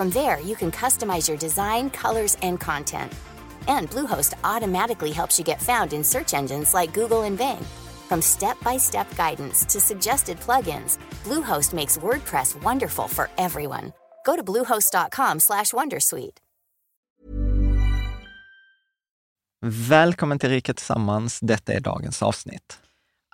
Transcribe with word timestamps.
From 0.00 0.10
there, 0.10 0.40
you 0.40 0.56
can 0.56 0.70
customize 0.70 1.28
your 1.28 1.38
design, 1.38 1.90
colors, 1.90 2.36
and 2.40 2.58
content. 2.58 3.12
And 3.68 3.90
Bluehost 3.90 4.32
automatically 4.44 5.12
helps 5.12 5.38
you 5.38 5.44
get 5.44 5.60
found 5.60 5.92
in 5.92 6.04
search 6.04 6.32
engines 6.32 6.74
like 6.74 6.94
Google 7.00 7.26
and 7.26 7.36
Bing. 7.38 7.66
From 8.08 8.22
step-by-step 8.22 9.06
guidance 9.16 9.66
to 9.72 9.80
suggested 9.80 10.38
plugins, 10.40 10.98
Bluehost 11.24 11.74
makes 11.74 11.98
WordPress 11.98 12.62
wonderful 12.62 13.08
for 13.08 13.28
everyone. 13.36 13.92
Go 14.24 14.36
to 14.36 14.42
bluehost.com/wondersuite. 14.42 16.36
Välkommen 19.88 20.38
till 20.38 20.50
Rika 20.50 20.74
Tillsammans. 20.74 21.40
Detta 21.40 21.72
är 21.72 21.80
dagens 21.80 22.22
avsnitt. 22.22 22.78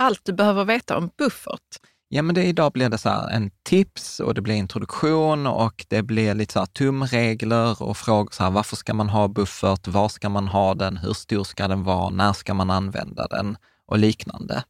Allt 0.03 0.25
du 0.25 0.33
behöver 0.33 0.65
veta 0.65 0.97
om 0.97 1.11
buffert. 1.19 1.81
Ja, 2.09 2.23
men 2.23 2.35
det, 2.35 2.45
idag 2.45 2.73
blir 2.73 2.89
det 2.89 2.99
så 2.99 3.09
här 3.09 3.29
en 3.31 3.51
tips 3.63 4.21
och 4.21 4.35
det 4.35 4.41
blir 4.41 4.55
introduktion 4.55 5.47
och 5.47 5.85
det 5.89 6.03
blir 6.03 6.35
lite 6.35 6.53
så 6.53 6.59
här 6.59 6.67
tumregler 6.67 7.83
och 7.83 7.97
frågor 7.97 8.31
så 8.33 8.43
här, 8.43 8.51
varför 8.51 8.77
ska 8.77 8.95
man 8.95 9.09
ha 9.09 9.29
buffert? 9.29 9.89
Var 9.89 10.09
ska 10.09 10.29
man 10.29 10.49
ha 10.49 10.75
den? 10.75 10.97
Hur 10.97 11.13
stor 11.13 11.45
ska 11.45 11.69
den 11.69 11.85
vara? 11.85 12.11
När 12.11 12.33
ska 12.33 12.55
man 12.55 12.71
använda 12.71 13.27
den? 13.27 13.57
Och 13.87 13.99
liknande. 13.99 14.65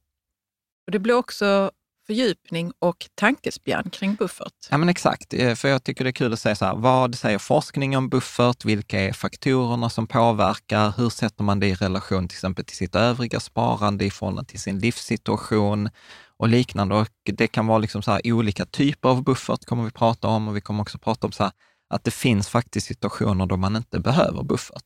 Och 0.87 0.93
det 0.93 0.99
blir 0.99 1.15
också 1.15 1.71
fördjupning 2.07 2.73
och 2.79 3.07
tankespjärn 3.15 3.91
kring 3.91 4.15
buffert. 4.15 4.69
Ja, 4.71 4.77
men 4.77 4.89
exakt. 4.89 5.35
Eh, 5.35 5.55
För 5.55 5.69
jag 5.69 5.85
tycker 5.85 6.05
det 6.05 6.11
är 6.11 6.13
kul 6.13 6.33
att 6.33 6.41
säga 6.41 6.55
så 6.55 6.65
här, 6.65 6.77
vad 6.77 7.15
säger 7.15 7.39
forskning 7.39 7.97
om 7.97 8.09
buffert? 8.09 8.65
Vilka 8.65 9.01
är 9.01 9.13
faktorerna 9.13 9.91
som 9.91 10.07
påverkar? 10.07 10.95
Hur 10.97 11.11
sätter 11.11 11.45
man 11.45 11.61
det 11.61 11.67
i 11.67 11.75
relation 11.75 12.29
till 12.29 12.37
exempel 12.37 12.65
till 12.65 12.77
sitt 12.77 12.95
övriga 12.95 13.41
sparande 13.41 14.05
i 14.05 14.11
förhållande 14.11 14.51
till 14.51 14.61
sin 14.61 14.79
livssituation 14.79 15.89
och 16.39 16.49
liknande. 16.49 16.95
Och 16.95 17.09
det 17.25 17.47
kan 17.47 17.67
vara 17.67 17.79
liksom 17.79 18.03
så 18.03 18.11
här, 18.11 18.21
olika 18.25 18.65
typer 18.65 19.09
av 19.09 19.25
buffert 19.25 19.65
kommer 19.65 19.85
vi 19.85 19.91
prata 19.91 20.29
om 20.29 20.49
och 20.49 20.57
vi 20.57 20.61
kommer 20.61 20.83
också 20.83 20.99
prata 20.99 21.27
om 21.27 21.33
så 21.33 21.43
här, 21.43 21.53
att 21.91 22.05
det 22.05 22.11
finns 22.11 22.49
faktiskt 22.49 22.87
situationer 22.87 23.47
då 23.47 23.57
man 23.57 23.77
inte 23.77 24.01
behöver 24.01 24.43
buffert. 24.43 24.85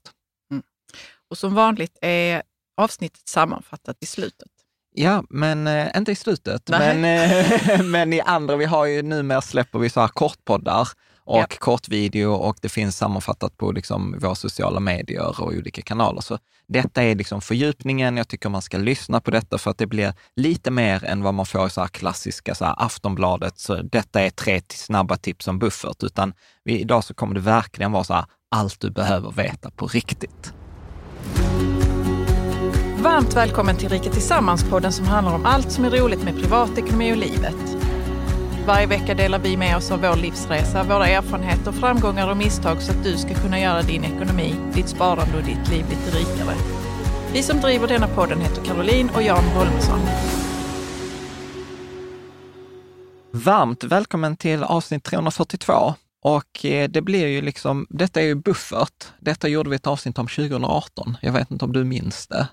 Och 1.31 1.39
som 1.39 1.55
vanligt 1.55 1.99
är 2.01 2.43
avsnittet 2.77 3.29
sammanfattat 3.29 3.97
i 4.01 4.07
slutet. 4.07 4.49
Ja, 4.95 5.25
men 5.31 5.67
eh, 5.67 5.97
inte 5.97 6.13
i 6.13 6.15
slutet. 6.15 6.69
Nej. 6.69 6.99
Men, 6.99 7.31
eh, 7.31 7.83
men 7.85 8.13
i 8.13 8.21
andra, 8.21 8.57
vi 8.57 8.65
har 8.65 8.87
ju 8.87 9.03
numera 9.03 9.41
släpper 9.41 9.79
vi 9.79 9.91
så 9.91 10.01
här 10.01 10.09
kortpoddar 10.09 10.89
och 11.31 11.39
Ja. 11.39 11.47
kortvideo 11.59 12.33
och 12.33 12.57
det 12.63 12.69
finns 12.69 12.97
sammanfattat 12.97 13.57
på 13.57 13.73
liksom 13.73 14.19
våra 14.19 14.35
sociala 14.35 14.81
medier 14.81 15.41
och 15.41 15.49
olika 15.49 15.83
kanaler. 15.83 16.21
Så 16.21 16.39
detta 16.69 17.03
är 17.03 17.15
liksom 17.15 17.41
fördjupningen. 17.41 18.17
Jag 18.17 18.29
tycker 18.29 18.49
man 18.49 18.63
ska 18.63 18.79
lyssna 18.79 19.21
på 19.21 19.31
detta 19.31 19.59
för 19.59 19.71
att 19.71 19.79
det 19.79 19.87
blir 19.87 20.15
lite 20.37 20.71
mer 20.71 21.05
än 21.05 21.23
vad 21.23 21.35
man 21.35 21.47
får 21.47 21.67
i 21.67 21.71
så 21.71 21.81
här 21.81 21.89
klassiska 21.89 22.55
så 22.55 22.65
här 22.65 22.75
Aftonbladet. 22.79 23.59
Så 23.59 23.83
detta 23.83 24.21
är 24.21 24.31
tre 24.31 24.63
snabba 24.69 25.17
tips 25.17 25.49
om 25.49 25.59
buffert, 25.59 26.03
utan 26.03 26.33
vi, 26.65 26.81
idag 26.81 27.05
så 27.05 27.15
kommer 27.15 27.35
det 27.35 27.41
verkligen 27.41 27.93
vara 27.93 28.05
så 28.05 28.15
här, 28.15 28.25
allt 28.51 28.81
du 28.81 28.91
behöver 28.91 29.31
veta 29.31 29.71
på 29.71 29.87
riktigt. 29.87 30.53
Varmt 33.03 33.37
välkommen 33.37 33.77
till 33.77 33.89
Rika 33.89 34.11
Tillsammans-podden 34.11 34.91
som 34.91 35.07
handlar 35.07 35.35
om 35.35 35.47
allt 35.47 35.73
som 35.73 35.85
är 35.85 35.91
roligt 35.91 36.23
med 36.25 36.37
privatekonomi 36.37 37.13
och 37.13 37.17
livet. 37.17 37.80
Varje 38.71 38.87
vecka 38.87 39.15
delar 39.15 39.39
vi 39.39 39.57
med 39.57 39.77
oss 39.77 39.91
av 39.91 40.01
vår 40.01 40.17
livsresa, 40.17 40.85
våra 40.85 41.07
erfarenheter, 41.07 41.73
framgångar 41.73 42.31
och 42.31 42.37
misstag 42.37 42.83
så 42.83 42.93
att 42.93 43.05
du 43.05 43.17
ska 43.17 43.35
kunna 43.35 43.61
göra 43.61 43.83
din 43.83 44.05
ekonomi, 44.05 44.55
ditt 44.75 44.89
sparande 44.89 45.37
och 45.39 45.45
ditt 45.45 45.69
liv 45.71 45.87
lite 45.91 46.19
rikare. 46.19 46.57
Vi 47.33 47.43
som 47.43 47.61
driver 47.61 47.89
denna 47.89 48.09
podden 48.09 48.41
heter 48.41 48.65
Caroline 48.65 49.11
och 49.15 49.23
Jan 49.23 49.45
Holmesson. 49.45 50.01
Varmt 53.31 53.85
välkommen 53.85 54.37
till 54.37 54.63
avsnitt 54.63 55.05
342. 55.05 55.95
Och 56.23 56.65
eh, 56.65 56.89
det 56.89 57.03
blir 57.03 57.27
ju 57.27 57.43
liksom, 57.43 57.87
detta 57.91 58.21
är 58.21 58.25
ju 58.25 58.35
buffert. 58.35 59.05
Detta 59.19 59.49
gjorde 59.49 59.71
vi 59.71 59.77
ett 59.77 59.87
avsnitt 59.87 60.19
om 60.19 60.27
2018. 60.27 61.17
Jag 61.23 61.33
vet 61.33 61.51
inte 61.51 61.65
om 61.65 61.73
du 61.73 61.85
minns 61.85 62.27
det. 62.27 62.49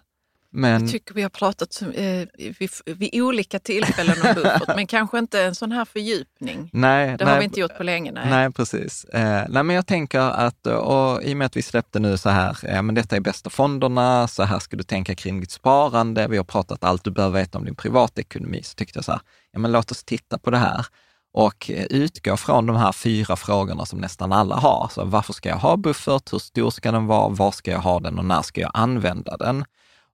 Men 0.51 0.81
Jag 0.81 0.91
tycker 0.91 1.13
vi 1.13 1.21
har 1.21 1.29
pratat 1.29 1.81
eh, 1.81 2.27
vid, 2.59 2.69
vid 2.85 3.21
olika 3.21 3.59
tillfällen 3.59 4.15
om 4.23 4.33
buffert, 4.35 4.75
men 4.75 4.87
kanske 4.87 5.19
inte 5.19 5.41
en 5.43 5.55
sån 5.55 5.71
här 5.71 5.85
fördjupning. 5.85 6.69
nej, 6.73 7.17
Det 7.17 7.25
nej, 7.25 7.33
har 7.33 7.39
vi 7.39 7.45
inte 7.45 7.59
gjort 7.59 7.77
på 7.77 7.83
länge. 7.83 8.11
Nej. 8.11 8.29
Nej, 8.29 8.51
precis. 8.51 9.05
Eh, 9.05 9.45
nej, 9.49 9.63
men 9.63 9.75
jag 9.75 9.87
tänker 9.87 10.19
att, 10.19 10.67
och 10.67 11.23
i 11.23 11.33
och 11.33 11.37
med 11.37 11.45
att 11.45 11.57
vi 11.57 11.61
släppte 11.61 11.99
nu 11.99 12.17
så 12.17 12.29
här, 12.29 12.57
ja, 12.63 12.81
men 12.81 12.95
detta 12.95 13.15
är 13.15 13.19
bästa 13.19 13.49
fonderna, 13.49 14.27
så 14.27 14.43
här 14.43 14.59
ska 14.59 14.77
du 14.77 14.83
tänka 14.83 15.15
kring 15.15 15.39
ditt 15.39 15.51
sparande, 15.51 16.27
vi 16.27 16.37
har 16.37 16.43
pratat 16.43 16.83
allt 16.83 17.03
du 17.03 17.11
behöver 17.11 17.39
veta 17.39 17.57
om 17.57 17.65
din 17.65 17.75
privatekonomi, 17.75 18.63
så 18.63 18.75
tyckte 18.75 18.97
jag 18.97 19.05
så 19.05 19.11
här, 19.11 19.21
ja 19.51 19.59
men 19.59 19.71
låt 19.71 19.91
oss 19.91 20.03
titta 20.03 20.37
på 20.37 20.51
det 20.51 20.57
här 20.57 20.85
och 21.33 21.71
eh, 21.71 21.85
utgå 21.85 22.37
från 22.37 22.65
de 22.65 22.75
här 22.75 22.91
fyra 22.91 23.35
frågorna 23.35 23.85
som 23.85 23.99
nästan 23.99 24.33
alla 24.33 24.55
har. 24.55 24.89
Så 24.93 25.05
varför 25.05 25.33
ska 25.33 25.49
jag 25.49 25.57
ha 25.57 25.77
buffert? 25.77 26.33
Hur 26.33 26.39
stor 26.39 26.69
ska 26.69 26.91
den 26.91 27.07
vara? 27.07 27.29
Var 27.29 27.51
ska 27.51 27.71
jag 27.71 27.79
ha 27.79 27.99
den 27.99 28.19
och 28.19 28.25
när 28.25 28.41
ska 28.41 28.61
jag 28.61 28.71
använda 28.73 29.37
den? 29.37 29.65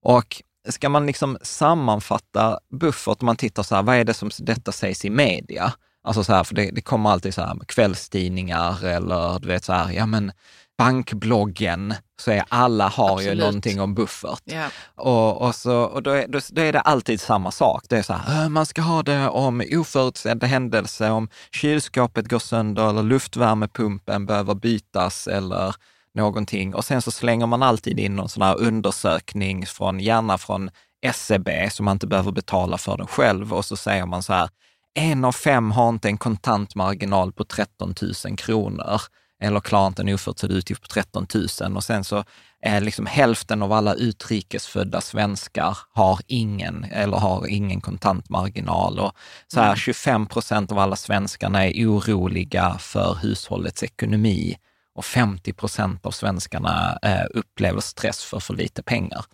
Och 0.03 0.41
ska 0.69 0.89
man 0.89 1.05
liksom 1.05 1.37
sammanfatta 1.41 2.59
buffert, 2.79 3.17
om 3.21 3.25
man 3.25 3.35
tittar 3.35 3.63
så 3.63 3.75
här, 3.75 3.83
vad 3.83 3.95
är 3.95 4.03
det 4.03 4.13
som 4.13 4.29
detta 4.37 4.71
sägs 4.71 5.05
i 5.05 5.09
media? 5.09 5.73
Alltså 6.03 6.23
så 6.23 6.33
här, 6.33 6.43
för 6.43 6.55
det, 6.55 6.71
det 6.71 6.81
kommer 6.81 7.09
alltid 7.09 7.33
så 7.33 7.41
här 7.41 7.57
kvällstidningar 7.67 8.85
eller 8.85 9.39
du 9.39 9.47
vet 9.47 9.63
så 9.63 9.73
här, 9.73 9.91
ja 9.91 10.05
men 10.05 10.31
bankbloggen, 10.77 11.93
så 12.21 12.31
är 12.31 12.43
alla 12.49 12.87
har 12.87 13.21
ju 13.21 13.27
Absolut. 13.27 13.39
någonting 13.39 13.81
om 13.81 13.93
buffert. 13.95 14.41
Ja. 14.43 14.67
Och, 14.95 15.41
och, 15.41 15.55
så, 15.55 15.75
och 15.81 16.03
då, 16.03 16.11
är, 16.11 16.27
då, 16.27 16.39
då 16.49 16.61
är 16.61 16.73
det 16.73 16.79
alltid 16.79 17.21
samma 17.21 17.51
sak. 17.51 17.85
Det 17.89 17.97
är 17.97 18.01
så 18.03 18.13
här, 18.13 18.43
"Äh, 18.43 18.49
man 18.49 18.65
ska 18.65 18.81
ha 18.81 19.03
det 19.03 19.29
om 19.29 19.63
oförutsedda 19.71 20.47
händelser, 20.47 21.11
om 21.11 21.29
kylskåpet 21.51 22.29
går 22.29 22.39
sönder 22.39 22.89
eller 22.89 23.03
luftvärmepumpen 23.03 24.25
behöver 24.25 24.55
bytas 24.55 25.27
eller 25.27 25.75
någonting. 26.15 26.75
Och 26.75 26.85
sen 26.85 27.01
så 27.01 27.11
slänger 27.11 27.47
man 27.47 27.63
alltid 27.63 27.99
in 27.99 28.15
någon 28.15 28.29
sån 28.29 28.43
här 28.43 28.59
undersökning, 28.59 29.65
från, 29.65 29.99
gärna 29.99 30.37
från 30.37 30.69
SCB, 31.01 31.69
så 31.69 31.83
man 31.83 31.95
inte 31.95 32.07
behöver 32.07 32.31
betala 32.31 32.77
för 32.77 32.97
den 32.97 33.07
själv. 33.07 33.53
Och 33.53 33.65
så 33.65 33.75
säger 33.75 34.05
man 34.05 34.23
så 34.23 34.33
här, 34.33 34.49
en 34.93 35.25
av 35.25 35.31
fem 35.31 35.71
har 35.71 35.89
inte 35.89 36.07
en 36.07 36.17
kontantmarginal 36.17 37.33
på 37.33 37.43
13 37.43 37.95
000 38.25 38.37
kronor 38.37 39.01
eller 39.43 39.59
klarar 39.59 39.87
inte 39.87 40.01
en 40.01 40.13
oförutsedd 40.13 40.51
utgift 40.51 40.81
på 40.81 40.87
13 40.87 41.27
000. 41.61 41.75
Och 41.75 41.83
sen 41.83 42.03
så 42.03 42.23
är 42.61 42.81
liksom 42.81 43.05
hälften 43.05 43.63
av 43.63 43.73
alla 43.73 43.93
utrikesfödda 43.93 45.01
svenskar 45.01 45.77
har 45.93 46.19
ingen 46.27 46.83
eller 46.83 47.17
har 47.17 47.47
ingen 47.47 47.81
kontantmarginal. 47.81 48.99
Och 48.99 49.11
så 49.47 49.59
här 49.59 49.75
25 49.75 50.25
procent 50.25 50.71
av 50.71 50.79
alla 50.79 50.95
svenskarna 50.95 51.65
är 51.65 51.87
oroliga 51.87 52.77
för 52.79 53.17
hushållets 53.21 53.83
ekonomi 53.83 54.57
och 54.95 55.05
50 55.05 55.53
procent 55.53 56.05
av 56.05 56.11
svenskarna 56.11 56.99
eh, 57.01 57.25
upplever 57.33 57.81
stress 57.81 58.23
för 58.23 58.39
för 58.39 58.53
lite 58.53 58.83
pengar. 58.83 59.25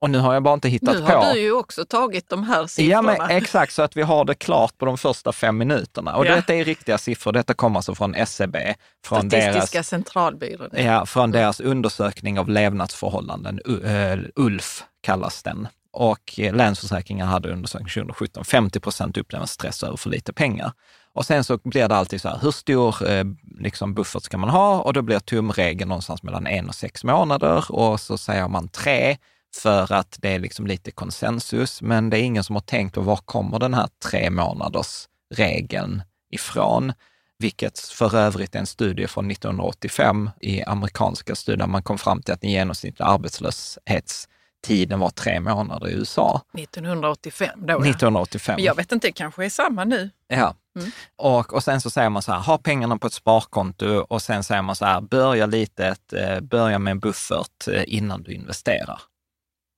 Och 0.00 0.10
nu 0.10 0.18
har 0.18 0.34
jag 0.34 0.42
bara 0.42 0.54
inte 0.54 0.68
hittat 0.68 0.94
Nu 0.94 1.00
på. 1.06 1.12
har 1.12 1.34
du 1.34 1.40
ju 1.40 1.52
också 1.52 1.84
tagit 1.84 2.28
de 2.28 2.42
här 2.44 2.66
siffrorna. 2.66 2.92
Ja, 2.92 3.26
men 3.28 3.30
exakt, 3.36 3.72
så 3.72 3.82
att 3.82 3.96
vi 3.96 4.02
har 4.02 4.24
det 4.24 4.34
klart 4.34 4.78
på 4.78 4.84
de 4.86 4.98
första 4.98 5.32
fem 5.32 5.58
minuterna. 5.58 6.16
Och 6.16 6.26
Ja. 6.26 6.34
detta 6.36 6.54
är 6.54 6.64
riktiga 6.64 6.98
siffror. 6.98 7.32
Detta 7.32 7.54
kommer 7.54 7.78
alltså 7.78 7.94
från 7.94 8.14
SCB, 8.14 8.74
från 9.04 9.30
Statistiska 9.30 9.76
deras, 9.78 9.88
centralbyrån. 9.88 10.68
ja, 10.72 11.06
från 11.06 11.30
deras 11.30 11.60
undersökning 11.60 12.38
av 12.38 12.48
levnadsförhållanden. 12.48 13.60
U- 13.64 13.84
eh, 13.86 14.18
ULF 14.36 14.84
kallas 15.00 15.42
den. 15.42 15.68
Och 15.92 16.34
eh, 16.38 16.54
Länsförsäkringar 16.54 17.26
hade 17.26 17.52
undersökning 17.52 17.88
2017. 17.88 18.44
50 18.44 18.80
procent 18.80 19.16
upplever 19.16 19.46
stress 19.46 19.82
över 19.82 19.96
för 19.96 20.10
lite 20.10 20.32
pengar. 20.32 20.72
Och 21.14 21.26
sen 21.26 21.44
så 21.44 21.58
blir 21.64 21.88
det 21.88 21.96
alltid 21.96 22.20
så 22.20 22.28
här, 22.28 22.38
hur 22.42 22.50
stor 22.50 23.10
eh, 23.10 23.24
liksom 23.58 23.94
buffert 23.94 24.22
ska 24.22 24.38
man 24.38 24.50
ha? 24.50 24.80
Och 24.80 24.92
då 24.92 25.02
blir 25.02 25.18
tumregeln 25.18 25.88
någonstans 25.88 26.22
mellan 26.22 26.46
en 26.46 26.68
och 26.68 26.74
sex 26.74 27.04
månader. 27.04 27.64
Och 27.68 28.00
så 28.00 28.18
säger 28.18 28.48
man 28.48 28.68
tre 28.68 29.16
för 29.54 29.92
att 29.92 30.16
det 30.20 30.28
är 30.28 30.38
liksom 30.38 30.66
lite 30.66 30.90
konsensus. 30.90 31.82
Men 31.82 32.10
det 32.10 32.18
är 32.18 32.22
ingen 32.22 32.44
som 32.44 32.56
har 32.56 32.60
tänkt 32.60 32.94
på 32.94 33.00
var 33.00 33.16
kommer 33.16 33.58
den 33.58 33.74
här 33.74 33.88
tre 34.04 34.30
månaders 34.30 35.08
regeln 35.34 36.02
ifrån? 36.30 36.92
Vilket 37.38 37.78
för 37.78 38.16
övrigt 38.16 38.54
är 38.54 38.58
en 38.58 38.66
studie 38.66 39.06
från 39.06 39.30
1985 39.30 40.30
i 40.40 40.62
amerikanska 40.62 41.34
studier. 41.34 41.66
Man 41.66 41.82
kom 41.82 41.98
fram 41.98 42.22
till 42.22 42.34
att 42.34 42.40
den 42.40 42.50
genomsnittliga 42.50 43.06
arbetslöshetstiden 43.06 44.98
var 45.00 45.10
tre 45.10 45.40
månader 45.40 45.88
i 45.88 45.92
USA. 45.92 46.40
1985 46.58 47.48
då 47.56 47.72
ja. 47.72 47.76
1985. 47.76 48.54
Men 48.54 48.64
jag 48.64 48.74
vet 48.74 48.92
inte, 48.92 49.06
det 49.06 49.12
kanske 49.12 49.44
är 49.44 49.50
samma 49.50 49.84
nu. 49.84 50.10
Ja, 50.28 50.54
Mm. 50.78 50.90
Och, 51.16 51.52
och 51.54 51.62
sen 51.64 51.80
så 51.80 51.90
säger 51.90 52.08
man 52.10 52.22
så 52.22 52.32
här, 52.32 52.40
ha 52.40 52.58
pengarna 52.58 52.98
på 52.98 53.06
ett 53.06 53.12
sparkonto 53.12 53.86
och 54.08 54.22
sen 54.22 54.44
säger 54.44 54.62
man 54.62 54.76
så 54.76 54.84
här, 54.84 55.00
börja 55.00 55.46
litet, 55.46 56.12
eh, 56.12 56.40
börja 56.40 56.78
med 56.78 56.90
en 56.90 57.00
buffert 57.00 57.68
eh, 57.72 57.82
innan 57.86 58.22
du 58.22 58.32
investerar. 58.32 59.00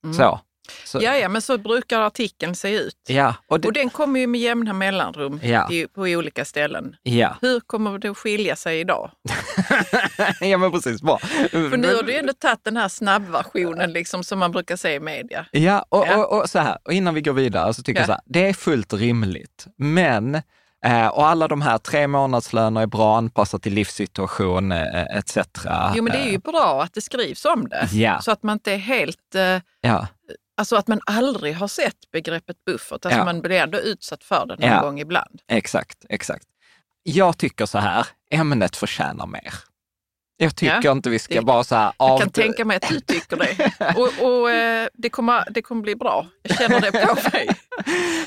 Mm. 0.05 0.14
Så. 0.17 0.41
så 0.85 0.99
Ja, 1.02 1.17
ja, 1.17 1.29
men 1.29 1.43
så 1.43 1.58
brukar 1.58 2.00
artikeln 2.00 2.55
se 2.55 2.79
ut. 2.81 2.96
ja, 3.08 3.35
och 3.49 3.61
det, 3.61 3.69
Och 3.69 3.75
den 3.75 3.91
kommer 3.91 4.20
ju 4.20 4.26
med 4.26 4.41
jämna 4.41 4.73
mellanrum 4.73 5.41
Ja. 5.43 5.73
i, 5.73 5.87
på 5.87 6.00
olika 6.02 6.44
ställen. 6.44 6.96
ja. 7.02 7.37
Hur 7.41 7.61
kommer 7.61 7.99
det 7.99 8.08
att 8.11 8.19
skilja 8.19 8.56
sig 8.56 8.81
idag? 8.81 9.11
ja, 10.41 10.58
men 10.58 10.70
precis. 10.73 11.02
Bra. 11.02 11.19
För 11.50 11.76
nu 11.76 11.94
har 11.94 12.02
du 12.02 12.17
ändå 12.19 12.32
tagit 12.32 12.64
den 12.64 12.76
här 12.76 12.88
snabbversionen 12.88 13.93
liksom, 13.93 14.25
som 14.25 14.38
man 14.38 14.52
brukar 14.52 14.76
se 14.76 14.94
i 14.94 15.00
media. 15.00 15.46
Ja, 15.50 15.87
och, 15.88 16.06
Ja. 16.08 16.17
Och, 16.26 16.41
och 16.43 16.50
så 16.50 16.58
här, 16.58 16.79
och 16.85 16.93
innan 16.93 17.14
vi 17.14 17.20
går 17.20 17.32
vidare 17.32 17.75
så 17.75 17.82
tycker 17.82 18.00
Ja. 18.00 18.02
jag 18.02 18.06
så 18.06 18.12
här, 18.12 18.20
det 18.25 18.49
är 18.49 18.52
fullt 18.52 18.93
rimligt. 18.93 19.67
Men, 19.76 20.43
eh, 20.84 21.06
och 21.06 21.26
alla 21.26 21.48
de 21.48 21.62
här 21.62 21.78
tre 21.78 22.06
månadslöner 22.06 22.81
är 22.82 22.86
bra 22.86 23.16
anpassat 23.19 23.62
till 23.62 23.75
livssituation 23.75 24.72
eh, 24.72 25.02
etc. 25.16 25.38
Jo, 25.94 26.02
men 26.02 26.12
det 26.12 26.19
är 26.19 26.31
ju 26.31 26.38
bra 26.38 26.82
att 26.82 26.94
det 26.94 27.00
skrivs 27.00 27.44
om 27.44 27.69
det. 27.69 27.88
Ja. 27.92 28.20
Så 28.20 28.31
att 28.31 28.42
man 28.42 28.52
inte 28.52 28.72
är 28.72 28.76
helt... 28.78 29.34
Eh, 29.34 29.58
Ja, 29.81 30.06
alltså 30.56 30.76
att 30.76 30.88
man 30.88 31.00
aldrig 31.06 31.54
har 31.56 31.69
sett 31.69 32.10
begreppet 32.12 32.56
buffert. 32.66 32.92
Alltså 33.06 33.19
Ja. 33.20 33.25
man 33.25 33.40
blir 33.42 33.56
ändå 33.60 33.78
utsatt 33.78 34.25
för 34.25 34.46
det 34.46 34.56
någon 34.56 34.70
Ja. 34.70 34.81
gång 34.82 35.00
ibland. 35.00 35.40
exakt, 35.48 35.98
exakt. 36.08 36.44
Jag 37.02 37.38
tycker 37.38 37.66
så 37.66 37.78
här, 37.78 38.06
ämnet 38.31 38.76
förtjänar 38.76 39.26
mer. 39.26 39.54
Jag 40.36 40.56
tycker 40.56 40.81
Ja, 40.84 40.92
inte 40.92 41.10
vi 41.10 41.19
ska 41.19 41.34
det- 41.34 41.42
bara 41.42 41.64
så 41.64 41.75
här... 41.75 41.92
Jag 41.98 42.10
av- 42.10 42.19
kan 42.19 42.31
tänka 42.31 42.64
mig 42.64 42.76
att 42.76 42.88
du 42.88 43.00
tycker 43.00 43.36
det. 43.36 43.72
Och, 43.96 44.26
och 44.31 44.50
eh, 44.50 44.88
det, 44.94 45.10
kommer, 45.10 45.44
det 45.50 45.62
kommer 45.62 45.82
bli 45.82 45.96
bra. 45.96 46.26
Jag 46.42 46.56
känner 46.58 46.81
det 46.81 46.92
på 46.92 47.14
mig. 47.32 47.48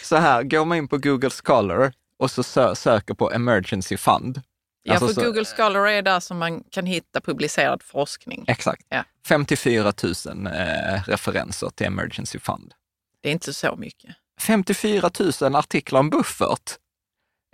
Så 0.02 0.16
här, 0.16 0.44
går 0.44 0.66
man 0.66 0.78
in 0.78 0.88
på 0.88 0.98
Google 0.98 1.30
Scholar 1.30 1.94
och 2.20 2.32
så 2.32 2.42
sö- 2.42 2.76
söker 2.76 3.14
på 3.14 3.32
emergency 3.32 3.98
fund. 3.98 4.42
Ja, 4.84 4.94
Alltså 4.94 5.08
för 5.08 5.14
så- 5.14 5.22
Google 5.22 5.46
Scholar 5.46 5.88
är 5.88 6.02
där 6.02 6.20
som 6.20 6.38
man 6.38 6.64
kan 6.72 6.86
hitta 6.86 7.22
publicerad 7.22 7.84
forskning. 7.84 8.46
Exakt. 8.48 8.86
Ja. 8.90 9.04
54 9.28 9.94
000 10.26 10.48
eh, 10.48 11.04
referenser 11.08 11.70
till 11.70 11.88
emergency 11.88 12.40
fund. 12.40 12.74
Det 13.22 13.30
är 13.30 13.34
inte 13.34 13.54
så 13.54 13.76
mycket. 13.76 14.16
54 14.42 15.10
000 15.42 15.56
artiklar 15.56 16.00
om 16.00 16.10
buffert. 16.10 16.76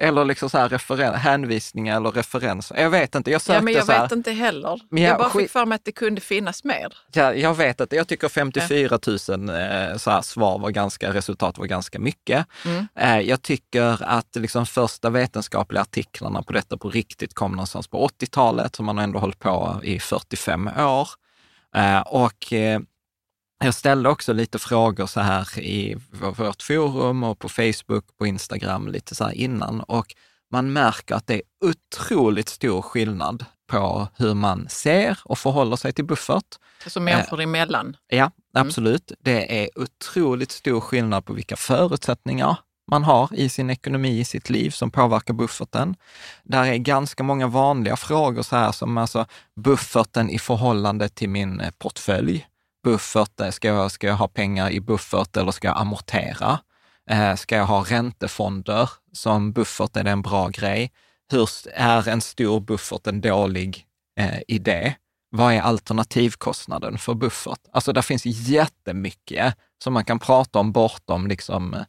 Eller 0.01 0.25
liksom 0.25 0.50
så 0.50 0.57
här 0.57 0.69
referen- 0.69 1.16
hänvisningar 1.16 1.98
eller 1.98 2.12
referenser. 2.12 2.78
Jag 2.81 2.90
vet 2.90 3.16
inte, 3.16 3.31
jag 3.31 3.42
sökte 3.42 3.54
Ja, 3.57 3.62
men 3.62 3.74
jag 3.74 3.86
så 3.86 3.92
här, 3.92 4.01
vet 4.01 4.12
inte 4.12 4.31
heller. 4.31 4.81
Men 4.90 5.04
jag- 5.04 5.12
jag 5.12 5.18
bara 5.18 5.30
fick 5.30 5.51
för 5.51 5.66
mig 5.66 5.75
att 5.75 5.86
det 5.86 5.92
kunde 5.92 6.22
finnas 6.22 6.63
mer. 6.63 6.94
Ja, 7.13 7.34
jag 7.34 7.54
vet 7.54 7.80
inte, 7.81 7.95
jag 7.95 8.07
tycker 8.07 8.30
54 8.30 9.00
000 9.07 9.50
eh, 9.50 9.98
så 9.98 10.12
här, 10.12 10.22
svar 10.22 10.60
var 10.60 10.69
ganska, 10.69 11.13
resultat 11.13 11.57
var 11.57 11.66
ganska 11.66 12.00
mycket. 12.00 12.45
Mm. 12.66 12.88
Eh, 12.95 13.19
jag 13.19 13.42
tycker 13.42 14.04
att 14.04 14.36
liksom 14.36 14.66
första 14.66 15.10
vetenskapliga 15.10 15.81
artiklarna 15.81 16.44
på 16.44 16.54
detta 16.54 16.78
på 16.78 16.89
riktigt 16.89 17.34
kom 17.34 17.51
någonstans 17.51 17.88
på 17.88 18.07
80-talet, 18.07 18.75
så 18.75 18.84
man 18.84 18.98
har 18.98 19.04
ändå 19.04 19.19
hållit 19.19 19.39
på 19.39 19.80
i 19.84 20.00
45 20.00 20.68
år. 20.68 21.07
Eh, 21.75 22.00
och 22.01 22.54
jag 23.63 23.74
ställde 23.74 24.10
också 24.10 24.33
lite 24.33 24.60
frågor 24.60 25.06
så 25.06 25.19
här 25.19 25.60
i 25.60 25.98
vårt 26.38 26.62
forum 26.62 27.24
och 27.24 27.39
på 27.39 27.50
Facebook, 27.50 28.18
på 28.18 28.27
Instagram 28.27 28.88
lite 28.88 29.15
så 29.15 29.24
här 29.24 29.31
innan 29.31 29.81
och 29.81 30.15
man 30.51 30.74
märker 30.74 31.15
att 31.15 31.27
det 31.27 31.33
är 31.33 31.42
otroligt 31.65 32.50
stor 32.50 32.81
skillnad 32.81 33.45
på 33.68 34.07
hur 34.15 34.33
man 34.33 34.68
ser 34.69 35.19
och 35.25 35.39
förhåller 35.39 35.75
sig 35.75 35.94
till 35.94 36.06
buffert. 36.06 36.56
Alltså 36.83 37.00
människor 37.00 37.42
emellan. 37.42 37.98
Ja, 38.07 38.31
absolut. 38.54 39.12
Det 39.19 39.63
är 39.63 39.69
otroligt 39.75 40.51
stor 40.51 40.81
skillnad 40.81 41.25
på 41.25 41.33
vilka 41.33 41.56
förutsättningar 41.56 42.57
man 42.92 43.04
har 43.04 43.30
i 43.33 43.50
sin 43.50 43.69
ekonomi, 43.69 44.19
i 44.19 44.25
sitt 44.25 44.50
liv 44.50 44.69
som 44.69 44.92
påverkar 44.92 45.33
bufferten. 45.33 45.95
Där 46.44 46.65
är 46.65 46.77
ganska 46.77 47.24
många 47.24 47.48
vanliga 47.48 47.95
frågor 47.95 48.42
så 48.42 48.56
här 48.56 48.71
som 48.71 48.98
alltså 48.98 49.25
bufferten 49.56 50.30
i 50.30 50.39
förhållande 50.39 51.10
till 51.10 51.30
min 51.30 51.60
eh, 51.60 51.71
portfölj. 51.77 52.48
Buffert, 52.83 53.39
eh, 53.39 53.50
ska 53.50 53.68
jag, 53.68 53.91
ska 53.91 54.07
jag 54.07 54.15
ha 54.15 54.27
pengar 54.27 54.69
i 54.69 54.81
buffert 54.81 55.38
eller 55.38 55.51
ska 55.51 55.68
jag 55.68 55.77
amortera? 55.77 56.59
Eh, 57.09 57.35
ska 57.35 57.56
jag 57.56 57.65
ha 57.65 57.83
räntefonder 57.83 58.89
som 59.12 59.51
buffert? 59.51 59.97
Är 59.97 60.03
det 60.03 60.12
en 60.12 60.21
bra 60.21 60.47
grej? 60.47 60.91
Hur 61.31 61.50
är 61.74 62.07
en 62.07 62.21
stor 62.21 62.59
buffert 62.59 63.07
en 63.07 63.21
dålig 63.21 63.85
eh, 64.19 64.39
idé? 64.47 64.95
Vad 65.30 65.53
är 65.53 65.62
alternativkostnaden 65.62 66.97
för 66.97 67.13
buffert? 67.13 67.59
Alltså 67.71 67.94
där 67.94 68.01
finns 68.01 68.25
jättemycket 68.25 69.56
som 69.83 69.94
man 69.94 70.06
kan 70.06 70.19
prata 70.19 70.59
om 70.59 70.71
bortom 70.71 71.27
liksom 71.27 71.74
eh, 71.74 71.81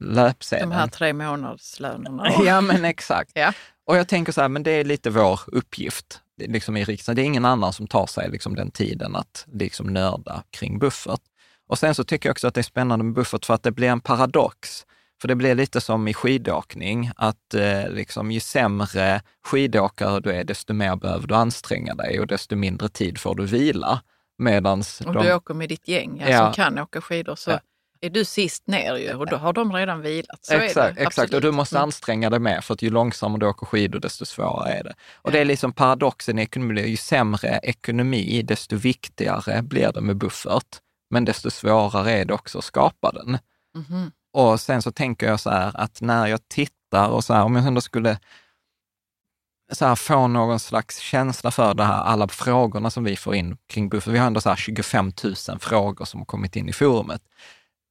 löpsedeln. 0.00 0.70
De 0.70 0.76
här 0.76 0.86
tre 0.86 1.12
månadslönerna. 1.12 2.32
Ja, 2.44 2.60
men 2.60 2.84
exakt. 2.84 3.30
Ja. 3.34 3.52
Och 3.86 3.96
jag 3.96 4.08
tänker 4.08 4.32
så 4.32 4.40
här, 4.40 4.48
men 4.48 4.62
det 4.62 4.70
är 4.70 4.84
lite 4.84 5.10
vår 5.10 5.40
uppgift 5.46 6.20
liksom 6.46 6.76
i 6.76 6.84
riksdagen. 6.84 7.16
Det 7.16 7.22
är 7.22 7.26
ingen 7.26 7.44
annan 7.44 7.72
som 7.72 7.86
tar 7.86 8.06
sig 8.06 8.30
liksom 8.30 8.54
den 8.54 8.70
tiden 8.70 9.16
att 9.16 9.46
liksom 9.52 9.86
nörda 9.86 10.42
kring 10.50 10.78
buffert. 10.78 11.20
Och 11.68 11.78
sen 11.78 11.94
så 11.94 12.04
tycker 12.04 12.28
jag 12.28 12.32
också 12.34 12.48
att 12.48 12.54
det 12.54 12.60
är 12.60 12.62
spännande 12.62 13.04
med 13.04 13.14
buffert 13.14 13.44
för 13.44 13.54
att 13.54 13.62
det 13.62 13.72
blir 13.72 13.88
en 13.88 14.00
paradox. 14.00 14.86
För 15.20 15.28
det 15.28 15.34
blir 15.34 15.54
lite 15.54 15.80
som 15.80 16.08
i 16.08 16.14
skidåkning, 16.14 17.10
att 17.16 17.54
eh, 17.54 17.88
liksom, 17.88 18.30
ju 18.30 18.40
sämre 18.40 19.22
skidåkare 19.44 20.20
du 20.20 20.30
är, 20.30 20.44
desto 20.44 20.72
mer 20.74 20.96
behöver 20.96 21.26
du 21.26 21.34
anstränga 21.34 21.94
dig 21.94 22.20
och 22.20 22.26
desto 22.26 22.56
mindre 22.56 22.88
tid 22.88 23.18
får 23.18 23.34
du 23.34 23.46
vila. 23.46 24.02
Medans 24.38 25.00
Om 25.06 25.14
de, 25.14 25.26
du 25.26 25.34
åker 25.34 25.54
med 25.54 25.68
ditt 25.68 25.88
gäng 25.88 26.20
ja, 26.20 26.28
Ja. 26.28 26.38
som 26.38 26.52
kan 26.52 26.78
åka 26.78 27.00
skidor 27.00 27.34
så 27.34 27.50
Ja. 27.50 27.60
Är 28.02 28.10
du 28.10 28.24
sist 28.24 28.66
ner 28.66 28.96
ju 28.96 29.14
och 29.14 29.26
då 29.26 29.36
har 29.36 29.52
de 29.52 29.72
redan 29.72 30.00
vilat. 30.00 30.38
Så 30.44 30.54
exakt, 30.54 30.98
exakt. 30.98 31.34
och 31.34 31.40
du 31.40 31.50
måste 31.50 31.76
Mm. 31.76 31.82
anstränga 31.84 32.30
dig 32.30 32.38
mer 32.40 32.60
för 32.60 32.74
att 32.74 32.82
ju 32.82 32.90
långsammare 32.90 33.40
du 33.40 33.46
åker 33.46 33.66
skidor, 33.66 34.00
desto 34.00 34.24
svårare 34.26 34.72
är 34.72 34.84
det. 34.84 34.94
Och 35.14 35.32
det 35.32 35.38
är 35.38 35.44
liksom 35.44 35.72
paradoxen 35.72 36.38
i 36.38 36.42
ekonomi, 36.42 36.80
ju 36.86 36.96
sämre 36.96 37.60
ekonomi, 37.62 38.42
desto 38.42 38.76
viktigare 38.76 39.62
blir 39.62 39.92
det 39.92 40.00
med 40.00 40.16
buffert. 40.16 40.76
Men 41.10 41.24
desto 41.24 41.50
svårare 41.50 42.12
är 42.12 42.24
det 42.24 42.34
också 42.34 42.58
att 42.58 42.64
skapa 42.64 43.12
den. 43.12 43.38
Mhm. 43.74 44.12
Och 44.32 44.60
sen 44.60 44.82
så 44.82 44.92
tänker 44.92 45.26
jag 45.26 45.40
så 45.40 45.50
här 45.50 45.70
att 45.74 46.00
när 46.00 46.26
jag 46.26 46.48
tittar 46.48 47.08
och 47.08 47.24
så 47.24 47.34
här, 47.34 47.42
om 47.44 47.56
jag 47.56 47.66
ändå 47.66 47.80
skulle 47.80 48.18
så 49.72 49.86
här, 49.86 49.94
få 49.94 50.26
någon 50.26 50.60
slags 50.60 50.98
känsla 50.98 51.50
för 51.50 51.74
det 51.74 51.84
här, 51.84 52.02
alla 52.02 52.28
frågorna 52.28 52.90
som 52.90 53.04
vi 53.04 53.16
får 53.16 53.34
in 53.34 53.56
kring 53.68 53.88
buffert. 53.88 54.12
Vi 54.14 54.18
har 54.18 54.26
ändå 54.26 54.40
så 54.40 54.48
här 54.48 54.56
25 54.56 55.12
000 55.48 55.58
frågor 55.60 56.04
som 56.04 56.20
har 56.20 56.24
kommit 56.24 56.56
in 56.56 56.68
i 56.68 56.72
forumet. 56.72 57.22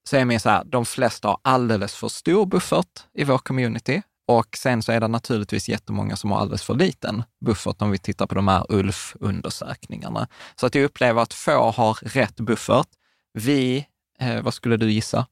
Så 0.09 0.17
är 0.17 0.25
med 0.25 0.41
så 0.41 0.49
här, 0.49 0.63
de 0.63 0.85
flesta 0.85 1.27
har 1.27 1.39
alldeles 1.41 1.95
för 1.95 2.07
stor 2.07 2.45
buffert 2.45 2.99
i 3.13 3.23
vår 3.23 3.37
community. 3.37 4.01
Och 4.27 4.57
sen 4.57 4.83
så 4.83 4.91
är 4.91 4.99
det 4.99 5.07
naturligtvis 5.07 5.69
jättemånga 5.69 6.15
som 6.15 6.31
har 6.31 6.39
alldeles 6.39 6.63
för 6.63 6.73
liten 6.73 7.23
buffert 7.45 7.81
om 7.81 7.91
vi 7.91 7.97
tittar 7.97 8.27
på 8.27 8.35
de 8.35 8.47
här 8.47 8.65
ULF-undersökningarna. 8.69 10.27
Så 10.55 10.65
att 10.65 10.75
jag 10.75 10.83
upplever 10.83 11.21
att 11.21 11.33
få 11.33 11.71
har 11.71 11.93
rätt 11.93 12.35
buffert. 12.35 12.87
Vi, 13.33 13.87
eh, 14.19 14.41
vad 14.41 14.53
skulle 14.53 14.77
du 14.77 14.91
gissa? 14.91 15.27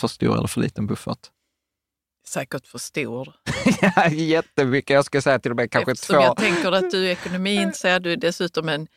För 0.00 0.08
stor 0.08 0.38
eller 0.38 0.46
för 0.46 0.60
liten 0.60 0.86
buffert? 0.86 1.30
Säkert 2.26 2.66
för 2.66 2.78
stor. 2.78 3.34
ja, 3.80 4.08
jättemycket. 4.08 4.94
Jag 4.94 5.04
ska 5.04 5.22
säga 5.22 5.38
till 5.38 5.50
och 5.50 5.56
med 5.56 5.70
kanske 5.70 5.92
Eftersom 5.92 6.16
två. 6.16 6.22
jag 6.22 6.36
tänker 6.36 6.72
att 6.72 6.90
du 6.90 7.06
är 7.06 7.10
ekonomiintresserad, 7.10 8.02
du 8.02 8.12
är 8.12 8.16
dessutom 8.16 8.68
en 8.68 8.88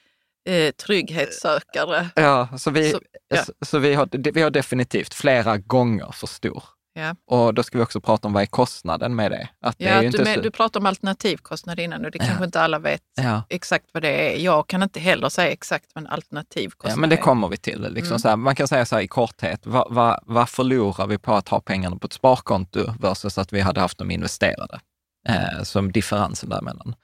eh, 0.49 0.71
trygghetssökare. 0.71 2.09
Ja, 2.15 2.47
så 2.57 2.71
vi, 2.71 2.91
Så- 2.91 3.01
ja. 3.27 3.43
så, 3.43 3.53
så 3.65 3.79
vi, 3.79 3.93
har, 3.93 4.31
vi 4.33 4.41
har 4.41 4.49
definitivt 4.49 5.13
flera 5.13 5.57
gånger 5.57 6.11
för 6.13 6.27
stor. 6.27 6.63
Ja. 6.93 7.15
Och 7.27 7.53
då 7.53 7.63
ska 7.63 7.77
vi 7.77 7.83
också 7.83 8.01
prata 8.01 8.27
om 8.27 8.33
vad 8.33 8.41
är 8.41 8.47
kostnaden 8.47 9.15
med 9.15 9.31
det? 9.31 9.49
Att 9.61 9.77
det 9.77 9.83
Ja, 9.85 9.91
är 9.91 10.11
du, 10.11 10.25
så, 10.35 10.41
du 10.41 10.51
pratade 10.51 10.83
om 10.83 10.85
alternativkostnad 10.85 11.79
innan 11.79 12.05
och 12.05 12.11
det 12.11 12.19
kanske 12.19 12.45
inte 12.45 12.61
alla 12.61 12.79
vet 12.79 13.01
ja, 13.21 13.43
exakt 13.49 13.85
vad 13.93 14.03
det 14.03 14.09
är. 14.35 14.37
Jag 14.39 14.67
kan 14.67 14.83
inte 14.83 14.99
heller 14.99 15.29
säga 15.29 15.51
exakt 15.51 15.85
vad 15.95 16.03
en 16.03 16.09
alternativkostnad 16.09 16.91
ja, 16.97 16.99
men 16.99 17.09
det 17.09 17.15
är. 17.15 17.21
kommer 17.21 17.47
vi 17.47 17.57
till. 17.57 17.81
Liksom 17.81 18.07
Mm. 18.07 18.19
så 18.19 18.29
här, 18.29 18.35
man 18.35 18.55
kan 18.55 18.67
säga 18.67 18.85
så 18.85 18.95
här 18.95 19.03
i 19.03 19.07
korthet, 19.07 19.61
vad, 19.65 19.87
vad, 19.93 20.19
vad 20.23 20.49
förlorar 20.49 21.07
vi 21.07 21.17
på 21.17 21.33
att 21.33 21.49
ha 21.49 21.61
pengarna 21.61 21.95
på 21.95 22.07
ett 22.07 22.13
sparkonto 22.13 22.93
versus 22.99 23.37
att 23.37 23.53
vi 23.53 23.59
hade 23.61 23.81
haft 23.81 23.97
dem 23.97 24.11
investerade? 24.11 24.79
Eh, 25.29 25.63
som 25.63 25.91
differensen 25.91 26.49
däremellan. 26.49 26.95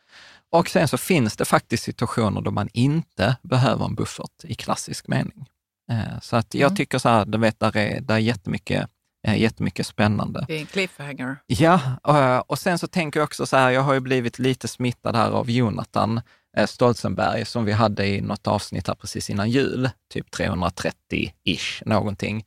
Och 0.55 0.69
sen 0.69 0.87
så 0.87 0.97
finns 0.97 1.35
det 1.37 1.45
faktiskt 1.45 1.83
situationer 1.83 2.41
då 2.41 2.51
man 2.51 2.69
inte 2.73 3.37
behöver 3.41 3.85
en 3.85 3.95
buffert 3.95 4.43
i 4.43 4.55
klassisk 4.55 5.07
mening. 5.07 5.45
Eh, 5.91 6.19
så 6.21 6.35
att 6.35 6.53
jag 6.53 6.67
Mm. 6.67 6.75
tycker 6.75 6.97
så 6.97 7.09
här, 7.09 7.25
du 7.25 7.37
vet, 7.37 7.59
där 7.59 7.77
är, 7.77 8.01
där 8.01 8.15
är 8.15 8.19
jättemycket, 8.19 8.89
eh, 9.27 9.37
jättemycket 9.37 9.87
spännande. 9.87 10.45
Det 10.47 10.55
är 10.55 10.59
en 10.59 10.65
cliffhanger. 10.65 11.37
Ja, 11.47 11.81
och, 12.03 12.49
och 12.51 12.59
sen 12.59 12.79
så 12.79 12.87
tänker 12.87 13.19
jag 13.19 13.25
också 13.25 13.45
så 13.45 13.57
här, 13.57 13.69
jag 13.71 13.81
har 13.81 13.93
ju 13.93 13.99
blivit 13.99 14.39
lite 14.39 14.67
smittad 14.67 15.15
här 15.15 15.29
av 15.31 15.49
Jonathan 15.49 16.21
eh, 16.57 16.65
Stolzenberg 16.67 17.45
som 17.45 17.65
vi 17.65 17.71
hade 17.71 18.07
i 18.07 18.21
något 18.21 18.47
avsnitt 18.47 18.87
här 18.87 18.95
precis 18.95 19.29
innan 19.29 19.49
jul, 19.49 19.89
typ 20.13 20.27
330-ish 20.35 21.81
någonting, 21.85 22.45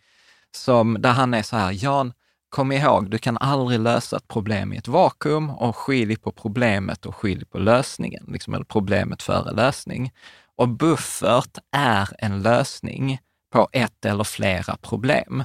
som, 0.56 0.96
där 1.00 1.12
han 1.12 1.34
är 1.34 1.42
så 1.42 1.56
här, 1.56 1.84
Jan, 1.84 2.12
kom 2.48 2.72
ihåg, 2.72 3.10
du 3.10 3.18
kan 3.18 3.38
aldrig 3.38 3.80
lösa 3.80 4.16
ett 4.16 4.28
problem 4.28 4.72
i 4.72 4.76
ett 4.76 4.88
vakuum 4.88 5.50
och 5.50 5.76
skilj 5.76 6.16
på 6.16 6.32
problemet 6.32 7.06
och 7.06 7.16
skilj 7.16 7.44
på 7.44 7.58
lösningen, 7.58 8.24
liksom, 8.28 8.54
eller 8.54 8.64
problemet 8.64 9.22
före 9.22 9.52
lösning. 9.52 10.12
Och 10.56 10.68
buffert 10.68 11.58
är 11.76 12.08
en 12.18 12.42
lösning 12.42 13.18
på 13.52 13.68
ett 13.72 14.04
eller 14.04 14.24
flera 14.24 14.76
problem. 14.76 15.44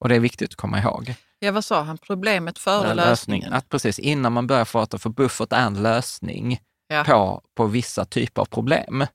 Och 0.00 0.08
det 0.08 0.14
är 0.14 0.20
viktigt 0.20 0.50
att 0.50 0.56
komma 0.56 0.78
ihåg. 0.78 1.14
Ja, 1.38 1.52
vad 1.52 1.64
sa 1.64 1.82
han? 1.82 1.98
Problemet 1.98 2.58
före 2.58 2.88
Ja, 2.88 2.94
lösningen. 2.94 3.52
Att 3.52 3.68
precis 3.68 3.98
innan 3.98 4.32
man 4.32 4.46
börjar 4.46 4.64
prata, 4.64 4.98
för 4.98 5.10
buffert 5.10 5.52
är 5.52 5.66
en 5.66 5.82
lösning 5.82 6.60
Ja. 6.88 7.04
på, 7.04 7.42
på 7.56 7.66
vissa 7.66 8.04
typer 8.04 8.42
av 8.42 8.46
problem. 8.46 9.06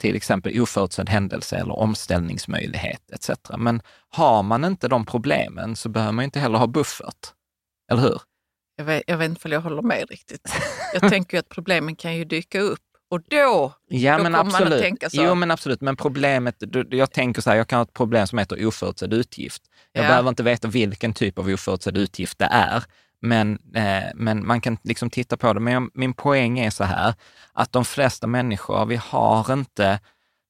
Till 0.00 0.16
exempel 0.16 0.60
oförutsedd 0.60 1.08
händelse 1.08 1.56
eller 1.56 1.78
omställningsmöjlighet 1.78 3.10
etc. 3.12 3.30
Men 3.58 3.82
har 4.08 4.42
man 4.42 4.64
inte 4.64 4.88
de 4.88 5.06
problemen 5.06 5.76
så 5.76 5.88
behöver 5.88 6.12
man 6.12 6.24
inte 6.24 6.40
heller 6.40 6.58
ha 6.58 6.66
buffert. 6.66 7.32
Eller 7.92 8.02
hur? 8.02 8.20
Jag 8.76 8.84
vet, 8.84 9.02
jag 9.06 9.18
vet 9.18 9.30
inte 9.30 9.48
om 9.48 9.52
jag 9.52 9.60
håller 9.60 9.82
med 9.82 10.06
riktigt. 10.10 10.54
Jag 10.92 11.10
tänker 11.10 11.36
ju 11.36 11.38
att 11.38 11.48
problemen 11.48 11.96
kan 11.96 12.16
ju 12.16 12.24
dyka 12.24 12.60
upp 12.60 12.80
och 13.10 13.20
då, 13.28 13.72
Ja, 13.88 14.16
Då 14.16 14.22
men 14.22 14.32
kommer 14.32 14.44
man 14.44 14.46
att 14.54 14.54
absolut. 14.54 14.82
tänka 14.82 15.10
så. 15.10 15.22
Jo, 15.22 15.34
men 15.34 15.50
absolut. 15.50 15.80
Men 15.80 15.96
problemet, 15.96 16.56
jag 16.90 17.12
tänker 17.12 17.42
så 17.42 17.50
här, 17.50 17.56
jag 17.56 17.68
kan 17.68 17.76
ha 17.76 17.82
ett 17.84 17.92
problem 17.92 18.26
som 18.26 18.38
heter 18.38 18.66
oförutsedd 18.66 19.12
utgift. 19.14 19.62
Jag 19.92 20.04
Ja. 20.04 20.08
behöver 20.08 20.28
inte 20.28 20.42
veta 20.42 20.68
vilken 20.68 21.12
typ 21.12 21.38
av 21.38 21.48
oförutsedd 21.48 21.96
utgift 21.96 22.38
det 22.38 22.48
är, 22.52 22.84
men, 23.22 23.58
eh, 23.74 24.04
men 24.14 24.46
man 24.46 24.60
kan 24.60 24.78
liksom 24.82 25.10
titta 25.10 25.36
på 25.36 25.52
det. 25.52 25.60
Men 25.60 25.72
jag, 25.72 25.90
min 25.94 26.14
poäng 26.14 26.58
är 26.58 26.70
så 26.70 26.84
här, 26.84 27.14
att 27.52 27.72
de 27.72 27.84
flesta 27.84 28.26
människor, 28.26 28.86
vi 28.86 28.96
har 28.96 29.52
inte 29.52 30.00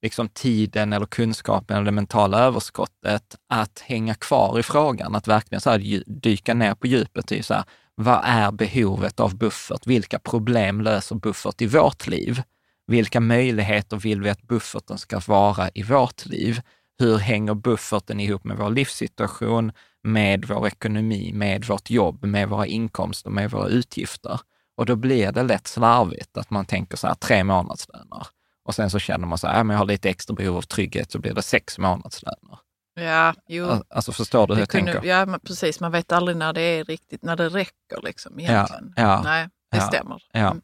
liksom 0.02 0.28
tiden 0.28 0.92
eller 0.92 1.06
kunskapen 1.06 1.76
eller 1.76 1.84
det 1.84 1.92
mentala 1.92 2.38
överskottet 2.38 3.36
att 3.48 3.78
hänga 3.80 4.14
kvar 4.14 4.58
i 4.58 4.62
frågan, 4.62 5.14
att 5.14 5.28
verkligen 5.28 5.60
så 5.60 5.70
här 5.70 6.02
dyka 6.06 6.54
ner 6.54 6.74
på 6.74 6.86
djupet 6.86 7.32
i 7.32 7.42
så 7.42 7.54
här, 7.54 7.64
vad 7.94 8.20
är 8.24 8.52
behovet 8.52 9.20
av 9.20 9.36
buffert? 9.36 9.86
Vilka 9.86 10.18
problem 10.18 10.80
löser 10.80 11.16
buffert 11.16 11.62
i 11.62 11.66
vårt 11.66 12.06
liv? 12.06 12.42
Vilka 12.86 13.20
möjligheter 13.20 13.96
vill 13.96 14.22
vi 14.22 14.30
att 14.30 14.42
bufferten 14.42 14.98
ska 14.98 15.20
vara 15.26 15.70
i 15.74 15.82
vårt 15.82 16.26
liv? 16.26 16.60
Hur 17.00 17.18
hänger 17.18 17.54
bufferten 17.54 18.20
ihop 18.20 18.44
med 18.44 18.56
vår 18.56 18.70
livssituation, 18.70 19.72
med 20.02 20.44
vår 20.44 20.66
ekonomi, 20.66 21.32
med 21.34 21.64
vårt 21.64 21.90
jobb, 21.90 22.24
med 22.24 22.48
våra 22.48 22.66
inkomster, 22.66 23.30
med 23.30 23.50
våra 23.50 23.68
utgifter? 23.68 24.40
Och 24.76 24.86
då 24.86 24.96
blir 24.96 25.32
det 25.32 25.42
lätt 25.42 25.66
slarvigt 25.66 26.36
att 26.36 26.50
man 26.50 26.64
tänker 26.64 26.96
så 26.96 27.06
här, 27.06 27.14
tre 27.14 27.44
månadslöner. 27.44 28.26
Och 28.64 28.74
sen 28.74 28.90
så 28.90 28.98
känner 28.98 29.26
man 29.26 29.38
så 29.38 29.46
här, 29.46 29.56
ja, 29.56 29.64
men 29.64 29.74
jag 29.74 29.78
har 29.78 29.86
lite 29.86 30.10
extra 30.10 30.34
behov 30.34 30.56
av 30.56 30.62
trygghet, 30.62 31.12
så 31.12 31.18
blir 31.18 31.34
det 31.34 31.42
sex 31.42 31.78
månadslöner. 31.78 32.58
ja, 32.94 33.34
jo. 33.48 33.82
Alltså 33.88 34.12
förstår 34.12 34.46
du 34.46 34.52
hur 34.52 34.56
det 34.56 34.60
jag 34.60 34.68
kunde, 34.68 34.92
tänker? 34.92 35.08
ja, 35.08 35.26
men 35.26 35.40
precis. 35.40 35.80
Man 35.80 35.92
vet 35.92 36.12
aldrig 36.12 36.36
när 36.36 36.52
det 36.52 36.62
är 36.62 36.84
riktigt, 36.84 37.22
när 37.22 37.36
det 37.36 37.48
räcker 37.48 38.02
liksom 38.02 38.40
egentligen. 38.40 38.92
ja, 38.96 39.20
Nej, 39.24 39.48
det 39.70 39.76
ja, 39.76 39.82
stämmer. 39.82 40.22
Ja. 40.32 40.50
Mm. 40.50 40.60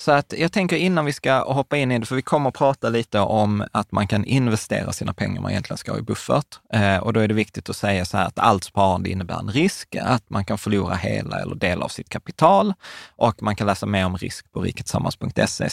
Så 0.00 0.12
att 0.12 0.34
jag 0.38 0.52
tänker 0.52 0.76
innan 0.76 1.04
vi 1.04 1.12
ska 1.12 1.52
hoppa 1.52 1.76
in 1.76 1.92
i 1.92 1.98
det, 1.98 2.06
för 2.06 2.16
vi 2.16 2.22
kommer 2.22 2.48
att 2.48 2.54
prata 2.54 2.88
lite 2.88 3.20
om 3.20 3.64
att 3.72 3.92
man 3.92 4.06
kan 4.06 4.24
investera 4.24 4.92
sina 4.92 5.12
pengar 5.12 5.40
man 5.40 5.50
egentligen 5.50 5.78
ska 5.78 5.92
ha 5.92 5.98
i 5.98 6.02
buffert. 6.02 6.60
Eh, 6.72 6.96
och 6.96 7.12
då 7.12 7.20
är 7.20 7.28
det 7.28 7.34
viktigt 7.34 7.70
att 7.70 7.76
säga 7.76 8.04
så 8.04 8.16
här 8.16 8.26
att 8.26 8.38
allt 8.38 8.64
sparande 8.64 9.10
innebär 9.10 9.38
en 9.38 9.50
risk, 9.50 9.96
att 9.96 10.30
man 10.30 10.44
kan 10.44 10.58
förlora 10.58 10.94
hela 10.94 11.40
eller 11.40 11.54
del 11.54 11.82
av 11.82 11.88
sitt 11.88 12.08
kapital. 12.08 12.74
Och 13.16 13.42
man 13.42 13.56
kan 13.56 13.66
läsa 13.66 13.86
mer 13.86 14.06
om 14.06 14.16
risk 14.16 14.52
på 14.52 14.60
riketsammans.se 14.60 15.68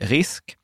risk. 0.00 0.56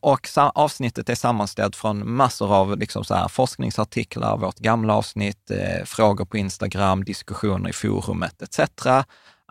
Och 0.00 0.28
avsnittet 0.54 1.08
är 1.08 1.14
sammanställt 1.14 1.76
från 1.76 2.12
massor 2.12 2.54
av 2.54 2.78
liksom 2.78 3.04
så 3.04 3.14
här 3.14 3.28
forskningsartiklar, 3.28 4.36
vårt 4.36 4.58
gamla 4.58 4.94
avsnitt, 4.94 5.50
eh, 5.50 5.84
frågor 5.84 6.24
på 6.24 6.36
Instagram, 6.36 7.04
diskussioner 7.04 7.70
i 7.70 7.72
forumet 7.72 8.42
etc. 8.42 8.60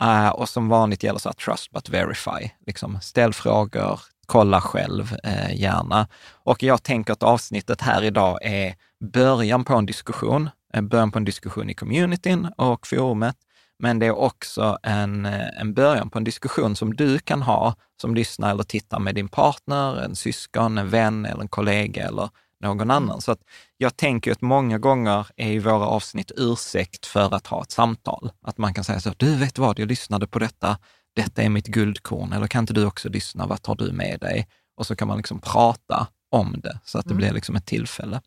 Uh, 0.02 0.30
och 0.30 0.50
som 0.50 0.70
vanligt 0.70 1.04
gäller 1.04 1.20
så 1.20 1.30
här 1.30 1.34
trust 1.34 1.72
but 1.72 1.90
verify. 1.90 2.50
Liksom, 2.66 3.02
ställ 3.02 3.34
frågor, 3.34 4.00
kolla 4.28 4.62
själv 4.62 5.16
eh, 5.24 5.56
gärna. 5.56 6.08
Och 6.32 6.64
jag 6.64 6.84
tänker 6.84 7.14
att 7.14 7.24
avsnittet 7.24 7.82
här 7.82 8.04
idag 8.04 8.40
är 8.42 8.76
början 9.14 9.64
på 9.64 9.74
en 9.74 9.86
diskussion, 9.86 10.50
eh, 10.74 10.82
början 10.82 11.12
på 11.12 11.18
en 11.18 11.26
diskussion 11.26 11.70
i 11.70 11.74
communityn 11.74 12.48
och 12.58 12.88
forumet. 12.88 13.36
Men 13.80 14.00
det 14.00 14.06
är 14.06 14.18
också 14.18 14.78
en, 14.84 15.26
eh, 15.26 15.62
en 15.62 15.74
början 15.74 16.10
på 16.10 16.18
en 16.18 16.24
diskussion 16.24 16.76
som 16.76 16.96
du 16.96 17.20
kan 17.20 17.42
ha 17.42 17.76
som 18.02 18.16
lyssnar 18.16 18.52
eller 18.52 18.64
tittar 18.64 19.00
med 19.00 19.16
din 19.16 19.28
partner, 19.28 20.04
en 20.04 20.16
syskon, 20.16 20.78
en 20.78 20.90
vän 20.90 21.26
eller 21.26 21.42
en 21.42 21.48
kollega 21.48 22.08
eller 22.08 22.30
någon 22.60 22.92
annan. 22.92 23.22
Så 23.22 23.32
att 23.32 23.40
jag 23.78 23.98
tänker 23.98 24.32
att 24.32 24.42
många 24.42 24.78
gånger 24.78 25.28
är 25.36 25.52
ju 25.52 25.60
våra 25.60 25.86
avsnitt 25.86 26.32
ursäkt 26.38 27.06
för 27.06 27.34
att 27.36 27.48
ha 27.48 27.62
ett 27.64 27.72
samtal. 27.72 28.32
Att 28.42 28.58
man 28.58 28.74
kan 28.74 28.84
säga 28.84 29.00
så, 29.00 29.14
du 29.18 29.36
vet 29.36 29.58
vad, 29.58 29.80
jag 29.80 29.88
lyssnade 29.88 30.28
på 30.28 30.40
detta, 30.40 30.78
detta 31.16 31.42
är 31.42 31.50
mitt 31.50 31.68
guldkorn, 31.68 32.34
eller 32.34 32.48
kan 32.48 32.64
inte 32.64 32.74
du 32.74 32.86
också 32.86 33.10
lyssna, 33.10 33.48
vad 33.48 33.62
tar 33.62 33.76
du 33.76 33.92
med 33.92 34.20
dig? 34.20 34.48
Och 34.78 34.88
så 34.88 34.96
kan 34.96 35.08
man 35.08 35.18
liksom 35.18 35.40
prata 35.40 36.08
om 36.32 36.60
det, 36.64 36.80
så 36.86 37.00
att 37.00 37.06
det 37.06 37.12
Mm. 37.12 37.18
blir 37.18 37.34
liksom 37.34 37.56
ett 37.56 37.66
tillfälle. 37.66 38.22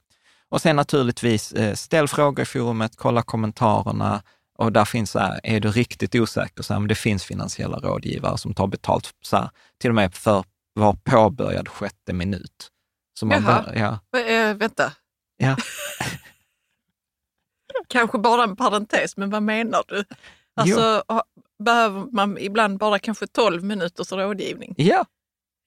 Och 0.49 0.61
sen 0.61 0.77
naturligtvis, 0.77 1.53
eh, 1.53 1.75
ställ 1.75 2.09
frågor 2.09 2.43
i 2.43 2.47
forumet, 2.47 2.93
kolla 2.97 3.23
kommentarerna, 3.23 4.23
och 4.59 4.73
där 4.73 4.85
finns 4.85 5.11
så 5.11 5.19
här, 5.19 5.41
är 5.43 5.61
du 5.61 5.71
riktigt 5.71 6.15
osäker, 6.15 6.63
så 6.63 6.73
här, 6.73 6.81
men 6.81 6.89
det 6.89 6.95
finns 6.95 7.25
finansiella 7.25 7.79
rådgivare 7.79 8.39
som 8.39 8.55
tar 8.55 8.67
betalt 8.67 9.11
så 9.23 9.37
här, 9.37 9.51
till 9.81 9.91
och 9.91 9.95
med 9.95 10.15
för 10.15 10.45
var 10.75 10.93
påbörjad 11.05 11.69
sjätte 11.69 12.13
minut. 12.13 12.69
Så 13.19 13.27
man 13.27 13.43
Jaha. 13.43 13.63
bör, 13.63 13.75
ja, 14.13 14.21
Äh, 14.21 14.55
vänta, 14.57 14.93
ja. 15.37 15.57
kanske 17.89 18.19
bara 18.19 18.45
en 18.45 18.57
parentes, 18.57 19.17
men 19.17 19.31
vad 19.31 19.43
menar 19.43 19.83
du? 19.89 20.05
Alltså, 20.55 21.03
ha- 21.09 21.25
behöver 21.65 22.07
man 22.13 22.39
ibland 22.39 22.79
bara 22.79 22.99
kanske 22.99 23.27
12 23.27 23.65
minuters 23.65 24.13
rådgivning? 24.13 24.75
ja, 24.77 25.05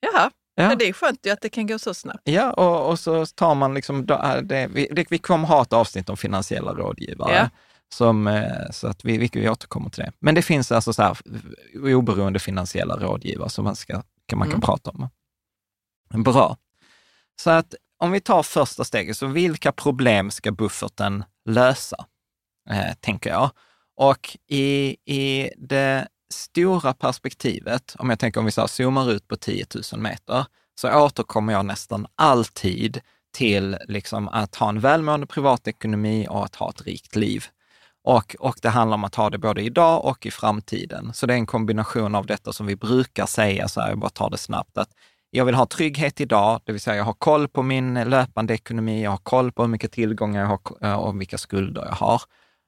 Jaha, 0.00 0.30
Ja. 0.54 0.68
men 0.68 0.78
det 0.78 0.88
är 0.88 0.92
skönt 0.92 1.26
ju 1.26 1.30
att 1.30 1.40
det 1.40 1.48
kan 1.48 1.66
gå 1.66 1.78
så 1.78 1.94
snabbt. 1.94 2.20
Ja, 2.24 2.52
och, 2.52 2.90
och 2.90 2.98
så 2.98 3.26
tar 3.26 3.54
man 3.54 3.74
liksom, 3.74 4.06
är 4.08 4.42
det, 4.42 4.66
vi, 4.66 5.06
vi 5.10 5.18
kommer 5.18 5.48
ha 5.48 5.62
ett 5.62 5.72
avsnitt 5.72 6.08
om 6.08 6.16
finansiella 6.16 6.72
rådgivare. 6.74 7.34
Ja. 7.34 7.50
Som, 7.94 8.26
eh, 8.26 8.70
så 8.70 8.88
att 8.88 9.04
vi, 9.04 9.30
vi, 9.32 9.48
återkommer 9.48 9.90
till 9.90 10.02
det. 10.04 10.12
Men 10.18 10.34
det 10.34 10.42
finns 10.42 10.72
alltså 10.72 10.92
så 10.92 11.02
här, 11.02 11.16
oberoende 11.94 12.38
finansiella 12.38 12.96
rådgivare 12.96 13.50
som 13.50 13.64
man, 13.64 13.76
ska, 13.76 14.02
kan, 14.26 14.38
man 14.38 14.48
kan 14.48 14.54
Mm. 14.54 14.60
prata 14.60 14.90
om. 14.90 15.08
Bra. 16.22 16.56
Så 17.40 17.50
att 17.50 17.74
om 17.98 18.10
vi 18.10 18.20
tar 18.20 18.42
första 18.42 18.84
steget, 18.84 19.16
så 19.16 19.26
vilka 19.26 19.72
problem 19.72 20.30
ska 20.30 20.52
bufferten 20.52 21.24
lösa? 21.44 22.06
Eh, 22.70 22.94
tänker 23.00 23.30
jag. 23.30 23.50
Och 23.96 24.36
i, 24.48 24.96
i 25.04 25.50
det 25.56 26.08
stora 26.32 26.94
perspektivet, 26.94 27.96
om 27.98 28.10
jag 28.10 28.18
tänker 28.18 28.40
om 28.40 28.46
vi 28.46 28.52
så 28.52 28.60
här 28.60 28.68
zoomar 28.68 29.10
ut 29.10 29.28
på 29.28 29.36
10 29.36 29.66
000 29.92 30.00
meter, 30.00 30.46
så 30.80 31.04
återkommer 31.04 31.52
jag 31.52 31.64
nästan 31.64 32.06
alltid 32.14 33.00
till 33.34 33.76
liksom 33.88 34.28
att 34.28 34.54
ha 34.54 34.68
en 34.68 34.80
välmående 34.80 35.26
privatekonomi 35.26 36.26
och 36.30 36.44
att 36.44 36.54
ha 36.54 36.70
ett 36.70 36.82
rikt 36.82 37.16
liv. 37.16 37.44
Och, 38.04 38.36
och 38.38 38.56
det 38.62 38.68
handlar 38.68 38.94
om 38.94 39.04
att 39.04 39.14
ha 39.14 39.30
det 39.30 39.38
både 39.38 39.62
idag 39.62 40.04
och 40.04 40.26
i 40.26 40.30
framtiden. 40.30 41.14
Så 41.14 41.26
det 41.26 41.34
är 41.34 41.38
en 41.38 41.46
kombination 41.46 42.14
av 42.14 42.26
detta 42.26 42.52
som 42.52 42.66
vi 42.66 42.76
brukar 42.76 43.26
säga, 43.26 43.68
så 43.68 43.80
här, 43.80 43.88
jag 43.88 43.98
bara 43.98 44.10
tar 44.10 44.30
det 44.30 44.38
snabbt, 44.38 44.78
att 44.78 44.90
jag 45.36 45.44
vill 45.44 45.54
ha 45.54 45.66
trygghet 45.66 46.20
idag, 46.20 46.60
det 46.64 46.72
vill 46.72 46.80
säga 46.80 46.96
jag 46.96 47.04
har 47.04 47.12
koll 47.12 47.48
på 47.48 47.62
min 47.62 47.94
löpande 47.94 48.54
ekonomi, 48.54 49.02
jag 49.02 49.10
har 49.10 49.18
koll 49.18 49.52
på 49.52 49.62
hur 49.62 49.68
mycket 49.68 49.92
tillgångar 49.92 50.40
jag 50.40 50.48
har 50.48 50.88
eh, 50.88 50.94
och 50.94 51.20
vilka 51.20 51.38
skulder 51.38 51.84
jag 51.84 51.92
har. 51.92 52.22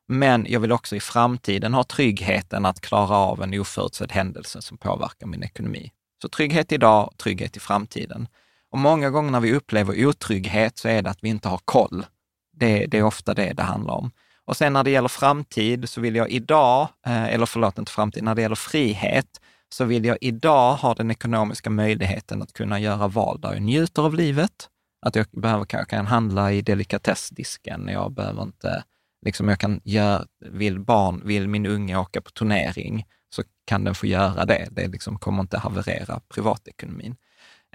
Men 0.08 0.46
jag 0.49 0.61
vill 0.61 0.73
också 0.73 0.96
i 0.96 1.00
framtiden 1.00 1.75
ha 1.75 1.85
tryggheten 1.85 2.66
att 2.66 2.80
klara 2.80 3.16
av 3.16 3.42
en 3.42 3.61
oförutsedd 3.61 4.12
händelse 4.12 4.62
som 4.62 4.78
påverkar 4.78 5.26
min 5.26 5.42
ekonomi. 5.42 5.92
Så 6.23 6.28
trygghet 6.28 6.73
idag 6.73 7.14
trygghet 7.16 7.56
i 7.56 7.61
framtiden. 7.61 8.28
Och 8.70 8.78
många 8.78 9.11
gånger 9.11 9.30
när 9.30 9.40
vi 9.40 9.54
upplever 9.54 10.06
otrygghet 10.06 10.78
så 10.78 10.88
är 10.88 11.02
det 11.02 11.11
att 11.11 11.25
vi 11.25 11.28
inte 11.28 11.49
har 11.49 11.61
koll. 11.64 12.06
Det, 12.52 12.87
det 12.87 12.99
är 12.99 13.02
ofta 13.02 13.35
det 13.35 13.52
det 13.52 13.62
handlar 13.62 13.94
om. 13.94 14.11
Och 14.44 14.56
sen 14.56 14.73
när 14.73 14.85
det 14.85 14.90
gäller 14.90 15.08
framtid 15.08 15.88
så 15.88 16.00
vill 16.00 16.16
jag 16.16 16.30
idag, 16.30 16.88
eh, 17.06 17.25
eller 17.25 17.46
förlåt 17.46 17.78
inte 17.78 17.92
framtid, 17.92 18.25
när 18.25 18.35
det 18.35 18.42
gäller 18.42 18.56
frihet, 18.56 19.40
så 19.75 19.85
vill 19.85 20.04
jag 20.04 20.18
idag 20.20 20.75
ha 20.75 20.94
den 20.94 21.11
ekonomiska 21.11 21.70
möjligheten 21.70 22.42
att 22.42 22.52
kunna 22.52 22.80
göra 22.80 23.08
val 23.08 23.40
där 23.40 23.52
jag 23.52 23.62
njuter 23.62 24.02
av 24.02 24.14
livet. 24.14 24.68
Att 25.06 25.16
jag 25.16 25.26
behöver, 25.32 25.64
kan, 25.64 25.87
kan 25.87 26.06
handla 26.06 26.52
i 26.52 26.62
delikatessdisken, 26.62 27.88
jag 27.88 28.12
behöver 28.12 28.42
inte, 28.42 28.85
liksom 29.26 29.49
jag 29.49 29.61
kan 29.61 29.80
göra, 29.85 30.25
vill 30.50 30.80
barn, 30.80 31.23
vill 31.25 31.49
min 31.49 31.66
unge 31.66 31.96
åka 31.96 32.20
på 32.20 32.30
turnering, 32.30 33.06
så 33.28 33.42
kan 33.64 33.85
den 33.85 33.94
få 33.94 34.06
göra 34.06 34.44
det. 34.44 34.68
Det 34.70 34.87
liksom 34.87 35.18
kommer 35.18 35.40
inte 35.40 35.58
haverera 35.58 36.20
privatekonomin. 36.28 37.16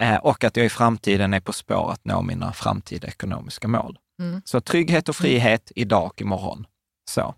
Eh, 0.00 0.16
och 0.16 0.44
att 0.44 0.56
jag 0.56 0.66
i 0.66 0.68
framtiden 0.68 1.34
är 1.34 1.40
på 1.40 1.52
spår 1.52 1.92
att 1.92 2.04
nå 2.04 2.22
mina 2.22 2.52
framtida 2.52 3.08
ekonomiska 3.08 3.68
mål. 3.68 3.98
Mm. 4.20 4.42
Så 4.44 4.60
trygghet 4.60 5.08
och 5.08 5.16
frihet 5.16 5.72
idag 5.74 6.06
och 6.06 6.20
imorgon. 6.20 6.66
Så. 7.10 7.34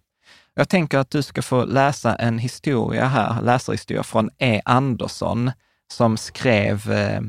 Jag 0.54 0.68
tänker 0.68 0.99
att 0.99 1.11
du 1.11 1.23
ska 1.23 1.42
få 1.42 1.64
läsa 1.64 2.14
en 2.14 2.38
historia 2.38 3.06
här, 3.06 3.42
läsarhistoria 3.42 4.02
från 4.02 4.30
E. 4.38 4.62
Andersson 4.64 5.50
som 5.92 6.16
skrev, 6.16 6.90
eh, 6.90 7.20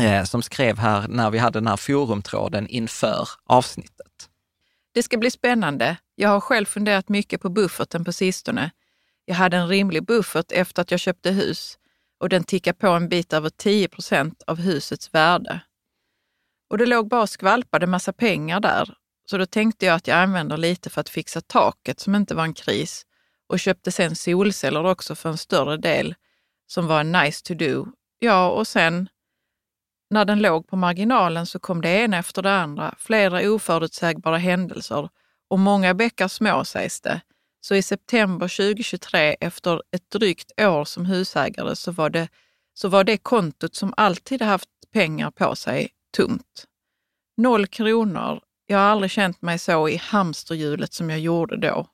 eh, 0.00 0.24
som 0.24 0.42
skrev 0.42 0.78
här 0.78 1.08
när 1.08 1.30
vi 1.30 1.38
hade 1.38 1.58
den 1.58 1.66
här 1.66 1.76
forumtråden 1.76 2.66
inför 2.66 3.28
avsnittet. 3.44 4.28
Det 4.92 5.02
ska 5.02 5.18
bli 5.18 5.30
spännande. 5.30 5.96
Jag 6.14 6.28
har 6.28 6.40
själv 6.40 6.66
funderat 6.66 7.08
mycket 7.08 7.40
på 7.40 7.48
bufferten 7.48 8.04
på 8.04 8.12
sistone. 8.12 8.70
Jag 9.24 9.34
hade 9.34 9.56
en 9.56 9.68
rimlig 9.68 10.04
buffert 10.06 10.52
efter 10.52 10.82
att 10.82 10.90
jag 10.90 11.00
köpte 11.00 11.30
hus 11.30 11.78
och 12.20 12.28
den 12.28 12.44
tickar 12.44 12.72
på 12.72 12.88
en 12.88 13.08
bit 13.08 13.32
över 13.32 13.50
10 13.50 13.88
procent 13.88 14.42
av 14.46 14.56
husets 14.56 15.14
värde. 15.14 15.60
Och 16.70 16.78
det 16.78 16.86
låg 16.86 17.08
bara 17.08 17.22
och 17.22 17.30
skvalpade 17.30 17.86
massa 17.86 18.12
pengar 18.12 18.60
där 18.60 18.97
så 19.30 19.38
då 19.38 19.46
tänkte 19.46 19.86
jag 19.86 19.94
att 19.94 20.06
jag 20.06 20.18
använder 20.18 20.56
lite 20.56 20.90
för 20.90 21.00
att 21.00 21.08
fixa 21.08 21.40
taket 21.40 22.00
som 22.00 22.14
inte 22.14 22.34
var 22.34 22.44
en 22.44 22.54
kris 22.54 23.06
och 23.48 23.60
köpte 23.60 23.92
sen 23.92 24.16
solceller 24.16 24.86
också 24.86 25.14
för 25.14 25.28
en 25.28 25.38
större 25.38 25.76
del 25.76 26.14
som 26.66 26.86
var 26.86 27.04
nice 27.04 27.44
to 27.44 27.54
do. 27.54 27.86
Ja, 28.18 28.50
och 28.50 28.68
sen 28.68 29.08
när 30.10 30.24
den 30.24 30.42
låg 30.42 30.66
på 30.68 30.76
marginalen 30.76 31.46
så 31.46 31.58
kom 31.58 31.80
det 31.80 31.88
ena 31.88 32.18
efter 32.18 32.42
det 32.42 32.52
andra, 32.52 32.94
flera 32.98 33.50
oförutsägbara 33.50 34.36
händelser 34.36 35.08
och 35.48 35.58
många 35.58 35.94
bäckar 35.94 36.28
små 36.28 36.64
sägs 36.64 37.00
det. 37.00 37.20
Så 37.60 37.74
i 37.74 37.82
september 37.82 38.48
2023, 38.48 39.36
efter 39.40 39.82
ett 39.90 40.10
drygt 40.10 40.60
år 40.60 40.84
som 40.84 41.06
husägare, 41.06 41.76
så 41.76 41.92
var 41.92 42.10
det, 42.10 42.28
så 42.74 42.88
var 42.88 43.04
det 43.04 43.16
kontot 43.16 43.74
som 43.74 43.94
alltid 43.96 44.42
haft 44.42 44.68
pengar 44.92 45.30
på 45.30 45.56
sig 45.56 45.88
tomt. 46.16 46.64
Noll 47.36 47.66
kronor. 47.66 48.40
Jag 48.70 48.78
har 48.78 48.84
aldrig 48.84 49.10
känt 49.10 49.42
mig 49.42 49.58
så 49.58 49.88
i 49.88 49.96
hamsterhjulet 49.96 50.92
som 50.92 51.10
jag 51.10 51.20
gjorde 51.20 51.56
då. 51.56 51.86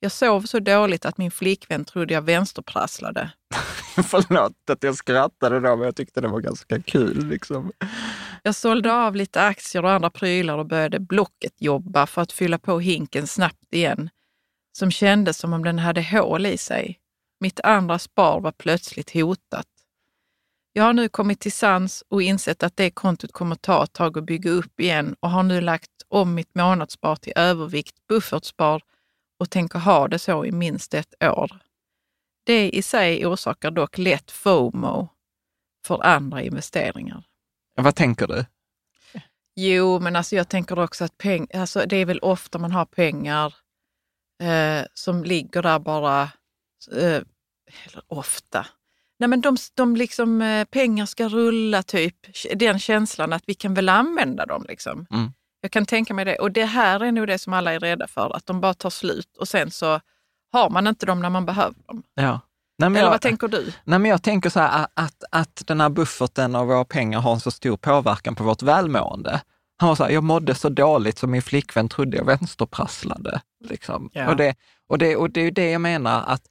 Jag 0.00 0.12
sov 0.12 0.42
så 0.42 0.58
dåligt 0.58 1.04
att 1.04 1.18
min 1.18 1.30
flickvän 1.30 1.84
trodde 1.84 2.14
jag 2.14 2.22
vänsterprasslade. 2.22 3.30
Förlåt 4.04 4.70
att 4.70 4.82
jag 4.82 4.96
skrattade 4.96 5.60
då, 5.60 5.76
men 5.76 5.84
jag 5.84 5.96
tyckte 5.96 6.20
det 6.20 6.28
var 6.28 6.40
ganska 6.40 6.82
kul. 6.82 7.26
Liksom. 7.26 7.72
Jag 8.42 8.54
sålde 8.54 8.92
av 8.92 9.16
lite 9.16 9.42
aktier 9.42 9.84
och 9.84 9.90
andra 9.90 10.10
prylar 10.10 10.58
och 10.58 10.66
började 10.66 11.00
Blocket 11.00 11.52
jobba 11.58 12.06
för 12.06 12.22
att 12.22 12.32
fylla 12.32 12.58
på 12.58 12.80
hinken 12.80 13.26
snabbt 13.26 13.74
igen, 13.74 14.10
som 14.78 14.90
kändes 14.90 15.38
som 15.38 15.52
om 15.52 15.64
den 15.64 15.78
hade 15.78 16.02
hål 16.02 16.46
i 16.46 16.58
sig. 16.58 16.98
Mitt 17.40 17.60
andra 17.60 17.98
spar 17.98 18.40
var 18.40 18.52
plötsligt 18.52 19.12
hotat. 19.12 19.66
Jag 20.76 20.84
har 20.84 20.92
nu 20.92 21.08
kommit 21.08 21.40
till 21.40 21.52
sans 21.52 22.04
och 22.08 22.22
insett 22.22 22.62
att 22.62 22.76
det 22.76 22.90
kontot 22.90 23.32
kommer 23.32 23.54
ta 23.54 23.84
ett 23.84 23.92
tag 23.92 24.18
att 24.18 24.24
bygga 24.24 24.50
upp 24.50 24.80
igen 24.80 25.16
och 25.20 25.30
har 25.30 25.42
nu 25.42 25.60
lagt 25.60 25.90
om 26.08 26.34
mitt 26.34 26.54
månadsspar 26.54 27.16
till 27.16 27.32
övervikt 27.36 28.06
buffertspar 28.08 28.82
och 29.40 29.50
tänker 29.50 29.78
ha 29.78 30.08
det 30.08 30.18
så 30.18 30.44
i 30.44 30.52
minst 30.52 30.94
ett 30.94 31.14
år. 31.24 31.60
Det 32.44 32.70
i 32.70 32.82
sig 32.82 33.26
orsakar 33.26 33.70
dock 33.70 33.98
lätt 33.98 34.30
FOMO 34.30 35.08
för 35.86 36.04
andra 36.04 36.42
investeringar. 36.42 37.24
Vad 37.74 37.94
tänker 37.94 38.26
du? 38.26 38.44
Jo, 39.54 40.00
men 40.00 40.16
alltså 40.16 40.36
jag 40.36 40.48
tänker 40.48 40.78
också 40.78 41.04
att 41.04 41.18
peng, 41.18 41.46
alltså 41.54 41.86
det 41.86 41.96
är 41.96 42.06
väl 42.06 42.20
ofta 42.20 42.58
man 42.58 42.72
har 42.72 42.84
pengar 42.84 43.54
eh, 44.42 44.86
som 44.94 45.24
ligger 45.24 45.62
där 45.62 45.78
bara, 45.78 46.22
eh, 46.92 47.22
eller 47.84 48.02
ofta, 48.06 48.66
Nej, 49.18 49.28
men 49.28 49.40
de, 49.40 49.56
de 49.74 49.96
liksom, 49.96 50.42
eh, 50.42 50.64
pengar 50.64 51.06
ska 51.06 51.28
rulla, 51.28 51.82
typ. 51.82 52.16
Den 52.54 52.78
känslan 52.78 53.32
att 53.32 53.42
vi 53.46 53.54
kan 53.54 53.74
väl 53.74 53.88
använda 53.88 54.46
dem. 54.46 54.64
Liksom. 54.68 55.06
Mm. 55.10 55.32
Jag 55.60 55.70
kan 55.70 55.86
tänka 55.86 56.14
mig 56.14 56.24
det. 56.24 56.36
Och 56.36 56.52
det 56.52 56.64
här 56.64 57.00
är 57.00 57.12
nog 57.12 57.26
det 57.26 57.38
som 57.38 57.52
alla 57.52 57.72
är 57.72 57.80
rädda 57.80 58.06
för, 58.06 58.36
att 58.36 58.46
de 58.46 58.60
bara 58.60 58.74
tar 58.74 58.90
slut 58.90 59.36
och 59.36 59.48
sen 59.48 59.70
så 59.70 60.00
har 60.52 60.70
man 60.70 60.86
inte 60.86 61.06
dem 61.06 61.22
när 61.22 61.30
man 61.30 61.46
behöver 61.46 61.74
dem. 61.86 62.02
Ja. 62.14 62.40
Nej, 62.78 62.86
Eller 62.86 63.00
jag, 63.00 63.10
vad 63.10 63.20
tänker 63.20 63.48
du? 63.48 63.72
Nej, 63.84 63.98
men 63.98 64.10
jag 64.10 64.22
tänker 64.22 64.50
så 64.50 64.60
här 64.60 64.86
att, 64.94 65.24
att 65.30 65.62
den 65.66 65.80
här 65.80 65.88
bufferten 65.88 66.54
av 66.54 66.66
våra 66.66 66.84
pengar 66.84 67.20
har 67.20 67.32
en 67.32 67.40
så 67.40 67.50
stor 67.50 67.76
påverkan 67.76 68.34
på 68.34 68.44
vårt 68.44 68.62
välmående. 68.62 69.40
Han 69.78 69.88
var 69.88 69.96
så 69.96 70.04
här, 70.04 70.10
jag 70.10 70.24
mådde 70.24 70.54
så 70.54 70.68
dåligt 70.68 71.18
som 71.18 71.30
min 71.30 71.42
flickvän 71.42 71.88
trodde 71.88 72.16
jag 72.16 72.24
vänsterprasslade. 72.24 73.40
Liksom. 73.64 74.10
Ja. 74.12 74.28
Och, 74.28 74.36
det, 74.36 74.54
och, 74.88 74.98
det, 74.98 75.16
och 75.16 75.30
det 75.30 75.40
är 75.40 75.50
det 75.50 75.70
jag 75.70 75.80
menar, 75.80 76.24
att 76.26 76.42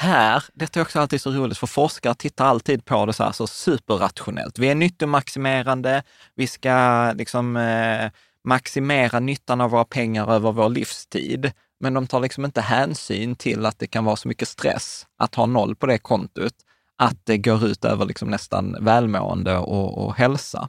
här, 0.00 0.44
detta 0.54 0.80
är 0.80 0.84
också 0.84 1.00
alltid 1.00 1.20
så 1.20 1.30
roligt, 1.30 1.58
för 1.58 1.66
forskare 1.66 2.14
tittar 2.14 2.44
alltid 2.44 2.84
på 2.84 3.06
det 3.06 3.12
så 3.12 3.24
här 3.24 3.32
så 3.32 3.46
superrationellt. 3.46 4.58
Vi 4.58 4.68
är 4.68 4.74
nyttomaximerande, 4.74 6.02
vi 6.34 6.46
ska 6.46 7.12
liksom 7.12 7.56
eh, 7.56 8.10
maximera 8.44 9.20
nyttan 9.20 9.60
av 9.60 9.70
våra 9.70 9.84
pengar 9.84 10.32
över 10.32 10.52
vår 10.52 10.68
livstid. 10.68 11.52
Men 11.80 11.94
de 11.94 12.06
tar 12.06 12.20
liksom 12.20 12.44
inte 12.44 12.60
hänsyn 12.60 13.36
till 13.36 13.66
att 13.66 13.78
det 13.78 13.86
kan 13.86 14.04
vara 14.04 14.16
så 14.16 14.28
mycket 14.28 14.48
stress 14.48 15.06
att 15.18 15.34
ha 15.34 15.46
noll 15.46 15.76
på 15.76 15.86
det 15.86 15.98
kontot, 15.98 16.54
att 16.98 17.26
det 17.26 17.38
går 17.38 17.66
ut 17.66 17.84
över 17.84 18.06
liksom 18.06 18.30
nästan 18.30 18.76
välmående 18.80 19.56
och, 19.56 20.06
och 20.06 20.14
hälsa. 20.14 20.68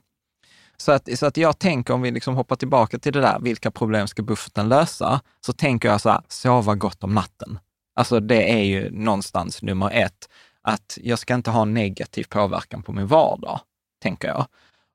Så 0.78 0.92
att, 0.92 1.20
så 1.20 1.26
att 1.26 1.38
jag 1.38 1.60
tänker, 1.60 1.94
om 1.94 2.02
vi 2.02 2.12
liksom 2.12 2.36
hoppar 2.36 2.56
tillbaka 2.56 3.00
till 3.00 3.14
det 3.14 3.22
där, 3.22 3.40
vilka 3.40 3.72
problem 3.72 4.08
ska 4.08 4.24
bufferten 4.24 4.70
lösa? 4.70 5.22
Så 5.46 5.54
tänker 5.54 5.90
jag 5.90 6.02
så 6.02 6.10
här, 6.10 6.22
sova 6.28 6.76
gott 6.76 7.04
om 7.04 7.14
natten. 7.14 7.60
Alltså 8.00 8.20
det 8.20 8.52
är 8.52 8.64
ju 8.64 8.92
någonstans 8.92 9.62
nummer 9.62 9.92
ett, 9.92 10.30
att 10.62 10.98
jag 11.02 11.20
ska 11.20 11.34
inte 11.34 11.52
ha 11.52 11.66
negativ 11.66 12.24
påverkan 12.30 12.84
på 12.84 12.92
min 12.92 13.08
vardag, 13.08 13.60
tänker 14.02 14.28
jag. 14.28 14.46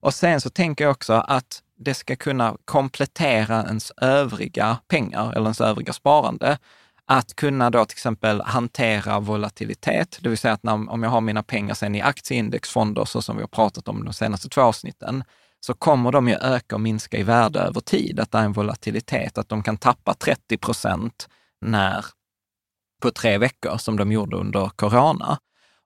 Och 0.03 0.15
sen 0.15 0.41
så 0.41 0.51
tänker 0.51 0.85
jag 0.85 0.91
också 0.91 1.13
att 1.13 1.63
det 1.79 1.95
ska 1.95 2.17
kunna 2.17 2.57
komplettera 2.65 3.65
ens 3.65 3.91
övriga 3.91 4.79
pengar 4.89 5.33
eller 5.33 5.45
ens 5.45 5.61
övriga 5.61 5.93
sparande. 5.93 6.59
Att 7.05 7.37
kunna 7.37 7.71
då 7.71 7.85
till 7.85 7.95
exempel 7.95 8.41
hantera 8.41 9.21
volatilitet, 9.21 10.19
det 10.21 10.29
vill 10.29 10.39
säga 10.39 10.55
att 10.55 10.63
när, 10.63 10.91
om 10.91 11.03
jag 11.03 11.11
har 11.11 11.21
mina 11.21 11.43
pengar 11.43 11.75
sen 11.75 11.95
i 11.95 12.03
aktieindexfonder, 12.03 13.05
så 13.05 13.23
som 13.23 13.37
vi 13.37 13.43
har 13.43 13.49
pratat 13.49 13.89
om 13.89 14.05
de 14.05 14.13
senaste 14.13 14.49
två 14.49 14.61
avsnitten, 14.61 15.25
så 15.61 15.75
kommer 15.75 16.13
de 16.13 16.29
ju 16.29 16.35
öka 16.35 16.75
och 16.75 16.81
minska 16.81 17.17
i 17.17 17.23
värde 17.23 17.61
över 17.61 17.81
tid. 17.81 18.21
Att 18.21 18.31
det 18.31 18.39
är 18.39 18.45
en 18.45 18.53
volatilitet, 18.53 19.39
att 19.39 19.49
de 19.49 19.63
kan 19.63 19.77
tappa 19.77 20.15
30 20.15 20.57
procent 20.57 21.29
när 21.61 22.05
på 23.05 23.11
tre 23.11 23.39
veckor 23.39 23.79
som 23.79 23.97
de 23.97 24.13
gjorde 24.13 24.37
under 24.37 24.69
corona. 24.69 25.39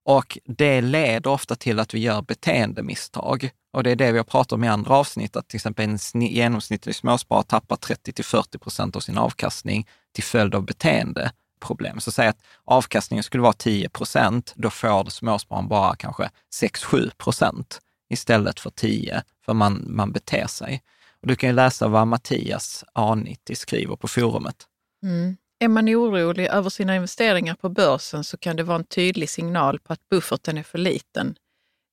Och 0.04 0.38
det 0.44 0.80
leder 0.80 1.30
ofta 1.30 1.56
till 1.56 1.80
att 1.80 1.94
vi 1.94 1.98
gör 1.98 2.22
beteendemisstag. 2.22 3.50
Och 3.72 3.82
det 3.82 3.90
är 3.90 3.96
det 3.96 4.12
vi 4.12 4.18
har 4.18 4.24
pratat 4.24 4.52
om 4.52 4.64
i 4.64 4.68
andra 4.68 4.94
avsnitt, 4.94 5.36
att 5.36 5.48
till 5.48 5.56
exempel 5.56 5.84
en 5.84 6.22
genomsnittlig 6.22 6.94
småsparare 6.94 7.44
tappar 7.44 7.76
30 7.76 8.12
till 8.12 8.24
40 8.24 8.58
procent 8.58 8.96
av 8.96 9.00
sin 9.00 9.18
avkastning 9.18 9.88
till 10.14 10.24
följd 10.24 10.54
av 10.54 10.64
beteendeproblem. 10.64 12.00
Så 12.00 12.10
säg 12.10 12.28
att 12.28 12.38
avkastningen 12.64 13.22
skulle 13.22 13.42
vara 13.42 13.52
10 13.52 13.88
procent, 13.88 14.52
då 14.56 14.70
får 14.70 15.10
småspararen 15.10 15.68
bara 15.68 15.96
kanske 15.96 16.30
6-7 16.60 17.10
procent 17.16 17.80
istället 18.10 18.60
för 18.60 18.70
10, 18.70 19.22
för 19.46 19.54
man, 19.54 19.84
man 19.86 20.12
beter 20.12 20.46
sig. 20.46 20.82
Och 21.20 21.26
du 21.28 21.36
kan 21.36 21.48
ju 21.48 21.54
läsa 21.54 21.88
vad 21.88 22.06
Mattias 22.06 22.84
Aniti 22.92 23.54
skriver 23.54 23.96
på 23.96 24.08
forumet. 24.08 24.56
Mm. 25.02 25.36
Är 25.58 25.68
man 25.68 25.88
orolig 25.88 26.46
över 26.46 26.70
sina 26.70 26.96
investeringar 26.96 27.54
på 27.54 27.68
börsen 27.68 28.24
så 28.24 28.36
kan 28.36 28.56
det 28.56 28.62
vara 28.62 28.78
en 28.78 28.84
tydlig 28.84 29.30
signal 29.30 29.78
på 29.78 29.92
att 29.92 30.08
bufferten 30.08 30.58
är 30.58 30.62
för 30.62 30.78
liten. 30.78 31.34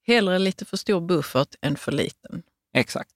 Hellre 0.08 0.39
lite 0.39 0.65
för 0.65 0.78
stor 0.78 1.01
buffert 1.01 1.56
än 1.62 1.75
för 1.75 1.91
liten. 1.91 2.43
Exakt. 2.73 3.12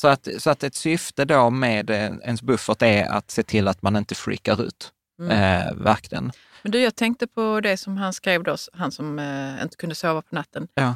Så 0.00 0.08
att, 0.08 0.28
så 0.38 0.50
att 0.50 0.62
ett 0.62 0.74
syfte 0.74 1.24
då 1.24 1.50
med 1.50 1.90
eh, 1.90 1.96
ens 2.22 2.42
buffert 2.42 2.82
är 2.82 3.04
att 3.04 3.30
se 3.30 3.42
till 3.42 3.68
att 3.68 3.82
man 3.82 3.96
inte 3.96 4.14
freakar 4.14 4.62
ut. 4.62 4.92
Mm. 5.20 5.30
Eh, 5.30 5.74
verkligen. 5.74 6.32
Men 6.62 6.72
du, 6.72 6.80
jag 6.80 6.94
tänkte 6.94 7.26
på 7.26 7.60
det 7.60 7.76
som 7.76 7.96
han 7.96 8.12
skrev 8.12 8.42
då, 8.42 8.56
han 8.72 8.92
som 8.92 9.18
eh, 9.18 9.62
inte 9.62 9.76
kunde 9.76 9.94
sova 9.94 10.22
på 10.22 10.34
natten. 10.34 10.68
Ja. 10.74 10.94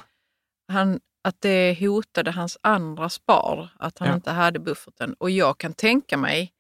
Han, 0.73 1.01
att 1.25 1.41
det 1.41 1.81
hotade 1.81 2.31
hans 2.31 2.59
andra 2.61 3.09
spar, 3.09 3.69
att 3.79 3.99
han 3.99 4.09
Ja. 4.09 4.15
inte 4.15 4.31
hade 4.31 4.59
bufferten. 4.59 5.15
Och 5.15 5.31
jag 5.31 5.59
kan 5.59 5.73
tänka 5.75 6.17
mig 6.17 6.53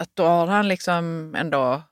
att, 0.00 0.10
då 0.14 0.26
har 0.26 0.46
han 0.46 0.68
liksom 0.68 1.34
ändå 1.38 1.82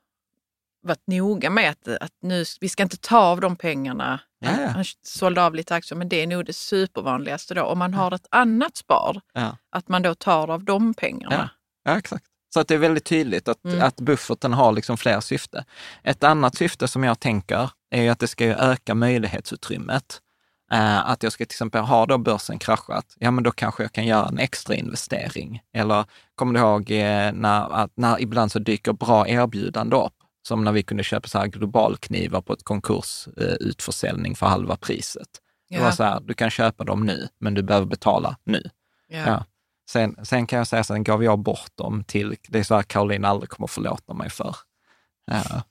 varit 0.82 1.06
noga 1.06 1.50
med 1.50 1.70
att, 1.70 1.88
att 1.88 2.12
nu, 2.22 2.44
vi 2.60 2.68
ska 2.68 2.82
inte 2.82 2.96
ta 2.96 3.18
av 3.18 3.40
de 3.40 3.56
pengarna. 3.56 4.20
Ja, 4.38 4.50
ja. 4.60 4.68
Han 4.68 4.84
sålde 5.02 5.42
av 5.44 5.54
lite 5.54 5.74
aktier, 5.74 5.96
men 5.98 6.08
det 6.08 6.22
är 6.22 6.26
nog 6.26 6.44
det 6.44 6.52
supervanligaste 6.52 7.54
då. 7.54 7.62
Om 7.62 7.78
man 7.78 7.94
har 7.94 8.14
ett 8.14 8.26
annat 8.30 8.76
spar, 8.76 9.20
Ja. 9.32 9.56
att 9.70 9.88
man 9.88 10.02
då 10.02 10.14
tar 10.14 10.50
av 10.50 10.64
de 10.64 10.94
pengarna. 10.94 11.50
Ja, 11.84 11.98
exakt. 11.98 12.24
Så 12.54 12.60
att 12.60 12.68
det 12.68 12.74
är 12.74 12.78
väldigt 12.78 13.04
tydligt 13.04 13.48
att, 13.48 13.64
Mm. 13.64 13.82
att 13.82 13.96
bufferten 14.00 14.52
har 14.52 14.72
liksom 14.72 14.96
fler 14.96 15.20
syfte. 15.20 15.64
Ett 16.02 16.24
annat 16.24 16.56
syfte 16.56 16.88
som 16.88 17.04
jag 17.04 17.20
tänker 17.20 17.70
är 17.90 18.10
att 18.10 18.18
det 18.18 18.28
ska 18.28 18.44
öka 18.44 18.94
möjlighetsutrymmet. 18.94 20.20
Eh, 20.72 21.10
att 21.10 21.22
jag 21.22 21.32
ska 21.32 21.44
till 21.44 21.54
exempel, 21.54 21.82
ha 21.82 22.06
då 22.06 22.18
börsen 22.18 22.58
kraschat, 22.58 23.16
ja 23.18 23.30
men 23.30 23.44
då 23.44 23.50
kanske 23.50 23.82
jag 23.82 23.92
kan 23.92 24.06
göra 24.06 24.28
en 24.28 24.38
extra 24.38 24.74
investering. 24.74 25.62
Eller 25.72 26.04
kommer 26.34 26.54
du 26.54 26.60
ihåg 26.60 26.90
eh, 26.90 27.32
när, 27.32 27.74
att, 27.74 27.92
när 27.94 28.20
ibland 28.20 28.52
så 28.52 28.58
dyker 28.58 28.92
bra 28.92 29.28
erbjudanden 29.28 30.00
upp? 30.00 30.12
Som 30.42 30.64
när 30.64 30.72
vi 30.72 30.82
kunde 30.82 31.04
köpa 31.04 31.28
så 31.28 31.38
här 31.38 31.46
globalknivar 31.46 32.40
på 32.40 32.52
ett 32.52 32.64
konkursutförsäljning 32.64 34.32
eh, 34.32 34.36
för 34.36 34.46
halva 34.46 34.76
priset. 34.76 35.28
Det 35.70 35.80
var 35.80 35.90
så 35.90 36.02
här, 36.02 36.20
du 36.20 36.34
kan 36.34 36.50
köpa 36.50 36.84
dem 36.84 37.06
nu, 37.06 37.28
men 37.38 37.54
du 37.54 37.62
behöver 37.62 37.86
betala 37.86 38.36
nu. 38.44 38.70
Ja. 39.08 39.18
Ja. 39.26 39.44
Sen, 39.90 40.16
sen 40.22 40.46
kan 40.46 40.56
jag 40.56 40.66
säga, 40.66 40.84
sen 40.84 41.04
gav 41.04 41.24
jag 41.24 41.38
bort 41.38 41.70
dem 41.74 42.04
till, 42.04 42.36
det 42.48 42.58
är 42.58 42.62
så 42.62 42.74
här 42.74 42.82
Caroline 42.82 43.24
aldrig 43.24 43.50
kommer 43.50 43.66
förlåta 43.66 44.14
mig 44.14 44.30
för. 44.30 44.56
Ja. 45.26 45.62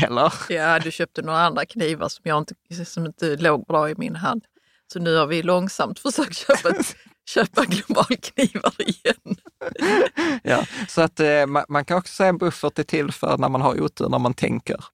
Eller? 0.00 0.32
Ja, 0.48 0.78
du 0.78 0.90
köpte 0.90 1.22
några 1.22 1.38
andra 1.38 1.66
knivar 1.66 2.08
som, 2.08 2.22
jag 2.24 2.38
inte, 2.38 2.84
som 2.84 3.06
inte 3.06 3.36
låg 3.36 3.66
bra 3.66 3.90
i 3.90 3.94
min 3.96 4.16
hand. 4.16 4.44
Så 4.92 4.98
nu 4.98 5.16
har 5.16 5.26
vi 5.26 5.42
långsamt 5.42 5.98
försökt 5.98 6.36
köpa, 6.36 6.74
köpa 7.30 7.64
globalknivar 7.64 8.74
igen. 8.78 9.36
Ja. 10.42 10.64
Så 10.88 11.00
att 11.00 11.20
eh, 11.20 11.46
man, 11.46 11.64
man 11.68 11.84
kan 11.84 11.98
också 11.98 12.14
säga 12.14 12.28
en 12.28 12.38
buffert 12.38 12.78
är 12.78 12.82
till 12.82 13.12
för 13.12 13.38
när 13.38 13.48
man 13.48 13.60
har 13.60 13.80
otur, 13.80 14.08
när 14.08 14.18
man 14.18 14.34
tänker. 14.34 14.84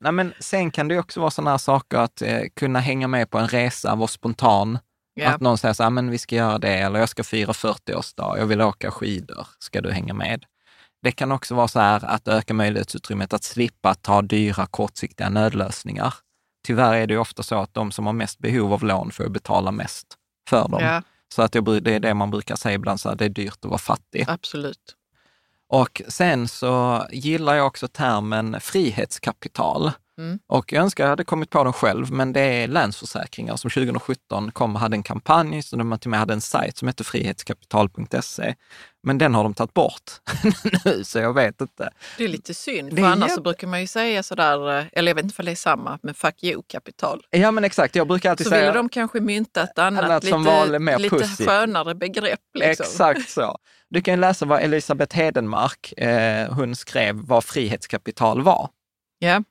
Nej, 0.00 0.12
men 0.12 0.32
sen 0.40 0.70
kan 0.70 0.88
det 0.88 0.98
också 0.98 1.20
vara 1.20 1.30
sådana 1.30 1.50
här 1.50 1.58
saker 1.58 1.98
att 1.98 2.22
eh, 2.22 2.40
kunna 2.56 2.80
hänga 2.80 3.08
med 3.08 3.30
på 3.30 3.38
en 3.38 3.48
resa, 3.48 3.94
vara 3.94 4.08
spontan. 4.08 4.78
Ja. 5.14 5.28
Att 5.28 5.40
någon 5.40 5.58
säger 5.58 5.74
så 5.74 5.82
här, 5.82 5.90
men 5.90 6.10
vi 6.10 6.18
ska 6.18 6.36
göra 6.36 6.58
det, 6.58 6.74
eller 6.74 7.00
jag 7.00 7.08
ska 7.08 7.24
fira 7.24 7.52
40-årsdag, 7.52 8.38
jag 8.38 8.46
vill 8.46 8.60
åka 8.60 8.90
skidor, 8.90 9.46
ska 9.58 9.80
du 9.80 9.90
hänga 9.92 10.14
med? 10.14 10.44
Det 11.02 11.12
kan 11.12 11.32
också 11.32 11.54
vara 11.54 11.68
så 11.68 11.80
här 11.80 12.04
att 12.04 12.28
öka 12.28 12.54
möjlighetsutrymmet 12.54 13.32
att 13.32 13.44
slippa 13.44 13.94
ta 13.94 14.22
dyra 14.22 14.66
kortsiktiga 14.66 15.28
nödlösningar. 15.28 16.14
Tyvärr 16.66 16.94
är 16.94 17.06
det 17.06 17.14
ju 17.14 17.20
ofta 17.20 17.42
så 17.42 17.58
att 17.58 17.74
de 17.74 17.92
som 17.92 18.06
har 18.06 18.12
mest 18.12 18.38
behov 18.38 18.72
av 18.72 18.84
lån 18.84 19.10
får 19.10 19.28
betala 19.28 19.70
mest 19.70 20.06
för 20.48 20.68
dem. 20.68 20.82
ja, 20.82 21.02
Så 21.34 21.42
att 21.42 21.54
jag, 21.54 21.82
det 21.82 21.94
är 21.94 22.00
det 22.00 22.14
man 22.14 22.30
brukar 22.30 22.56
säga 22.56 22.74
ibland, 22.74 23.00
så 23.00 23.08
här, 23.08 23.16
det 23.16 23.24
är 23.24 23.28
dyrt 23.28 23.58
att 23.62 23.64
vara 23.64 23.78
fattig. 23.78 24.24
absolut. 24.28 24.96
Och 25.68 26.02
sen 26.08 26.48
så 26.48 27.06
gillar 27.12 27.54
jag 27.54 27.66
också 27.66 27.88
termen 27.88 28.60
frihetskapital. 28.60 29.90
Mm. 30.18 30.38
Och 30.46 30.72
jag 30.72 30.82
önskar 30.82 31.04
jag 31.04 31.08
hade 31.08 31.24
kommit 31.24 31.50
på 31.50 31.64
den 31.64 31.72
själv, 31.72 32.12
men 32.12 32.32
det 32.32 32.40
är 32.40 32.68
Länsförsäkringar 32.68 33.56
som 33.56 33.70
2017 33.70 34.52
kom 34.52 34.74
och 34.74 34.80
hade 34.80 34.96
en 34.96 35.02
kampanj, 35.02 35.62
så 35.62 35.76
de 35.76 35.98
till 35.98 36.08
och 36.08 36.10
med 36.10 36.20
hade 36.20 36.32
en 36.32 36.40
sajt 36.40 36.76
som 36.76 36.88
hette 36.88 37.04
frihetskapital.se. 37.04 38.54
Men 39.04 39.18
den 39.18 39.34
har 39.34 39.42
de 39.42 39.54
tagit 39.54 39.74
bort 39.74 40.10
nu, 40.84 41.04
så 41.04 41.18
jag 41.18 41.34
vet 41.34 41.60
inte. 41.60 41.90
Det 42.18 42.24
är 42.24 42.28
lite 42.28 42.54
synd, 42.54 42.90
Det 42.90 42.96
för 42.96 43.02
är 43.02 43.06
annars 43.06 43.28
så 43.28 43.32
jätte- 43.32 43.42
brukar 43.42 43.66
man 43.66 43.80
ju 43.80 43.86
säga 43.86 44.22
sådär, 44.22 44.78
eh, 44.78 44.84
eller 44.92 45.10
jag 45.10 45.14
vet 45.14 45.24
inte 45.24 45.34
om 45.42 45.44
det 45.46 45.50
är 45.50 45.56
samma, 45.56 45.98
men 46.02 46.14
fuck 46.14 46.44
you-kapital. 46.44 47.22
Ja, 47.30 47.50
men 47.50 47.64
exakt. 47.64 47.94
Jag 47.96 48.08
brukar 48.08 48.30
alltid 48.30 48.46
Så 48.46 48.50
säga... 48.50 48.60
ville 48.66 48.72
de 48.78 48.88
kanske 48.88 49.20
mynta 49.20 49.62
ett 49.62 49.78
annat, 49.78 50.04
Annat 50.04 50.24
som 50.26 50.42
lite, 50.42 50.54
var 50.72 50.78
mer 50.78 50.98
lite 50.98 51.16
pussigt. 51.16 51.48
skönare 51.50 51.94
begrepp. 51.94 52.40
Liksom. 52.54 52.84
Exakt 52.84 53.30
så. 53.30 53.58
Du 53.88 54.02
kan 54.02 54.20
läsa 54.20 54.46
vad 54.46 54.60
Elisabeth 54.62 55.16
Hedenmark, 55.16 55.92
eh, 55.98 56.52
hon 56.54 56.76
skrev 56.76 57.14
vad 57.16 57.44
frihetskapital 57.44 58.42
var. 58.42 58.68
Ja. 59.18 59.42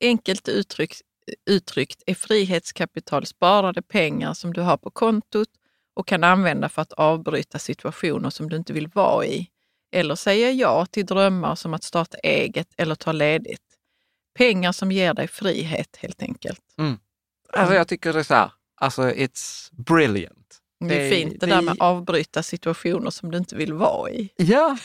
Enkelt 0.00 0.48
uttryckt, 0.48 1.00
uttryckt 1.50 2.02
är 2.06 2.14
frihetskapital 2.14 3.26
sparade 3.26 3.82
pengar 3.82 4.34
som 4.34 4.52
du 4.52 4.60
har 4.60 4.76
på 4.76 4.90
kontot 4.90 5.48
och 5.96 6.06
kan 6.06 6.24
använda 6.24 6.68
för 6.68 6.82
att 6.82 6.92
avbryta 6.92 7.58
situationer 7.58 8.30
som 8.30 8.48
du 8.50 8.56
inte 8.56 8.72
vill 8.72 8.88
vara 8.88 9.26
i 9.26 9.50
eller 9.92 10.14
säga 10.14 10.50
ja 10.50 10.86
till 10.86 11.06
drömmar 11.06 11.54
som 11.54 11.74
att 11.74 11.84
starta 11.84 12.18
eget 12.18 12.68
eller 12.76 12.94
ta 12.94 13.12
ledigt. 13.12 13.62
Pengar 14.38 14.72
som 14.72 14.92
ger 14.92 15.14
dig 15.14 15.28
frihet 15.28 15.96
helt 15.96 16.22
enkelt. 16.22 16.60
Alltså 17.52 17.74
jag 17.74 17.88
tycker 17.88 18.12
det 18.12 18.18
är 18.18 18.22
så 18.22 18.34
här, 18.34 18.50
alltså 18.80 19.02
it's 19.02 19.68
brilliant. 19.72 20.58
Det 20.88 21.06
är 21.06 21.10
fint 21.10 21.40
det 21.40 21.46
det- 21.46 21.52
där 21.54 21.62
med 21.62 21.72
att 21.72 21.80
avbryta 21.80 22.42
situationer 22.42 23.10
som 23.10 23.30
du 23.30 23.38
inte 23.38 23.56
vill 23.56 23.72
vara 23.72 24.10
i. 24.10 24.28
Ja, 24.36 24.78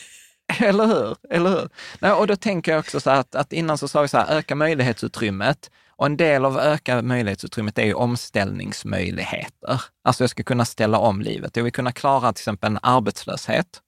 eller 0.60 0.86
hur? 0.86 1.16
Eller 1.30 1.50
hur? 1.50 1.70
Nej, 2.00 2.12
och 2.12 2.28
då 2.28 2.36
tänker 2.36 2.72
jag 2.72 2.80
också 2.80 3.00
så 3.00 3.10
här 3.10 3.20
att, 3.20 3.36
att 3.36 3.54
innan 3.54 3.78
så 3.78 3.88
sa 3.88 4.02
vi 4.02 4.08
så 4.08 4.18
här, 4.18 4.38
öka 4.38 4.56
möjlighetsutrymmet. 4.56 5.72
Och 5.90 6.06
en 6.06 6.18
del 6.18 6.46
av 6.46 6.60
öka 6.60 7.02
möjlighetsutrymmet 7.02 7.78
är 7.78 7.86
ju 7.86 7.94
omställningsmöjligheter. 7.94 9.82
Alltså 10.04 10.24
jag 10.24 10.30
ska 10.30 10.44
kunna 10.44 10.66
ställa 10.66 10.98
om 10.98 11.22
livet. 11.22 11.56
Jag 11.56 11.64
vill 11.64 11.74
kunna 11.74 11.92
klara 11.92 12.34
till 12.34 12.42
exempel 12.42 12.72
en 12.72 12.80
arbetslöshet, 12.82 13.82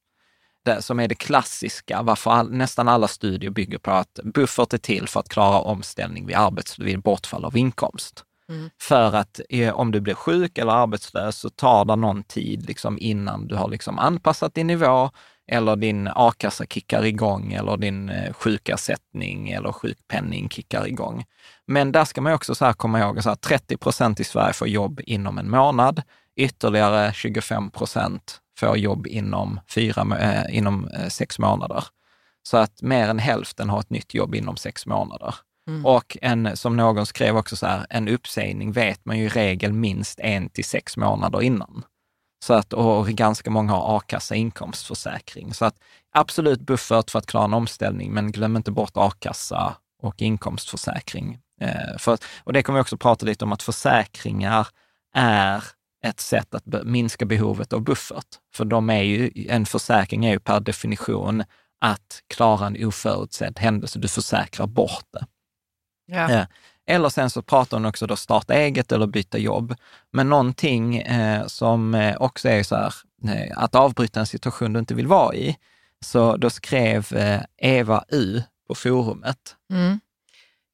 det 0.66 0.82
som 0.82 1.00
är 1.00 1.08
det 1.08 1.16
klassiska, 1.16 2.02
varför 2.02 2.32
all, 2.32 2.52
nästan 2.52 2.88
alla 2.88 3.08
studier 3.08 3.52
bygger 3.52 3.78
på 3.78 3.92
att 3.92 4.20
buffert 4.24 4.74
är 4.74 4.78
till 4.78 5.08
för 5.08 5.20
att 5.20 5.30
klara 5.30 5.60
omställning 5.60 6.26
vid, 6.26 6.36
arbets, 6.36 6.80
vid 6.80 7.02
bortfall 7.02 7.46
av 7.46 7.58
inkomst. 7.58 8.24
Mm. 8.50 8.70
För 8.82 9.16
att 9.16 9.40
eh, 9.50 9.74
om 9.74 9.92
du 9.92 10.02
blir 10.02 10.14
sjuk 10.14 10.58
eller 10.58 10.72
arbetslös 10.72 11.38
så 11.38 11.50
tar 11.50 11.86
det 11.86 11.96
någon 11.96 12.24
tid 12.24 12.66
liksom, 12.68 12.98
innan 13.02 13.48
du 13.48 13.56
har 13.56 13.70
liksom, 13.70 14.00
anpassat 14.00 14.54
din 14.54 14.68
nivå 14.68 15.10
eller 15.52 15.76
din 15.76 16.10
a-kassa 16.16 16.66
kickar 16.66 17.06
igång 17.06 17.54
eller 17.54 17.78
din 17.78 18.10
eh, 18.10 18.34
sjukersättning 18.34 19.50
eller 19.50 19.72
sjukpenning 19.72 20.50
kickar 20.50 20.88
igång. 20.88 21.26
Men 21.68 21.92
där 21.92 22.06
ska 22.06 22.22
man 22.22 22.34
också 22.34 22.56
så 22.56 22.74
komma 22.74 23.00
ihåg 23.00 23.20
att 23.20 23.42
30 23.42 23.78
procent 23.78 24.20
i 24.20 24.24
Sverige 24.24 24.54
får 24.54 24.68
jobb 24.68 25.02
inom 25.04 25.38
en 25.38 25.50
månad, 25.50 26.02
ytterligare 26.36 27.14
25 27.14 27.72
procent 27.72 28.40
får 28.60 28.78
jobb 28.78 29.08
inom, 29.08 29.60
fyra, 29.70 30.20
eh, 30.20 30.58
inom 30.58 30.88
eh, 30.88 31.08
sex 31.08 31.40
månader. 31.40 31.84
Så 32.44 32.58
att 32.58 32.82
mer 32.82 33.08
än 33.08 33.20
hälften 33.20 33.70
har 33.70 33.80
ett 33.80 33.90
nytt 33.90 34.14
jobb 34.14 34.36
inom 34.36 34.58
sex 34.58 34.86
månader. 34.86 35.36
Mm. 35.68 35.86
Och 35.86 36.18
en, 36.22 36.58
som 36.58 36.78
någon 36.78 37.06
skrev 37.06 37.38
också 37.38 37.56
så 37.56 37.66
här, 37.66 37.86
en 37.90 38.08
uppsägning 38.08 38.72
vet 38.72 39.06
man 39.06 39.20
ju 39.20 39.26
i 39.26 39.30
regel 39.30 39.74
minst 39.74 40.20
en 40.20 40.50
till 40.50 40.66
sex 40.66 40.98
månader 40.98 41.42
innan. 41.42 41.84
Så 42.44 42.54
att, 42.54 42.74
och 42.74 43.08
ganska 43.08 43.50
många 43.50 43.74
har 43.74 43.98
a-kassa 43.98 44.36
inkomstförsäkring. 44.36 45.54
Så 45.54 45.66
att 45.66 45.76
absolut 46.12 46.60
buffert 46.60 47.10
för 47.10 47.20
att 47.20 47.26
klara 47.26 47.46
en 47.46 47.54
omställning, 47.54 48.12
men 48.14 48.32
glöm 48.32 48.56
inte 48.56 48.72
bort 48.72 48.92
a-kassa 48.96 49.76
och 50.02 50.22
inkomstförsäkring. 50.22 51.40
Eh, 51.62 51.98
för, 51.98 52.18
och 52.44 52.54
det 52.54 52.64
kommer 52.64 52.80
vi 52.80 52.84
också 52.84 52.98
prata 52.98 53.26
lite 53.26 53.46
om, 53.46 53.54
att 53.54 53.64
försäkringar 53.64 54.68
är 55.16 55.64
ett 56.06 56.20
sätt 56.20 56.56
att 56.56 56.66
minska 56.84 57.26
behovet 57.26 57.74
av 57.74 57.82
buffert. 57.82 58.28
För 58.56 58.66
de 58.66 58.90
är 58.90 59.04
ju, 59.04 59.32
en 59.50 59.66
försäkring 59.66 60.26
är 60.26 60.32
ju 60.32 60.40
per 60.40 60.60
definition 60.60 61.44
att 61.82 62.22
klara 62.36 62.68
en 62.68 62.86
oförutsedd 62.86 63.60
händelse. 63.60 64.00
Du 64.00 64.08
försäkrar 64.08 64.68
bort 64.68 65.06
det. 65.14 65.26
Ja. 66.06 66.46
Eller 66.88 67.10
sen 67.10 67.30
så 67.30 67.42
pratar 67.42 67.78
hon 67.78 67.86
också 67.86 68.08
då 68.08 68.16
starta 68.16 68.54
eget 68.54 68.92
eller 68.92 69.08
byta 69.08 69.38
jobb. 69.38 69.76
Men 70.12 70.30
någonting 70.30 70.98
eh, 70.98 71.46
som 71.48 71.96
eh, 71.96 72.16
också 72.20 72.50
är 72.50 72.64
så 72.64 72.76
här, 72.76 72.94
eh, 73.28 73.58
att 73.58 73.76
avbryta 73.76 74.20
en 74.20 74.26
situation 74.28 74.74
du 74.74 74.80
inte 74.80 74.94
vill 74.94 75.08
vara 75.08 75.36
i. 75.36 75.58
Så 76.00 76.38
då 76.38 76.50
skrev 76.50 77.14
eh, 77.14 77.42
Eva 77.58 78.04
U 78.10 78.44
på 78.68 78.76
forumet. 78.76 79.56
Mm. 79.72 80.00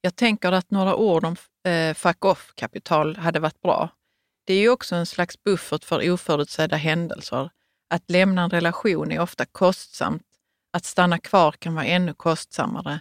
Jag 0.01 0.15
tänker 0.15 0.51
att 0.51 0.71
några 0.71 0.95
ord 0.95 1.25
om 1.25 1.35
eh, 1.71 1.93
fuck 1.93 2.25
off-kapital 2.25 3.15
hade 3.15 3.39
varit 3.39 3.61
bra. 3.61 3.89
Det 4.45 4.53
är 4.53 4.59
ju 4.59 4.69
också 4.69 4.95
en 4.95 5.05
slags 5.05 5.43
buffert 5.43 5.83
för 5.83 6.11
oförutsedda 6.11 6.75
händelser. 6.75 7.49
Att 7.89 8.09
lämna 8.09 8.43
en 8.43 8.49
relation 8.49 9.11
är 9.11 9.19
ofta 9.19 9.45
kostsamt. 9.45 10.23
Att 10.73 10.85
stanna 10.85 11.17
kvar 11.17 11.51
kan 11.51 11.75
vara 11.75 11.85
ännu 11.85 12.13
kostsammare. 12.13 12.99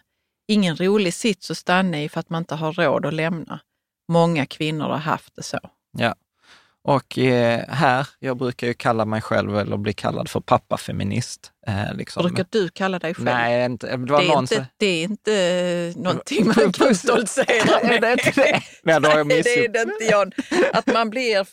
Ingen 0.48 0.76
rolig 0.76 1.14
sits 1.14 1.50
att 1.50 1.58
stanna 1.58 2.02
i 2.02 2.08
för 2.08 2.20
att 2.20 2.30
man 2.30 2.42
inte 2.42 2.54
har 2.54 2.72
råd 2.72 3.06
att 3.06 3.14
lämna. 3.14 3.60
Många 4.08 4.46
kvinnor 4.46 4.84
har 4.84 4.96
haft 4.96 5.36
det 5.36 5.42
så. 5.42 5.58
Ja. 5.98 6.14
Och 6.84 7.18
eh, 7.18 7.64
här, 7.68 8.08
jag 8.18 8.36
brukar 8.36 8.66
ju 8.66 8.74
kalla 8.74 9.04
mig 9.04 9.20
själv, 9.20 9.58
eller 9.58 9.76
bli 9.76 9.92
kallad 9.92 10.28
för 10.28 10.40
pappafeminist. 10.40 11.52
Eh, 11.66 11.94
liksom. 11.94 12.22
Brukar 12.26 12.46
du 12.50 12.68
kalla 12.68 12.98
dig 12.98 13.14
själv? 13.14 13.24
Nej, 13.24 13.64
inte, 13.64 13.96
det 13.96 14.06
det, 14.06 14.12
är 14.14 14.38
inte, 14.38 14.66
det 14.76 14.86
är 14.86 15.04
inte 15.04 16.00
någonting 16.00 16.46
man 16.46 16.72
kan 16.72 16.94
stoltsera 16.94 17.86
med. 17.86 17.94
Är 17.94 18.00
det 18.00 18.12
inte 18.12 18.30
det? 18.40 18.62
Nej, 18.82 19.00
då 19.00 19.08
har 19.08 19.18
jag 19.18 19.26
Nej, 19.26 19.42
det 19.42 19.64
är 19.64 19.68
det 19.68 19.82
inte 19.82 20.04
Jan. 20.04 20.32
Att 20.72 20.86
man 20.86 21.10
blir 21.10 21.46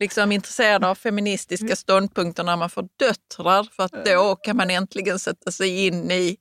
liksom 0.00 0.32
intresserad 0.32 0.84
av 0.84 0.94
feministiska 0.94 1.76
ståndpunkter 1.76 2.44
när 2.44 2.56
man 2.56 2.70
får 2.70 2.88
döttrar 2.98 3.68
för 3.72 3.82
att 3.82 4.04
då 4.04 4.36
kan 4.36 4.56
man 4.56 4.70
äntligen 4.70 5.18
sätta 5.18 5.50
sig 5.50 5.86
in 5.86 6.10
i 6.10 6.36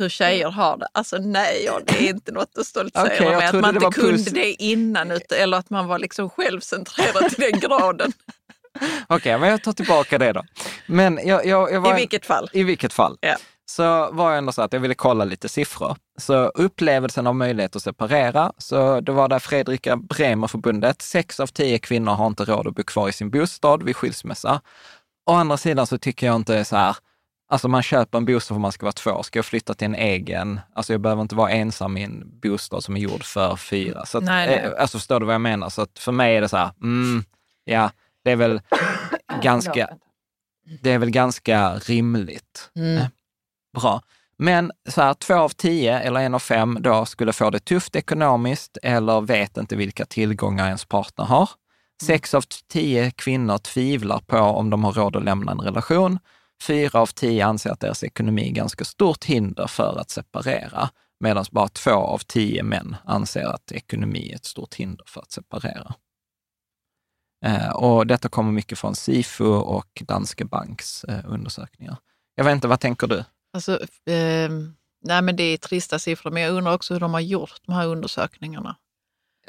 hur 0.00 0.08
tjejer 0.08 0.50
har 0.50 0.76
det. 0.76 0.88
Alltså 0.94 1.16
nej, 1.16 1.62
ja, 1.66 1.80
det 1.86 2.06
är 2.06 2.10
inte 2.10 2.32
något 2.32 2.58
att 2.58 2.66
stoltsera 2.66 3.14
jag 3.14 3.38
med. 3.38 3.48
Att 3.48 3.60
man 3.60 3.74
inte 3.74 4.00
kunde 4.00 4.30
det 4.30 4.62
innan 4.62 5.10
ut- 5.10 5.32
eller 5.32 5.58
att 5.58 5.70
man 5.70 5.86
var 5.86 5.98
liksom 5.98 6.30
självcentrerad 6.30 7.30
till 7.30 7.50
den 7.50 7.60
graden. 7.60 8.12
Okej, 9.06 9.38
men 9.38 9.48
jag 9.48 9.62
tar 9.62 9.72
tillbaka 9.72 10.18
det 10.18 10.32
då. 10.32 10.44
Men 10.86 11.20
jag, 11.24 11.46
jag, 11.46 11.72
jag 11.72 11.80
var 11.80 11.92
I 11.92 11.96
vilket 11.96 12.26
fall. 12.26 12.50
I 12.52 12.62
vilket 12.62 12.92
fall. 12.92 13.18
Ja. 13.20 13.36
Så 13.66 14.10
var 14.12 14.28
jag 14.30 14.38
ändå 14.38 14.52
så 14.52 14.62
att 14.62 14.72
jag 14.72 14.80
ville 14.80 14.94
kolla 14.94 15.24
lite 15.24 15.48
siffror. 15.48 15.96
Så 16.18 16.34
upplevelsen 16.46 17.26
av 17.26 17.34
möjlighet 17.34 17.76
att 17.76 17.82
separera, 17.82 18.52
så 18.58 19.00
det 19.00 19.12
var 19.12 19.28
där 19.28 19.38
Fredrika 19.38 19.96
Bremer-förbundet, 19.96 21.02
sex 21.02 21.40
av 21.40 21.46
tio 21.46 21.78
kvinnor 21.78 22.12
har 22.12 22.26
inte 22.26 22.44
råd 22.44 22.66
att 22.66 22.74
bo 22.74 22.82
kvar 22.82 23.08
i 23.08 23.12
sin 23.12 23.30
bostad 23.30 23.82
vid 23.82 23.96
skilsmässa. 23.96 24.60
Å 25.30 25.32
andra 25.32 25.56
sidan 25.56 25.86
så 25.86 25.98
tycker 25.98 26.26
jag 26.26 26.36
inte 26.36 26.64
så 26.64 26.76
här, 26.76 26.96
alltså 27.50 27.68
man 27.68 27.82
köper 27.82 28.18
en 28.18 28.24
bostad 28.24 28.54
för 28.54 28.60
man 28.60 28.72
ska 28.72 28.86
vara 28.86 28.92
två. 28.92 29.22
Ska 29.22 29.38
jag 29.38 29.46
flytta 29.46 29.74
till 29.74 29.84
en 29.84 29.94
egen, 29.94 30.60
alltså 30.74 30.92
jag 30.92 31.00
behöver 31.00 31.22
inte 31.22 31.34
vara 31.34 31.50
ensam 31.50 31.96
i 31.96 32.02
en 32.02 32.40
bostad 32.42 32.84
som 32.84 32.96
är 32.96 33.00
gjord 33.00 33.24
för 33.24 33.56
fyra. 33.56 34.06
Så 34.06 34.18
att, 34.18 34.24
Nej, 34.24 34.46
nej. 34.46 34.58
eh, 34.58 34.72
Alltså 34.82 34.98
förstår 34.98 35.20
du 35.20 35.26
vad 35.26 35.34
jag 35.34 35.40
menar? 35.40 35.68
Så 35.68 35.82
att 35.82 35.98
för 35.98 36.12
mig 36.12 36.36
är 36.36 36.40
det 36.40 36.48
så 36.48 36.56
här, 36.56 36.70
mm, 36.82 37.24
ja, 37.64 37.90
det 38.24 38.30
är 38.30 38.36
väl 38.36 38.60
ganska, 39.42 39.88
det 40.82 40.90
är 40.92 40.98
väl 40.98 41.10
ganska 41.10 41.74
rimligt. 41.74 42.70
Mm. 42.76 43.04
Bra. 43.80 44.02
Men 44.36 44.72
så 44.88 45.02
här, 45.02 45.14
två 45.14 45.34
av 45.34 45.48
tio 45.48 46.00
eller 46.00 46.20
en 46.20 46.34
av 46.34 46.38
fem 46.38 46.78
då 46.80 47.04
skulle 47.06 47.32
få 47.32 47.50
det 47.50 47.60
tufft 47.60 47.96
ekonomiskt 47.96 48.78
eller 48.82 49.20
vet 49.20 49.56
inte 49.56 49.76
vilka 49.76 50.04
tillgångar 50.04 50.66
ens 50.66 50.84
partner 50.84 51.24
har. 51.24 51.50
Sex 52.02 52.34
av 52.34 52.44
tio 52.68 53.10
kvinnor 53.10 53.58
tvivlar 53.58 54.18
på 54.18 54.38
om 54.38 54.70
de 54.70 54.84
har 54.84 54.92
råd 54.92 55.16
att 55.16 55.24
lämna 55.24 55.52
en 55.52 55.60
relation. 55.60 56.18
Fyra 56.62 57.00
av 57.00 57.06
tio 57.06 57.46
anser 57.46 57.70
att 57.70 57.80
deras 57.80 58.04
ekonomi 58.04 58.48
är 58.48 58.52
ganska 58.52 58.84
stort 58.84 59.24
hinder 59.24 59.66
för 59.66 59.98
att 60.00 60.10
separera, 60.10 60.90
medan 61.20 61.44
bara 61.50 61.68
två 61.68 61.90
av 61.90 62.18
tio 62.18 62.62
män 62.62 62.96
anser 63.04 63.44
att 63.44 63.72
ekonomi 63.72 64.30
är 64.30 64.36
ett 64.36 64.44
stort 64.44 64.74
hinder 64.74 65.04
för 65.08 65.20
att 65.20 65.32
separera. 65.32 65.94
Eh, 67.46 67.70
och 67.70 68.06
detta 68.06 68.28
kommer 68.28 68.52
mycket 68.52 68.78
från 68.78 68.94
Sifo 68.94 69.44
och 69.44 70.02
Danske 70.06 70.44
Banks 70.44 71.04
eh, 71.04 71.24
undersökningar. 71.24 71.96
Jag 72.34 72.44
vet 72.44 72.54
inte, 72.54 72.68
vad 72.68 72.80
tänker 72.80 73.06
du? 73.06 73.24
Alltså, 73.52 73.72
eh, 74.06 74.50
nej 75.04 75.22
men 75.22 75.36
det 75.36 75.42
är 75.42 75.56
trista 75.56 75.98
siffror, 75.98 76.30
men 76.30 76.42
jag 76.42 76.52
undrar 76.52 76.74
också 76.74 76.94
hur 76.94 77.00
de 77.00 77.14
har 77.14 77.20
gjort 77.20 77.60
de 77.66 77.72
här 77.72 77.86
undersökningarna. 77.86 78.76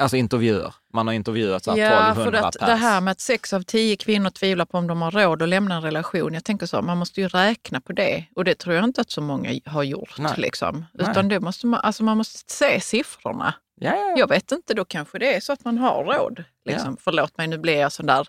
Alltså 0.02 0.18
intervjuer. 0.18 0.74
Man 0.94 1.08
har 1.08 1.14
intervjuat 1.14 1.64
så 1.64 1.72
här 1.72 1.78
Ja, 1.78 2.12
1200 2.12 2.40
för 2.40 2.48
att 2.48 2.58
pers. 2.60 2.68
det 2.68 2.76
här 2.76 3.02
med 3.02 3.12
att 3.12 3.20
sex 3.20 3.54
av 3.54 3.62
tio 3.62 3.96
kvinnor 3.96 4.30
tvivlar 4.30 4.66
på 4.66 4.78
om 4.78 4.88
de 4.88 5.02
har 5.02 5.12
råd 5.12 5.42
att 5.42 5.50
lämna 5.50 5.76
en 5.76 5.82
relation. 5.82 6.34
Jag 6.34 6.44
tänker 6.44 6.66
så, 6.66 6.82
man 6.82 6.98
måste 6.98 7.22
ju 7.22 7.28
räkna 7.28 7.82
på 7.82 7.94
det. 7.94 8.26
Och 8.36 8.44
det 8.46 8.56
tror 8.56 8.76
jag 8.76 8.84
inte 8.84 9.02
att 9.02 9.12
så 9.12 9.22
många 9.22 9.60
har 9.66 9.84
gjort. 9.84 10.16
Nej. 10.18 10.34
Liksom. 10.38 10.86
Nej. 10.94 11.08
Utan 11.12 11.28
det 11.28 11.40
måste 11.40 11.68
man, 11.68 11.80
alltså 11.80 12.04
man 12.04 12.18
måste 12.18 12.54
se 12.54 12.82
siffrorna. 12.82 13.54
Ja, 13.76 13.90
ja, 13.90 13.96
ja. 13.96 14.16
Jag 14.18 14.28
vet 14.28 14.52
inte, 14.52 14.74
då 14.74 14.86
kanske 14.86 15.20
det 15.20 15.36
är 15.36 15.40
så 15.40 15.54
att 15.54 15.66
man 15.66 15.78
har 15.78 16.04
råd. 16.04 16.44
Liksom. 16.66 16.98
Förlåt 17.00 17.38
mig, 17.38 17.48
nu 17.48 17.58
blir 17.58 17.78
jag 17.78 17.92
sån 17.92 18.06
där 18.06 18.28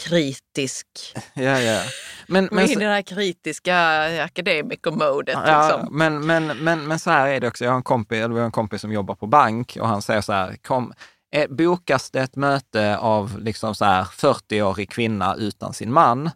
kritisk. 0.00 0.86
ja, 1.34 1.60
ja. 1.60 1.82
Men, 2.28 2.48
Men 2.52 2.70
i 2.70 2.74
det 2.74 2.86
här 2.86 3.02
kritiska 3.02 3.76
akademiker-modet. 4.24 5.38
Ja, 5.46 5.68
Liksom. 5.68 5.98
men, 5.98 6.26
men, 6.26 6.46
men, 6.46 6.86
men 6.88 6.98
så 6.98 7.10
här 7.10 7.28
är 7.28 7.40
det 7.40 7.48
också. 7.48 7.64
Jag 7.64 7.70
har 7.70 7.76
en 7.76 7.82
kompis, 7.82 8.16
eller 8.18 8.34
vi 8.34 8.40
har 8.40 8.46
en 8.46 8.52
kompis 8.52 8.80
som 8.80 8.92
jobbar 8.92 9.14
på 9.14 9.26
bank 9.26 9.76
och 9.80 9.88
han 9.88 10.02
säger 10.02 10.20
så 10.20 10.32
här, 10.32 10.56
kom, 10.56 10.92
eh, 11.34 11.50
bokas 11.50 12.10
det 12.10 12.20
ett 12.20 12.36
möte 12.36 12.96
av 12.98 13.38
liksom 13.40 13.74
så 13.74 13.84
här 13.84 14.04
40-årig 14.04 14.90
kvinna 14.90 15.34
utan 15.34 15.74
sin 15.74 15.92
man, 15.92 16.30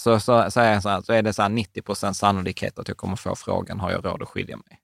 så, 0.00 0.20
så, 0.20 0.50
så, 0.50 0.60
är, 0.60 0.80
så, 0.80 0.88
här, 0.88 1.00
så 1.02 1.12
är 1.12 1.22
det 1.22 1.32
så 1.32 1.42
här 1.42 1.48
90 1.48 1.82
procent 1.82 2.16
sannolikhet 2.16 2.78
att 2.78 2.88
jag 2.88 2.96
kommer 2.96 3.16
få 3.16 3.34
frågan, 3.36 3.80
har 3.80 3.90
jag 3.90 4.04
råd 4.04 4.22
att 4.22 4.28
skilja 4.28 4.56
mig? 4.56 4.80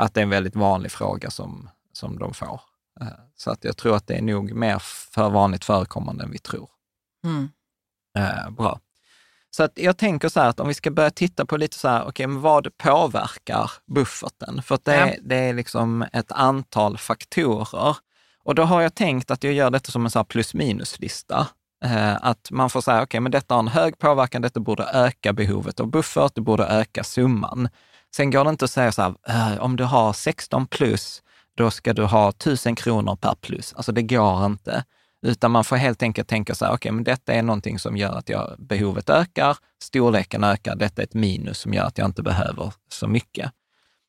Att 0.00 0.14
det 0.14 0.20
är 0.20 0.22
en 0.22 0.30
väldigt 0.30 0.56
vanlig 0.56 0.92
fråga 0.92 1.30
som, 1.30 1.70
som 1.92 2.18
de 2.18 2.34
får. 2.34 2.60
Eh, 3.00 3.06
Så 3.36 3.50
att 3.50 3.64
jag 3.64 3.76
tror 3.76 3.96
att 3.96 4.06
det 4.06 4.14
är 4.14 4.22
nog 4.22 4.52
mer 4.54 4.78
för 5.14 5.30
vanligt 5.30 5.64
förekommande 5.64 6.24
än 6.24 6.30
vi 6.30 6.38
tror. 6.38 6.70
Mm. 7.26 7.48
Eh, 8.18 8.50
bra. 8.50 8.80
Så 9.50 9.62
att 9.62 9.72
jag 9.74 9.96
tänker 9.98 10.28
så 10.28 10.40
här 10.40 10.48
att 10.48 10.60
om 10.60 10.68
vi 10.68 10.74
ska 10.74 10.90
börja 10.90 11.10
titta 11.10 11.46
på 11.46 11.56
lite 11.56 11.76
så 11.78 11.88
här, 11.88 12.04
okej, 12.08 12.26
men 12.26 12.40
vad 12.40 12.78
påverkar 12.78 13.70
bufferten? 13.86 14.62
För 14.62 14.74
att 14.74 14.84
det, 14.84 14.94
Ja. 14.96 15.06
är, 15.06 15.18
det 15.22 15.36
är 15.36 15.54
liksom 15.54 16.04
ett 16.12 16.32
antal 16.32 16.98
faktorer. 16.98 17.96
Och 18.44 18.54
då 18.54 18.62
har 18.62 18.82
jag 18.82 18.94
tänkt 18.94 19.30
att 19.30 19.44
jag 19.44 19.52
gör 19.52 19.70
detta 19.70 19.92
som 19.92 20.04
en 20.04 20.10
så 20.10 20.18
här 20.18 20.24
plus 20.24 20.54
minus-lista. 20.54 21.46
Eh, 21.84 22.16
att 22.20 22.48
man 22.50 22.70
får 22.70 22.80
säga, 22.80 23.02
okej, 23.02 23.20
men 23.20 23.32
detta 23.32 23.54
har 23.54 23.58
en 23.60 23.68
hög 23.68 23.98
påverkan, 23.98 24.42
detta 24.42 24.60
borde 24.60 24.84
öka 24.84 25.32
behovet 25.32 25.80
av 25.80 25.86
buffert, 25.86 26.34
det 26.34 26.40
borde 26.40 26.64
öka 26.64 27.04
summan. 27.04 27.68
Sen 28.16 28.30
går 28.30 28.44
det 28.44 28.50
inte 28.50 28.64
att 28.64 28.70
säga 28.70 28.92
så 28.92 29.02
här, 29.02 29.14
eh, 29.28 29.58
om 29.62 29.76
du 29.76 29.84
har 29.84 30.12
16 30.12 30.66
plus, 30.66 31.22
då 31.56 31.70
ska 31.70 31.92
du 31.92 32.04
ha 32.04 32.32
1000 32.32 32.74
kronor 32.76 33.16
per 33.16 33.34
plus. 33.34 33.72
Alltså 33.72 33.92
det 33.92 34.02
går 34.02 34.46
inte. 34.46 34.84
Utan 35.22 35.50
man 35.50 35.64
får 35.64 35.76
helt 35.76 36.02
enkelt 36.02 36.28
tänka 36.28 36.54
så 36.54 36.64
här, 36.64 36.72
okej, 36.72 36.92
men 36.92 37.04
detta 37.04 37.32
är 37.32 37.42
någonting 37.42 37.78
som 37.78 37.96
gör 37.96 38.18
att 38.18 38.28
jag, 38.28 38.54
behovet 38.58 39.10
ökar, 39.10 39.56
storleken 39.82 40.44
ökar, 40.44 40.76
detta 40.76 41.02
är 41.02 41.06
ett 41.06 41.14
minus 41.14 41.58
som 41.58 41.74
gör 41.74 41.84
att 41.84 41.98
jag 41.98 42.04
inte 42.06 42.22
behöver 42.22 42.72
så 42.92 43.08
mycket. 43.08 43.52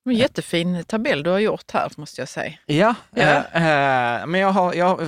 En 0.05 0.13
jättefin 0.13 0.83
tabell 0.87 1.23
du 1.23 1.29
har 1.29 1.39
gjort 1.39 1.71
här, 1.73 1.91
måste 1.97 2.21
jag 2.21 2.29
säga. 2.29 2.53
Ja, 2.65 2.95
Ja. 3.15 3.23
Eh, 3.23 3.67
eh, 4.21 4.25
men 4.27 4.41
jag, 4.41 4.51
har, 4.51 4.73
jag 4.73 4.99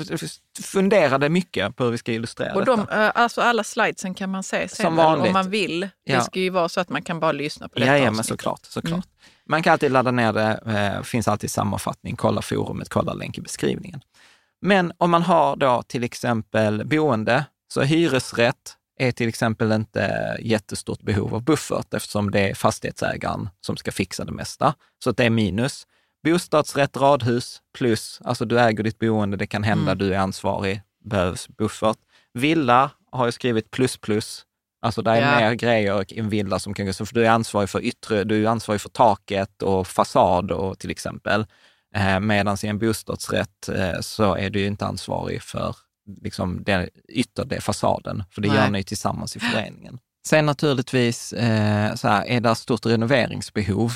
funderade 0.63 1.29
mycket 1.29 1.75
på 1.75 1.83
hur 1.83 1.91
vi 1.91 1.97
ska 1.97 2.11
illustrera 2.11 2.53
Och 2.53 2.65
detta. 2.65 2.75
de, 2.75 3.03
eh, 3.03 3.11
alltså 3.15 3.41
alla 3.41 3.63
slidesen 3.63 4.13
kan 4.13 4.29
man 4.29 4.43
se 4.43 4.67
sen 4.69 4.83
Som 4.85 4.95
vanligt. 4.95 5.27
om 5.27 5.33
man 5.33 5.49
vill. 5.49 5.89
Ja. 6.03 6.15
Det 6.17 6.23
ska 6.23 6.39
ju 6.39 6.49
vara 6.49 6.69
så 6.69 6.79
att 6.79 6.89
man 6.89 7.01
kan 7.01 7.19
bara 7.19 7.31
lyssna 7.31 7.69
på 7.69 7.79
detta 7.79 7.97
Ja, 7.97 8.03
ja, 8.05 8.11
men 8.11 8.23
såklart. 8.23 8.59
såklart. 8.65 8.91
Mm. 8.93 9.03
Man 9.45 9.63
kan 9.63 9.73
alltid 9.73 9.91
ladda 9.91 10.11
ner 10.11 10.33
det, 10.33 10.59
eh, 10.95 11.03
finns 11.03 11.27
alltid 11.27 11.51
sammanfattning, 11.51 12.15
kolla 12.15 12.41
forumet, 12.41 12.89
kolla 12.89 13.13
länk 13.13 13.37
i 13.37 13.41
beskrivningen. 13.41 14.01
Men 14.61 14.91
om 14.97 15.11
man 15.11 15.21
har 15.21 15.55
då 15.55 15.83
till 15.87 16.03
exempel 16.03 16.85
boende, 16.85 17.45
så 17.73 17.81
hyresrätt 17.81 18.75
är 18.99 19.11
till 19.11 19.27
exempel 19.29 19.71
inte 19.71 20.37
jättestort 20.41 21.01
behov 21.01 21.35
av 21.35 21.43
buffert 21.43 21.93
eftersom 21.93 22.31
det 22.31 22.39
är 22.49 22.53
fastighetsägaren 22.55 23.49
som 23.61 23.77
ska 23.77 23.91
fixa 23.91 24.25
det 24.25 24.31
mesta. 24.31 24.73
Så 25.03 25.11
det 25.11 25.25
är 25.25 25.29
minus. 25.29 25.87
Bostadsrätt, 26.23 26.97
radhus, 26.97 27.61
plus, 27.77 28.21
alltså 28.23 28.45
du 28.45 28.59
äger 28.59 28.83
ditt 28.83 28.99
boende, 28.99 29.37
det 29.37 29.47
kan 29.47 29.63
hända, 29.63 29.91
Mm. 29.91 29.97
du 29.97 30.13
är 30.13 30.19
ansvarig, 30.19 30.81
behövs 31.03 31.47
buffert. 31.47 31.97
Villa 32.33 32.91
har 33.11 33.25
jag 33.25 33.33
skrivit 33.33 33.71
plus 33.71 33.97
plus, 33.97 34.45
Alltså 34.81 35.01
det 35.01 35.11
är 35.11 35.15
Ja. 35.33 35.39
mer 35.39 35.53
grejer 35.53 36.13
i 36.13 36.19
en 36.19 36.29
villa 36.29 36.59
som 36.59 36.73
kan 36.73 36.85
gå 36.85 36.93
för 36.93 37.13
du 37.13 37.25
är 37.25 37.29
ansvarig 37.29 37.69
för 37.69 37.81
yttre, 37.81 38.23
du 38.23 38.43
är 38.43 38.49
ansvarig 38.49 38.81
för 38.81 38.89
taket 38.89 39.61
och 39.61 39.87
fasad 39.87 40.51
och 40.51 40.79
till 40.79 40.89
exempel. 40.89 41.45
Eh, 41.95 42.19
Medan 42.19 42.57
i 42.63 42.67
en 42.67 42.79
bostadsrätt 42.79 43.69
eh, 43.69 43.99
så 44.01 44.35
är 44.35 44.49
du 44.49 44.65
inte 44.65 44.85
ansvarig 44.85 45.41
för 45.41 45.75
liksom, 46.21 46.63
den 46.63 46.89
yttre 47.09 47.61
fasaden, 47.61 48.23
för 48.31 48.41
det 48.41 48.47
Nej. 48.47 48.57
gör 48.57 48.69
ni 48.69 48.83
tillsammans 48.83 49.35
i 49.35 49.39
föreningen. 49.39 49.99
Sen 50.25 50.45
naturligtvis, 50.45 51.33
eh, 51.33 51.95
så 51.95 52.07
här, 52.07 52.25
är 52.25 52.41
det 52.41 52.55
stort 52.55 52.85
renoveringsbehov 52.85 53.93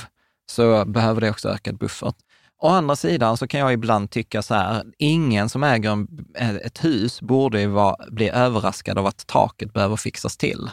så 0.52 0.86
behöver 0.86 1.22
det 1.22 1.30
också 1.30 1.50
ökad 1.50 1.78
buffert. 1.78 2.16
Å 2.62 2.68
andra 2.68 2.96
sidan 2.96 3.38
så 3.38 3.48
kan 3.48 3.60
jag 3.60 3.74
ibland 3.74 4.12
tycka 4.12 4.42
så 4.42 4.54
här, 4.54 4.84
ingen 4.98 5.50
som 5.50 5.64
äger 5.64 5.92
en, 5.92 6.08
ett 6.36 6.84
hus 6.84 7.22
borde 7.22 7.68
vara, 7.68 7.96
bli 8.12 8.30
överraskad 8.30 8.98
av 8.98 9.06
att 9.06 9.28
taket 9.28 9.74
behöver 9.74 9.96
fixas 9.96 10.38
till. 10.38 10.70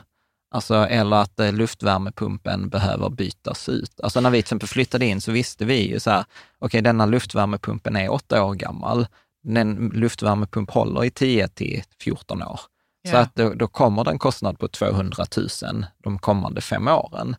Alltså, 0.53 0.75
eller 0.75 1.17
att 1.17 1.41
eh, 1.41 1.53
luftvärmepumpen 1.53 2.69
behöver 2.69 3.09
bytas 3.11 3.69
ut. 3.69 4.01
Alltså 4.03 4.21
när 4.21 4.31
vi 4.31 4.37
till 4.39 4.41
exempel 4.45 4.69
flyttade 4.69 5.07
in 5.07 5.21
så 5.21 5.33
visste 5.33 5.65
vi 5.65 5.89
ju 5.89 6.01
så 6.01 6.11
här, 6.11 6.25
okej 6.59 6.83
denna 6.83 7.07
luftvärmepumpen 7.07 7.97
är 7.97 8.13
åtta 8.13 8.45
år 8.45 8.55
gammal. 8.55 9.07
En 9.49 9.91
luftvärmepump 9.95 10.71
håller 10.71 11.05
i 11.05 11.11
10 11.11 11.49
till 11.49 11.83
14 12.03 12.43
år. 12.43 12.61
Så 13.09 13.15
Ja. 13.17 13.19
att 13.19 13.35
då, 13.35 13.55
då 13.55 13.67
kommer 13.67 14.05
det 14.05 14.11
en 14.11 14.19
kostnad 14.19 14.59
på 14.59 14.69
200 14.69 15.25
000 15.37 15.87
de 16.05 16.19
kommande 16.19 16.61
fem 16.61 16.89
åren. 16.89 17.37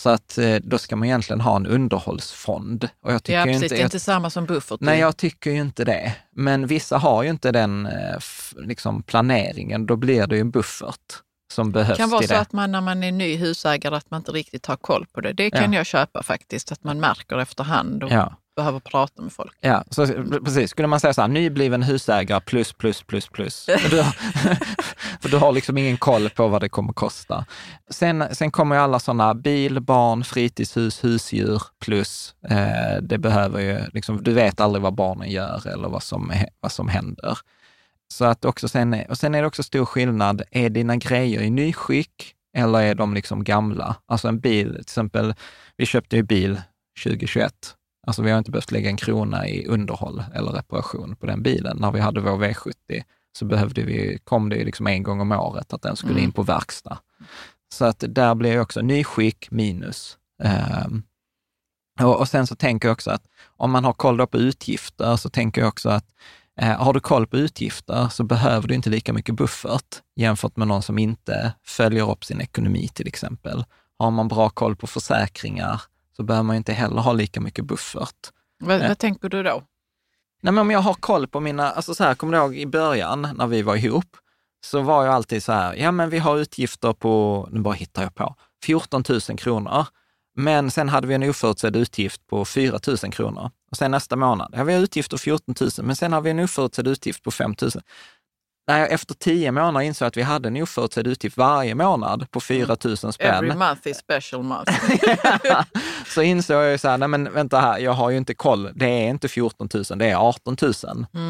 Så 0.00 0.10
att 0.10 0.38
eh, 0.38 0.54
då 0.56 0.78
ska 0.78 0.96
man 0.96 1.08
egentligen 1.08 1.40
ha 1.40 1.56
en 1.56 1.66
underhållsfond. 1.66 2.88
Och 3.02 3.12
jag 3.12 3.22
tycker 3.24 3.38
Ja, 3.38 3.44
precis. 3.44 3.62
inte, 3.62 3.74
det 3.74 3.80
är 3.80 3.84
inte 3.84 4.00
samma 4.00 4.30
som 4.30 4.46
buffert. 4.46 4.80
Nej, 4.80 5.00
jag 5.00 5.16
tycker 5.16 5.50
ju 5.50 5.60
inte 5.60 5.84
det. 5.84 6.14
Men 6.32 6.66
vissa 6.66 6.98
har 6.98 7.22
ju 7.22 7.30
inte 7.30 7.52
den 7.52 7.86
eh, 7.86 8.18
liksom 8.56 9.02
planeringen. 9.02 9.86
Då 9.86 9.96
blir 9.96 10.26
det 10.26 10.34
ju 10.34 10.40
en 10.40 10.50
buffert 10.50 11.12
som 11.52 11.72
behövs 11.72 11.88
Det 11.98 12.02
kan 12.02 12.10
vara 12.10 12.22
så 12.22 12.28
det. 12.34 12.40
att 12.40 12.52
man 12.52 12.72
när 12.72 12.80
man 12.80 13.02
är 13.04 13.12
ny 13.12 13.36
husägare 13.36 13.96
att 13.96 14.10
man 14.10 14.20
inte 14.20 14.32
riktigt 14.32 14.66
har 14.66 14.76
koll 14.76 15.06
på 15.12 15.20
det. 15.20 15.32
Det 15.32 15.50
kan 15.50 15.72
Ja. 15.72 15.78
jag 15.78 15.86
köpa 15.86 16.22
faktiskt, 16.22 16.72
att 16.72 16.84
man 16.84 17.00
märker 17.00 17.38
efterhand 17.38 18.04
och 18.04 18.10
Ja, 18.12 18.36
behöver 18.56 18.80
prata 18.80 19.22
med 19.22 19.32
folk. 19.32 19.52
ja, 19.60 19.84
så 19.90 20.06
precis. 20.44 20.70
Skulle 20.70 20.88
man 20.88 21.00
säga 21.00 21.14
så 21.14 21.20
här, 21.20 21.28
nybliven 21.28 21.82
husägare 21.82 22.40
plus, 22.40 22.72
plus, 22.72 23.02
plus, 23.02 23.28
plus. 23.28 23.66
Du, 23.90 24.00
har- 24.02 24.12
för 25.20 25.28
du 25.28 25.36
har 25.36 25.52
liksom 25.52 25.78
ingen 25.78 25.96
koll 25.96 26.30
på 26.30 26.48
vad 26.48 26.60
det 26.60 26.68
kommer 26.68 26.92
kosta. 26.92 27.44
Sen, 27.90 28.24
sen 28.32 28.50
kommer 28.50 28.76
ju 28.76 28.82
alla 28.82 28.98
sådana 28.98 29.34
bil, 29.34 29.80
barn, 29.80 30.24
fritidshus, 30.24 31.04
husdjur 31.04 31.62
plus. 31.84 32.34
Eh, 32.50 33.02
det 33.02 33.18
behöver 33.18 33.60
ju, 33.60 33.80
liksom, 33.92 34.22
du 34.22 34.32
vet 34.32 34.60
aldrig 34.60 34.82
vad 34.82 34.94
barnen 34.94 35.30
gör 35.30 35.66
eller 35.66 35.88
vad 35.88 36.02
som, 36.02 36.32
vad 36.60 36.72
som 36.72 36.88
händer. 36.88 37.38
Så 38.12 38.24
att 38.24 38.44
också 38.44 38.68
sen, 38.68 38.94
är- 38.94 39.10
och 39.10 39.18
sen 39.18 39.34
är 39.34 39.40
det 39.40 39.46
också 39.48 39.62
stor 39.62 39.84
skillnad, 39.84 40.42
är 40.50 40.70
dina 40.70 40.96
grejer 40.96 41.40
i 41.40 41.50
nyskick 41.50 42.34
eller 42.56 42.82
är 42.82 42.94
de 42.94 43.14
liksom 43.14 43.44
gamla? 43.44 43.96
Alltså 44.06 44.28
en 44.28 44.40
bil, 44.40 44.70
till 44.72 44.80
exempel, 44.80 45.34
vi 45.76 45.86
köpte 45.86 46.16
ju 46.16 46.22
bil 46.22 46.60
2021. 47.04 47.52
Alltså 48.06 48.22
vi 48.22 48.30
har 48.30 48.38
inte 48.38 48.50
behövt 48.50 48.70
lägga 48.72 48.90
en 48.90 48.96
krona 48.96 49.48
i 49.48 49.66
underhåll 49.66 50.22
eller 50.34 50.50
reparation 50.52 51.16
på 51.16 51.26
den 51.26 51.42
bilen. 51.42 51.76
När 51.80 51.92
vi 51.92 52.00
hade 52.00 52.20
vår 52.20 52.38
V70 52.38 53.02
så 53.38 53.44
behövde 53.44 53.82
vi, 53.82 54.18
kom 54.24 54.48
det 54.48 54.56
ju 54.56 54.64
liksom 54.64 54.86
en 54.86 55.02
gång 55.02 55.20
om 55.20 55.32
året 55.32 55.72
att 55.72 55.82
den 55.82 55.96
skulle 55.96 56.12
Mm. 56.12 56.24
in 56.24 56.32
på 56.32 56.42
verkstad. 56.42 56.98
Så 57.74 57.84
att 57.84 58.04
där 58.08 58.34
blir 58.34 58.52
ju 58.52 58.60
också 58.60 58.80
nyskick 58.80 59.50
minus. 59.50 60.18
Ehm, 60.42 61.02
och, 62.00 62.20
och 62.20 62.28
sen 62.28 62.46
så 62.46 62.54
tänker 62.56 62.88
jag 62.88 62.92
också 62.92 63.10
att 63.10 63.24
om 63.56 63.70
man 63.70 63.84
har 63.84 63.92
koll 63.92 64.26
på 64.26 64.38
utgifter 64.38 65.16
så 65.16 65.30
tänker 65.30 65.60
jag 65.60 65.68
också 65.68 65.88
att 65.90 66.06
har 66.60 66.92
du 66.92 67.00
koll 67.00 67.26
på 67.26 67.36
utgifter 67.36 68.08
så 68.08 68.24
behöver 68.24 68.68
du 68.68 68.74
inte 68.74 68.90
lika 68.90 69.12
mycket 69.12 69.34
buffert 69.34 70.02
jämfört 70.16 70.56
med 70.56 70.68
någon 70.68 70.82
som 70.82 70.98
inte 70.98 71.54
följer 71.64 72.10
upp 72.10 72.24
sin 72.24 72.40
ekonomi 72.40 72.88
till 72.88 73.06
exempel. 73.08 73.64
Har 73.98 74.10
man 74.10 74.28
bra 74.28 74.48
koll 74.50 74.76
på 74.76 74.86
försäkringar 74.86 75.82
så 76.16 76.22
behöver 76.22 76.42
man 76.44 76.56
inte 76.56 76.72
heller 76.72 77.00
ha 77.00 77.12
lika 77.12 77.40
mycket 77.40 77.64
buffert. 77.64 78.16
Vad, 78.64 78.82
Ja. 78.82 78.88
vad 78.88 78.98
tänker 78.98 79.28
du 79.28 79.42
då? 79.42 79.62
Nej, 80.42 80.52
men 80.52 80.58
om 80.58 80.70
jag 80.70 80.80
har 80.80 80.94
koll 80.94 81.28
på 81.28 81.40
mina, 81.40 81.70
alltså 81.70 81.94
så 81.94 82.04
här, 82.04 82.14
kommer 82.14 82.32
du 82.32 82.38
ihåg 82.38 82.56
i 82.56 82.66
början 82.66 83.28
när 83.34 83.46
vi 83.46 83.62
var 83.62 83.76
ihop, 83.76 84.16
så 84.64 84.80
var 84.80 85.04
jag 85.04 85.14
alltid 85.14 85.42
så 85.42 85.52
här, 85.52 85.74
ja 85.74 85.92
men 85.92 86.10
vi 86.10 86.18
har 86.18 86.38
utgifter 86.38 86.92
på, 86.92 87.48
nu 87.52 87.60
bara 87.60 87.74
hittar 87.74 88.02
jag 88.02 88.14
på, 88.14 88.34
14 88.64 89.04
000 89.08 89.20
kronor. 89.38 89.86
Men 90.36 90.70
sen 90.70 90.88
hade 90.88 91.06
vi 91.06 91.14
en 91.14 91.22
oförutsedd 91.30 91.76
utgift 91.76 92.26
på 92.26 92.44
4 92.44 92.78
000 92.86 92.96
kronor. 93.12 93.50
Och 93.72 93.78
sen 93.78 93.90
nästa 93.90 94.16
månad, 94.16 94.54
ja 94.56 94.64
vi 94.64 94.74
har 94.74 94.80
utgifter 94.80 95.16
14 95.16 95.54
000, 95.60 95.70
men 95.82 95.96
sen 95.96 96.12
har 96.12 96.20
vi 96.20 96.30
en 96.30 96.38
oförutsedd 96.38 96.88
utgift 96.88 97.22
på 97.22 97.30
5 97.30 97.54
000. 97.62 97.70
När 98.68 98.78
jag 98.78 98.92
efter 98.92 99.14
tio 99.14 99.52
månader 99.52 99.86
insåg 99.86 100.08
att 100.08 100.16
vi 100.16 100.22
hade 100.22 100.48
en 100.48 100.62
oförutsedd 100.62 101.06
utgift 101.06 101.36
varje 101.36 101.74
månad 101.74 102.30
på 102.30 102.40
4 102.40 102.76
000 102.84 102.96
spänn. 102.96 103.12
Every 103.20 103.54
month 103.54 103.88
is 103.88 103.98
special 103.98 104.42
month. 104.42 104.72
så 106.06 106.22
insåg 106.22 106.56
jag 106.56 106.70
ju 106.70 106.78
så 106.78 106.88
här, 106.88 106.98
nej 106.98 107.08
men 107.08 107.32
vänta 107.32 107.60
här, 107.60 107.78
jag 107.78 107.92
har 107.92 108.10
ju 108.10 108.16
inte 108.16 108.34
koll. 108.34 108.70
Det 108.74 108.86
är 108.86 109.08
inte 109.08 109.28
14 109.28 109.68
000, 109.74 109.84
det 109.98 110.10
är 110.10 110.16
18 110.16 110.56
000 110.62 110.74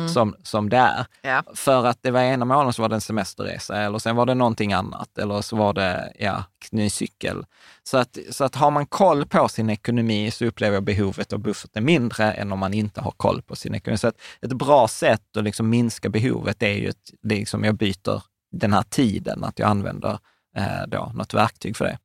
som, 0.08 0.36
som 0.42 0.68
det 0.68 0.76
är. 0.76 1.06
ja. 1.22 1.42
För 1.54 1.86
att 1.86 1.98
det 2.02 2.10
var 2.10 2.20
ena 2.20 2.44
månaden 2.44 2.72
så 2.72 2.82
var 2.82 2.88
det 2.88 2.94
en 2.94 3.00
semesterresa 3.00 3.76
eller 3.76 3.98
sen 3.98 4.16
var 4.16 4.26
det 4.26 4.34
någonting 4.34 4.72
annat 4.72 5.18
eller 5.18 5.40
så 5.42 5.56
var 5.56 5.72
det 5.72 6.12
ja, 6.18 6.44
ny 6.72 6.90
cykel. 6.90 7.44
Så 7.82 7.98
att, 7.98 8.18
så 8.30 8.44
att 8.44 8.54
har 8.54 8.70
man 8.70 8.86
koll 8.86 9.26
på 9.26 9.48
sin 9.48 9.70
ekonomi 9.70 10.30
så 10.30 10.44
upplever 10.44 10.76
jag 10.76 10.84
behovet 10.84 11.32
av 11.32 11.38
buffert 11.38 11.76
är 11.76 11.80
mindre 11.80 12.32
än 12.32 12.52
om 12.52 12.58
man 12.58 12.74
inte 12.74 13.00
har 13.00 13.10
koll 13.10 13.42
på 13.42 13.56
sin 13.56 13.74
ekonomi. 13.74 13.98
Så 13.98 14.08
att 14.08 14.20
ett 14.40 14.52
bra 14.52 14.88
sätt 14.88 15.36
att 15.36 15.44
liksom 15.44 15.68
minska 15.68 16.08
behovet 16.08 16.62
är 16.62 16.74
ju 16.74 16.88
att 16.88 17.10
liksom 17.22 17.64
jag 17.64 17.74
byter 17.74 18.22
den 18.52 18.72
här 18.72 18.82
tiden, 18.82 19.44
att 19.44 19.58
jag 19.58 19.68
använder 19.68 20.18
eh, 20.56 20.86
då 20.88 21.12
något 21.14 21.34
verktyg 21.34 21.76
för 21.76 21.84
det. 21.84 21.98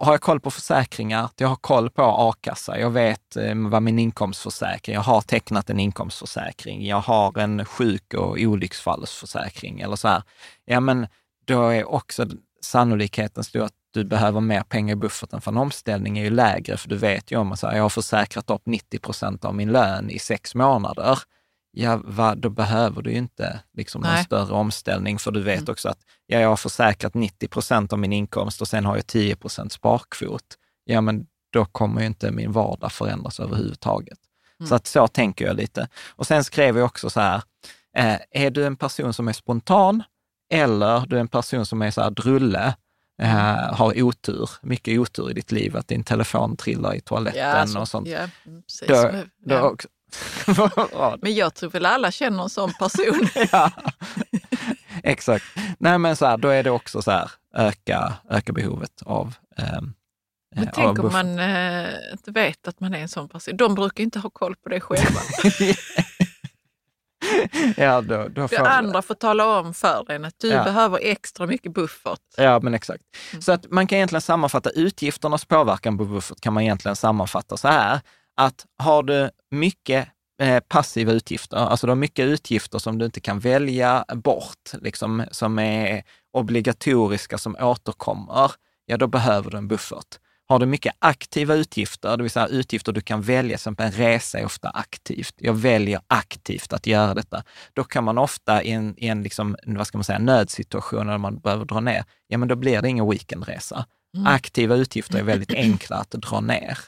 Har 0.00 0.12
jag 0.12 0.20
koll 0.20 0.40
på 0.40 0.50
försäkringar, 0.50 1.30
jag 1.36 1.48
har 1.48 1.56
koll 1.56 1.90
på 1.90 2.02
a-kassa, 2.02 2.78
jag 2.78 2.90
vet 2.90 3.36
eh, 3.36 3.54
vad 3.54 3.82
min 3.82 3.98
inkomstförsäkring, 3.98 4.94
jag 4.94 5.02
har 5.02 5.20
tecknat 5.20 5.70
en 5.70 5.80
inkomstförsäkring, 5.80 6.86
jag 6.86 7.00
har 7.00 7.38
en 7.38 7.64
sjuk 7.64 8.14
och 8.14 8.36
olycksfallsförsäkring 8.38 9.80
eller 9.80 9.96
så 9.96 10.08
här. 10.08 10.22
Ja, 10.64 10.80
men 10.80 11.06
då 11.44 11.68
är 11.68 11.88
också 11.88 12.26
sannolikheten 12.60 13.44
stor 13.44 13.64
att 13.64 13.72
du 13.98 14.04
behöver 14.04 14.40
mer 14.40 14.62
pengar 14.62 14.92
i 14.92 14.96
bufferten 14.96 15.40
för 15.40 15.50
en 15.50 15.56
omställning 15.56 16.18
är 16.18 16.24
ju 16.24 16.30
lägre, 16.30 16.76
för 16.76 16.88
du 16.88 16.96
vet 16.96 17.30
ju 17.30 17.36
om 17.36 17.52
att 17.52 17.62
jag 17.62 17.82
har 17.82 17.88
försäkrat 17.88 18.50
upp 18.50 18.62
90 18.66 18.98
procent 18.98 19.44
av 19.44 19.54
min 19.54 19.72
lön 19.72 20.10
i 20.10 20.18
sex 20.18 20.54
månader. 20.54 21.18
Ja, 21.70 22.00
va, 22.04 22.34
då 22.34 22.50
behöver 22.50 23.02
du 23.02 23.10
ju 23.10 23.16
inte 23.16 23.60
liksom 23.72 24.04
en 24.04 24.24
större 24.24 24.52
omställning, 24.52 25.18
för 25.18 25.30
du 25.30 25.42
vet 25.42 25.58
mm. 25.58 25.72
också 25.72 25.88
att 25.88 25.98
ja, 26.26 26.40
jag 26.40 26.48
har 26.48 26.56
försäkrat 26.56 27.14
90 27.14 27.48
procent 27.48 27.92
av 27.92 27.98
min 27.98 28.12
inkomst 28.12 28.60
och 28.60 28.68
sen 28.68 28.84
har 28.84 28.96
jag 28.96 29.06
10 29.06 29.36
procent 29.36 29.72
sparkvot. 29.72 30.44
Ja, 30.84 31.00
men 31.00 31.26
då 31.52 31.64
kommer 31.64 32.00
ju 32.00 32.06
inte 32.06 32.30
min 32.30 32.52
vardag 32.52 32.92
förändras 32.92 33.40
överhuvudtaget. 33.40 34.18
Mm. 34.60 34.68
Så 34.68 34.74
att 34.74 34.86
så 34.86 35.08
tänker 35.08 35.46
jag 35.46 35.56
lite. 35.56 35.88
Och 36.08 36.26
sen 36.26 36.44
skrev 36.44 36.78
jag 36.78 36.86
också 36.86 37.10
så 37.10 37.20
här, 37.20 37.42
eh, 37.96 38.18
är 38.30 38.50
du 38.50 38.66
en 38.66 38.76
person 38.76 39.12
som 39.12 39.28
är 39.28 39.32
spontan 39.32 40.02
eller 40.50 41.06
du 41.06 41.16
är 41.16 41.20
en 41.20 41.28
person 41.28 41.66
som 41.66 41.82
är 41.82 41.90
så 41.90 42.02
här 42.02 42.10
drulle, 42.10 42.74
eh, 43.18 43.74
har 43.74 44.02
otur, 44.02 44.50
mycket 44.62 44.98
otur 44.98 45.30
i 45.30 45.34
ditt 45.34 45.52
liv, 45.52 45.76
att 45.76 45.88
din 45.88 46.04
telefon 46.04 46.56
trillar 46.56 46.94
i 46.94 47.00
toaletten 47.00 47.40
ja, 47.40 47.46
alltså, 47.46 47.78
och 47.78 47.88
sånt. 47.88 48.08
Ja, 48.08 48.28
precis. 48.44 48.88
Då, 48.88 49.10
då 49.44 49.54
ja. 49.54 49.62
också, 49.62 49.88
men 51.22 51.34
jag 51.34 51.54
tror 51.54 51.70
väl 51.70 51.86
alla 51.86 52.10
känner 52.10 52.42
en 52.42 52.48
sån 52.48 52.72
person. 52.72 53.28
ja, 53.52 53.70
exakt. 55.02 55.44
Nej, 55.78 55.98
men 55.98 56.16
så 56.16 56.26
här, 56.26 56.36
då 56.36 56.48
är 56.48 56.62
det 56.62 56.70
också 56.70 57.02
så 57.02 57.10
här, 57.10 57.30
öka, 57.54 58.14
öka 58.30 58.52
behovet 58.52 59.02
av 59.06 59.34
eh, 59.58 59.80
men 60.56 60.70
tänk 60.74 60.98
om 60.98 61.12
man 61.12 61.38
eh, 61.38 61.88
inte 62.12 62.30
vet 62.30 62.68
att 62.68 62.80
man 62.80 62.94
är 62.94 62.98
en 62.98 63.08
sån 63.08 63.28
person. 63.28 63.56
De 63.56 63.74
brukar 63.74 64.04
inte 64.04 64.18
ha 64.18 64.30
koll 64.30 64.56
på 64.56 64.68
det 64.68 64.80
själva. 64.80 65.20
ja, 67.76 68.00
då, 68.00 68.28
då 68.28 68.48
får... 68.48 68.66
andra 68.66 69.02
får 69.02 69.14
tala 69.14 69.58
om 69.58 69.74
för 69.74 70.10
en 70.10 70.24
att 70.24 70.38
du 70.38 70.48
ja. 70.48 70.64
behöver 70.64 70.98
extra 71.02 71.46
mycket 71.46 71.74
buffert. 71.74 72.20
Ja, 72.36 72.60
men 72.60 72.74
exakt. 72.74 73.02
Mm. 73.32 73.42
Så 73.42 73.52
att 73.52 73.70
man 73.70 73.86
kan 73.86 73.96
egentligen 73.96 74.22
sammanfatta 74.22 74.70
utgifternas 74.70 75.44
påverkan 75.44 75.98
på 75.98 76.04
buffert 76.04 76.40
kan 76.40 76.52
man 76.52 76.62
egentligen 76.62 76.96
sammanfatta 76.96 77.56
så 77.56 77.68
här, 77.68 78.00
att 78.36 78.66
har 78.78 79.02
du 79.02 79.30
mycket 79.50 80.08
eh, 80.42 80.60
passiva 80.60 81.12
utgifter, 81.12 81.56
alltså 81.56 81.86
du 81.86 81.90
har 81.90 81.96
mycket 81.96 82.26
utgifter 82.26 82.78
som 82.78 82.98
du 82.98 83.04
inte 83.04 83.20
kan 83.20 83.38
välja 83.38 84.04
bort, 84.14 84.72
liksom, 84.72 85.24
som 85.30 85.58
är 85.58 86.02
obligatoriska, 86.32 87.38
som 87.38 87.56
återkommer, 87.60 88.52
ja 88.86 88.96
då 88.96 89.06
behöver 89.06 89.50
du 89.50 89.56
en 89.56 89.68
buffert. 89.68 90.18
Har 90.48 90.58
du 90.58 90.66
mycket 90.66 90.94
aktiva 90.98 91.54
utgifter, 91.54 92.16
det 92.16 92.22
vill 92.22 92.30
säga 92.30 92.46
utgifter 92.46 92.92
du 92.92 93.00
kan 93.00 93.22
välja, 93.22 93.48
till 93.48 93.54
exempel 93.54 93.86
en 93.86 93.92
resa 93.92 94.38
är 94.38 94.44
ofta 94.44 94.70
aktivt. 94.70 95.34
Jag 95.36 95.54
väljer 95.54 96.00
aktivt 96.06 96.72
att 96.72 96.86
göra 96.86 97.14
detta. 97.14 97.44
Då 97.72 97.84
kan 97.84 98.04
man 98.04 98.18
ofta 98.18 98.62
i 98.62 98.70
en, 98.70 98.94
i 98.98 99.06
en 99.06 99.22
liksom, 99.22 99.56
vad 99.66 99.86
ska 99.86 99.98
man 99.98 100.04
säga, 100.04 100.18
nödsituation 100.18 101.06
när 101.06 101.18
man 101.18 101.38
behöver 101.38 101.64
dra 101.64 101.80
ner, 101.80 102.04
ja 102.28 102.38
men 102.38 102.48
då 102.48 102.56
blir 102.56 102.82
det 102.82 102.88
ingen 102.88 103.10
weekendresa. 103.10 103.86
Mm. 104.16 104.26
Aktiva 104.26 104.74
utgifter 104.74 105.18
är 105.18 105.22
väldigt 105.22 105.54
enkla 105.54 105.96
att 105.96 106.10
dra 106.10 106.40
ner. 106.40 106.78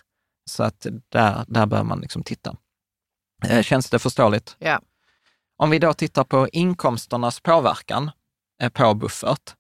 Så 0.51 0.63
att 0.63 0.87
där, 1.09 1.45
där 1.47 1.67
bör 1.67 1.83
man 1.83 2.01
liksom 2.01 2.23
titta. 2.23 2.57
Eh, 3.49 3.63
känns 3.63 3.91
det 3.91 3.99
förståeligt? 3.99 4.57
Ja. 4.59 4.81
Om 5.57 5.71
vi 5.71 5.79
då 5.79 5.95
tittar 5.95 6.25
på 6.25 6.49
inkomsternas 6.49 7.41
påverkan 7.41 8.11
eh, 8.63 8.69
på 8.69 8.95
buffert, 8.95 9.55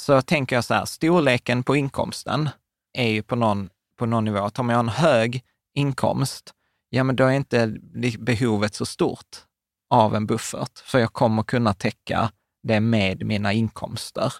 så 0.00 0.22
tänker 0.22 0.56
jag 0.56 0.64
så 0.64 0.74
här, 0.74 0.84
storleken 0.84 1.62
på 1.62 1.76
inkomsten 1.76 2.48
är 2.94 3.08
ju 3.08 3.22
på 3.22 3.36
någon, 3.36 3.70
på 3.98 4.06
någon 4.06 4.24
nivå. 4.24 4.38
Att 4.38 4.58
om 4.58 4.68
jag 4.68 4.76
har 4.76 4.84
en 4.84 4.88
hög 4.88 5.42
inkomst, 5.74 6.54
ja 6.90 7.04
men 7.04 7.16
då 7.16 7.24
är 7.24 7.32
inte 7.32 7.76
behovet 8.18 8.74
så 8.74 8.86
stort 8.86 9.44
av 9.90 10.14
en 10.14 10.26
buffert, 10.26 10.78
för 10.84 10.98
jag 10.98 11.12
kommer 11.12 11.42
kunna 11.42 11.74
täcka 11.74 12.30
det 12.62 12.80
med 12.80 13.26
mina 13.26 13.52
inkomster. 13.52 14.32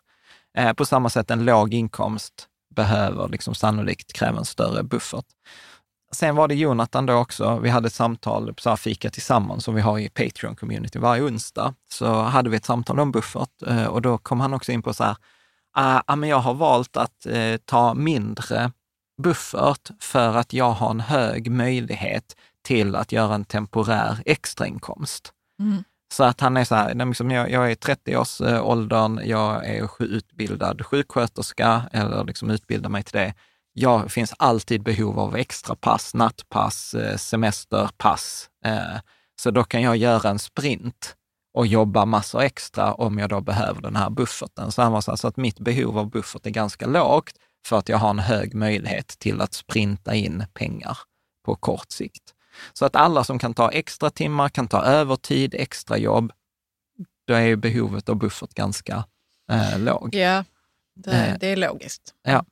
Eh, 0.58 0.72
på 0.72 0.84
samma 0.84 1.10
sätt 1.10 1.30
en 1.30 1.44
låg 1.44 1.74
inkomst 1.74 2.48
behöver 2.74 3.28
liksom 3.28 3.54
sannolikt 3.54 4.12
kräva 4.12 4.38
en 4.38 4.44
större 4.44 4.82
buffert. 4.82 5.26
Sen 6.12 6.36
var 6.36 6.48
det 6.48 6.54
Jonathan 6.54 7.06
då 7.06 7.14
också, 7.14 7.58
vi 7.58 7.68
hade 7.68 7.86
ett 7.86 7.92
samtal, 7.92 8.54
så 8.58 8.68
här 8.68 8.76
fika 8.76 9.10
tillsammans 9.10 9.64
som 9.64 9.74
vi 9.74 9.80
har 9.80 9.98
i 9.98 10.08
Patreon-community 10.08 10.98
varje 10.98 11.22
onsdag. 11.22 11.74
Så 11.90 12.22
hade 12.22 12.50
vi 12.50 12.56
ett 12.56 12.64
samtal 12.64 13.00
om 13.00 13.12
buffert 13.12 13.62
eh, 13.66 13.86
och 13.86 14.02
då 14.02 14.18
kom 14.18 14.40
han 14.40 14.54
också 14.54 14.72
in 14.72 14.82
på 14.82 14.94
så 14.94 15.04
här, 15.04 15.16
ah, 15.74 16.16
men 16.16 16.28
jag 16.28 16.38
har 16.38 16.54
valt 16.54 16.96
att 16.96 17.26
eh, 17.26 17.56
ta 17.64 17.94
mindre 17.94 18.72
buffert 19.22 19.90
för 20.00 20.36
att 20.36 20.52
jag 20.52 20.70
har 20.70 20.90
en 20.90 21.00
hög 21.00 21.50
möjlighet 21.50 22.36
till 22.62 22.96
att 22.96 23.12
göra 23.12 23.34
en 23.34 23.44
temporär 23.44 24.18
extrainkomst. 24.26 25.32
Mm. 25.60 25.84
Så 26.12 26.24
att 26.24 26.40
han 26.40 26.56
är 26.56 26.64
så 26.64 26.74
här, 26.74 27.06
liksom 27.06 27.30
jag, 27.30 27.50
jag 27.50 27.66
är 27.66 27.70
i 27.70 27.74
30-årsåldern, 27.74 29.20
jag 29.24 29.66
är 29.66 30.02
utbildad 30.02 30.86
sjuksköterska 30.86 31.82
eller 31.92 32.24
liksom 32.24 32.50
utbildar 32.50 32.90
mig 32.90 33.02
till 33.02 33.18
det. 33.18 33.34
Jag 33.72 34.12
finns 34.12 34.34
alltid 34.38 34.82
behov 34.82 35.18
av 35.18 35.36
extra 35.36 35.74
pass, 35.74 36.14
nattpass, 36.14 36.94
eh, 36.94 37.16
semesterpass. 37.16 38.48
Eh, 38.64 39.00
så 39.40 39.50
då 39.50 39.64
kan 39.64 39.82
jag 39.82 39.96
göra 39.96 40.30
en 40.30 40.38
sprint 40.38 41.16
och 41.54 41.66
jobba 41.66 42.04
massor 42.04 42.42
extra 42.42 42.94
om 42.94 43.18
jag 43.18 43.28
då 43.28 43.40
behöver 43.40 43.82
den 43.82 43.96
här 43.96 44.10
bufferten. 44.10 44.72
Så 44.72 44.82
han 44.82 44.92
var 44.92 45.00
så, 45.00 45.10
här, 45.10 45.16
så 45.16 45.28
att 45.28 45.36
mitt 45.36 45.58
behov 45.58 45.98
av 45.98 46.10
buffert 46.10 46.46
är 46.46 46.50
ganska 46.50 46.86
lågt 46.86 47.34
för 47.66 47.78
att 47.78 47.88
jag 47.88 47.98
har 47.98 48.10
en 48.10 48.18
hög 48.18 48.54
möjlighet 48.54 49.06
till 49.06 49.40
att 49.40 49.54
sprinta 49.54 50.14
in 50.14 50.44
pengar 50.54 50.98
på 51.44 51.56
kort 51.56 51.90
sikt. 51.90 52.34
Så 52.72 52.84
att 52.84 52.96
alla 52.96 53.24
som 53.24 53.38
kan 53.38 53.54
ta 53.54 53.70
extra 53.70 54.10
timmar, 54.10 54.48
kan 54.48 54.68
ta 54.68 54.82
övertid, 54.82 55.54
extra 55.54 55.98
jobb, 55.98 56.32
då 57.26 57.34
är 57.34 57.56
behovet 57.56 58.08
av 58.08 58.16
buffert 58.16 58.54
ganska 58.54 59.04
eh, 59.50 59.78
låg. 59.78 60.14
Ja, 60.14 60.44
det, 60.94 61.12
eh, 61.12 61.38
det, 61.40 61.46
är 61.46 61.56
logiskt. 61.56 62.14
Ja. 62.22 62.44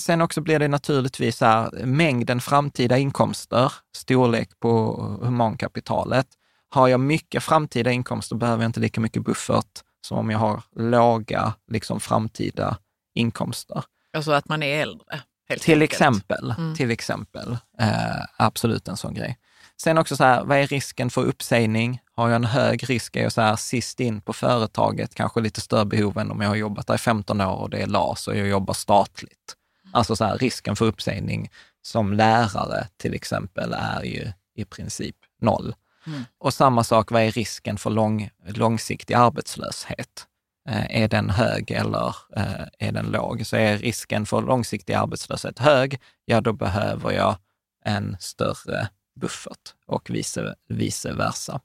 Sen 0.00 0.20
också 0.20 0.40
blir 0.40 0.58
det 0.58 0.68
naturligtvis 0.68 1.40
här, 1.40 1.84
mängden 1.86 2.40
framtida 2.40 2.98
inkomster, 2.98 3.72
storlek 3.96 4.60
på 4.60 4.94
humankapitalet. 5.22 6.26
Har 6.72 6.88
jag 6.88 7.00
mycket 7.00 7.42
framtida 7.42 7.90
inkomster 7.90 8.36
behöver 8.36 8.62
jag 8.62 8.68
inte 8.68 8.80
lika 8.80 9.00
mycket 9.00 9.24
buffert 9.24 9.82
som 10.06 10.18
om 10.18 10.30
jag 10.30 10.38
har 10.38 10.62
låga 10.76 11.54
liksom, 11.70 12.00
framtida 12.00 12.78
inkomster. 13.14 13.84
Alltså 14.12 14.32
att 14.32 14.48
man 14.48 14.62
är 14.62 14.82
äldre? 14.82 15.20
till, 15.60 15.72
enkelt. 15.72 15.92
exempel, 15.92 16.54
mm. 16.58 16.76
till 16.76 16.90
exempel. 16.90 17.56
Eh, 17.78 18.24
absolut 18.36 18.88
en 18.88 18.96
sån 18.96 19.14
grej. 19.14 19.38
Sen 19.76 19.98
också 19.98 20.16
så 20.16 20.24
här, 20.24 20.44
vad 20.44 20.58
är 20.58 20.66
risken 20.66 21.10
för 21.10 21.24
uppsägning? 21.24 22.00
Har 22.14 22.28
jag 22.28 22.36
en 22.36 22.44
hög 22.44 22.90
risk, 22.90 23.16
är 23.16 23.22
jag 23.22 23.32
så 23.32 23.40
här 23.40 23.56
sist 23.56 24.00
in 24.00 24.20
på 24.20 24.32
företaget, 24.32 25.14
kanske 25.14 25.40
lite 25.40 25.60
större 25.60 25.84
behov 25.84 26.18
än 26.18 26.30
om 26.30 26.40
jag 26.40 26.48
har 26.48 26.56
jobbat 26.56 26.86
där 26.86 26.94
i 26.94 26.98
15 26.98 27.40
år 27.40 27.56
och 27.56 27.70
det 27.70 27.78
är 27.78 27.86
LAS 27.86 28.28
och 28.28 28.36
jag 28.36 28.48
jobbar 28.48 28.74
statligt. 28.74 29.56
Mm. 29.84 29.94
Alltså 29.94 30.16
så 30.16 30.24
här, 30.24 30.38
risken 30.38 30.76
för 30.76 30.84
uppsägning 30.84 31.50
som 31.82 32.12
lärare 32.12 32.86
till 32.96 33.14
exempel 33.14 33.72
är 33.72 34.02
ju 34.02 34.32
i 34.54 34.64
princip 34.64 35.16
noll. 35.40 35.74
Mm. 36.06 36.22
Och 36.38 36.54
samma 36.54 36.84
sak, 36.84 37.10
vad 37.10 37.22
är 37.22 37.30
risken 37.30 37.78
för 37.78 37.90
lång, 37.90 38.30
långsiktig 38.46 39.14
arbetslöshet? 39.14 40.26
Eh, 40.68 41.02
är 41.02 41.08
den 41.08 41.30
hög 41.30 41.70
eller 41.70 42.16
eh, 42.36 42.66
är 42.78 42.92
den 42.92 43.06
låg? 43.06 43.46
Så 43.46 43.56
är 43.56 43.78
risken 43.78 44.26
för 44.26 44.42
långsiktig 44.42 44.94
arbetslöshet 44.94 45.58
hög, 45.58 46.00
ja 46.24 46.40
då 46.40 46.52
behöver 46.52 47.10
jag 47.12 47.36
en 47.84 48.16
större 48.20 48.88
buffert 49.20 49.74
och 49.86 50.10
vice, 50.10 50.54
vice 50.68 51.12
versa. 51.12 51.60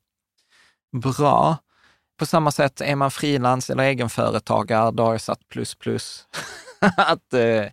Bra. 0.91 1.58
På 2.19 2.26
samma 2.26 2.52
sätt, 2.52 2.82
är 2.82 2.95
man 2.95 3.12
frilans 3.12 3.69
eller 3.69 3.84
egenföretagare, 3.84 4.91
då 4.91 5.04
har 5.04 5.12
jag 5.12 5.21
satt 5.21 5.47
plus 5.47 5.76
plus. 5.76 6.28
att 6.97 7.34
eh, 7.34 7.65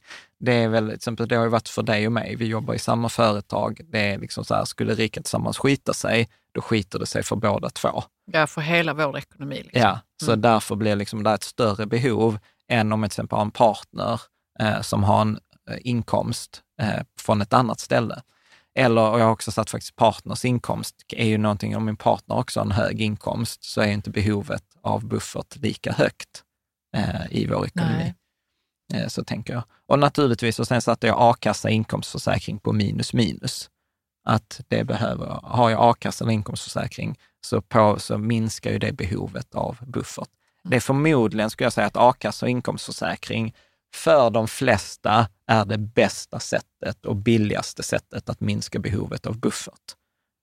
det 0.44 0.52
är 0.52 0.68
väl, 0.68 0.86
till 0.86 0.94
exempel, 0.94 1.28
det 1.28 1.36
har 1.36 1.44
ju 1.44 1.50
varit 1.50 1.68
för 1.68 1.82
dig 1.82 2.06
och 2.06 2.12
mig, 2.12 2.36
vi 2.36 2.46
jobbar 2.46 2.74
i 2.74 2.78
samma 2.78 3.08
företag. 3.08 3.80
Det 3.84 3.98
är 3.98 4.18
liksom 4.18 4.44
så 4.44 4.54
här, 4.54 4.64
skulle 4.64 4.94
Rika 4.94 5.22
tillsammans 5.22 5.58
skita 5.58 5.94
sig, 5.94 6.28
då 6.54 6.60
skiter 6.60 6.98
det 6.98 7.06
sig 7.06 7.22
för 7.22 7.36
båda 7.36 7.70
två. 7.70 8.02
Ja, 8.32 8.46
för 8.46 8.60
hela 8.60 8.94
vår 8.94 9.18
ekonomi. 9.18 9.56
Liksom. 9.56 9.80
Ja, 9.80 10.00
så 10.22 10.30
mm. 10.30 10.40
därför 10.40 10.76
blir 10.76 10.96
liksom 10.96 11.22
det 11.22 11.30
ett 11.30 11.42
större 11.42 11.86
behov 11.86 12.38
än 12.68 12.92
om 12.92 13.02
jag 13.02 13.10
till 13.10 13.14
exempel 13.14 13.36
har 13.36 13.44
en 13.44 13.50
partner 13.50 14.20
eh, 14.60 14.80
som 14.80 15.04
har 15.04 15.20
en 15.20 15.38
eh, 15.70 15.76
inkomst 15.80 16.62
eh, 16.80 17.02
från 17.20 17.42
ett 17.42 17.52
annat 17.52 17.80
ställe. 17.80 18.22
Eller, 18.78 19.10
och 19.10 19.20
jag 19.20 19.24
har 19.24 19.32
också 19.32 19.52
satt 19.52 19.70
faktiskt 19.70 19.96
partners 19.96 20.44
inkomst, 20.44 20.94
är 21.08 21.26
ju 21.26 21.38
någonting, 21.38 21.76
om 21.76 21.84
min 21.84 21.96
partner 21.96 22.36
också 22.36 22.60
har 22.60 22.64
en 22.64 22.72
hög 22.72 23.00
inkomst, 23.00 23.64
så 23.64 23.80
är 23.80 23.86
inte 23.86 24.10
behovet 24.10 24.64
av 24.82 25.04
buffert 25.04 25.56
lika 25.56 25.92
högt 25.92 26.42
eh, 26.96 27.26
i 27.30 27.46
vår 27.46 27.66
ekonomi. 27.66 28.04
Eh, 28.06 28.12
Så 29.08 29.24
tänker 29.24 29.52
jag. 29.52 29.62
Och 29.86 29.98
naturligtvis, 29.98 30.58
och 30.58 30.66
sen 30.66 30.82
satte 30.82 31.06
jag 31.06 31.16
a-kassa 31.20 31.70
inkomstförsäkring 31.70 32.58
på 32.58 32.72
minus 32.72 33.12
minus. 33.12 33.70
Att 34.24 34.60
det 34.68 34.84
behöver, 34.84 35.26
har 35.42 35.70
jag 35.70 35.90
a-kassa 35.90 36.24
eller 36.24 36.32
inkomstförsäkring 36.32 37.18
så, 37.40 37.60
på, 37.62 37.98
så 37.98 38.18
minskar 38.18 38.70
ju 38.70 38.78
det 38.78 38.92
behovet 38.92 39.54
av 39.54 39.78
buffert. 39.86 40.28
Det 40.64 40.76
är 40.76 40.80
förmodligen, 40.80 41.50
skulle 41.50 41.66
jag 41.66 41.72
säga, 41.72 41.86
att 41.86 41.96
a-kassa 41.96 42.46
och 42.46 42.50
inkomstförsäkring 42.50 43.54
för 43.94 44.30
de 44.30 44.48
flesta 44.48 45.28
är 45.46 45.64
det 45.64 45.78
bästa 45.78 46.40
sättet 46.40 47.06
och 47.06 47.16
billigaste 47.16 47.82
sättet 47.82 48.28
att 48.28 48.40
minska 48.40 48.78
behovet 48.78 49.26
av 49.26 49.38
buffert. 49.38 49.94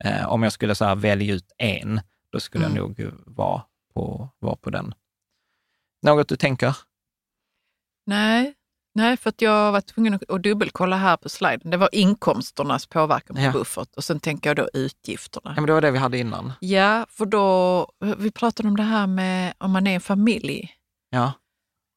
Eh, 0.03 0.27
om 0.27 0.43
jag 0.43 0.53
skulle 0.53 0.75
så 0.75 0.95
välja 0.95 1.33
ut 1.33 1.51
en, 1.57 2.01
då 2.31 2.39
skulle 2.39 2.65
Mm. 2.65 2.77
jag 2.77 2.99
nog 2.99 3.11
vara 3.25 3.63
på, 3.93 4.29
vara 4.39 4.55
på 4.55 4.69
den. 4.69 4.93
Något 6.01 6.27
du 6.29 6.35
tänker? 6.35 6.77
Nej, 8.05 8.53
nej, 8.95 9.17
för 9.17 9.29
att 9.29 9.41
jag 9.41 9.71
var 9.71 9.81
tvungen 9.81 10.13
att 10.13 10.43
dubbelkolla 10.43 10.95
här 10.97 11.17
på 11.17 11.29
sliden. 11.29 11.71
Det 11.71 11.77
var 11.77 11.89
inkomsternas 11.95 12.85
påverkan 12.85 13.35
på 13.35 13.41
Ja. 13.41 13.51
buffert 13.51 13.89
och 13.95 14.03
sen 14.03 14.19
tänker 14.19 14.49
jag 14.49 14.57
då 14.57 14.69
utgifterna. 14.73 15.53
Ja, 15.55 15.61
men 15.61 15.65
det 15.67 15.73
var 15.73 15.81
det 15.81 15.91
vi 15.91 15.97
hade 15.97 16.17
innan. 16.17 16.53
Ja, 16.59 17.05
för 17.09 17.25
då, 17.25 17.87
vi 18.17 18.31
pratade 18.31 18.69
om 18.69 18.77
det 18.77 18.83
här 18.83 19.07
med 19.07 19.53
om 19.57 19.71
man 19.71 19.87
är 19.87 19.95
en 19.95 20.01
familj 20.01 20.71
Ja, 21.09 21.31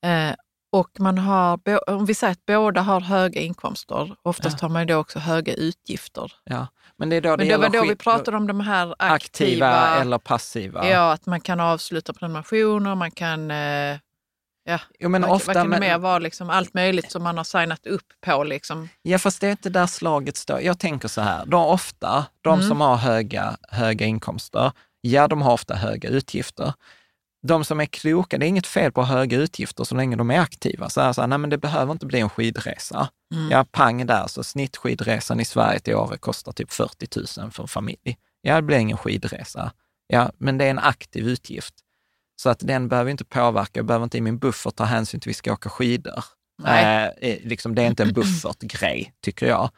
eh, 0.07 0.34
och 0.72 0.90
man 1.00 1.18
har, 1.18 1.61
om 1.90 2.07
vi 2.07 2.14
säger 2.14 2.32
att 2.32 2.46
båda 2.46 2.80
har 2.80 3.00
höga 3.00 3.40
inkomster, 3.40 4.16
oftast 4.22 4.59
Ja. 4.62 4.64
har 4.68 4.72
man 4.72 4.86
då 4.86 4.96
också 4.96 5.18
höga 5.18 5.55
utgifter. 5.55 6.32
ja. 6.44 6.66
Men 6.96 7.09
det 7.11 7.16
är 7.16 7.20
då 7.20 7.36
det 7.36 7.44
det 7.44 7.57
var 7.57 7.68
då 7.68 7.82
vi 7.82 7.96
pratade 7.96 8.36
om 8.36 8.46
de 8.46 8.61
här 8.61 8.94
aktiva, 8.98 9.66
aktiva 9.68 10.00
eller 10.00 10.18
passiva. 10.18 10.88
ja, 10.90 11.12
att 11.12 11.26
man 11.26 11.40
kan 11.40 11.61
avsluta 11.61 12.12
prenumerationer, 12.12 12.94
man 12.94 13.11
kan, 13.11 13.50
eh, 13.50 13.98
ja, 14.65 14.81
Jo, 14.99 15.09
men 15.09 15.23
vad, 15.23 15.31
ofta, 15.31 15.47
vad 15.53 15.57
kan 15.57 15.69
men- 15.71 16.01
vara, 16.01 16.19
liksom, 16.19 16.51
allt 16.51 16.75
möjligt 16.75 17.11
som 17.12 17.23
man 17.23 17.37
har 17.37 17.45
signat 17.45 17.87
upp 17.87 18.07
på. 18.27 18.45
Liksom. 18.45 18.89
Ja, 19.03 19.19
fast 19.19 19.41
det 19.41 19.47
är 19.47 19.51
inte 19.51 19.71
där 19.71 19.87
slaget 19.87 20.37
står. 20.37 20.61
Jag 20.61 20.79
tänker 20.79 21.09
så 21.09 21.21
här, 21.21 21.47
de 21.47 21.65
ofta, 21.65 22.27
de 22.41 22.55
Mm. 22.55 22.69
som 22.69 22.81
har 22.81 22.97
höga, 22.97 23.57
höga 23.69 24.07
inkomster, 24.07 24.73
ja, 25.01 25.29
de 25.29 25.43
har 25.43 25.53
ofta 25.53 25.75
höga 25.75 26.09
utgifter. 26.09 26.73
De 27.47 27.65
som 27.65 27.81
är 27.81 27.87
kloka, 27.87 28.39
det 28.39 28.47
är 28.47 28.49
inget 28.49 28.67
fel 28.67 28.93
på 28.93 29.03
höga 29.03 29.37
utgifter 29.37 29.85
så 29.85 29.95
länge 29.95 30.17
de 30.17 30.31
är 30.31 30.41
aktiva. 30.41 30.91
Så 30.91 31.01
här, 31.01 31.12
så 31.12 31.21
här, 31.21 31.29
nej 31.29 31.39
men 31.39 31.51
det 31.51 31.59
behöver 31.59 31.93
inte 31.93 32.07
bli 32.07 32.21
en 32.21 32.29
skidresa. 32.31 33.09
Mm. 33.35 33.51
Ja, 33.51 33.65
pang 33.71 34.07
där, 34.07 34.27
så 34.27 34.45
snittskidresan 34.45 35.41
i 35.41 35.45
Sverige 35.45 35.81
till 35.81 35.95
Åre 35.95 36.19
kostar 36.19 36.53
typ 36.53 36.73
40 36.73 37.41
000 37.41 37.51
för 37.53 37.62
en 37.62 37.69
familj. 37.69 38.17
Ja, 38.41 38.55
det 38.57 38.62
blir 38.62 38.77
ingen 38.79 38.97
skidresa. 38.97 39.73
Ja, 40.07 40.31
men 40.39 40.59
det 40.59 40.65
är 40.65 40.71
en 40.71 40.79
aktiv 40.79 41.29
utgift. 41.29 41.75
Så 42.37 42.51
att 42.51 42.59
den 42.59 42.89
behöver 42.89 43.11
inte 43.11 43.24
påverka, 43.24 43.70
jag 43.78 43.87
behöver 43.87 44.05
inte 44.05 44.18
i 44.18 44.20
min 44.20 44.39
buffert 44.39 44.76
ta 44.76 44.85
hänsyn 44.85 45.20
till 45.20 45.28
att 45.28 45.30
vi 45.30 45.35
ska 45.35 45.53
åka 45.53 45.68
skidor. 45.68 46.24
Nej. 46.62 47.14
Eh, 47.20 47.39
liksom, 47.49 47.74
det 47.74 47.82
är 47.82 47.87
inte 47.87 48.03
en 48.03 48.12
buffertgrej, 48.12 49.14
tycker 49.20 49.47
jag. 49.47 49.70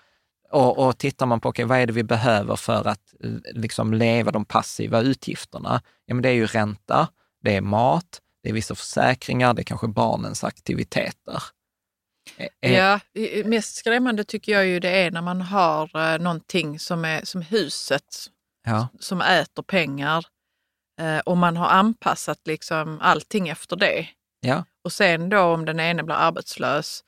Och, 0.51 0.87
och 0.87 0.99
tittar 0.99 1.27
man 1.27 1.41
på, 1.41 1.49
okay, 1.49 1.65
vad 1.65 1.79
är 1.79 1.87
det 1.87 1.93
vi 1.93 2.05
behöver 2.05 2.57
för 2.57 2.89
att 2.89 3.15
eh, 3.25 3.31
liksom, 3.55 3.95
leva 3.95 4.31
de 4.31 4.45
passiva 4.45 5.01
utgifterna? 5.01 5.83
Ja, 6.07 6.15
men 6.15 6.23
det 6.23 6.29
är 6.29 6.33
ju 6.35 6.47
ränta, 6.47 7.09
det 7.43 7.57
är 7.57 7.61
mat, 7.61 8.21
det 8.43 8.49
är 8.49 8.53
vissa 8.53 8.75
försäkringar, 8.75 9.55
det 9.55 9.63
är 9.63 9.65
kanske 9.65 9.89
barnens 9.89 10.45
aktiviteter. 10.45 11.43
Eh, 12.37 12.49
eh, 12.61 12.73
Ja, 12.73 13.01
mest 13.45 13.77
skrämmande 13.77 14.25
tycker 14.25 14.53
jag 14.53 14.67
ju 14.67 14.81
det 14.81 14.91
är 14.91 15.11
när 15.11 15.23
man 15.23 15.41
har 15.41 16.19
någonting 16.19 16.79
som 16.79 17.05
är 17.05 17.25
som 17.25 17.43
huset 17.43 18.27
ja, 18.65 18.89
som 19.01 19.21
äter 19.21 19.63
pengar 19.63 20.27
eh, 21.01 21.19
och 21.19 21.37
man 21.37 21.57
har 21.57 21.69
anpassat 21.69 22.41
liksom 22.47 22.99
allting 23.01 23.49
efter 23.49 23.77
det. 23.77 24.09
ja, 24.41 24.65
Och 24.85 24.93
sen 24.93 25.29
då 25.29 25.41
om 25.41 25.65
den 25.65 25.81
ene 25.81 26.03
blir 26.03 26.15
arbetslös 26.17 27.05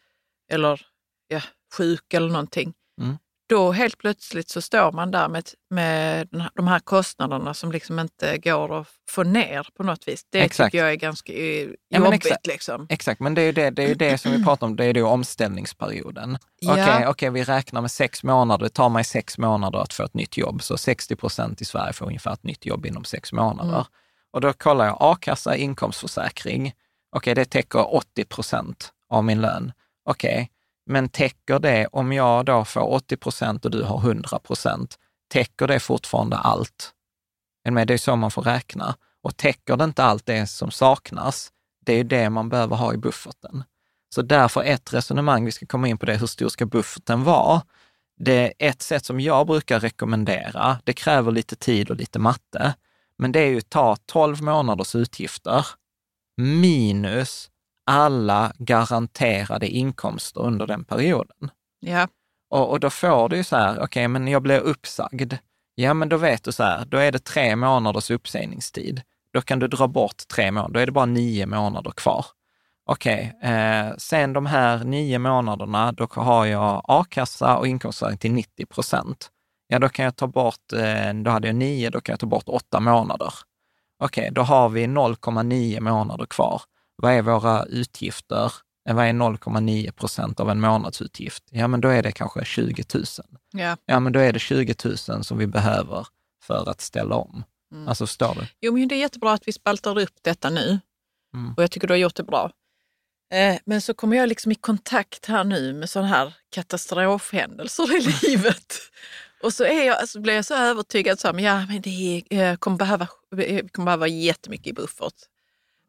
eller 0.53 0.87
ja, 1.29 1.41
sjuk 1.77 2.15
eller 2.15 2.29
någonting, 2.29 2.75
Mm. 3.01 3.19
Då 3.49 3.73
helt 3.73 3.99
plötsligt 3.99 4.49
så 4.49 4.61
står 4.61 4.93
man 4.93 5.11
där 5.11 5.29
med, 5.29 5.45
med 5.71 6.29
de 6.55 6.69
här 6.69 6.79
kostnaderna 6.79 7.55
som 7.55 7.73
liksom 7.73 7.99
inte 7.99 8.39
går 8.39 8.81
att 8.81 8.87
få 9.09 9.23
ner 9.23 9.69
på 9.77 9.83
något 9.83 10.09
vis. 10.09 10.27
Det 10.31 10.41
Exakt. 10.41 10.73
tycker 10.73 10.85
jag 10.85 10.93
är 10.93 10.97
ganska 10.97 11.33
eh, 11.33 11.69
Ja, 11.89 11.99
jobbigt. 11.99 12.27
exakt. 12.27 12.47
liksom. 12.47 12.87
exakt. 12.91 13.21
Men 13.21 13.35
det 13.35 13.43
är 13.43 13.47
ju 13.47 13.53
det, 13.53 13.71
det, 13.71 13.83
är 13.91 13.95
det 13.95 14.19
som 14.19 14.33
vi 14.33 14.45
pratar 14.45 14.67
om, 14.67 14.77
det 14.77 14.85
är 14.85 14.95
ju 14.95 15.03
omställningsperioden. 15.03 16.39
Ja. 16.61 16.73
Okej, 16.73 17.07
okej, 17.07 17.31
vi 17.31 17.45
räknar 17.45 17.81
med 17.81 17.91
sex 17.91 18.23
månader. 18.23 18.65
Det 18.65 18.71
tar 18.71 18.89
mig 18.89 19.05
sex 19.05 19.39
månader 19.39 19.79
att 19.79 19.93
få 19.93 20.05
ett 20.05 20.15
nytt 20.15 20.37
jobb. 20.37 20.63
Så 20.63 20.79
60 20.79 21.17
procent 21.17 21.61
i 21.61 21.65
Sverige 21.65 21.93
får 21.93 22.07
ungefär 22.07 22.33
ett 22.33 22.45
nytt 22.45 22.67
jobb 22.67 22.87
inom 22.87 23.05
sex 23.05 23.33
månader. 23.33 23.75
Mm. 23.75 23.87
Och 24.31 24.41
då 24.41 24.53
kollar 24.53 24.87
jag 24.87 24.97
a-kassa, 25.01 25.57
inkomstförsäkring. 25.57 26.73
Okej, 27.17 27.35
det 27.35 27.45
täcker 27.45 27.95
80 27.95 28.25
procent 28.25 28.93
av 29.09 29.25
min 29.25 29.41
lön. 29.41 29.73
Okej, 30.05 30.51
men 30.89 31.09
täcker 31.09 31.59
det, 31.59 31.87
om 31.87 32.13
jag 32.13 32.45
då 32.45 32.65
får 32.65 32.93
80 32.93 33.17
procent 33.17 33.65
och 33.65 33.71
du 33.71 33.83
har 33.83 33.99
100 33.99 34.39
procent, 34.39 34.99
täcker 35.33 35.67
det 35.67 35.81
fortfarande 35.81 36.37
allt? 36.37 36.93
Det 37.65 37.95
är 37.95 37.99
så 37.99 38.17
man 38.17 38.31
får 38.31 38.43
räkna. 38.43 38.97
Och 39.23 39.37
täcker 39.37 39.77
det 39.77 39.85
inte 39.85 40.05
allt 40.05 40.27
det 40.27 40.47
som 40.47 40.71
saknas, 40.71 41.53
det 41.87 41.93
är 41.93 41.97
ju 41.97 42.03
det 42.03 42.31
man 42.31 42.49
behöver 42.49 42.77
ha 42.77 42.95
i 42.95 42.97
bufferten. 42.97 43.65
Så 44.15 44.23
därför 44.23 44.63
ett 44.63 44.95
resonemang, 44.95 45.45
vi 45.45 45.53
ska 45.53 45.67
komma 45.67 45.89
in 45.89 45.99
på 45.99 46.07
det, 46.07 46.17
hur 46.17 46.27
stor 46.27 46.49
ska 46.49 46.67
bufferten 46.67 47.25
vara? 47.25 47.63
Det 48.17 48.33
är 48.35 48.69
ett 48.69 48.83
sätt 48.83 49.05
som 49.05 49.21
jag 49.21 49.47
brukar 49.47 49.81
rekommendera, 49.81 50.79
det 50.85 50.93
kräver 50.93 51.33
lite 51.33 51.57
tid 51.57 51.91
och 51.91 51.97
lite 51.97 52.19
matte, 52.19 52.75
men 53.19 53.33
det 53.33 53.41
är 53.41 53.47
ju 53.47 53.59
att 53.59 53.71
ta 53.71 53.97
12 54.07 54.43
månaders 54.43 54.95
utgifter 54.95 55.67
minus 56.37 57.51
alla 57.89 58.53
garanterade 58.59 59.69
inkomster 59.69 60.41
under 60.41 60.67
den 60.67 60.85
perioden. 60.85 61.51
Ja. 61.81 62.09
Och, 62.51 62.71
och 62.71 62.81
då 62.81 62.91
får 62.91 63.29
du 63.29 63.37
ju 63.37 63.45
så 63.45 63.57
här, 63.57 63.83
okej, 63.83 64.09
men 64.09 64.29
jag 64.29 64.43
blir 64.43 64.61
uppsagd. 64.61 65.35
Ja, 65.75 65.95
men 65.95 66.09
då 66.09 66.17
vet 66.17 66.45
du 66.45 66.53
så 66.53 66.63
här, 66.63 66.85
då 66.85 66.97
är 66.97 67.13
det 67.13 67.19
tre 67.19 67.57
månaders 67.57 68.11
uppsägningstid. 68.11 69.03
Då 69.33 69.41
kan 69.41 69.59
du 69.59 69.69
dra 69.69 69.89
bort 69.89 70.29
tre 70.35 70.51
månader, 70.51 70.75
då 70.75 70.81
är 70.81 70.87
det 70.87 70.93
bara 70.93 71.07
nio 71.07 71.47
månader 71.47 71.91
kvar. 71.91 72.27
Okej, 72.87 73.39
eh, 73.43 73.97
sen 73.99 74.33
de 74.33 74.47
här 74.47 74.85
nio 74.85 75.19
månaderna, 75.19 75.93
då 75.93 76.09
har 76.11 76.47
jag 76.47 76.83
a-kassa 76.85 77.57
och 77.57 77.67
inkomstförsäkring 77.67 78.19
till 78.19 78.33
90 78.33 78.67
procent. 78.67 79.31
Ja, 79.67 79.79
då 79.79 79.89
kan 79.89 80.05
jag 80.05 80.17
ta 80.17 80.27
bort, 80.27 80.73
eh, 80.73 81.15
då 81.15 81.31
hade 81.31 81.49
jag 81.49 81.57
nio, 81.57 81.91
då 81.91 82.01
kan 82.01 82.13
jag 82.13 82.21
ta 82.21 82.27
bort 82.27 82.49
åtta 82.49 82.81
månader. 82.81 83.35
Okej, 83.99 84.31
då 84.33 84.43
har 84.43 84.69
vi 84.69 84.87
0,9 84.87 85.81
månader 85.81 86.27
kvar. 86.27 86.63
Vad 87.03 87.13
är 87.13 87.23
våra 87.23 87.65
utgifter? 87.65 88.53
Eh, 88.89 88.95
Vad 88.95 89.05
är 89.07 89.13
0,9 89.13 89.91
procent 89.93 90.41
av 90.41 90.51
en 90.51 90.61
månadsutgift? 90.61 91.45
Ja, 91.51 91.69
men 91.69 91.81
då 91.81 91.89
är 91.89 92.03
det 92.03 92.13
kanske 92.13 92.45
20 92.45 92.85
000. 92.95 93.05
Ja. 93.53 93.77
Ja, 93.87 94.01
men 94.01 94.13
då 94.13 94.21
är 94.21 94.33
det 94.33 94.39
20 94.39 94.75
000 95.09 95.25
som 95.25 95.39
vi 95.39 95.47
behöver 95.47 96.07
för 96.43 96.71
att 96.71 96.81
ställa 96.81 97.15
om. 97.15 97.45
Mm. 97.73 97.89
Alltså, 97.89 98.07
förstår 98.07 98.35
du? 98.35 98.47
Jo, 98.61 98.73
men 98.73 98.89
det 98.89 98.95
är 98.95 98.99
jättebra 99.01 99.33
att 99.33 99.49
vi 99.49 99.53
spaltar 99.53 99.99
upp 99.99 100.15
detta 100.23 100.51
nu. 100.51 100.81
Mm. 101.35 101.55
Och 101.57 101.63
jag 101.63 101.71
tycker 101.71 101.89
du 101.89 101.93
har 101.95 101.99
gjort 101.99 102.15
det 102.17 102.23
bra. 102.23 102.51
Eh, 103.35 103.59
men 103.67 103.81
så 103.83 103.95
kommer 103.95 104.17
jag 104.17 104.29
liksom 104.29 104.53
i 104.53 104.55
kontakt 104.55 105.27
här 105.27 105.45
nu 105.45 105.73
med 105.73 105.91
sådana 105.91 106.09
här 106.09 106.35
katastrofhändelser 106.51 107.97
i 107.97 108.01
livet. 108.27 108.75
Och 109.43 109.53
så, 109.53 109.65
är 109.65 109.87
jag, 109.87 110.09
så 110.09 110.21
blir 110.21 110.35
jag 110.35 110.45
så 110.45 110.55
övertygad 110.55 111.21
så 111.21 111.29
här, 111.29 111.35
men 111.35 111.45
ja, 111.45 111.67
men 111.67 111.81
det 111.81 111.91
är, 112.31 112.37
jag 112.43 112.61
kommer 112.61 112.77
behöva, 112.77 113.09
jag 113.31 113.73
kommer 113.73 113.85
behöva 113.87 114.09
jättemycket 114.09 114.67
i 114.67 114.73
buffert. 114.73 115.15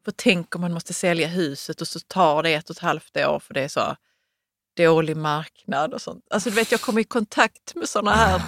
För 0.04 0.12
tänk 0.16 0.54
om 0.54 0.60
man 0.60 0.72
måste 0.72 0.94
sälja 0.94 1.28
huset 1.28 1.80
och 1.80 1.88
så 1.88 2.00
tar 2.00 2.42
det 2.42 2.54
ett 2.54 2.70
och 2.70 2.76
ett 2.76 2.82
halvt 2.82 3.16
år 3.16 3.38
för 3.38 3.54
det 3.54 3.60
är 3.62 3.68
så 3.68 3.96
dålig 4.76 5.16
marknad 5.16 5.94
och 5.94 6.02
sånt. 6.02 6.24
Alltså 6.30 6.50
du 6.50 6.56
vet, 6.56 6.72
jag 6.72 6.80
kommer 6.80 7.00
i 7.00 7.04
kontakt 7.04 7.74
med 7.74 7.88
sådana 7.88 8.10
här 8.10 8.42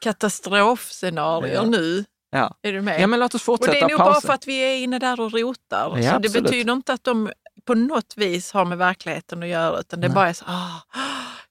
katastrofscenarier 0.00 1.54
Ja. 1.54 1.62
nu. 1.64 2.04
Ja. 2.30 2.54
Är 2.62 2.72
du 2.72 2.80
med? 2.80 3.00
ja, 3.00 3.06
men 3.06 3.20
låt 3.20 3.34
oss 3.34 3.40
Och 3.42 3.44
fortsätta. 3.44 3.72
det 3.72 3.78
är 3.80 3.88
nog 3.88 3.98
bara 3.98 4.12
pausa. 4.12 4.26
för 4.26 4.34
att 4.34 4.46
vi 4.46 4.56
är 4.58 4.76
inne 4.76 4.98
där 4.98 5.20
och 5.20 5.32
rotar. 5.32 5.98
Ja, 5.98 6.12
så 6.12 6.18
det 6.18 6.42
betyder 6.42 6.72
inte 6.72 6.92
att 6.92 7.04
de 7.04 7.32
på 7.64 7.74
något 7.74 8.14
vis 8.16 8.52
har 8.52 8.64
med 8.64 8.78
verkligheten 8.78 9.42
att 9.42 9.48
göra, 9.48 9.80
utan 9.80 10.00
det 10.00 10.06
är 10.06 10.08
Nej. 10.08 10.14
bara 10.14 10.34
så, 10.34 10.44
ah, 10.48 10.80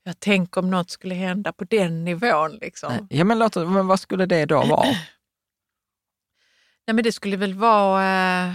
jag 0.04 0.20
tänker 0.20 0.62
om 0.62 0.70
något 0.70 0.90
skulle 0.90 1.16
hända 1.16 1.54
på 1.54 1.64
den 1.64 2.06
nivån. 2.06 2.52
Liksom. 2.62 2.90
Nej, 2.92 3.02
Nej. 3.10 3.18
Ja, 3.20 3.24
men, 3.24 3.40
låt 3.40 3.58
oss, 3.58 3.68
men 3.70 3.88
vad 3.88 4.00
skulle 4.00 4.26
det 4.26 4.46
då 4.46 4.66
vara? 4.66 4.88
men 6.88 7.04
det 7.04 7.12
skulle 7.12 7.38
väl 7.38 7.54
vara... 7.54 8.48
Eh, 8.48 8.54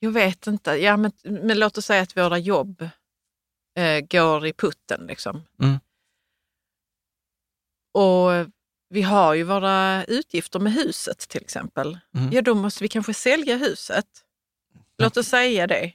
jag 0.00 0.10
vet 0.10 0.46
inte. 0.46 0.70
Ja, 0.70 0.96
men, 0.96 1.12
men 1.24 1.58
låt 1.58 1.78
oss 1.78 1.86
säga 1.86 2.02
att 2.02 2.16
våra 2.16 2.38
jobb 2.38 2.88
eh, 3.76 4.00
går 4.10 4.46
i 4.46 4.52
putten. 4.52 5.06
Liksom. 5.06 5.42
Mm. 5.62 5.78
Och 7.92 8.52
vi 8.90 9.02
har 9.02 9.34
ju 9.34 9.42
våra 9.42 10.04
utgifter 10.04 10.58
med 10.58 10.72
huset 10.72 11.18
till 11.18 11.40
exempel. 11.40 11.98
Mm. 12.14 12.32
Ja, 12.32 12.42
då 12.42 12.54
måste 12.54 12.84
vi 12.84 12.88
kanske 12.88 13.14
sälja 13.14 13.56
huset. 13.56 14.06
Låt 14.98 15.16
oss 15.16 15.26
säga 15.26 15.66
det. 15.66 15.92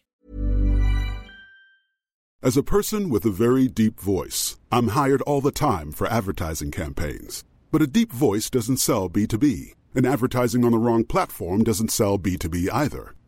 As 2.41 2.57
a 2.57 2.63
person 2.63 3.13
with 3.13 3.25
a 3.25 3.31
very 3.31 3.67
deep 3.67 3.99
voice, 3.99 4.57
I'm 4.69 4.89
hired 4.89 5.21
all 5.21 5.41
the 5.41 5.51
time 5.51 5.91
for 5.91 6.07
advertising 6.07 6.71
campaigns. 6.71 7.43
But 7.71 7.81
a 7.81 7.87
deep 7.87 8.11
voice 8.11 8.51
doesn't 8.51 8.77
sell 8.77 9.09
B2B, 9.09 9.73
and 9.95 10.05
advertising 10.05 10.63
on 10.63 10.71
the 10.71 10.77
wrong 10.77 11.05
platform 11.05 11.63
doesn't 11.63 11.91
sell 11.91 12.19
B2B 12.19 12.69
either. 12.71 13.14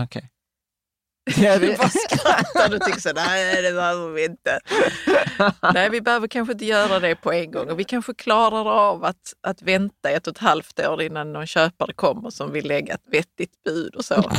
Okej. 0.00 0.30
Ja, 1.36 1.58
Du 1.58 1.66
det, 1.66 1.78
bara 1.78 1.88
skrattar 1.88 2.74
och 2.74 2.80
tycker 2.82 3.00
så 3.00 3.12
nej 3.12 3.62
det 3.62 3.72
behöver 3.72 4.10
vi 4.10 4.24
inte. 4.24 4.60
Nej, 5.74 5.90
vi 5.90 6.00
behöver 6.00 6.28
kanske 6.28 6.52
inte 6.52 6.64
göra 6.64 7.00
det 7.00 7.14
på 7.16 7.32
en 7.32 7.50
gång 7.50 7.70
och 7.70 7.78
vi 7.78 7.84
kanske 7.84 8.14
klarar 8.14 8.70
av 8.90 9.04
att, 9.04 9.34
att 9.40 9.62
vänta 9.62 10.10
ett 10.10 10.26
och 10.26 10.30
ett 10.30 10.38
halvt 10.42 10.80
år 10.80 11.02
innan 11.02 11.32
någon 11.32 11.46
köpare 11.46 11.92
kommer 11.92 12.30
som 12.30 12.52
vill 12.52 12.68
lägga 12.68 12.94
ett 12.94 13.04
vettigt 13.06 13.62
bud 13.64 13.94
och 13.94 14.04
så. 14.04 14.30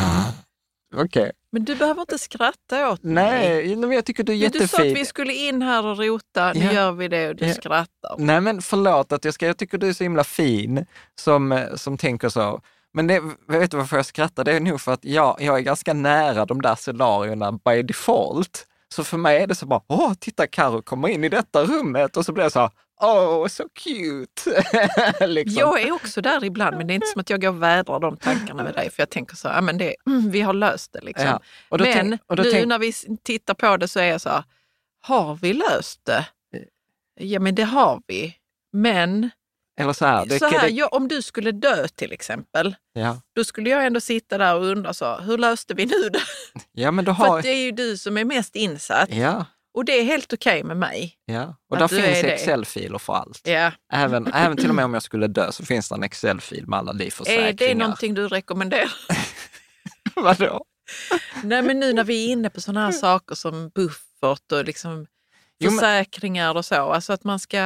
okej. 0.95 1.31
Men 1.51 1.65
du 1.65 1.75
behöver 1.75 2.01
inte 2.01 2.19
skratta 2.19 2.89
åt 2.91 3.03
mig. 3.03 3.65
Nej, 3.65 3.75
men 3.75 3.91
jag 3.91 4.05
tycker 4.05 4.23
du 4.23 4.33
är 4.33 4.49
Du 4.49 4.59
sa 4.59 4.63
att 4.65 4.71
jättefin. 4.71 4.93
vi 4.93 5.05
skulle 5.05 5.33
in 5.33 5.61
här 5.61 5.85
och 5.85 5.97
rota, 5.97 6.53
nu 6.53 6.65
Ja. 6.65 6.71
gör 6.73 6.91
vi 6.91 7.07
det 7.07 7.29
och 7.29 7.35
du 7.35 7.45
Ja. 7.47 7.53
skrattar. 7.53 8.15
Nej, 8.17 8.41
men 8.41 8.61
förlåt 8.61 9.11
att 9.11 9.25
jag 9.25 9.33
ska, 9.33 9.47
jag 9.47 9.57
tycker 9.57 9.77
du 9.77 9.89
är 9.89 9.93
så 9.93 10.03
himla 10.03 10.23
fin 10.23 10.85
som, 11.19 11.51
eh, 11.51 11.75
som 11.75 11.97
tänker 11.97 12.29
så. 12.29 12.61
Men 12.93 13.07
det, 13.07 13.21
vet 13.47 13.71
du 13.71 13.77
varför 13.77 13.95
jag 13.95 14.05
skrattar? 14.05 14.43
Det 14.43 14.51
är 14.51 14.59
nog 14.59 14.81
för 14.81 14.93
att 14.93 15.05
jag, 15.05 15.37
jag 15.39 15.57
är 15.57 15.61
ganska 15.61 15.93
nära 15.93 16.45
de 16.45 16.61
där 16.61 16.75
scenarierna 16.75 17.51
by 17.51 17.83
default. 17.83 18.67
Så 18.95 19.03
för 19.03 19.17
mig 19.17 19.37
är 19.37 19.47
det 19.47 19.55
så 19.55 19.65
bara, 19.65 19.81
åh, 19.87 20.13
titta 20.19 20.47
Karo 20.47 20.81
kommer 20.81 21.07
in 21.07 21.23
i 21.23 21.29
detta 21.29 21.63
rummet 21.63 22.17
och 22.17 22.25
så 22.25 22.31
blir 22.31 22.43
jag 22.43 22.51
så 22.51 22.59
här, 22.59 22.71
åh, 23.01 23.47
så 23.47 23.63
cute. 23.69 24.63
liksom. 25.27 25.59
Jag 25.59 25.81
är 25.81 25.91
också 25.91 26.21
där 26.21 26.43
ibland, 26.43 26.77
men 26.77 26.87
det 26.87 26.93
är 26.93 26.95
inte 26.95 27.07
som 27.07 27.21
att 27.21 27.29
jag 27.29 27.41
går 27.41 27.49
och 27.49 27.63
vädrar 27.63 27.99
de 27.99 28.17
tankarna 28.17 28.63
med 28.63 28.73
dig, 28.73 28.89
för 28.89 29.01
jag 29.01 29.09
tänker 29.09 29.35
så, 29.35 29.47
ja, 29.47 29.61
men 29.61 29.77
det, 29.77 29.95
mm, 30.07 30.31
vi 30.31 30.41
har 30.41 30.53
löst 30.53 30.93
det. 30.93 31.01
Liksom. 31.01 31.27
Ja. 31.27 31.39
Och 31.69 31.79
men 31.79 31.93
tänk- 31.93 32.21
och 32.27 32.37
nu 32.37 32.51
tänk- 32.51 32.67
när 32.67 32.79
vi 32.79 32.93
tittar 33.23 33.53
på 33.53 33.77
det 33.77 33.87
så 33.87 33.99
är 33.99 34.05
jag 34.05 34.21
så 34.21 34.29
här, 34.29 34.43
har 35.01 35.35
vi 35.35 35.53
löst 35.53 36.05
det? 36.05 36.25
Ja, 37.19 37.39
men 37.39 37.55
det 37.55 37.63
har 37.63 38.01
vi. 38.07 38.35
Men 38.71 39.29
Eller 39.81 39.93
så 39.93 40.05
här, 40.05 40.25
det, 40.25 40.39
så 40.39 40.45
här, 40.45 40.61
det, 40.61 40.69
jag, 40.69 40.93
om 40.93 41.07
du 41.07 41.21
skulle 41.21 41.51
dö 41.51 41.87
till 41.87 42.11
exempel, 42.11 42.75
ja. 42.93 43.21
då 43.35 43.43
skulle 43.43 43.69
jag 43.69 43.85
ändå 43.85 43.99
sitta 43.99 44.37
där 44.37 44.55
och 44.55 44.63
undra 44.63 44.93
så, 44.93 45.17
hur 45.17 45.37
löste 45.37 45.73
vi 45.73 45.85
nu 45.85 46.09
det? 46.09 46.21
ja, 46.71 46.91
men 46.91 47.05
då 47.05 47.15
För 47.15 47.23
har... 47.23 47.37
att 47.37 47.43
det 47.43 47.49
är 47.49 47.65
ju 47.65 47.71
du 47.71 47.97
som 47.97 48.17
är 48.17 48.25
mest 48.25 48.55
insatt 48.55 49.09
Ja, 49.13 49.45
och 49.73 49.85
det 49.85 49.99
är 49.99 50.03
helt 50.03 50.33
okej 50.33 50.63
med 50.63 50.77
mig. 50.77 51.15
ja. 51.25 51.55
Och 51.71 51.77
där 51.77 51.87
finns. 51.87 52.23
Excel-filer 52.23 52.97
för 52.97 53.13
allt. 53.13 53.41
Ja. 53.43 53.71
Även, 53.93 54.27
även 54.33 54.57
till 54.57 54.69
och 54.69 54.75
med 54.75 54.85
om 54.85 54.93
jag 54.93 55.03
skulle 55.03 55.27
dö 55.27 55.51
så 55.51 55.65
finns 55.65 55.89
det 55.89 55.95
en 55.95 56.03
Excel-fil 56.03 56.67
med 56.67 56.79
alla 56.79 56.91
livförsäkringar. 56.91 57.47
Är 57.47 57.53
det 57.53 57.75
någonting 57.75 58.13
du 58.13 58.27
rekommenderar? 58.27 58.91
Vadå? 60.15 60.65
Nej, 61.43 61.61
men 61.61 61.79
nu 61.79 61.93
när 61.93 62.03
vi 62.03 62.25
är 62.25 62.31
inne 62.31 62.49
på 62.49 62.61
sådana 62.61 62.85
här 62.85 62.91
saker 62.91 63.35
som 63.35 63.69
buffert 63.69 64.51
och 64.51 64.65
liksom 64.65 65.05
Jo, 65.63 65.71
men- 65.71 65.79
försäkringar 65.79 66.55
och 66.57 66.65
så. 66.65 66.75
Alltså 66.93 67.13
att 67.13 67.23
man 67.23 67.39
ska, 67.39 67.57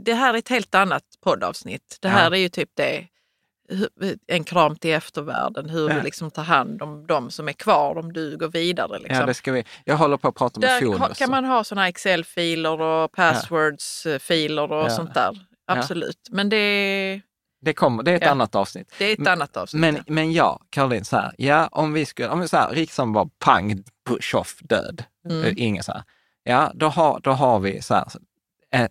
det 0.00 0.14
här 0.14 0.34
är 0.34 0.38
ett 0.38 0.48
helt 0.48 0.74
annat 0.74 1.02
poddavsnitt. 1.24 1.98
Det 2.00 2.08
här 2.08 2.30
Ja. 2.30 2.36
är 2.36 2.40
ju 2.40 2.48
typ 2.48 2.70
det, 2.74 3.06
en 4.26 4.44
kram 4.44 4.76
till 4.76 4.90
eftervärlden, 4.90 5.68
hur 5.70 5.88
Ja. 5.90 5.94
vi 5.96 6.02
liksom 6.02 6.30
tar 6.30 6.42
hand 6.42 6.82
om 6.82 7.06
de 7.06 7.30
som 7.30 7.48
är 7.48 7.52
kvar 7.52 7.98
om 7.98 8.12
du 8.12 8.36
går 8.36 8.48
vidare. 8.48 8.98
Liksom. 8.98 9.16
Ja, 9.16 9.26
det 9.26 9.34
ska 9.34 9.52
vi. 9.52 9.64
Jag 9.84 9.96
håller 9.96 10.16
på 10.16 10.28
att 10.28 10.34
prata 10.34 10.60
med 10.60 10.68
Där 10.68 10.80
Fonus. 10.80 11.18
kan 11.18 11.30
man 11.30 11.44
ha 11.44 11.64
sådana 11.64 11.88
Excel-filer 11.88 12.80
och 12.80 13.12
passwords-filer 13.12 14.72
och 14.72 14.84
Ja. 14.84 14.90
sånt 14.90 15.14
där. 15.14 15.38
Absolut. 15.66 16.28
Men 16.30 16.48
det, 16.48 17.20
Det, 17.60 17.72
kommer, 17.74 18.02
det 18.02 18.10
är 18.10 18.16
ett 18.16 18.26
annat 18.26 18.54
avsnitt. 18.54 18.92
det 18.98 19.04
är 19.04 19.20
ett 19.22 19.26
annat 19.28 19.56
avsnitt. 19.56 19.80
Men, 19.80 20.04
men 20.06 20.32
ja, 20.32 20.60
Caroline, 20.70 21.04
så 21.04 21.16
här, 21.16 21.32
ja, 21.38 21.68
om 21.72 21.92
vi 21.92 22.06
skulle, 22.06 22.28
om 22.28 22.40
vi 22.40 22.48
så 22.48 22.56
här, 22.56 22.70
riksdagen 22.70 23.12
var 23.12 23.28
pang, 23.38 23.82
tjoff, 24.20 24.56
död, 24.60 25.04
Mm. 25.28 25.44
Eh, 25.44 25.52
ingen 25.56 25.82
så 25.82 25.92
här, 25.92 26.02
ja, 26.42 26.72
då 26.74 26.88
har, 26.88 27.20
då 27.20 27.30
har 27.32 27.60
vi 27.60 27.82
så 27.82 27.94
här, 27.94 28.08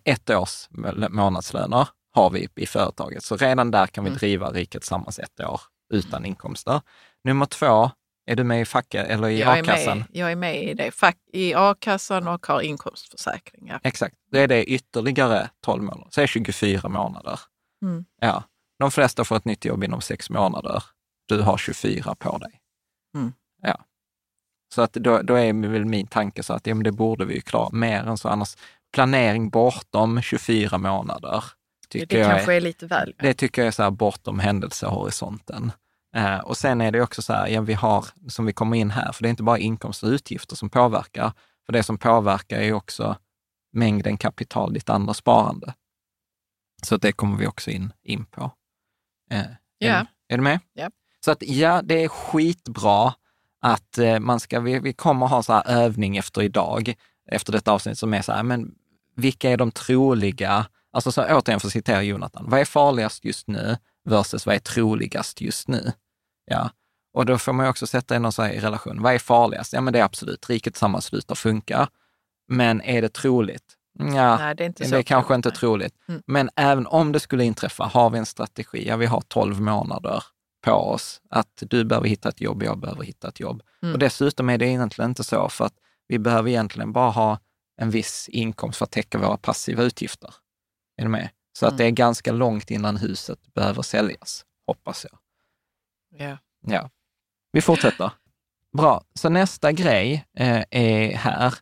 ett 0.04 0.30
års 0.30 0.66
må- 0.70 1.08
månadslöner 1.08 1.88
har 2.14 2.30
vi 2.30 2.48
i 2.56 2.66
företaget. 2.66 3.22
Så 3.24 3.36
redan 3.36 3.70
där 3.70 3.86
kan 3.86 4.04
vi 4.04 4.08
Mm. 4.10 4.18
driva 4.18 4.50
riket 4.50 4.82
tillsammans 4.82 5.18
ett 5.18 5.40
år 5.40 5.60
utan 5.94 6.24
inkomster. 6.24 6.80
Nummer 7.24 7.46
två, 7.46 7.90
är 8.26 8.36
du 8.36 8.44
med 8.44 8.60
i 8.60 8.64
facket 8.64 9.08
eller 9.08 9.28
i 9.28 9.40
jag, 9.40 9.58
är 9.58 9.62
a-kassan? 9.62 9.98
med, 9.98 10.06
jag 10.12 10.32
är 10.32 10.36
med 10.36 10.62
i 10.64 10.74
det. 10.74 10.90
Fack, 10.90 11.16
I 11.32 11.54
a-kassan 11.54 12.28
och 12.28 12.46
har 12.46 12.60
inkomstförsäkring. 12.60 13.66
Ja. 13.68 13.80
Exakt, 13.82 14.16
då 14.32 14.38
är 14.38 14.48
det 14.48 14.64
ytterligare 14.64 15.50
12 15.60 15.82
månader, 15.82 16.08
så 16.10 16.20
är 16.20 16.22
det 16.22 16.28
24 16.28 16.88
månader. 16.88 17.40
Mm. 17.82 18.04
Ja, 18.20 18.42
de 18.78 18.90
flesta 18.90 19.24
får 19.24 19.36
ett 19.36 19.44
nytt 19.44 19.64
jobb 19.64 19.84
inom 19.84 20.00
sex 20.00 20.30
månader. 20.30 20.82
Du 21.28 21.40
har 21.42 21.56
24 21.56 22.14
på 22.14 22.38
dig. 22.38 22.60
Mm. 23.16 23.32
Så 24.72 24.82
att 24.82 24.92
då, 24.92 25.22
då 25.22 25.34
är 25.34 25.68
väl 25.68 25.84
min 25.84 26.06
tanke 26.06 26.42
så 26.42 26.52
att 26.52 26.66
ja, 26.66 26.74
men 26.74 26.84
det 26.84 26.92
borde 26.92 27.24
vi 27.24 27.34
ju 27.34 27.40
klara 27.40 27.70
mer 27.72 28.02
än 28.04 28.18
så. 28.18 28.28
Annars 28.28 28.56
planering 28.94 29.50
bortom 29.50 30.22
24 30.22 30.78
månader. 30.78 31.44
Tycker 31.88 32.18
Det 32.18 32.24
kanske 32.24 32.52
är, 32.52 32.56
är 32.56 32.60
lite 32.60 32.86
väl. 32.86 33.14
det 33.18 33.34
tycker 33.34 33.62
jag 33.62 33.66
är 33.66 33.72
så 33.72 33.82
här 33.82 33.90
bortom 33.90 34.38
händelsehorisonten. 34.38 35.72
Eh, 36.16 36.38
och 36.38 36.56
sen 36.56 36.80
är 36.80 36.90
det 36.92 37.00
också 37.02 37.22
så 37.22 37.32
här, 37.32 37.48
ja, 37.48 37.60
vi 37.60 37.72
har, 37.74 38.06
som 38.28 38.46
vi 38.46 38.52
kommer 38.52 38.76
in 38.76 38.90
här, 38.90 39.12
för 39.12 39.22
det 39.22 39.28
är 39.28 39.30
inte 39.30 39.42
bara 39.42 39.58
inkomster 39.58 40.06
och 40.06 40.12
utgifter 40.12 40.56
som 40.56 40.70
påverkar. 40.70 41.32
För 41.66 41.72
det 41.72 41.82
som 41.82 41.98
påverkar 41.98 42.60
är 42.60 42.72
också 42.72 43.16
mängden 43.72 44.16
kapital, 44.16 44.72
ditt 44.72 44.90
andra 44.90 45.14
sparande. 45.14 45.74
Så 46.82 46.96
det 46.96 47.12
kommer 47.12 47.36
vi 47.36 47.46
också 47.46 47.70
in, 47.70 47.92
in 48.02 48.24
på. 48.24 48.52
Eh, 49.30 49.40
är, 49.40 49.56
Ja. 49.78 50.06
du- 50.28 50.34
är 50.34 50.38
du 50.38 50.42
med? 50.42 50.60
Ja. 50.72 50.90
Så 51.24 51.30
att 51.30 51.42
ja, 51.42 51.82
det 51.82 52.04
är 52.04 52.08
skitbra 52.08 53.14
att 53.62 53.98
eh, 53.98 54.18
man 54.18 54.40
ska, 54.40 54.60
vi, 54.60 54.78
vi 54.78 54.92
kommer 54.92 55.26
ha 55.26 55.42
så 55.42 55.52
övning 55.52 56.16
efter 56.16 56.42
idag, 56.42 56.94
efter 57.30 57.52
detta 57.52 57.72
avsnitt 57.72 57.98
som 57.98 58.14
är 58.14 58.22
så 58.22 58.32
här, 58.32 58.42
men 58.42 58.74
vilka 59.16 59.50
är 59.50 59.56
de 59.56 59.70
troliga, 59.70 60.66
alltså 60.92 61.12
så 61.12 61.22
återigen 61.22 61.60
för 61.60 61.66
att 61.66 61.72
citera 61.72 62.02
Jonathan, 62.02 62.44
vad 62.48 62.60
är 62.60 62.64
farligast 62.64 63.24
just 63.24 63.48
nu 63.48 63.76
versus 64.04 64.46
vad 64.46 64.54
är 64.54 64.58
troligast 64.58 65.40
just 65.40 65.68
nu? 65.68 65.92
Ja, 66.44 66.70
och 67.14 67.26
då 67.26 67.38
får 67.38 67.52
man 67.52 67.66
ju 67.66 67.70
också 67.70 67.86
sätta 67.86 68.16
in 68.16 68.22
någon 68.22 68.46
i 68.46 68.60
relation, 68.60 69.02
vad 69.02 69.14
är 69.14 69.18
farligast? 69.18 69.72
Ja, 69.72 69.80
men 69.80 69.92
det 69.92 69.98
är 69.98 70.04
absolut, 70.04 70.50
riket 70.50 70.76
sammansluter 70.76 71.34
funkar. 71.34 71.88
Men 72.48 72.80
är 72.80 73.02
det 73.02 73.08
troligt? 73.08 73.76
Ja, 73.98 74.36
Nej, 74.36 74.54
det 74.54 74.64
är 74.64 74.66
inte 74.66 74.88
det 74.88 74.98
är 74.98 75.02
kanske 75.02 75.34
inte 75.34 75.50
troligt. 75.50 75.94
Mm. 76.08 76.22
Men 76.26 76.50
även 76.56 76.86
om 76.86 77.12
det 77.12 77.20
skulle 77.20 77.44
inträffa, 77.44 77.84
har 77.84 78.10
vi 78.10 78.18
en 78.18 78.26
strategi? 78.26 78.88
Ja, 78.88 78.96
vi 78.96 79.06
har 79.06 79.20
12 79.20 79.60
månader 79.60 80.24
på 80.62 80.72
oss 80.72 81.20
att 81.30 81.62
du 81.66 81.84
behöver 81.84 82.08
hitta 82.08 82.28
ett 82.28 82.40
jobb, 82.40 82.62
jag 82.62 82.78
behöver 82.78 83.02
hitta 83.02 83.28
ett 83.28 83.40
jobb. 83.40 83.62
Mm. 83.82 83.92
Och 83.92 83.98
dessutom 83.98 84.50
är 84.50 84.58
det 84.58 84.66
egentligen 84.66 85.10
inte 85.10 85.24
så 85.24 85.48
för 85.48 85.64
att 85.64 85.74
vi 86.08 86.18
behöver 86.18 86.48
egentligen 86.50 86.92
bara 86.92 87.10
ha 87.10 87.38
en 87.76 87.90
viss 87.90 88.28
inkomst 88.28 88.78
för 88.78 88.84
att 88.84 88.90
täcka 88.90 89.18
våra 89.18 89.36
passiva 89.36 89.82
utgifter. 89.82 90.34
Är 90.96 91.02
du 91.02 91.08
med? 91.08 91.28
Så 91.58 91.66
att 91.66 91.72
Mm. 91.72 91.78
det 91.78 91.84
är 91.84 91.90
ganska 91.90 92.32
långt 92.32 92.70
innan 92.70 92.96
huset 92.96 93.54
behöver 93.54 93.82
säljas, 93.82 94.44
hoppas 94.66 95.06
jag. 95.10 95.18
Ja. 96.28 96.38
Ja, 96.66 96.90
vi 97.52 97.60
fortsätter. 97.60 98.10
Bra, 98.76 99.04
så 99.14 99.28
nästa 99.28 99.72
grej 99.72 100.26
eh, 100.36 100.64
är 100.70 101.16
här, 101.16 101.54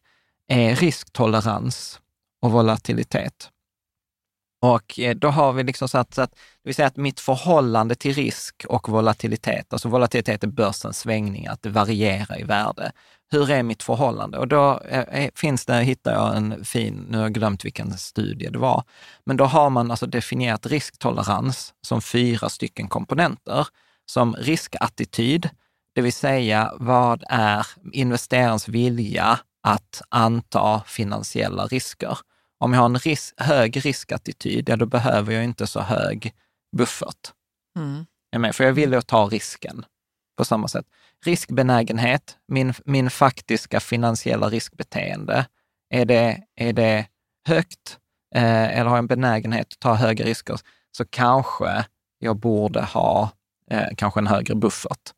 är 0.46 0.76
risktolerans 0.76 2.00
och 2.40 2.50
volatilitet. 2.52 3.50
Och 4.62 4.98
eh, 4.98 5.14
då 5.14 5.28
har 5.28 5.52
vi 5.52 5.62
liksom 5.62 5.88
satt 5.88 6.14
så 6.14 6.22
att, 6.22 6.30
det 6.30 6.68
vill 6.68 6.74
säga 6.74 6.88
att 6.88 6.96
mitt 6.96 7.20
förhållande 7.20 7.94
till 7.94 8.14
risk 8.14 8.64
och 8.68 8.88
volatilitet, 8.88 9.72
alltså 9.72 9.88
volatilitet 9.88 10.44
är 10.44 10.48
börsens 10.48 10.98
svängningar, 10.98 11.52
att 11.52 11.62
det 11.62 11.70
varierar 11.70 12.40
i 12.40 12.42
värde. 12.42 12.92
Hur 13.30 13.50
är 13.50 13.62
mitt 13.62 13.82
förhållande? 13.82 14.38
Och 14.38 14.48
då 14.48 14.80
är, 14.88 15.30
finns 15.34 15.66
det, 15.66 15.82
hittar 15.82 16.12
jag 16.12 16.36
en 16.36 16.64
fin, 16.64 17.06
nu 17.08 17.16
har 17.16 17.24
jag 17.24 17.34
glömt 17.34 17.64
vilken 17.64 17.98
studie 17.98 18.48
det 18.50 18.58
var, 18.58 18.84
men 19.24 19.36
då 19.36 19.44
har 19.44 19.70
man 19.70 19.90
alltså 19.90 20.06
definierat 20.06 20.66
risktolerans 20.66 21.74
som 21.86 22.02
fyra 22.02 22.48
stycken 22.48 22.88
komponenter, 22.88 23.66
som 24.06 24.34
riskattityd, 24.34 25.48
det 25.94 26.02
vill 26.02 26.12
säga 26.12 26.72
vad 26.76 27.24
är 27.28 27.66
investerarens 27.92 28.68
vilja 28.68 29.40
att 29.62 30.02
anta 30.08 30.82
finansiella 30.86 31.66
risker? 31.66 32.18
Om 32.60 32.72
jag 32.72 32.80
har 32.80 32.86
en 32.86 32.98
risk, 32.98 33.34
hög 33.36 33.86
riskattityd, 33.86 34.68
ja 34.68 34.76
då 34.76 34.86
behöver 34.86 35.32
jag 35.32 35.44
inte 35.44 35.66
så 35.66 35.80
hög 35.80 36.34
buffert. 36.76 37.32
Mm. 37.76 38.06
Jag 38.30 38.40
med, 38.40 38.54
för 38.54 38.64
jag 38.64 38.72
vill 38.72 38.92
ju 38.92 39.02
ta 39.02 39.24
risken 39.24 39.84
på 40.36 40.44
samma 40.44 40.68
sätt. 40.68 40.86
Riskbenägenhet, 41.24 42.38
min, 42.48 42.74
min 42.84 43.10
faktiska 43.10 43.80
finansiella 43.80 44.48
riskbeteende, 44.48 45.46
är 45.90 46.04
det, 46.04 46.42
är 46.56 46.72
det 46.72 47.06
högt 47.46 47.98
eh, 48.34 48.78
eller 48.78 48.84
har 48.84 48.96
jag 48.96 48.98
en 48.98 49.06
benägenhet 49.06 49.66
att 49.72 49.78
ta 49.78 49.94
höga 49.94 50.24
risker, 50.24 50.60
så 50.92 51.04
kanske 51.04 51.84
jag 52.18 52.36
borde 52.36 52.82
ha 52.82 53.30
eh, 53.70 53.88
kanske 53.96 54.20
en 54.20 54.26
högre 54.26 54.54
buffert. 54.54 55.10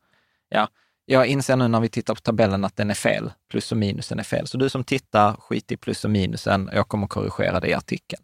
Ja, 0.49 0.69
jag 1.05 1.27
inser 1.27 1.57
nu 1.57 1.69
när 1.69 1.81
vi 1.81 1.89
tittar 1.89 2.15
på 2.15 2.21
tabellen 2.21 2.65
att 2.65 2.77
den 2.77 2.91
är 2.91 2.95
fel. 2.95 3.33
Plus 3.51 3.73
och 3.73 3.79
minusen 3.79 4.19
är 4.19 4.23
fel. 4.23 4.47
Så 4.47 4.59
du 4.59 4.69
som 4.69 4.85
tittar, 4.85 5.33
skit 5.33 5.73
i 5.73 5.77
plus 5.77 6.05
och 6.05 6.11
minusen. 6.11 6.71
Jag 6.73 6.89
kommer 6.89 7.07
korrigera 7.07 7.61
det 7.61 7.69
i 7.69 7.75
artikeln. 7.75 8.23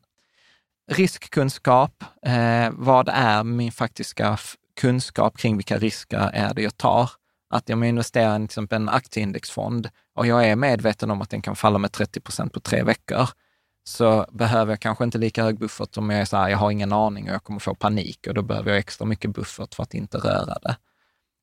Riskkunskap. 0.90 2.04
Eh, 2.22 2.70
vad 2.72 3.08
är 3.08 3.44
min 3.44 3.72
faktiska 3.72 4.38
kunskap 4.80 5.38
kring 5.38 5.56
vilka 5.56 5.78
risker 5.78 6.30
är 6.32 6.54
det 6.54 6.62
jag 6.62 6.76
tar? 6.76 7.10
Att 7.50 7.70
om 7.70 7.82
jag 7.82 7.88
investerar 7.88 8.34
i 8.34 8.38
till 8.38 8.44
exempel 8.44 8.76
en 8.76 8.88
aktieindexfond 8.88 9.90
och 10.14 10.26
jag 10.26 10.48
är 10.48 10.56
medveten 10.56 11.10
om 11.10 11.22
att 11.22 11.30
den 11.30 11.42
kan 11.42 11.56
falla 11.56 11.78
med 11.78 11.92
30 11.92 12.20
procent 12.20 12.52
på 12.52 12.60
tre 12.60 12.82
veckor, 12.82 13.28
så 13.84 14.26
behöver 14.30 14.72
jag 14.72 14.80
kanske 14.80 15.04
inte 15.04 15.18
lika 15.18 15.44
hög 15.44 15.58
buffert 15.58 15.94
som 15.94 16.10
jag 16.10 16.20
är 16.20 16.24
så 16.24 16.36
här, 16.36 16.48
jag 16.48 16.58
har 16.58 16.70
ingen 16.70 16.92
aning 16.92 17.28
och 17.28 17.34
jag 17.34 17.44
kommer 17.44 17.60
få 17.60 17.74
panik 17.74 18.26
och 18.26 18.34
då 18.34 18.42
behöver 18.42 18.70
jag 18.70 18.78
extra 18.78 19.06
mycket 19.06 19.30
buffert 19.30 19.74
för 19.74 19.82
att 19.82 19.94
inte 19.94 20.18
röra 20.18 20.58
det. 20.62 20.76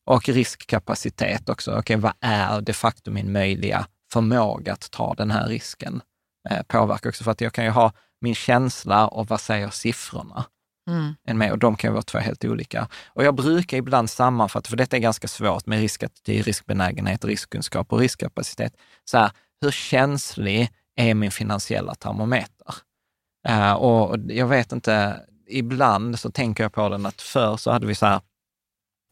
Och 0.06 0.30
riskkapacitet 0.30 1.50
också. 1.50 1.72
Okej, 1.72 1.80
okay, 1.80 1.96
vad 1.96 2.14
är 2.20 2.62
de 2.62 2.74
facto 2.74 3.12
min 3.12 3.32
möjliga 3.32 3.88
förmåga 4.14 4.74
att 4.74 4.92
ta 4.92 5.14
den 5.14 5.32
här 5.32 5.48
risken? 5.48 6.02
Eh, 6.50 6.62
påverkar 6.68 7.10
också 7.10 7.24
för 7.24 7.32
att 7.32 7.42
jag 7.42 7.54
kan 7.54 7.66
ju 7.66 7.72
ha 7.72 7.92
min 8.22 8.36
känsla 8.36 9.08
och 9.08 9.28
vad 9.28 9.42
säger 9.42 9.70
siffrorna? 9.70 10.46
Mm. 10.90 11.38
Med, 11.40 11.52
och 11.52 11.60
de 11.60 11.76
kan 11.76 11.90
ju 11.90 11.94
vara 11.94 12.04
två 12.04 12.18
helt 12.18 12.46
olika. 12.46 12.88
Och 13.08 13.24
jag 13.24 13.36
brukar 13.36 13.78
ibland 13.78 14.10
sammanfatta, 14.10 14.70
för 14.70 14.78
detta 14.78 14.96
är 14.96 15.02
ganska 15.02 15.28
svårt 15.28 15.66
med 15.66 15.80
riskattityd, 15.80 16.46
riskbenägenhet, 16.46 17.26
riskkunskap 17.26 17.94
och 17.94 18.00
riskkapacitet. 18.00 18.74
Så 19.06 19.18
här, 19.18 19.32
hur 19.62 19.72
känslig 19.72 20.70
är 20.96 21.14
min 21.14 21.32
finansiella 21.32 21.96
termometer? 21.96 22.76
Uh, 23.50 23.74
och 23.74 24.18
jag 24.28 24.48
vet 24.48 24.72
inte, 24.72 25.22
ibland 25.48 26.20
så 26.20 26.32
tänker 26.32 26.64
jag 26.64 26.74
på 26.74 26.90
den 26.90 27.06
att 27.06 27.22
förr 27.22 27.58
så 27.58 27.72
hade 27.72 27.88
vi 27.88 27.96
så 27.96 28.06
här, 28.06 28.22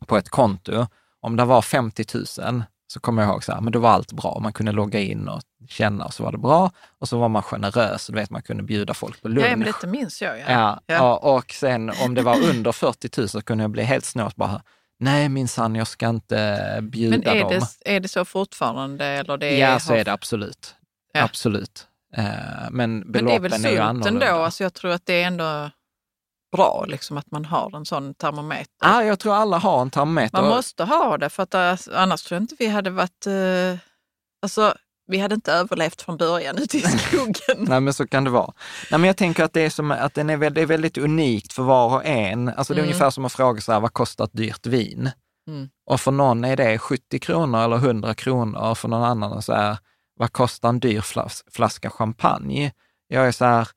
på 0.03 0.17
ett 0.17 0.29
konto, 0.29 0.87
om 1.21 1.35
det 1.35 1.45
var 1.45 1.61
50 1.61 2.05
000, 2.41 2.63
så 2.87 2.99
kommer 2.99 3.21
jag 3.21 3.31
ihåg 3.31 3.43
så 3.43 3.51
här, 3.53 3.61
men 3.61 3.73
då 3.73 3.79
var 3.79 3.89
allt 3.89 4.11
bra. 4.13 4.39
Man 4.41 4.53
kunde 4.53 4.71
logga 4.71 4.99
in 4.99 5.27
och 5.27 5.41
känna 5.69 6.05
och 6.05 6.13
så 6.13 6.23
var 6.23 6.31
det 6.31 6.37
bra. 6.37 6.71
Och 6.99 7.09
så 7.09 7.17
var 7.19 7.29
man 7.29 7.43
generös, 7.43 8.07
du 8.07 8.13
vet 8.13 8.29
man 8.29 8.41
kunde 8.41 8.63
bjuda 8.63 8.93
folk 8.93 9.21
på 9.21 9.27
lunch. 9.27 9.47
Ja, 9.47 9.55
men 9.55 9.65
detta 9.67 9.87
minns 9.87 10.21
jag. 10.21 10.39
Ja. 10.39 10.43
Ja, 10.47 10.79
Ja. 10.85 11.15
Och, 11.17 11.51
sen 11.51 11.91
om 12.05 12.13
det 12.13 12.21
var 12.21 12.37
under 12.49 12.71
40 12.71 13.09
000 13.21 13.29
så 13.29 13.41
kunde 13.41 13.63
jag 13.63 13.71
bli 13.71 13.83
helt 13.83 14.05
snålt 14.05 14.35
bara, 14.35 14.61
nej 14.99 15.29
minsann, 15.29 15.75
jag 15.75 15.87
ska 15.87 16.09
inte 16.09 16.79
bjuda 16.81 17.17
Men 17.17 17.27
är 17.37 17.41
dem. 17.41 17.49
det, 17.83 17.95
är 17.95 17.99
det 17.99 18.07
så 18.07 18.25
fortfarande? 18.25 19.05
Eller 19.05 19.37
det 19.37 19.57
ja, 19.57 19.79
så 19.79 19.93
har- 19.93 19.97
är 19.97 20.05
det 20.05 20.13
absolut. 20.13 20.75
Ja. 21.13 21.23
Absolut. 21.23 21.87
Eh, 22.15 22.23
men 22.71 22.99
Men 22.99 23.11
det 23.11 23.19
är 23.19 23.23
beloppen 23.23 23.41
väl 23.41 23.65
är, 23.65 23.71
ju 23.71 23.77
annorlunda. 23.79 24.27
ändå? 24.27 24.43
Alltså 24.43 24.63
jag 24.63 24.73
tror 24.73 24.91
att 24.91 25.05
det 25.05 25.13
är 25.23 25.27
ändå 25.27 25.69
bra 26.57 26.85
liksom, 26.87 27.17
att 27.17 27.31
man 27.31 27.45
har 27.45 27.75
en 27.75 27.85
sån 27.85 28.13
termometer. 28.15 28.65
ah, 28.81 29.01
jag 29.03 29.19
tror 29.19 29.33
alla 29.35 29.57
har 29.57 29.81
en 29.81 29.89
termometer. 29.91 30.41
Man 30.41 30.49
måste 30.49 30.83
ha 30.83 31.17
det, 31.17 31.29
för 31.29 31.43
att 31.43 31.53
eh, 31.53 31.75
annars 31.93 32.23
tror 32.23 32.35
jag 32.35 32.43
inte 32.43 32.55
vi 32.59 32.67
hade 32.67 32.89
varit... 32.89 33.27
Eh, 33.27 33.77
alltså, 34.41 34.73
vi 35.07 35.17
hade 35.19 35.35
inte 35.35 35.51
överlevt 35.53 36.01
från 36.01 36.17
början 36.17 36.57
ute 36.57 36.77
i 36.77 36.81
skogen. 36.81 37.57
Nej, 37.57 37.79
men 37.79 37.93
så 37.93 38.07
kan 38.07 38.23
det 38.23 38.29
vara. 38.29 38.53
Nej, 38.91 38.99
men 38.99 39.07
jag 39.07 39.17
tänker 39.17 39.43
att 39.43 39.53
det 39.53 39.61
är, 39.61 39.69
som, 39.69 39.91
att 39.91 40.13
den 40.13 40.29
är, 40.29 40.37
väldigt, 40.37 40.55
det 40.55 40.61
är 40.61 40.65
väldigt 40.65 40.97
unikt 40.97 41.53
för 41.53 41.63
var 41.63 41.95
och 41.95 42.05
en. 42.05 42.49
Alltså 42.49 42.73
det 42.73 42.79
är 42.79 42.83
Mm. 42.83 42.89
ungefär 42.89 43.09
som 43.09 43.25
att 43.25 43.33
fråga 43.33 43.61
så 43.61 43.71
här, 43.71 43.79
vad 43.79 43.93
kostar 43.93 44.25
ett 44.25 44.33
dyrt 44.33 44.65
vin? 44.65 45.11
Mm. 45.47 45.69
Och 45.89 45.99
för 46.01 46.11
någon 46.11 46.45
är 46.45 46.57
det 46.57 46.77
70 46.77 47.19
kronor 47.19 47.59
eller 47.63 47.75
100 47.75 48.13
kronor 48.13 48.59
och 48.59 48.77
för 48.77 48.87
någon 48.87 49.03
annan 49.03 49.41
så 49.41 49.53
här, 49.53 49.77
vad 50.19 50.31
kostar 50.33 50.69
en 50.69 50.79
dyr 50.79 51.01
flas, 51.01 51.43
flaska 51.51 51.89
champagne? 51.89 52.71
Jag 53.07 53.27
är 53.27 53.31
så 53.31 53.45
här, 53.45 53.67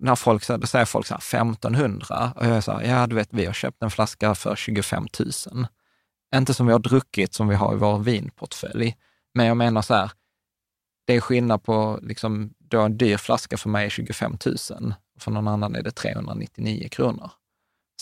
när 0.00 0.14
folk 0.14 0.44
säger, 0.44 0.58
då 0.58 0.66
säger 0.66 0.84
folk 0.84 1.06
så 1.06 1.14
här 1.14 1.42
1500 1.42 2.32
och 2.36 2.46
jag 2.46 2.56
är 2.56 2.60
så 2.60 2.72
här, 2.72 2.82
ja 2.82 3.06
du 3.06 3.14
vet, 3.14 3.28
vi 3.32 3.46
har 3.46 3.52
köpt 3.52 3.82
en 3.82 3.90
flaska 3.90 4.34
för 4.34 4.56
25 4.56 5.06
000. 5.52 5.66
Inte 6.34 6.54
som 6.54 6.66
vi 6.66 6.72
har 6.72 6.78
druckit, 6.78 7.34
som 7.34 7.48
vi 7.48 7.54
har 7.54 7.74
i 7.74 7.76
vår 7.76 7.98
vinportfölj. 7.98 8.96
Men 9.34 9.46
jag 9.46 9.56
menar 9.56 9.82
så 9.82 9.94
här, 9.94 10.10
det 11.06 11.14
är 11.16 11.20
skillnad 11.20 11.62
på, 11.62 11.98
liksom, 12.02 12.54
då 12.58 12.80
en 12.80 12.98
dyr 12.98 13.16
flaska 13.16 13.56
för 13.56 13.68
mig 13.68 13.86
är 13.86 13.90
25 13.90 14.38
000, 14.46 14.94
för 15.18 15.30
någon 15.30 15.48
annan 15.48 15.74
är 15.74 15.82
det 15.82 15.90
399 15.90 16.88
kronor. 16.88 17.30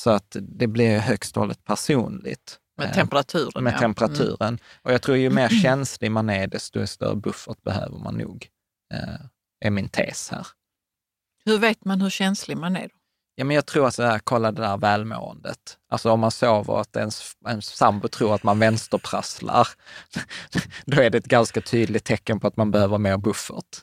Så 0.01 0.11
att 0.11 0.37
det 0.41 0.67
blir 0.67 0.99
högst 0.99 1.37
och 1.37 1.41
hållet 1.41 1.65
personligt. 1.65 2.59
Med 2.79 2.89
Eh, 2.89 2.95
temperaturen. 2.95 3.65
med 3.65 3.75
ja. 3.75 3.79
temperaturen. 3.79 4.59
Och 4.83 4.93
jag 4.93 5.03
tror 5.03 5.17
ju 5.17 5.31
mer 5.31 5.49
känslig 5.63 6.11
man 6.11 6.31
är, 6.31 6.47
desto 6.47 6.87
större 6.87 7.17
buffert 7.17 7.63
behöver 7.63 7.99
man 7.99 8.15
nog, 8.15 8.49
eh, 8.95 9.27
är 9.61 9.71
min 9.71 9.89
tes 9.89 10.31
här. 10.31 10.47
Hur 11.51 11.59
vet 11.59 11.85
man 11.85 12.01
hur 12.01 12.11
känslig 12.11 12.57
man 12.57 12.77
är? 12.77 12.83
Då? 12.83 12.95
Ja, 13.35 13.45
men 13.45 13.55
jag 13.55 13.67
tror 13.67 13.87
att 13.87 13.99
här, 13.99 14.19
kolla 14.19 14.53
det 14.53 14.63
där 14.63 14.77
välmåendet. 14.77 15.79
Alltså 15.89 16.11
om 16.11 16.21
man 16.21 16.31
sover 16.31 16.71
och 16.71 16.81
att 16.81 16.97
ens, 16.97 17.37
ens 17.47 17.67
sambo 17.67 18.09
tror 18.09 18.35
att 18.35 18.43
man 18.43 18.59
vänsterprasslar, 18.59 19.69
då 20.85 21.03
är 21.03 21.11
det 21.11 21.19
ett 21.19 21.27
ganska 21.27 21.61
tydligt 21.61 22.05
tecken 22.05 22.41
på 22.41 22.47
att 22.47 22.57
man 22.57 22.71
behöver 22.71 22.99
mer 22.99 23.17
buffert. 23.17 23.79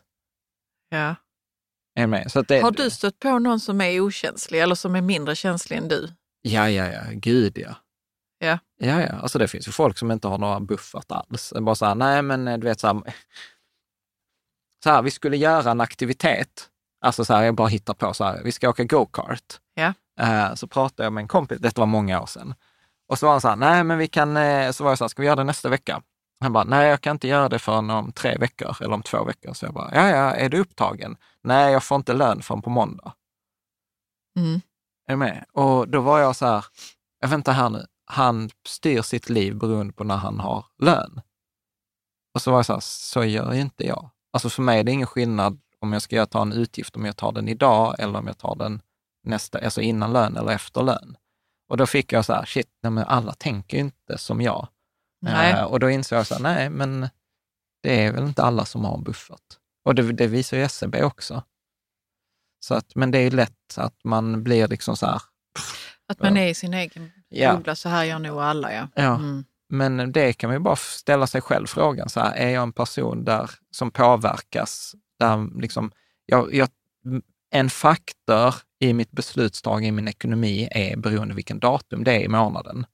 Ja. 0.89 1.15
Det, 2.47 2.61
Har 2.61 2.71
du 2.71 2.89
stött 2.89 3.19
på 3.19 3.39
någon 3.39 3.59
som 3.59 3.81
är 3.81 3.99
okänslig 3.99 4.59
eller 4.61 4.75
som 4.75 4.95
är 4.95 5.01
mindre 5.01 5.35
känslig 5.35 5.77
än 5.77 5.87
du? 5.87 6.07
Ja, 6.41 6.69
ja, 6.69 6.85
ja, 6.85 7.01
gud 7.11 7.57
ja. 7.57 7.75
Ja. 8.39 8.59
Ja, 8.79 9.01
ja. 9.01 9.13
Alltså 9.13 9.39
det 9.39 9.47
finns 9.47 9.67
ju 9.67 9.71
folk 9.71 9.97
som 9.97 10.11
inte 10.11 10.27
har 10.27 10.37
några 10.37 10.59
buffert 10.59 11.11
alls. 11.11 11.49
Det 11.55 11.61
Bara 11.61 11.75
så 11.75 11.85
här, 11.85 11.95
nej 11.95 12.21
men 12.21 12.45
du 12.45 12.67
vet 12.67 12.79
så 12.79 12.87
här, 12.87 13.01
så 14.83 14.89
här, 14.89 15.01
vi 15.01 15.11
skulle 15.11 15.37
göra 15.37 15.71
en 15.71 15.81
aktivitet. 15.81 16.69
Alltså 17.01 17.25
så 17.25 17.33
här, 17.33 17.43
jag 17.43 17.55
bara 17.55 17.67
hittar 17.67 17.93
på 17.93 18.13
så 18.13 18.23
här, 18.23 18.41
vi 18.43 18.51
ska 18.51 18.69
åka 18.69 18.83
go-kart. 18.83 19.59
Ja. 19.73 19.93
Eh, 20.19 20.53
så 20.53 20.67
pratade 20.67 21.03
jag 21.03 21.13
med 21.13 21.21
en 21.21 21.27
kompis, 21.27 21.59
detta 21.59 21.81
var 21.81 21.85
många 21.85 22.21
år 22.21 22.25
sedan. 22.25 22.53
Och 23.07 23.19
så 23.19 23.25
var 23.25 23.33
han 23.33 23.41
så 23.41 23.47
här, 23.47 23.55
nej 23.55 23.83
men 23.83 23.97
vi 23.97 24.07
kan, 24.07 24.37
eh, 24.37 24.71
så 24.71 24.83
var 24.83 24.91
jag 24.91 24.97
så 24.97 25.03
här, 25.03 25.09
ska 25.09 25.21
vi 25.21 25.25
göra 25.25 25.35
det 25.35 25.43
nästa 25.43 25.69
vecka? 25.69 26.01
Han 26.39 26.53
bara, 26.53 26.63
nej 26.63 26.89
jag 26.89 27.01
kan 27.01 27.15
inte 27.15 27.27
göra 27.27 27.49
det 27.49 27.59
förrän 27.59 27.89
om 27.89 28.11
tre 28.11 28.37
veckor 28.37 28.77
eller 28.81 28.93
om 28.93 29.03
två 29.03 29.23
veckor. 29.23 29.53
Så 29.53 29.65
jag 29.65 29.73
bara, 29.73 29.95
ja 29.95 30.09
ja, 30.09 30.35
är 30.35 30.49
du 30.49 30.59
upptagen? 30.59 31.17
Nej, 31.43 31.73
jag 31.73 31.83
får 31.83 31.95
inte 31.95 32.13
lön 32.13 32.41
förrän 32.41 32.61
på 32.61 32.69
måndag. 32.69 33.13
Mm. 34.37 34.61
Är 35.07 35.13
du 35.13 35.15
med? 35.15 35.45
Och 35.51 35.89
då 35.89 36.01
var 36.01 36.19
jag 36.19 36.35
så 36.35 36.45
här, 36.45 36.65
jag 37.19 37.27
väntar 37.27 37.53
här 37.53 37.69
nu, 37.69 37.85
han 38.05 38.49
styr 38.67 39.01
sitt 39.01 39.29
liv 39.29 39.55
beroende 39.55 39.93
på 39.93 40.03
när 40.03 40.15
han 40.15 40.39
har 40.39 40.65
lön. 40.79 41.21
Och 42.33 42.41
så 42.41 42.51
var 42.51 42.57
jag 42.57 42.65
så 42.65 42.73
här, 42.73 42.79
så 42.83 43.23
gör 43.23 43.53
inte 43.53 43.87
jag. 43.87 44.09
Alltså 44.33 44.49
för 44.49 44.61
mig 44.61 44.79
är 44.79 44.83
det 44.83 44.91
ingen 44.91 45.07
skillnad 45.07 45.59
om 45.81 45.93
jag 45.93 46.01
ska 46.01 46.25
ta 46.25 46.41
en 46.41 46.53
utgift, 46.53 46.95
om 46.95 47.05
jag 47.05 47.17
tar 47.17 47.31
den 47.31 47.47
idag 47.47 47.95
eller 47.99 48.19
om 48.19 48.27
jag 48.27 48.37
tar 48.37 48.55
den 48.55 48.81
nästa, 49.23 49.59
alltså 49.59 49.81
innan 49.81 50.13
lön 50.13 50.37
eller 50.37 50.51
efter 50.51 50.83
lön. 50.83 51.17
Och 51.69 51.77
då 51.77 51.85
fick 51.85 52.11
jag 52.11 52.25
så 52.25 52.33
här, 52.33 52.45
shit, 52.45 52.69
nej, 52.81 52.91
men 52.91 53.03
alla 53.03 53.33
tänker 53.33 53.77
ju 53.77 53.83
inte 53.83 54.17
som 54.17 54.41
jag. 54.41 54.67
Nej. 55.21 55.51
Eh, 55.53 55.63
och 55.63 55.79
då 55.79 55.89
insåg 55.89 56.19
jag 56.19 56.27
så 56.27 56.33
här, 56.33 56.41
nej, 56.41 56.69
men 56.69 57.09
det 57.83 58.05
är 58.05 58.11
väl 58.11 58.23
inte 58.23 58.43
alla 58.43 58.65
som 58.65 58.85
har 58.85 58.97
en 58.97 59.03
buffert. 59.03 59.57
Och 59.85 59.95
det, 59.95 60.11
det 60.11 60.27
visar 60.27 60.57
ju 60.57 60.63
SCB 60.63 61.03
också. 61.03 61.43
Så 62.59 62.75
att, 62.75 62.95
men 62.95 63.11
det 63.11 63.17
är 63.17 63.23
ju 63.23 63.29
lätt 63.29 63.77
att 63.77 64.03
man 64.03 64.43
blir 64.43 64.67
liksom 64.67 64.97
så 64.97 65.05
här, 65.05 65.21
Att 66.07 66.19
man 66.21 66.37
är 66.37 66.47
i 66.47 66.53
sin 66.53 66.73
egen 66.73 67.11
Ja. 67.29 67.55
bubbla, 67.55 67.75
så 67.75 67.89
här 67.89 68.03
gör 68.03 68.19
nog 68.19 68.39
alla. 68.39 68.73
Ja. 68.73 68.87
Ja. 68.95 69.15
Mm. 69.15 69.45
Men 69.69 70.11
det 70.11 70.33
kan 70.33 70.47
man 70.47 70.55
ju 70.55 70.59
bara 70.59 70.75
ställa 70.75 71.27
sig 71.27 71.41
själv 71.41 71.67
frågan, 71.67 72.09
så 72.09 72.19
här, 72.19 72.33
är 72.35 72.49
jag 72.49 72.63
en 72.63 72.73
person 72.73 73.23
där, 73.25 73.51
som 73.71 73.91
påverkas? 73.91 74.95
Där 75.19 75.59
liksom, 75.61 75.91
jag, 76.25 76.53
jag, 76.53 76.69
en 77.51 77.69
faktor 77.69 78.55
i 78.79 78.93
mitt 78.93 79.11
beslutstagande 79.11 79.87
i 79.87 79.91
min 79.91 80.07
ekonomi 80.07 80.67
är 80.71 80.97
beroende 80.97 81.35
vilken 81.35 81.59
datum 81.59 82.03
det 82.03 82.11
är 82.15 82.19
i 82.19 82.27
månaden. 82.27 82.85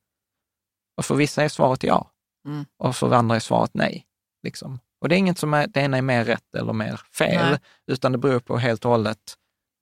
Och 0.98 1.06
för 1.06 1.16
vissa 1.16 1.44
är 1.44 1.50
svaret 1.50 1.84
ja, 1.84 2.10
Mm. 2.48 2.66
och 2.78 2.96
för 2.96 3.14
andra 3.14 3.36
är 3.36 3.40
svaret 3.40 3.72
nej. 3.74 4.06
Liksom. 4.44 4.80
Och 5.02 5.10
det 5.10 5.16
är 5.16 5.18
inget 5.18 5.38
som 5.38 5.54
är, 5.54 5.68
det 5.68 5.80
ena 5.80 5.98
är 5.98 6.02
mer 6.02 6.26
rätt 6.26 6.56
eller 6.56 6.74
mer 6.74 7.02
fel, 7.18 7.50
Nej. 7.50 7.60
utan 7.88 8.12
det 8.12 8.18
beror 8.18 8.40
på 8.40 8.58
helt 8.58 8.86
och 8.86 8.92
hållet 8.92 9.38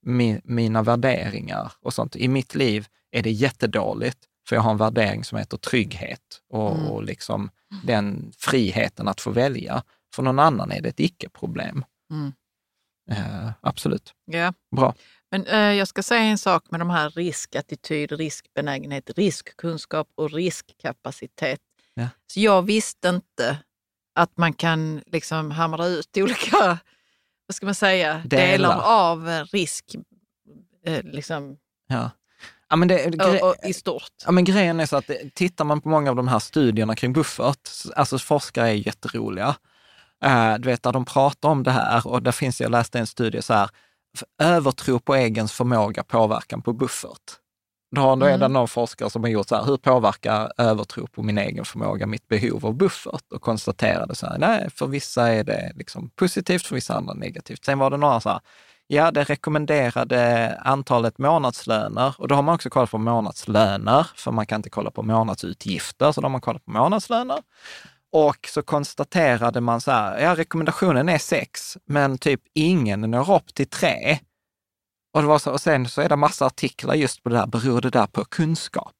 mi, 0.06 0.42
mina 0.44 0.84
värderingar 0.84 1.72
och 1.82 1.94
sånt. 1.94 2.16
I 2.16 2.28
mitt 2.28 2.56
liv 2.56 2.88
är 3.12 3.22
det 3.24 3.32
jättedåligt, 3.32 4.18
för 4.50 4.56
jag 4.56 4.64
har 4.64 4.72
en 4.72 4.78
värdering 4.78 5.24
som 5.24 5.38
heter 5.38 5.58
trygghet 5.58 6.42
och, 6.50 6.72
Mm. 6.76 6.88
och 6.88 7.04
liksom 7.04 7.50
den 7.84 8.32
friheten 8.38 9.08
att 9.08 9.22
få 9.22 9.32
välja. 9.32 9.84
För 10.16 10.24
någon 10.24 10.39
annan 10.39 10.72
är 10.72 10.82
det 10.82 10.89
ett 10.89 11.00
icke-problem. 11.00 11.86
Mm. 12.12 12.34
Eh, 13.12 13.51
absolut. 13.62 14.14
Ja. 14.26 14.53
Bra. 14.76 14.95
Men 15.32 15.45
eh, 15.45 15.59
jag 15.59 15.88
ska 15.88 16.03
säga 16.03 16.22
en 16.22 16.38
sak 16.38 16.72
med 16.72 16.80
de 16.80 16.89
här 16.89 17.09
riskattityd, 17.09 18.12
riskbenägenhet, 18.12 19.09
riskkunskap 19.09 20.07
och 20.16 20.32
riskkapacitet. 20.32 21.59
Ja. 21.93 22.07
Så 22.28 22.39
jag 22.39 22.62
visste 22.62 23.09
inte 23.09 23.57
att 24.16 24.38
man 24.38 24.53
kan 24.53 25.01
liksom 25.05 25.51
hamra 25.51 25.88
ut 25.88 26.18
olika, 26.18 26.80
vad 27.47 27.55
ska 27.55 27.66
man 27.66 27.76
säga, 27.76 28.22
delar, 28.26 28.47
Delar. 28.47 28.82
av 28.82 29.45
risk 29.51 29.95
eh, 30.86 31.03
liksom, 31.03 31.57
Ja. 31.88 32.09
Ja, 32.70 32.76
men 32.76 32.88
det, 32.88 33.26
och, 33.26 33.49
och, 33.49 33.55
i 33.64 33.74
stort. 33.74 34.12
Ja, 34.26 34.32
men 34.32 34.43
grejen 34.43 34.80
är 34.80 34.86
så 34.86 34.97
att 34.97 35.09
eh, 35.09 35.16
tittar 35.34 35.66
man 35.66 35.82
på 35.82 35.89
många 35.89 36.09
av 36.09 36.16
de 36.16 36.28
här 36.28 36.39
studierna 36.39 36.95
kring 36.95 37.14
buffert, 37.14 37.70
alltså 37.95 38.18
forskare 38.18 38.70
är 38.70 38.74
jätteroliga. 38.74 39.55
Eh, 40.26 40.53
du 40.59 40.69
vet, 40.69 40.84
där 40.84 40.91
de 40.91 41.05
pratar 41.05 41.49
om 41.49 41.63
det 41.63 41.72
här 41.72 42.07
och 42.07 42.24
där 42.24 42.32
finns, 42.32 42.61
jag 42.61 42.72
läste 42.72 42.99
en 42.99 43.07
studie 43.07 43.41
så 43.41 43.53
här, 43.53 43.69
övertro 44.41 44.99
på 44.99 45.15
egen 45.15 45.47
förmåga 45.47 46.03
påverkan 46.03 46.61
på 46.61 46.74
buffert. 46.74 47.32
Då, 47.95 48.15
då 48.15 48.26
är 48.26 48.30
det 48.30 48.36
Mm. 48.45 48.53
någon 48.53 48.67
forskare 48.67 49.09
som 49.09 49.24
har 49.24 49.30
gjort 49.30 49.47
så 49.47 49.55
här, 49.55 49.63
hur 49.63 49.78
påverkar 49.78 50.51
övertro 50.57 51.07
på 51.07 51.24
min 51.24 51.38
egen 51.38 51.65
förmåga 51.65 52.07
mitt 52.07 52.28
behov 52.28 52.65
av 52.65 52.74
buffert? 52.74 53.32
Och 53.34 53.41
konstaterade 53.41 54.15
så 54.15 54.26
här, 54.28 54.38
nej, 54.38 54.69
för 54.76 54.88
vissa 54.88 55.28
är 55.30 55.43
det 55.43 55.72
liksom 55.76 56.09
positivt, 56.15 56.65
för 56.65 56.76
vissa 56.76 56.95
andra 56.95 57.13
negativt. 57.13 57.65
Sen 57.65 57.80
var 57.80 57.89
det 57.89 57.97
några 57.97 58.19
så 58.19 58.30
här, 58.30 58.39
ja, 58.88 59.11
det 59.11 59.24
rekommenderade 59.24 60.57
antalet 60.63 61.17
månadslöner 61.17 62.15
och 62.17 62.28
då 62.28 62.36
har 62.36 62.41
man 62.41 62.55
också 62.55 62.69
kollat 62.69 62.91
på 62.91 62.97
månadslöner, 62.97 64.07
för 64.15 64.32
man 64.32 64.45
kan 64.45 64.59
inte 64.59 64.69
kolla 64.69 64.91
på 64.91 65.03
månadsutgifter, 65.03 66.11
så 66.11 66.22
då 66.22 66.26
har 66.26 66.32
man 66.32 66.41
kollat 66.41 66.65
på 66.65 66.72
månadslöner. 66.72 67.38
Och 68.12 68.47
så 68.47 68.62
konstaterade 68.62 69.62
man 69.62 69.82
så 69.82 69.91
här, 69.91 70.20
ja, 70.20 70.36
rekommendationen 70.36 71.09
är 71.09 71.18
sex, 71.18 71.78
men 71.86 72.18
typ 72.18 72.41
ingen 72.53 73.01
når 73.01 73.36
upp 73.36 73.53
till 73.53 73.68
tre. 73.70 74.20
Och, 75.14 75.22
det 75.22 75.28
var 75.28 75.39
så, 75.39 75.51
och 75.51 75.62
sen 75.62 75.89
så 75.89 76.01
är 76.01 76.09
det 76.09 76.16
massa 76.16 76.45
artiklar 76.45 76.95
just 76.95 77.24
på 77.24 77.30
det 77.30 77.36
där, 77.36 77.47
beror 77.47 77.82
det 77.82 77.89
där 77.89 78.07
på 78.07 78.26
kunskap? 78.26 78.95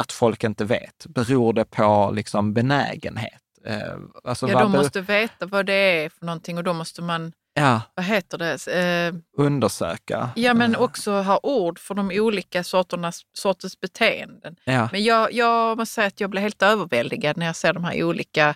Att 0.00 0.12
folk 0.12 0.44
inte 0.44 0.64
vet? 0.64 1.06
Beror 1.06 1.52
det 1.52 1.64
på 1.64 2.10
liksom 2.14 2.54
benägenhet? 2.54 3.42
Eh, 3.64 3.94
alltså 4.24 4.48
Ja, 4.48 4.58
de 4.60 4.72
måste 4.72 5.00
veta 5.00 5.46
vad 5.46 5.66
det 5.66 5.72
är 5.72 6.08
för 6.08 6.26
någonting 6.26 6.58
och 6.58 6.64
då 6.64 6.72
måste 6.72 7.02
man, 7.02 7.32
ja, 7.56 7.80
vad 7.94 8.04
heter 8.04 8.38
det, 8.38 8.66
eh, 8.66 9.14
undersöka. 9.36 10.30
ja 10.36 10.54
men 10.54 10.74
Eh, 10.74 10.80
också 10.80 11.12
ha 11.12 11.40
ord 11.42 11.78
för 11.78 11.94
de 11.94 12.10
olika 12.14 12.64
sorternas, 12.64 13.22
sorters 13.32 13.80
beteenden. 13.80 14.56
Ja, 14.64 14.88
Men 14.92 15.04
jag, 15.04 15.32
jag 15.32 15.78
måste 15.78 15.94
säga 15.94 16.06
att 16.06 16.20
jag 16.20 16.30
blir 16.30 16.40
helt 16.42 16.62
överväldigad 16.62 17.36
när 17.36 17.46
jag 17.46 17.56
ser 17.56 17.72
de 17.72 17.84
här 17.84 18.02
olika 18.04 18.54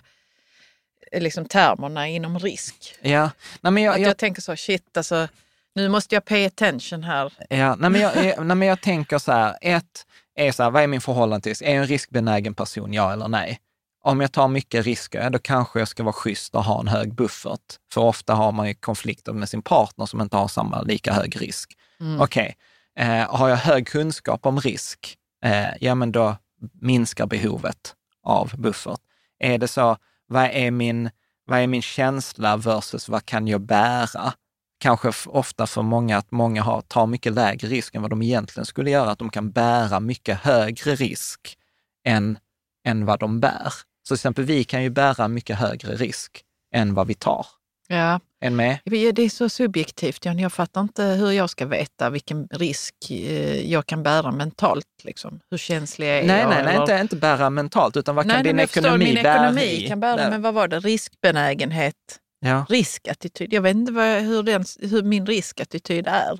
eh, 1.11 1.21
liksom, 1.21 1.45
termerna 1.45 2.07
inom 2.07 2.39
risk. 2.39 2.95
ja. 3.01 3.29
Nej, 3.61 3.71
men 3.71 3.83
jag, 3.83 3.99
jag, 3.99 4.09
jag 4.09 4.17
tänker 4.17 4.41
så, 4.41 4.55
shit 4.55 4.97
alltså, 4.97 5.27
nu 5.75 5.89
måste 5.89 6.15
jag 6.15 6.25
pay 6.25 6.45
attention 6.45 7.03
här. 7.03 7.33
Ja, 7.49 7.75
nej, 7.75 7.89
men 7.89 8.01
jag, 8.01 8.25
jag, 8.25 8.45
nej, 8.45 8.57
men 8.57 8.67
jag 8.67 8.81
tänker 8.81 9.17
så 9.17 9.31
här, 9.31 9.57
ett 9.61 10.05
är 10.35 10.51
så 10.51 10.63
här, 10.63 10.71
vad 10.71 10.83
är 10.83 10.87
min 10.87 11.01
förhållande 11.01 11.43
till 11.43 11.49
risk? 11.49 11.61
Är 11.61 11.69
jag 11.69 11.75
en 11.75 11.87
riskbenägen 11.87 12.53
person, 12.53 12.93
ja 12.93 13.13
eller 13.13 13.27
nej? 13.27 13.59
Om 14.03 14.21
jag 14.21 14.31
tar 14.31 14.47
mycket 14.47 14.85
risker, 14.85 15.29
då 15.29 15.39
kanske 15.39 15.79
jag 15.79 15.87
ska 15.87 16.03
vara 16.03 16.13
schysst 16.13 16.55
och 16.55 16.63
ha 16.63 16.79
en 16.79 16.87
hög 16.87 17.15
buffert. 17.15 17.59
För 17.93 18.01
ofta 18.01 18.33
har 18.33 18.51
man 18.51 18.67
ju 18.67 18.73
konflikter 18.73 19.33
med 19.33 19.49
sin 19.49 19.61
partner 19.61 20.05
som 20.05 20.21
inte 20.21 20.37
har 20.37 20.47
samma 20.47 20.81
lika 20.81 21.13
hög 21.13 21.41
risk. 21.41 21.77
Mm. 21.99 22.21
Okej, 22.21 22.55
eh, 22.99 23.35
har 23.35 23.49
jag 23.49 23.57
hög 23.57 23.87
kunskap 23.87 24.45
om 24.45 24.59
risk, 24.59 25.17
eh, 25.45 25.67
ja 25.79 25.95
men 25.95 26.11
då 26.11 26.37
minskar 26.81 27.25
behovet 27.25 27.95
av 28.23 28.51
buffert. 28.57 28.99
Är 29.39 29.57
det 29.57 29.67
så, 29.67 29.97
vad 30.27 30.43
är 30.43 30.71
min, 30.71 31.09
vad 31.45 31.59
är 31.59 31.67
min 31.67 31.81
känsla 31.81 32.57
versus 32.57 33.09
vad 33.09 33.25
kan 33.25 33.47
jag 33.47 33.61
bära? 33.61 34.33
Kanske 34.79 35.11
ofta 35.25 35.67
för 35.67 35.81
många 35.81 36.17
att 36.17 36.31
många 36.31 36.63
har, 36.63 36.81
tar 36.81 37.07
mycket 37.07 37.33
lägre 37.33 37.67
risk 37.67 37.95
än 37.95 38.01
vad 38.01 38.11
de 38.11 38.21
egentligen 38.21 38.65
skulle 38.65 38.89
göra, 38.89 39.11
att 39.11 39.19
de 39.19 39.29
kan 39.29 39.51
bära 39.51 39.99
mycket 39.99 40.37
högre 40.37 40.95
risk 40.95 41.57
än, 42.05 42.37
än 42.85 43.05
vad 43.05 43.19
de 43.19 43.39
bär. 43.39 43.73
Så 44.03 44.15
till 44.15 44.19
exempel 44.19 44.45
vi 44.45 44.63
kan 44.63 44.83
ju 44.83 44.89
bära 44.89 45.27
mycket 45.27 45.57
högre 45.57 45.95
risk 45.95 46.41
än 46.75 46.93
vad 46.93 47.07
vi 47.07 47.13
tar. 47.13 47.45
Ja, 47.87 48.19
Än 48.43 48.55
med? 48.55 48.79
det 48.85 49.19
är 49.21 49.29
så 49.29 49.49
subjektivt. 49.49 50.25
Jan. 50.25 50.39
Jag 50.39 50.53
fattar 50.53 50.81
inte 50.81 51.03
hur 51.03 51.31
jag 51.31 51.49
ska 51.49 51.65
veta 51.65 52.09
vilken 52.09 52.47
risk 52.51 52.95
eh, 53.11 53.71
jag 53.71 53.85
kan 53.85 54.03
bära 54.03 54.31
mentalt. 54.31 54.85
Liksom. 55.03 55.39
Hur 55.51 55.57
känslig 55.57 56.07
är 56.09 56.23
Nej, 56.23 56.39
jag? 56.39 56.49
nej, 56.49 56.63
nej 56.63 56.77
inte, 56.77 56.97
inte 57.01 57.15
bära 57.15 57.49
mentalt, 57.49 57.97
utan 57.97 58.15
vad 58.15 58.25
kan 58.25 58.33
nej, 58.35 58.43
din 58.43 58.55
men 58.55 58.63
jag 58.63 58.69
förstår, 58.69 58.87
ekonomi 58.89 59.05
min 59.13 59.23
bära 59.23 59.35
ekonomi 59.35 59.85
kan 59.87 59.99
bära, 59.99 60.29
men 60.29 60.41
vad 60.41 60.53
var 60.53 60.67
det? 60.67 60.79
Riskbenägenhet, 60.79 61.95
Ja. 62.39 62.65
riskattityd. 62.69 63.53
Jag 63.53 63.61
vet 63.61 63.75
inte 63.75 63.91
vad, 63.91 64.21
hur, 64.21 64.43
den, 64.43 64.65
hur 64.81 65.03
min 65.03 65.25
riskattityd 65.25 66.07
är. 66.07 66.39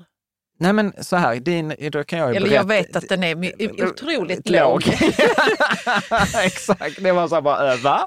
Nej 0.62 0.72
men 0.72 0.92
så 1.00 1.16
här, 1.16 1.36
din, 1.36 1.74
då 1.92 2.04
kan 2.04 2.18
jag 2.18 2.30
ju 2.30 2.36
Eller 2.36 2.48
berätta. 2.48 2.60
jag 2.62 2.82
vet 2.82 2.96
att 2.96 3.08
den 3.08 3.22
är 3.24 3.52
otroligt 3.90 4.48
låg. 4.48 4.82
Exakt, 6.44 7.02
det 7.02 7.12
var 7.12 7.28
så 7.28 7.34
här 7.34 7.42
bara, 7.42 7.72
äh, 7.74 7.80
va? 7.80 8.06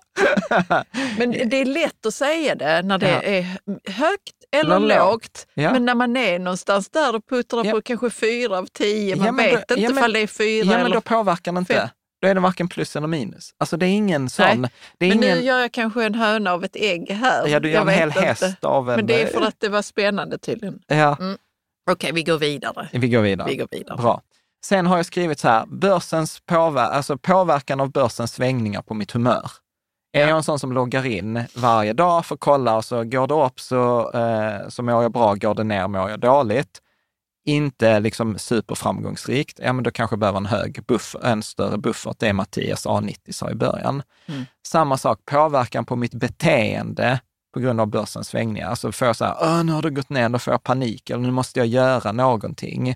Men 1.18 1.32
det 1.32 1.62
är 1.62 1.66
lätt 1.66 2.06
att 2.06 2.14
säga 2.14 2.56
det 2.56 2.82
när 2.82 2.97
det 2.97 3.10
Ja. 3.10 3.22
är 3.22 3.41
högt 3.91 4.34
eller 4.51 4.76
Eller 4.76 4.97
lågt. 4.99 5.47
Ja. 5.53 5.72
Men 5.72 5.86
när 5.86 5.95
man 5.95 6.18
är 6.18 6.39
någonstans 6.39 6.89
där 6.89 7.16
och 7.16 7.28
puttrar 7.30 7.66
Ja. 7.66 7.72
på 7.72 7.82
kanske 7.82 8.10
fyra 8.10 8.58
av 8.58 8.66
tio, 8.66 9.16
man 9.16 9.36
men 9.36 9.45
då- 9.49 9.56
vet 9.56 9.72
inte 9.72 9.82
men- 9.82 9.91
ifall 9.97 10.14
det 10.14 10.20
är 10.20 10.28
fyra 10.28 10.72
Ja 10.72 10.78
men 10.84 10.91
då 10.91 11.01
påverkar 11.01 11.51
det 11.51 11.60
inte. 11.60 11.74
fem. 11.74 11.88
Då 12.22 12.28
är 12.28 12.36
det 12.36 12.41
varken 12.41 12.68
plus 12.68 12.95
eller 12.95 13.08
minus. 13.08 13.51
Alltså 13.58 13.78
det 13.78 13.86
är 13.86 13.89
ingen 13.89 14.30
sån, 14.30 14.45
Nej, 14.62 14.72
det 14.97 15.06
är 15.06 15.10
Men 15.10 15.24
ingen, 15.24 15.38
nu 15.38 15.43
gör 15.43 15.60
jag 15.60 15.72
kanske 15.72 16.03
en 16.06 16.16
höna 16.16 16.51
av 16.53 16.64
ett 16.64 16.76
ägg 16.76 17.12
här. 17.12 17.47
ja 17.47 17.60
du 17.60 17.70
gör 17.70 17.76
Jag 17.76 17.82
en 17.82 17.88
vet 17.88 17.95
hel 17.97 18.08
inte. 18.08 18.20
häst 18.22 18.64
av 18.66 18.89
en... 18.89 18.95
Men 18.95 19.06
det 19.06 19.22
är 19.22 19.28
för 19.28 19.41
att 19.41 19.56
det 19.60 19.70
var 19.70 19.82
spännande 19.82 20.38
tydligen. 20.38 20.80
Ja, 20.88 21.18
Okej, 21.91 22.11
vi 22.13 22.23
går 22.23 22.38
vidare. 22.38 22.89
vi 22.91 23.09
går 23.09 23.21
vidare. 23.21 23.49
Vi 23.49 23.55
går 23.55 23.67
vidare. 23.71 23.97
Bra. 23.97 24.21
Sen 24.65 24.86
har 24.88 24.97
jag 24.97 25.05
skrivit 25.05 25.39
så 25.39 25.47
här, 25.47 25.65
börsens 25.65 26.39
påver- 26.45 26.89
alltså 26.89 27.17
påverkan 27.17 27.79
av 27.79 27.91
börsens 27.91 28.33
svängningar 28.33 28.81
på 28.81 28.93
mitt 28.93 29.11
humör. 29.11 29.51
Är 30.13 30.27
jag 30.27 30.38
en 30.38 30.43
sån 30.43 30.59
som 30.59 30.71
loggar 30.73 31.05
in 31.05 31.43
varje 31.55 31.93
dag 31.93 32.25
för 32.25 32.36
att 32.36 32.39
kolla 32.41 32.75
och 32.75 32.86
så 32.86 33.03
går 33.03 33.27
det 33.27 33.33
upp 33.33 33.59
så, 33.59 34.11
eh, 34.11 34.67
så 34.69 34.83
mår 34.83 35.03
jag 35.03 35.11
bra, 35.11 35.36
går 35.36 35.55
det 35.55 35.63
ner 35.63 35.88
mår 35.88 36.09
jag 36.09 36.19
dåligt. 36.19 36.81
Inte 37.47 37.99
liksom 37.99 38.38
superframgångsrikt, 38.38 39.59
ja 39.63 39.73
men 39.73 39.83
då 39.83 39.91
kanske 39.91 40.13
jag 40.13 40.19
behöver 40.19 40.38
en 40.38 40.45
hög 40.45 40.83
buff, 40.88 41.15
en 41.23 41.43
större 41.43 41.77
buffert. 41.77 42.19
Det 42.19 42.33
Mattias 42.33 42.86
A90 42.86 43.31
sa 43.31 43.51
i 43.51 43.55
början. 43.55 44.03
Mm. 44.25 44.45
Samma 44.67 44.97
sak, 44.97 45.19
påverkan 45.25 45.86
på 45.86 45.95
mitt 45.95 46.13
beteende 46.13 47.19
på 47.56 47.60
grund 47.60 47.82
av 47.82 47.88
börsens 47.88 48.28
svängningar. 48.28 48.70
Alltså 48.70 48.91
får 48.91 49.08
jag 49.08 49.16
så 49.16 49.26
här, 49.26 49.64
nu 49.64 49.72
har 49.72 49.82
det 49.82 49.89
gått 49.89 50.10
ner, 50.10 50.30
då 50.30 50.39
får 50.39 50.53
jag 50.53 50.64
panik, 50.64 51.10
eller 51.10 51.24
nu 51.24 51.32
måste 51.32 51.60
jag 51.60 51.68
göra 51.68 52.12
någonting. 52.12 52.95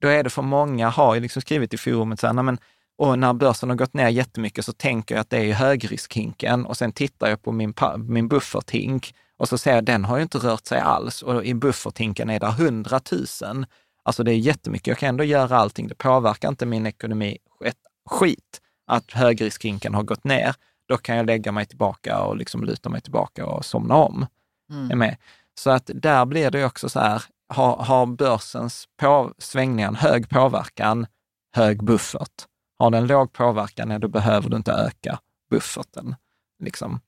Då 0.00 0.08
är 0.08 0.22
det 0.22 0.30
för 0.30 0.42
många, 0.42 0.88
har 0.88 1.14
ju 1.14 1.20
liksom 1.20 1.42
skrivit 1.42 1.74
i 1.74 1.76
forumet 1.76 2.20
så 2.20 2.26
här, 2.26 2.34
men 2.34 2.58
och 2.98 3.18
när 3.18 3.32
börsen 3.32 3.68
har 3.68 3.76
gått 3.76 3.94
ner 3.94 4.08
jättemycket 4.08 4.64
så 4.64 4.72
tänker 4.72 5.14
jag 5.14 5.20
att 5.20 5.30
det 5.30 5.38
är 5.38 5.52
högriskhinken 5.52 6.66
och 6.66 6.76
sen 6.76 6.92
tittar 6.92 7.28
jag 7.28 7.42
på 7.42 7.52
min, 7.52 7.74
min 8.08 8.28
bufferthink 8.28 9.14
och 9.38 9.48
så 9.48 9.58
ser 9.58 9.74
jag 9.74 9.84
den 9.84 10.04
har 10.04 10.16
ju 10.16 10.22
inte 10.22 10.38
rört 10.38 10.66
sig 10.66 10.80
alls 10.80 11.22
och 11.22 11.44
i 11.44 11.54
bufferthinken 11.54 12.30
är 12.30 12.40
det 12.40 12.46
100 12.46 13.00
000. 13.42 13.66
Alltså 14.02 14.24
det 14.24 14.32
är 14.32 14.38
jättemycket. 14.38 14.86
Jag 14.86 14.98
kan 14.98 15.08
ändå 15.08 15.24
göra 15.24 15.56
allting. 15.56 15.88
Det 15.88 15.94
påverkar 15.94 16.48
inte 16.48 16.66
min 16.66 16.86
ekonomi 16.86 17.38
ett 17.64 17.76
skit 18.10 18.60
att 18.86 19.12
högriskhinken 19.12 19.94
har 19.94 20.02
gått 20.02 20.24
ner. 20.24 20.54
Då 20.88 20.96
kan 20.96 21.16
jag 21.16 21.26
lägga 21.26 21.52
mig 21.52 21.66
tillbaka 21.66 22.20
och 22.20 22.36
liksom 22.36 22.64
luta 22.64 22.88
mig 22.88 23.00
tillbaka 23.00 23.46
och 23.46 23.64
somna 23.64 23.94
om. 23.94 24.26
Mm. 24.70 24.98
Med. 24.98 25.16
Så 25.54 25.70
att 25.70 25.90
där 25.94 26.24
blir 26.24 26.50
det 26.50 26.64
också 26.64 26.88
så 26.88 27.00
här, 27.00 27.22
har, 27.48 27.76
har 27.76 28.06
börsens 28.06 28.88
på, 28.96 29.32
svängningar 29.38 29.88
en 29.88 29.94
hög 29.94 30.28
påverkan, 30.28 31.06
hög 31.54 31.84
buffert. 31.84 32.46
Har 32.78 32.90
den 32.90 33.06
låg 33.06 33.32
påverkan, 33.32 34.00
då 34.00 34.08
behöver 34.08 34.50
du 34.50 34.56
inte 34.56 34.72
öka 34.72 35.18
bufferten. 35.50 36.14
Liksom. 36.62 37.00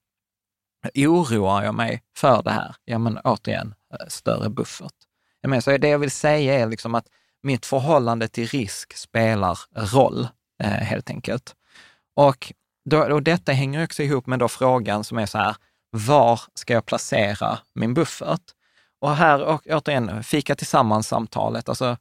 Oroar 0.97 1.65
jag 1.65 1.75
mig 1.75 2.03
för 2.17 2.43
det 2.43 2.51
här? 2.51 2.77
Ja, 2.85 2.99
men 2.99 3.19
återigen, 3.19 3.75
eh, 3.95 4.07
större 4.09 4.51
buffert. 4.51 4.95
Jag 5.41 5.51
menar, 5.51 5.61
så 5.61 5.77
det 5.77 5.89
jag 5.89 5.99
vill 5.99 6.11
säga 6.11 6.61
är 6.61 6.67
liksom 6.67 6.95
att 6.95 7.07
mitt 7.43 7.67
förhållande 7.67 8.29
till 8.29 8.47
risk 8.47 8.97
spelar 8.97 9.59
roll, 9.75 10.29
eh, 10.63 10.71
helt 10.71 11.11
enkelt. 11.11 11.55
Och, 12.17 12.53
då, 12.89 13.15
och 13.15 13.23
detta 13.23 13.53
hänger 13.53 13.85
också 13.85 14.03
ihop 14.03 14.27
med 14.27 14.39
då 14.39 14.49
frågan 14.49 15.05
som 15.05 15.19
är 15.19 15.27
så 15.27 15.39
här, 15.39 15.57
var 15.91 16.41
ska 16.55 16.73
jag 16.73 16.87
placera 16.87 17.59
min 17.75 17.95
buffert? 17.95 18.43
Och 19.01 19.17
här 19.17 19.43
och, 19.43 19.67
återigen, 19.67 20.25
fika 20.25 20.55
tillsammans-samtalet. 20.55 21.69
Alltså, 21.69 21.97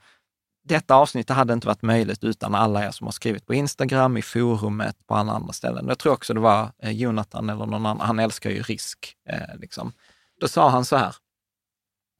detta 0.63 0.95
avsnitt 0.95 1.29
hade 1.29 1.53
inte 1.53 1.67
varit 1.67 1.81
möjligt 1.81 2.23
utan 2.23 2.55
alla 2.55 2.85
er 2.85 2.91
som 2.91 3.07
har 3.07 3.11
skrivit 3.11 3.45
på 3.45 3.53
Instagram, 3.53 4.17
i 4.17 4.21
forumet, 4.21 5.07
på 5.07 5.15
alla 5.15 5.31
andra 5.31 5.53
ställen. 5.53 5.87
Jag 5.87 5.99
tror 5.99 6.13
också 6.13 6.33
det 6.33 6.39
var 6.39 6.71
eh, 6.83 6.91
Jonathan 6.91 7.49
eller 7.49 7.65
någon 7.65 7.85
annan, 7.85 8.07
han 8.07 8.19
älskar 8.19 8.49
ju 8.49 8.61
risk. 8.61 9.15
Eh, 9.29 9.59
liksom. 9.59 9.93
Då 10.41 10.47
sa 10.47 10.69
han 10.69 10.85
så 10.85 10.95
här, 10.95 11.15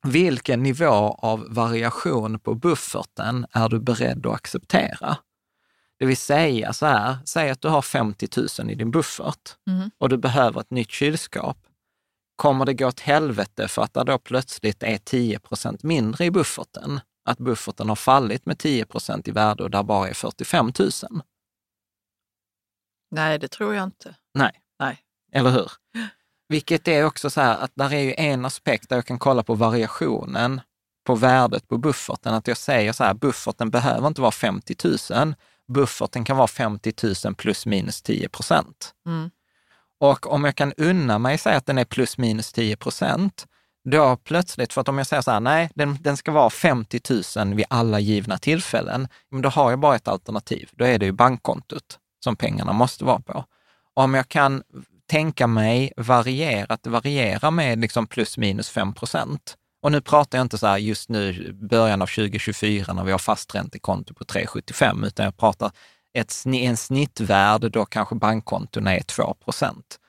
vilken 0.07 0.63
nivå 0.63 1.17
av 1.19 1.45
variation 1.49 2.39
på 2.39 2.55
bufferten 2.55 3.45
är 3.51 3.69
du 3.69 3.79
beredd 3.79 4.25
att 4.25 4.33
acceptera? 4.33 5.17
Det 5.99 6.05
vill 6.05 6.17
säga 6.17 6.73
så 6.73 6.85
här, 6.85 7.17
säg 7.25 7.49
att 7.49 7.61
du 7.61 7.67
har 7.67 7.81
50 7.81 8.27
000 8.59 8.71
i 8.71 8.75
din 8.75 8.91
buffert 8.91 9.55
Mm. 9.67 9.91
och 9.97 10.09
du 10.09 10.17
behöver 10.17 10.61
ett 10.61 10.71
nytt 10.71 10.91
kylskåp. 10.91 11.57
Kommer 12.35 12.65
det 12.65 12.73
gå 12.73 12.87
åt 12.87 12.99
helvete 12.99 13.67
för 13.67 13.81
att 13.81 13.93
det 13.93 14.03
då 14.03 14.17
plötsligt 14.17 14.83
är 14.83 14.97
10% 14.97 15.79
mindre 15.83 16.25
i 16.25 16.31
bufferten? 16.31 16.99
Att 17.29 17.37
bufferten 17.37 17.89
har 17.89 17.95
fallit 17.95 18.45
med 18.45 18.57
10% 18.57 19.29
i 19.29 19.31
värde 19.31 19.63
och 19.63 19.71
där 19.71 19.83
bara 19.83 20.09
är 20.09 20.13
45 20.13 20.71
000? 20.79 20.91
Nej, 23.11 23.39
det 23.39 23.47
tror 23.47 23.75
jag 23.75 23.83
inte. 23.83 24.15
Nej. 24.33 24.51
Nej. 24.79 24.99
Eller 25.31 25.49
hur? 25.49 25.71
Vilket 26.49 26.87
är 26.87 27.05
också 27.05 27.29
så 27.29 27.41
här 27.41 27.57
att 27.57 27.71
där 27.75 27.93
är 27.93 27.99
ju 27.99 28.13
en 28.17 28.45
aspekt 28.45 28.89
där 28.89 28.95
jag 28.97 29.05
kan 29.05 29.19
kolla 29.19 29.43
på 29.43 29.53
variationen 29.55 30.61
på 31.07 31.15
värdet 31.15 31.67
på 31.67 31.77
bufferten. 31.77 32.33
Att 32.33 32.47
jag 32.47 32.57
säger 32.57 32.93
så 32.93 33.03
här, 33.03 33.13
bufferten 33.13 33.69
behöver 33.69 34.07
inte 34.07 34.21
vara 34.21 34.31
50 34.31 34.75
000. 35.13 35.35
Bufferten 35.73 36.25
kan 36.25 36.37
vara 36.37 36.47
50 36.47 36.93
000 37.25 37.35
plus 37.35 37.65
minus 37.65 38.01
10 38.01 38.29
procent. 38.29 38.93
Mm. 39.07 39.29
Och 39.99 40.31
om 40.31 40.43
jag 40.43 40.55
kan 40.55 40.73
unna 40.77 41.19
mig 41.19 41.37
säga 41.37 41.57
att 41.57 41.65
den 41.65 41.77
är 41.77 41.85
plus 41.85 42.17
minus 42.17 42.53
10 42.53 42.75
procent, 42.75 43.45
då 43.91 44.17
plötsligt, 44.17 44.73
för 44.73 44.81
att 44.81 44.89
om 44.89 44.97
jag 44.97 45.07
säger 45.07 45.21
så 45.21 45.31
här, 45.31 45.39
nej, 45.39 45.69
den, 45.75 45.97
den 46.01 46.17
ska 46.17 46.31
vara 46.31 46.49
50 46.49 46.99
000 47.37 47.53
vid 47.53 47.65
alla 47.69 47.99
givna 47.99 48.37
tillfällen, 48.37 49.07
men 49.31 49.41
då 49.41 49.49
har 49.49 49.69
jag 49.69 49.79
bara 49.79 49.95
ett 49.95 50.07
alternativ. 50.07 50.69
Då 50.71 50.85
är 50.85 50.99
det 50.99 51.05
ju 51.05 51.11
bankkontot 51.11 51.99
som 52.23 52.35
pengarna 52.35 52.73
måste 52.73 53.05
vara 53.05 53.19
på. 53.19 53.45
Om 53.93 54.13
jag 54.13 54.27
kan 54.27 54.63
tänka 55.09 55.47
mig 55.47 55.93
variera, 55.97 56.73
att 56.73 56.83
det 56.83 56.89
varierar 56.89 57.51
med 57.51 57.79
liksom 57.79 58.07
plus 58.07 58.37
minus 58.37 58.69
5 58.69 58.93
procent. 58.93 59.57
Och 59.81 59.91
nu 59.91 60.01
pratar 60.01 60.37
jag 60.37 60.45
inte 60.45 60.57
så 60.57 60.67
här 60.67 60.77
just 60.77 61.09
nu, 61.09 61.53
början 61.53 62.01
av 62.01 62.07
2024, 62.07 62.93
när 62.93 63.03
vi 63.03 63.11
har 63.11 63.19
fasträntekonto 63.19 64.13
på 64.13 64.23
3,75, 64.23 65.07
utan 65.07 65.25
jag 65.25 65.37
pratar 65.37 65.71
ett, 66.13 66.33
en 66.45 66.77
snittvärde 66.77 67.69
då 67.69 67.85
kanske 67.85 68.15
bankkonton 68.15 68.87
är 68.87 68.99
2 68.99 69.33
procent. 69.33 69.99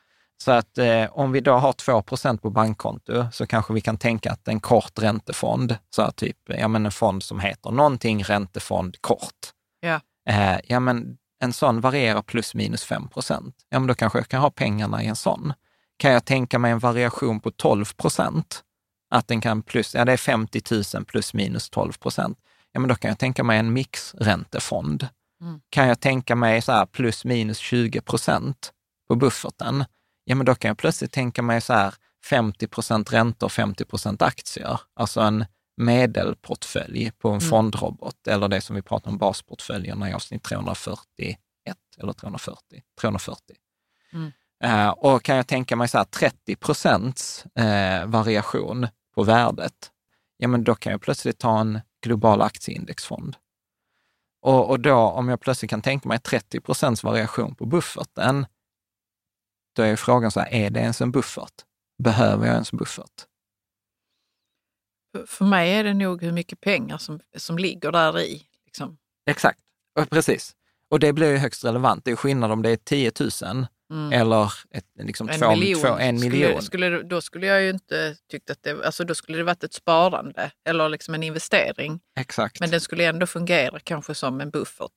Så 0.45 0.51
att 0.51 0.79
eh, 0.79 1.05
om 1.11 1.33
vi 1.33 1.41
då 1.41 1.53
har 1.53 1.73
2 1.73 2.03
procent 2.03 2.43
på 2.43 2.51
bankkonto 2.51 3.27
så 3.33 3.47
kanske 3.47 3.73
vi 3.73 3.81
kan 3.81 3.99
tänka 3.99 4.33
att 4.33 4.49
en 4.49 4.61
kort 4.61 4.99
räntefond, 4.99 5.77
så 5.91 6.03
här 6.03 6.11
typ, 6.11 6.37
ja 6.47 6.69
men 6.69 6.87
en 6.87 6.93
fond 6.93 7.23
som 7.23 7.41
heter 7.41 7.71
någonting 7.71 8.23
räntefond 8.23 8.97
kort. 9.01 9.53
Ja. 9.81 10.01
Eh, 10.29 10.61
ja 10.65 10.81
men 10.81 11.17
en 11.41 11.53
sån 11.53 11.81
varierar 11.81 12.23
plus 12.23 12.55
minus 12.55 12.85
5 12.85 13.09
procent. 13.09 13.55
Ja 13.69 13.79
men 13.79 13.87
då 13.87 13.95
kanske 13.95 14.19
jag 14.19 14.29
kan 14.29 14.41
ha 14.41 14.51
pengarna 14.51 15.03
i 15.03 15.07
en 15.07 15.17
sån. 15.17 15.53
Kan 15.97 16.13
jag 16.13 16.25
tänka 16.25 16.59
mig 16.59 16.73
en 16.73 16.79
variation 16.79 17.41
på 17.41 17.51
12 17.51 17.85
procent? 17.97 18.65
Att 19.11 19.29
den 19.29 19.41
kan 19.41 19.63
plus, 19.63 19.95
ja 19.95 20.05
det 20.05 20.13
är 20.13 20.17
50 20.17 20.63
000 20.95 21.05
plus 21.05 21.35
minus 21.35 21.71
12 21.71 21.93
procent. 21.93 22.39
Ja 22.73 22.81
men 22.81 22.89
då 22.89 22.95
kan 22.95 23.09
jag 23.09 23.19
tänka 23.19 23.45
mig 23.45 23.59
en 23.59 23.73
mixräntefond. 23.73 25.09
Mm. 25.41 25.61
Kan 25.71 25.89
jag 25.89 26.01
tänka 26.01 26.35
mig 26.37 26.63
så 26.63 26.73
här 26.73 26.87
plus 26.87 27.25
minus 27.25 27.59
20 27.59 28.01
procent 28.01 28.73
på 29.09 29.15
bufferten? 29.15 29.85
Ja 30.25 30.35
men 30.35 30.47
då 30.47 30.55
kan 30.55 30.69
jag 30.69 30.79
plötsligt 30.79 31.13
tänka 31.13 31.43
mig 31.43 31.61
så 31.61 31.73
här 31.73 31.95
50 32.25 32.67
procent 32.67 33.13
räntor 33.13 33.47
och 33.47 33.53
50 33.53 33.85
procent 33.85 34.23
aktier. 34.23 34.81
Alltså 34.95 35.21
en 35.21 35.45
medelportfölj 35.77 37.11
på 37.19 37.29
en 37.29 37.35
Mm. 37.35 37.51
fondrobot 37.51 38.27
eller 38.27 38.49
det 38.49 38.61
som 38.61 38.77
vi 38.77 38.83
pratar 38.83 39.11
om 39.11 39.19
basportföljerna 39.19 40.11
i 40.11 40.13
avsnitt 40.13 40.43
341 40.43 41.39
eller 41.99 42.13
340. 42.13 42.83
340. 43.01 43.57
Mm. 44.13 44.33
Eh, 44.65 44.89
och 44.89 45.23
kan 45.23 45.37
jag 45.37 45.47
tänka 45.47 45.77
mig 45.77 45.89
så 45.89 45.99
här 45.99 46.05
30 46.05 46.57
procents 46.57 47.47
eh, 47.55 48.07
variation 48.07 48.89
på 49.19 49.25
värdet, 49.25 49.93
ja 50.37 50.49
men 50.49 50.65
då 50.65 50.75
kan 50.75 50.93
jag 50.93 51.01
plötsligt 51.01 51.39
ta 51.39 51.61
en 51.61 51.81
global 52.03 52.43
aktieindexfond. 52.43 53.37
Och, 54.43 54.71
och 54.71 54.81
då, 54.81 54.95
om 54.95 55.29
jag 55.29 55.41
plötsligt 55.41 55.71
kan 55.71 55.83
tänka 55.83 56.09
mig 56.09 56.19
30 56.19 56.61
procents 56.61 57.03
variation 57.05 57.55
på 57.55 57.67
bufferten, 57.67 58.47
då 59.77 59.83
är 59.83 59.97
frågan 59.97 60.31
så 60.31 60.41
här, 60.41 60.53
är 60.53 60.71
det 60.71 60.81
ens 60.81 61.01
en 61.01 61.11
buffert? 61.13 61.53
Behöver 62.03 62.47
jag 62.47 62.53
ens 62.53 62.73
buffert? 62.73 63.27
För- 65.13 65.27
För 65.27 65.45
mig 65.45 65.73
är 65.73 65.85
det 65.85 65.95
nog 65.95 66.23
hur 66.23 66.33
mycket 66.33 66.61
pengar 66.61 66.99
som, 66.99 67.21
som 67.37 67.59
ligger 67.59 67.93
där 67.93 68.21
i. 68.21 68.47
Liksom. 68.65 68.99
Exakt, 69.31 69.61
och 70.01 70.11
precis. 70.11 70.57
Och 70.91 71.01
det 71.01 71.13
blir 71.13 71.31
ju 71.31 71.37
högst 71.37 71.65
relevant. 71.65 72.05
Det 72.05 72.11
är 72.11 72.17
skillnad 72.17 72.53
om 72.53 72.63
det 72.63 72.71
är 72.71 72.77
10 72.77 73.13
000 73.21 73.67
Mm. 73.91 74.13
eller 74.13 74.53
ett, 74.71 74.87
liksom 74.95 75.29
En 75.29 75.41
två, 75.41 75.51
miljon. 75.51 75.81
Två, 75.81 75.89
en 75.99 76.21
miljon. 76.21 76.63
Skulle, 76.63 76.63
skulle, 76.63 77.03
då 77.03 77.21
skulle 77.21 77.47
jag 77.47 77.63
ju 77.63 77.71
inte 77.71 78.17
tyckt 78.31 78.51
att 78.51 78.63
det, 78.63 78.87
alltså 78.87 79.05
då 79.05 79.15
skulle 79.15 79.39
det 79.39 79.45
varit 79.45 79.65
ett 79.65 79.75
sparande 79.75 80.51
eller 80.69 80.89
liksom 80.89 81.15
en 81.15 81.23
investering. 81.23 82.01
Exakt. 82.21 82.61
Men 82.61 82.71
den 82.71 82.81
skulle 82.81 83.05
ändå 83.05 83.27
fungera 83.27 83.81
kanske 83.81 84.15
som 84.15 84.41
en 84.41 84.51
buffert. 84.51 84.91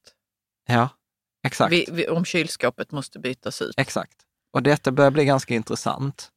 Ja, 0.67 0.89
exakt. 1.47 1.71
Vi, 1.71 1.87
vi, 1.91 2.07
om 2.07 2.25
kylskåpet 2.25 2.91
måste 2.91 3.19
bytas 3.19 3.61
ut. 3.61 3.73
Exakt. 3.77 4.17
Och 4.53 4.63
detta 4.63 4.91
börjar 4.91 5.11
bli 5.11 5.25
ganska 5.25 5.53
intressant. 5.53 6.29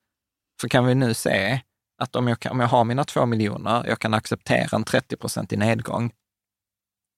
Så 0.60 0.68
kan 0.68 0.86
vi 0.86 0.94
nu 0.94 1.14
se 1.14 1.60
att 1.98 2.16
om 2.16 2.28
jag, 2.28 2.40
kan, 2.40 2.52
om 2.52 2.60
jag 2.60 2.68
har 2.68 2.84
mina 2.84 3.04
två 3.04 3.26
miljoner, 3.26 3.86
jag 3.86 3.98
kan 3.98 4.14
acceptera 4.14 4.76
en 4.76 4.84
30% 4.84 5.54
i 5.54 5.56
nedgång, 5.56 6.12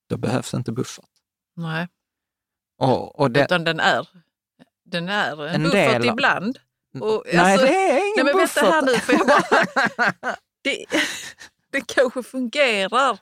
då 0.09 0.17
behövs 0.17 0.55
inte 0.55 0.73
buffert. 0.73 1.05
Nej, 1.57 1.89
Och, 2.79 3.21
och 3.21 3.31
det, 3.31 3.45
utan 3.45 3.65
den 3.65 3.81
är, 3.81 4.09
den 4.87 5.09
är 5.09 5.47
en, 5.47 5.55
En 5.55 5.63
buffert 5.63 6.03
del 6.03 6.05
ibland. 6.05 6.59
Och, 7.01 7.23
nej, 7.33 7.53
alltså- 7.53 7.67
det 7.67 7.73
är 7.73 7.97
ingen 7.97 8.13
Nej, 8.17 8.25
men 8.25 8.37
buffert. 8.43 8.63
vänta 8.63 8.71
här 8.75 8.83
nu, 8.83 8.95
för 8.95 9.13
jag 9.13 9.27
bara... 9.27 10.37
Det, 10.65 10.85
det 11.73 11.81
kanske 11.87 12.23
fungerar 12.23 13.19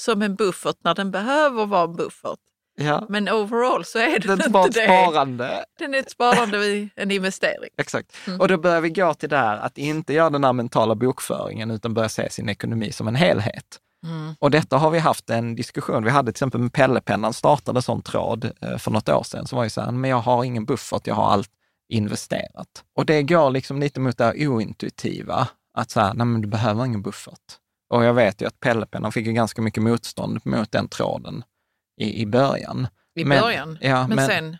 som 0.00 0.22
en 0.22 0.34
buffert 0.34 0.76
när 0.84 0.94
den 0.94 1.10
behöver 1.10 1.66
vara 1.66 1.84
en 1.84 1.96
buffert. 1.96 2.38
ja, 2.76 3.06
Men 3.08 3.28
overall 3.28 3.84
så 3.84 3.98
är 3.98 4.18
det 4.18 4.36
den 4.36 4.52
bara 4.52 4.66
inte 4.66 4.80
det. 4.80 4.86
sparande. 4.86 5.64
Den 5.78 5.94
är 5.94 5.98
ett 5.98 6.10
sparande 6.10 6.58
vid 6.58 6.88
en 6.96 7.10
investering. 7.10 7.70
Exakt. 7.78 8.12
Mm. 8.26 8.40
Och 8.40 8.48
då 8.48 8.56
börjar 8.58 8.80
vi 8.80 8.90
gå 8.90 9.14
till 9.14 9.28
det 9.28 9.36
här 9.36 9.56
att 9.56 9.78
inte 9.78 10.12
göra 10.12 10.30
den 10.30 10.44
här 10.44 10.52
mentala 10.52 10.94
bokföringen, 10.94 11.70
utan 11.70 11.94
börja 11.94 12.08
se 12.08 12.30
sin 12.30 12.48
ekonomi 12.48 12.92
som 12.92 13.08
en 13.08 13.14
helhet. 13.14 13.78
Mm. 14.04 14.34
Och 14.38 14.50
detta 14.50 14.76
har 14.78 14.90
vi 14.90 14.98
haft 14.98 15.30
en 15.30 15.54
diskussion. 15.54 16.04
Vi 16.04 16.10
hade 16.10 16.26
till 16.26 16.30
exempel 16.36 16.60
med 16.60 16.72
Pellepennan 16.72 17.32
startade 17.32 17.82
sån 17.82 18.02
tråd 18.02 18.50
eh, 18.60 18.76
för 18.78 18.90
något 18.90 19.08
år 19.08 19.22
sedan. 19.22 19.46
Så 19.46 19.56
var 19.56 19.64
det 19.64 19.70
så 19.70 19.80
här, 19.80 19.90
men 19.90 20.10
jag 20.10 20.16
har 20.18 20.44
ingen 20.44 20.64
buffert, 20.64 21.06
jag 21.06 21.14
har 21.14 21.30
allt 21.30 21.50
investerat. 21.88 22.84
Och 22.96 23.06
det 23.06 23.22
går 23.22 23.50
liksom 23.50 23.80
lite 23.80 24.00
mot 24.00 24.18
det 24.18 24.24
här 24.24 24.48
ointuitiva, 24.48 25.48
att 25.74 25.90
så 25.90 26.00
här, 26.00 26.14
nej 26.14 26.26
men 26.26 26.40
du 26.40 26.48
behöver 26.48 26.84
ingen 26.84 27.02
buffert. 27.02 27.38
Och 27.90 28.04
jag 28.04 28.14
vet 28.14 28.42
ju 28.42 28.46
att 28.46 28.60
Pellepennan 28.60 29.12
fick 29.12 29.26
ju 29.26 29.32
ganska 29.32 29.62
mycket 29.62 29.82
motstånd 29.82 30.40
mot 30.44 30.72
den 30.72 30.88
tråden 30.88 31.44
i, 32.00 32.22
i 32.22 32.26
början. 32.26 32.88
I 33.16 33.24
Men- 33.24 33.40
början. 33.40 33.78
ja, 33.80 34.06
men, 34.06 34.16
men- 34.16 34.26
sen, 34.26 34.56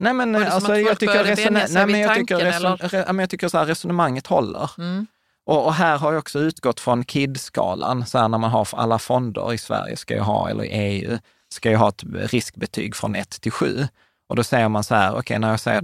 Nej 0.00 0.12
men, 0.12 0.34
som 0.34 0.44
alltså, 0.52 0.76
jag 0.76 0.98
tycker, 0.98 1.24
resone- 1.24 1.66
nej, 1.70 1.86
men 1.86 2.00
jag 2.00 2.14
tycker, 2.14 2.38
tanken, 2.38 2.52
reson- 2.52 2.78
eller? 2.84 3.04
re- 3.04 3.20
jag 3.20 3.30
tycker 3.30 3.48
så 3.48 3.58
här, 3.58 3.66
resonemanget 3.66 4.26
håller. 4.26 4.70
mm, 4.78 5.06
Och, 5.48 5.66
och 5.66 5.74
här 5.74 5.98
har 5.98 6.12
jag 6.12 6.18
också 6.18 6.38
utgått 6.38 6.80
från 6.80 7.04
KID-skalan, 7.04 8.06
så 8.06 8.18
här 8.18 8.28
när 8.28 8.38
man 8.38 8.50
har 8.50 8.68
alla 8.72 8.98
fonder 8.98 9.52
i 9.52 9.58
Sverige, 9.58 9.96
ska 9.96 10.14
ju 10.14 10.20
ha, 10.20 10.50
eller 10.50 10.64
i 10.64 10.68
EU, 10.68 11.18
ska 11.54 11.70
ju 11.70 11.76
ha 11.76 11.88
ett 11.88 12.02
riskbetyg 12.04 12.96
från 12.96 13.14
1 13.14 13.30
till 13.30 13.52
7. 13.52 13.88
Och 14.28 14.36
då 14.36 14.44
säger 14.44 14.68
man 14.68 14.84
så 14.84 14.94
här, 14.94 15.18
okej, 15.18 15.38
när 15.38 15.50
jag 15.50 15.60
säger 15.60 15.82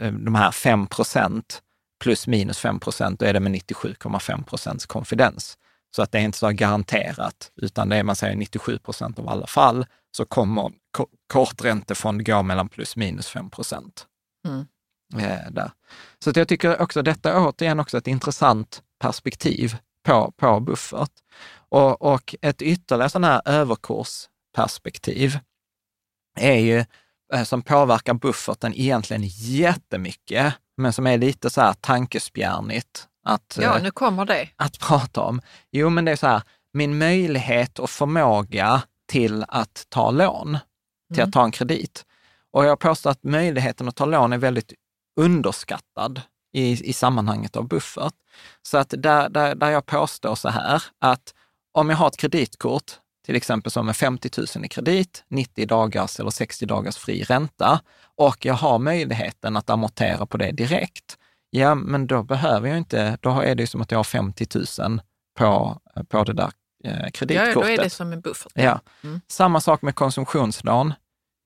eh, 0.00 0.12
de 0.12 0.34
här 0.34 0.50
5 0.50 0.86
procent 0.86 1.62
plus 2.02 2.26
minus 2.26 2.58
5 2.58 2.80
procent, 2.80 3.20
då 3.20 3.26
är 3.26 3.32
det 3.32 3.40
med 3.40 3.52
97,5 3.52 4.44
procents 4.44 4.86
konfidens. 4.86 5.58
Så 5.96 6.02
att 6.02 6.12
det 6.12 6.18
är 6.18 6.22
inte 6.22 6.38
så 6.38 6.50
garanterat, 6.50 7.50
utan 7.62 7.88
det 7.88 7.96
är, 7.96 8.02
man 8.02 8.16
säger 8.16 8.36
97 8.36 8.78
procent 8.78 9.18
av 9.18 9.28
alla 9.28 9.46
fall, 9.46 9.86
så 10.16 10.24
kommer 10.24 10.72
ko- 10.90 11.08
korträntefond 11.32 12.26
gå 12.26 12.42
mellan 12.42 12.68
plus 12.68 12.96
minus 12.96 13.28
5 13.28 13.50
procent. 13.50 14.06
Mm. 14.46 14.66
Eh, 15.18 15.50
där. 15.50 15.70
Så 16.24 16.30
att 16.30 16.36
jag 16.36 16.48
tycker 16.48 16.82
också 16.82 17.02
detta 17.02 17.48
återigen 17.48 17.80
också 17.80 17.98
ett 17.98 18.06
intressant 18.06 18.82
perspektiv 19.04 19.76
på, 20.06 20.32
på 20.36 20.60
buffert. 20.60 21.10
Och, 21.68 22.02
och 22.02 22.34
ett 22.42 22.62
ytterligare 22.62 23.10
sån 23.10 23.24
här 23.24 23.42
överkursperspektiv 23.44 25.38
är 26.40 26.58
ju, 26.58 26.84
eh, 27.34 27.44
som 27.44 27.62
påverkar 27.62 28.14
bufferten 28.14 28.74
egentligen 28.74 29.22
jättemycket, 29.26 30.54
men 30.76 30.92
som 30.92 31.06
är 31.06 31.18
lite 31.18 31.50
så 31.50 31.60
här 31.60 31.72
tankespjärnigt 31.72 33.08
att, 33.26 33.58
ja, 33.60 33.76
eh, 33.76 33.82
nu 33.82 33.90
kommer 33.90 34.24
det. 34.24 34.48
att 34.56 34.78
prata 34.78 35.20
om. 35.20 35.40
Jo, 35.72 35.90
men 35.90 36.04
det 36.04 36.12
är 36.12 36.16
så 36.16 36.26
här, 36.26 36.42
min 36.72 36.98
möjlighet 36.98 37.78
och 37.78 37.90
förmåga 37.90 38.82
till 39.08 39.44
att 39.48 39.86
ta 39.88 40.10
lån, 40.10 40.58
till 41.12 41.20
Mm. 41.20 41.28
att 41.28 41.32
ta 41.32 41.44
en 41.44 41.50
kredit. 41.52 42.04
Och 42.52 42.64
jag 42.64 42.78
påstår 42.78 43.10
att 43.10 43.22
möjligheten 43.24 43.88
att 43.88 43.96
ta 43.96 44.04
lån 44.04 44.32
är 44.32 44.38
väldigt 44.38 44.72
underskattad 45.20 46.20
i, 46.54 46.90
i 46.90 46.92
sammanhanget 46.92 47.56
av 47.56 47.68
buffert. 47.68 48.14
Så 48.62 48.78
att 48.78 48.94
där, 48.98 49.28
där, 49.28 49.54
där 49.54 49.70
jag 49.70 49.86
påstår 49.86 50.34
så 50.34 50.48
här, 50.48 50.82
att 51.00 51.34
om 51.72 51.90
jag 51.90 51.96
har 51.96 52.08
ett 52.08 52.16
kreditkort, 52.16 52.92
till 53.26 53.36
exempel 53.36 53.72
som 53.72 53.88
är 53.88 53.92
50 53.92 54.30
000 54.56 54.64
i 54.64 54.68
kredit, 54.68 55.24
90 55.28 55.66
dagars 55.66 56.20
eller 56.20 56.30
60 56.30 56.66
dagars 56.66 56.96
fri 56.96 57.22
ränta 57.22 57.80
och 58.16 58.44
jag 58.46 58.54
har 58.54 58.78
möjligheten 58.78 59.56
att 59.56 59.70
amortera 59.70 60.26
på 60.26 60.36
det 60.36 60.52
direkt, 60.52 61.18
ja, 61.50 61.74
men 61.74 62.06
då 62.06 62.22
behöver 62.22 62.68
jag 62.68 62.78
inte, 62.78 63.18
då 63.20 63.40
är 63.40 63.54
det 63.54 63.62
ju 63.62 63.66
som 63.66 63.82
att 63.82 63.90
jag 63.90 63.98
har 63.98 64.04
50 64.04 64.46
000 64.80 65.00
på, 65.38 65.80
på 66.08 66.24
det 66.24 66.32
där 66.32 66.50
eh, 66.84 67.00
Ja, 67.04 67.10
kreditkortet. 67.12 67.54
då 67.54 67.64
är 67.64 67.78
det 67.78 67.90
som 67.90 68.12
en 68.12 68.20
buffert. 68.20 68.52
Ja. 68.54 68.80
Mm. 69.04 69.20
Samma 69.28 69.60
sak 69.60 69.82
med 69.82 69.94
konsumtionslån. 69.94 70.94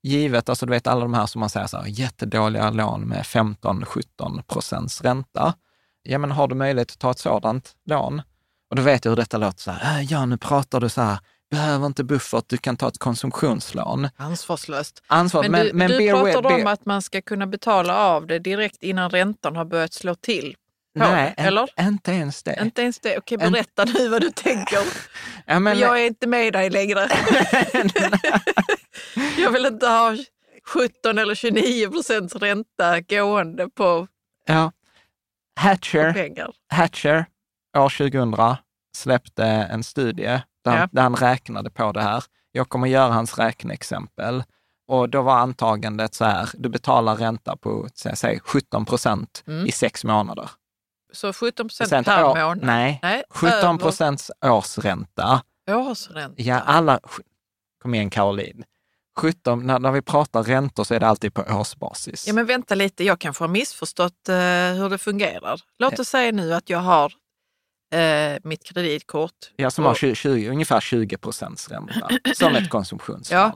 Givet, 0.03 0.49
alltså 0.49 0.65
du 0.65 0.69
vet 0.71 0.87
alla 0.87 1.01
de 1.01 1.13
här 1.13 1.25
som 1.25 1.39
man 1.39 1.49
säger 1.49 1.67
så 1.67 1.77
här, 1.77 1.85
jättedåliga 1.87 2.69
lån 2.69 3.01
med 3.01 3.23
15-17 3.23 4.41
procents 4.47 5.01
ränta. 5.01 5.53
Ja, 6.03 6.17
men 6.17 6.31
har 6.31 6.47
du 6.47 6.55
möjlighet 6.55 6.91
att 6.91 6.99
ta 6.99 7.11
ett 7.11 7.19
sådant 7.19 7.71
lån? 7.85 8.21
Och 8.69 8.75
då 8.75 8.81
vet 8.81 9.05
jag 9.05 9.11
hur 9.11 9.15
detta 9.15 9.37
låter 9.37 9.61
så 9.61 9.71
här, 9.71 9.99
äh, 9.99 10.05
ja 10.11 10.25
nu 10.25 10.37
pratar 10.37 10.79
du 10.79 10.89
så 10.89 11.01
här, 11.01 11.19
behöver 11.51 11.85
inte 11.85 12.03
buffert, 12.03 12.43
du 12.47 12.57
kan 12.57 12.77
ta 12.77 12.87
ett 12.87 12.97
konsumtionslån. 12.97 14.09
Ansvarslöst. 14.15 15.03
Ansvar, 15.07 15.41
Men, 15.41 15.51
men, 15.51 15.67
du, 15.67 15.73
men 15.73 15.87
du 15.91 15.97
with- 15.99 16.11
pratar 16.33 16.51
om 16.55 16.61
bear- 16.61 16.71
att 16.73 16.85
man 16.85 17.01
ska 17.01 17.21
kunna 17.21 17.47
betala 17.47 17.97
av 17.97 18.27
det 18.27 18.39
direkt 18.39 18.83
innan 18.83 19.09
räntan 19.09 19.55
har 19.55 19.65
börjat 19.65 19.93
slå 19.93 20.15
till. 20.15 20.55
På 20.93 20.99
Nej, 20.99 21.33
eller? 21.37 21.69
en- 21.75 21.87
inte 21.87 22.11
ens 22.11 22.43
det. 22.43 22.59
Inte 22.61 22.81
ens 22.81 22.99
det. 22.99 23.17
Okej, 23.17 23.37
En- 23.41 23.51
berätta 23.51 23.85
nu 23.85 24.07
vad 24.09 24.21
du 24.21 24.31
tänker. 24.31 24.79
ja, 25.45 25.59
men, 25.59 25.79
jag 25.79 26.01
är 26.01 26.05
inte 26.07 26.27
med 26.27 26.53
dig 26.53 26.69
längre. 26.69 27.09
jag 29.37 29.51
vill 29.51 29.65
inte 29.65 29.87
ha 29.87 30.15
17 30.65 31.17
eller 31.17 31.35
29 31.35 31.89
procents 31.89 32.35
ränta 32.35 33.01
gående 33.01 33.69
på, 33.69 34.07
ja. 34.45 34.71
på 35.55 35.61
Hatcher, 35.61 36.13
pengar. 36.13 36.51
Hatcher, 36.73 37.25
år 37.77 37.89
2000, 38.11 38.55
släppte 38.97 39.43
en 39.45 39.83
studie 39.83 40.41
där, 40.63 40.77
Ja. 40.77 40.87
där 40.91 41.01
han 41.01 41.15
räknade 41.15 41.69
på 41.69 41.91
det 41.91 42.01
här. 42.01 42.23
Jag 42.51 42.69
kommer 42.69 42.87
göra 42.87 43.13
hans 43.13 43.37
räkneexempel. 43.37 44.43
Och 44.87 45.09
då 45.09 45.21
var 45.21 45.37
antagandet 45.37 46.13
så 46.13 46.25
här, 46.25 46.49
du 46.53 46.69
betalar 46.69 47.15
ränta 47.15 47.55
på 47.57 47.87
säg 48.15 48.39
17 48.43 48.85
procent 48.85 49.43
Mm. 49.47 49.65
i 49.67 49.71
sex 49.71 50.03
månader. 50.03 50.49
Så 51.13 51.33
17 51.33 51.67
procent 51.67 52.07
per 52.07 52.23
år- 52.23 52.35
månad? 52.35 52.59
Nej, 52.61 52.99
Nej 53.01 53.23
17 53.29 53.77
procents 53.77 54.31
årsränta. 54.45 55.41
årsränta. 55.69 56.41
Ja, 56.41 56.59
alla... 56.59 56.99
Kom 57.81 57.93
igen 57.95 58.09
Caroline. 58.09 58.63
17, 59.17 59.67
när, 59.67 59.79
när 59.79 59.91
vi 59.91 60.01
pratar 60.01 60.43
räntor 60.43 60.83
så 60.83 60.93
är 60.93 60.99
det 60.99 61.07
alltid 61.07 61.33
på 61.33 61.41
årsbasis. 61.41 62.27
Ja, 62.27 62.33
men 62.33 62.45
vänta 62.45 62.75
lite, 62.75 63.03
jag 63.03 63.19
kanske 63.19 63.43
har 63.43 63.49
missförstått 63.49 64.29
eh, 64.29 64.35
hur 64.35 64.89
det 64.89 64.97
fungerar. 64.97 65.61
Låt 65.79 65.99
oss 65.99 66.07
säga 66.09 66.31
nu 66.31 66.53
att 66.53 66.69
jag 66.69 66.79
har 66.79 67.13
eh, 67.93 68.37
mitt 68.43 68.63
kreditkort 68.63 69.31
Ja, 69.55 69.71
som 69.71 69.83
har 69.83 69.91
och, 69.91 69.97
20, 69.97 70.15
20, 70.15 70.49
ungefär 70.49 70.79
20 70.79 71.17
procents 71.17 71.69
ränta, 71.69 72.09
som 72.35 72.55
ett 72.55 72.69
konsumtionslån. 72.69 73.39
Ja. 73.39 73.55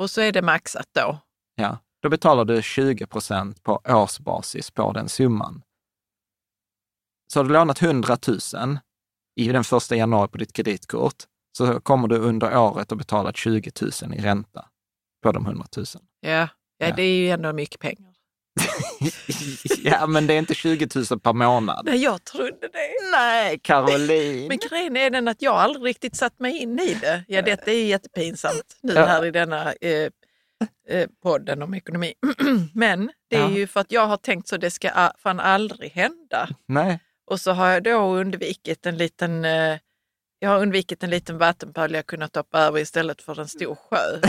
och 0.00 0.10
så 0.10 0.20
är 0.20 0.32
det 0.32 0.42
maxat 0.42 0.86
då. 0.92 1.18
Ja, 1.54 1.78
då 2.02 2.08
betalar 2.08 2.44
du 2.44 2.62
20 2.62 3.06
procent 3.06 3.62
på 3.62 3.80
årsbasis 3.88 4.70
på 4.70 4.92
den 4.92 5.08
summan. 5.08 5.62
Så 7.32 7.38
har 7.38 7.44
du 7.44 7.52
lånat 7.52 7.82
100 7.82 8.16
000 8.54 8.78
i 9.36 9.48
den 9.48 9.64
första 9.64 9.96
januari 9.96 10.28
på 10.28 10.38
ditt 10.38 10.52
kreditkort, 10.52 11.14
så 11.58 11.80
kommer 11.80 12.08
du 12.08 12.16
under 12.16 12.58
året 12.58 12.92
att 12.92 12.98
betala 12.98 13.32
20 13.32 13.70
000 14.02 14.14
i 14.14 14.20
ränta 14.20 14.64
på 15.22 15.32
de 15.32 15.46
100 15.46 15.66
000. 15.76 15.86
Ja, 16.20 16.30
ja, 16.30 16.48
Ja. 16.78 16.94
det 16.96 17.02
är 17.02 17.16
ju 17.18 17.30
ändå 17.30 17.52
mycket 17.52 17.80
pengar. 17.80 18.14
ja, 19.82 20.06
men 20.06 20.26
det 20.26 20.34
är 20.34 20.38
inte 20.38 20.54
20 20.54 20.88
000 21.10 21.20
per 21.20 21.32
månad. 21.32 21.82
Nej, 21.84 22.02
jag 22.02 22.24
trodde 22.24 22.68
det. 22.72 23.10
Nej, 23.12 23.58
Caroline! 23.62 24.48
Men 24.48 24.58
grejen 24.70 24.96
är 24.96 25.10
den 25.10 25.28
att 25.28 25.42
jag 25.42 25.54
aldrig 25.54 25.84
riktigt 25.86 26.16
satt 26.16 26.38
mig 26.40 26.58
in 26.58 26.78
i 26.80 26.94
det. 27.00 27.24
Ja, 27.28 27.42
detta 27.42 27.70
är 27.72 27.84
jättepinsamt 27.84 28.76
nu 28.82 28.94
här 28.94 29.24
i 29.26 29.30
denna 29.30 29.72
eh, 29.72 30.08
eh, 30.88 31.08
podden 31.22 31.62
om 31.62 31.74
ekonomi. 31.74 32.14
Men 32.74 33.10
det 33.30 33.36
är 33.36 33.40
Ja. 33.40 33.50
ju 33.50 33.66
för 33.66 33.80
att 33.80 33.92
jag 33.92 34.06
har 34.06 34.16
tänkt 34.16 34.48
så 34.48 34.56
det 34.56 34.70
ska 34.70 35.10
fan 35.18 35.40
aldrig 35.40 35.90
hända. 35.92 36.48
Nej. 36.66 37.00
Och 37.30 37.40
så 37.40 37.52
har 37.52 37.68
jag 37.68 37.82
då 37.82 38.16
undvikit 38.16 38.86
en 38.86 38.96
liten 38.96 39.44
eh, 39.44 39.78
jag 40.40 40.50
har 40.50 40.62
undvikit 40.62 41.02
en 41.02 41.10
liten 41.10 41.38
vattenpöl 41.38 41.94
jag 41.94 42.06
kunnat 42.06 42.36
hoppa 42.36 42.60
över 42.60 42.80
istället 42.80 43.22
för 43.22 43.40
en 43.40 43.48
stor 43.48 43.74
sjö. 43.74 44.20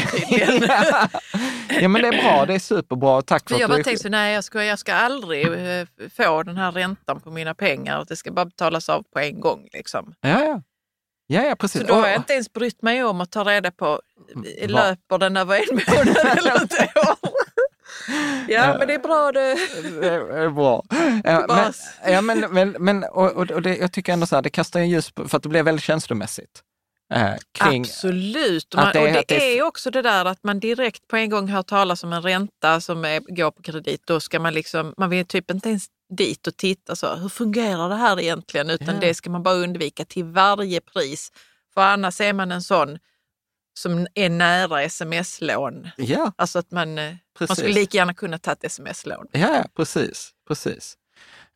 ja, 1.81 1.87
men 1.87 2.01
det 2.01 2.07
är 2.07 2.21
bra. 2.23 2.45
Det 2.45 2.53
är 2.53 2.59
superbra. 2.59 3.21
Tack 3.21 3.49
för 3.49 3.55
För 3.55 3.61
jag 3.61 3.65
att 3.65 3.69
bara 3.69 3.77
du... 3.77 3.83
tänkte 3.83 4.03
så, 4.03 4.09
nej 4.09 4.33
jag 4.33 4.43
ska, 4.43 4.63
jag 4.63 4.79
ska 4.79 4.93
aldrig 4.93 5.47
eh, 5.47 5.87
få 6.17 6.43
den 6.43 6.57
här 6.57 6.71
räntan 6.71 7.21
på 7.21 7.31
mina 7.31 7.55
pengar. 7.55 8.05
Det 8.07 8.15
ska 8.15 8.31
bara 8.31 8.45
betalas 8.45 8.89
av 8.89 9.03
på 9.13 9.19
en 9.19 9.39
gång. 9.39 9.67
Liksom. 9.73 10.13
Ja, 10.21 10.43
ja. 10.45 10.61
Ja, 11.31 11.43
ja, 11.43 11.55
precis. 11.55 11.81
Så 11.81 11.87
då 11.87 11.93
har 11.93 12.07
jag 12.07 12.17
inte 12.17 12.33
ens 12.33 12.53
brytt 12.53 12.81
mig 12.81 13.03
om 13.03 13.21
att 13.21 13.31
ta 13.31 13.43
reda 13.43 13.71
på, 13.71 14.01
Vad? 14.35 14.71
löper 14.71 15.17
den 15.17 15.37
över 15.37 15.55
en 15.55 15.75
månad 15.75 16.17
eller 16.37 16.55
ett 16.55 16.97
år? 16.97 17.29
Ja, 18.47 18.75
men 18.79 18.87
det 18.87 18.93
är 18.93 18.99
bra 18.99 19.31
det. 19.31 19.55
Det 20.01 20.07
är 20.43 20.49
bra. 20.49 20.83
Men, 21.23 21.73
ja, 22.13 22.21
men, 22.21 22.39
men, 22.39 22.75
men, 22.79 23.03
och, 23.03 23.31
och, 23.31 23.61
det, 23.61 23.77
jag 23.77 23.91
tycker 23.91 24.13
ändå 24.13 24.25
så 24.25 24.35
här, 24.35 24.41
det 24.41 24.49
kastar 24.49 24.79
en 24.79 24.89
ljus 24.89 25.11
på, 25.11 25.27
för 25.27 25.37
att 25.37 25.43
det 25.43 25.49
blir 25.49 25.63
väldigt 25.63 25.83
känslomässigt. 25.85 26.63
Eh, 27.13 27.31
kring, 27.59 27.81
Absolut. 27.81 28.75
Man, 28.75 28.89
det 28.93 28.99
är- 28.99 29.07
och 29.07 29.13
det, 29.13 29.23
det 29.27 29.57
är- 29.57 29.63
också 29.63 29.91
det 29.91 30.01
där 30.01 30.25
att 30.25 30.43
man 30.43 30.59
direkt 30.59 31.07
på 31.07 31.15
en 31.15 31.29
gång 31.29 31.47
hör 31.47 31.61
talas 31.63 32.03
om 32.03 32.13
en 32.13 32.21
ränta 32.21 32.81
som 32.81 33.05
är, 33.05 33.19
går 33.35 33.51
på 33.51 33.61
kredit. 33.61 34.01
Då 34.05 34.19
ska 34.19 34.39
man 34.39 34.53
liksom, 34.53 34.93
man 34.97 35.09
vill 35.09 35.25
typ 35.25 35.51
inte 35.51 35.69
ens 35.69 35.85
dit 36.17 36.47
och 36.47 36.57
titta 36.57 36.95
så, 36.95 37.15
hur 37.15 37.29
fungerar 37.29 37.89
det 37.89 37.95
här 37.95 38.19
egentligen? 38.19 38.69
Utan 38.69 38.95
Ja. 38.95 39.01
det 39.01 39.13
ska 39.13 39.29
man 39.29 39.43
bara 39.43 39.55
undvika 39.55 40.05
till 40.05 40.23
varje 40.23 40.81
pris. 40.81 41.29
För 41.73 41.81
annars 41.81 42.21
är 42.21 42.33
man 42.33 42.51
en 42.51 42.61
sån 42.61 42.97
som 43.73 44.07
är 44.15 44.29
nära 44.29 44.81
sms-lån. 44.83 45.89
ja, 45.97 46.31
Alltså 46.35 46.59
att 46.59 46.71
man, 46.71 46.97
eh, 46.97 47.05
man 47.05 47.17
Precis. 47.37 47.57
skulle 47.57 47.73
lika 47.73 47.97
gärna 47.97 48.13
kunna 48.13 48.37
ta 48.37 48.51
ett 48.51 48.63
sms-lån. 48.63 49.27
ja, 49.31 49.63
precis. 49.75 50.31
precis. 50.47 50.97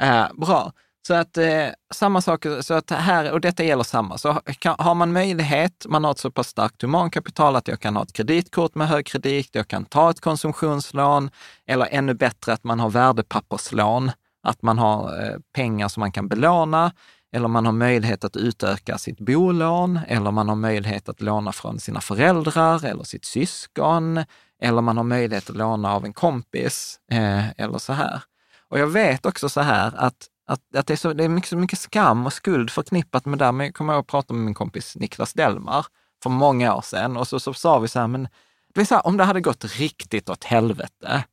Eh, 0.02 0.28
bra. 0.34 0.74
Så 1.08 1.14
att 1.14 1.38
eh, 1.38 1.68
samma 1.94 2.22
sak, 2.22 2.46
så 2.62 2.74
att 2.74 2.90
här, 2.92 3.32
och 3.32 3.42
detta 3.42 3.64
gäller 3.64 3.84
samma. 3.84 4.18
Så 4.18 4.34
kan, 4.60 4.76
har 4.80 4.96
man 4.96 5.12
möjlighet, 5.14 5.86
man 5.90 6.04
har 6.04 6.12
ett 6.12 6.18
så 6.20 6.32
pass 6.32 6.48
starkt 6.48 6.82
humankapital 6.82 7.56
att 7.56 7.68
jag 7.68 7.80
kan 7.80 7.96
ha 7.96 8.04
ett 8.04 8.14
kreditkort 8.14 8.76
med 8.76 8.88
hög 8.88 9.06
kredit, 9.06 9.50
jag 9.52 9.68
kan 9.68 9.86
ta 9.86 10.10
ett 10.10 10.22
konsumtionslån, 10.22 11.30
eller 11.68 11.88
ännu 11.92 12.14
bättre 12.14 12.54
att 12.54 12.64
man 12.64 12.80
har 12.80 12.90
värdepapperslån, 12.90 14.12
att 14.44 14.62
man 14.62 14.78
har 14.78 15.24
eh, 15.24 15.38
pengar 15.56 15.88
som 15.88 16.02
man 16.02 16.12
kan 16.12 16.28
belåna, 16.28 16.92
eller 17.34 17.48
man 17.48 17.66
har 17.66 17.74
möjlighet 17.74 18.24
att 18.24 18.36
utöka 18.36 18.98
sitt 18.98 19.20
bolån, 19.20 20.00
eller 20.08 20.32
man 20.32 20.50
har 20.50 20.56
möjlighet 20.56 21.10
att 21.10 21.22
låna 21.22 21.52
från 21.52 21.80
sina 21.80 22.02
föräldrar 22.02 22.86
eller 22.86 23.04
sitt 23.04 23.26
syskon, 23.26 24.24
eller 24.62 24.82
man 24.82 24.98
har 24.98 25.04
möjlighet 25.04 25.50
att 25.50 25.56
låna 25.56 25.94
av 25.94 26.06
en 26.06 26.14
kompis, 26.14 27.00
eh, 27.12 27.50
eller 27.50 27.78
så 27.78 27.94
här. 27.94 28.24
Och 28.70 28.80
jag 28.80 28.88
vet 28.88 29.26
också 29.26 29.50
så 29.50 29.62
här 29.62 29.94
att, 29.96 30.28
att, 30.48 30.76
att 30.76 30.88
det 30.88 30.94
är, 30.94 30.98
så, 30.98 31.14
det 31.14 31.24
är 31.24 31.30
mycket, 31.30 31.50
så 31.50 31.58
mycket 31.58 31.80
skam 31.80 32.26
och 32.26 32.34
skuld 32.34 32.72
förknippat 32.72 33.26
med 33.26 33.40
det. 33.40 33.52
Men 33.52 33.66
jag 33.66 33.76
kommer 33.76 33.94
ihåg 33.94 34.02
att 34.02 34.08
prata 34.08 34.34
med 34.34 34.46
min 34.46 34.54
kompis 34.54 34.96
Niklas 34.96 35.34
Delmar 35.34 35.86
för 36.24 36.30
många 36.30 36.76
år 36.76 36.82
sedan 36.82 37.18
och 37.18 37.28
så, 37.28 37.40
så 37.40 37.54
sa 37.54 37.80
vi 37.80 37.88
så 37.88 38.00
här, 38.00 38.08
men 38.08 38.28
det 38.74 38.86
så 38.86 38.96
här, 38.96 39.08
om 39.08 39.18
det 39.18 39.24
hade 39.24 39.42
gått 39.42 39.66
riktigt 39.66 40.30
åt 40.30 40.44
helvete, 40.44 41.24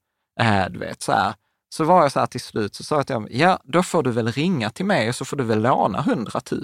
eh, 0.40 0.64
du 0.70 0.78
vet 0.78 1.02
så 1.02 1.12
här, 1.12 1.34
så 1.72 1.84
var 1.84 2.02
jag 2.02 2.12
så 2.12 2.20
här 2.20 2.26
till 2.26 2.40
slut, 2.40 2.74
så 2.74 2.84
sa 2.84 2.96
jag 2.96 3.06
till 3.06 3.16
honom, 3.16 3.28
ja 3.32 3.60
då 3.64 3.82
får 3.82 4.02
du 4.02 4.10
väl 4.10 4.32
ringa 4.32 4.70
till 4.70 4.84
mig 4.86 5.08
och 5.08 5.14
så 5.16 5.24
får 5.24 5.36
du 5.36 5.44
väl 5.44 5.62
låna 5.62 5.98
100 5.98 6.40
000. 6.50 6.62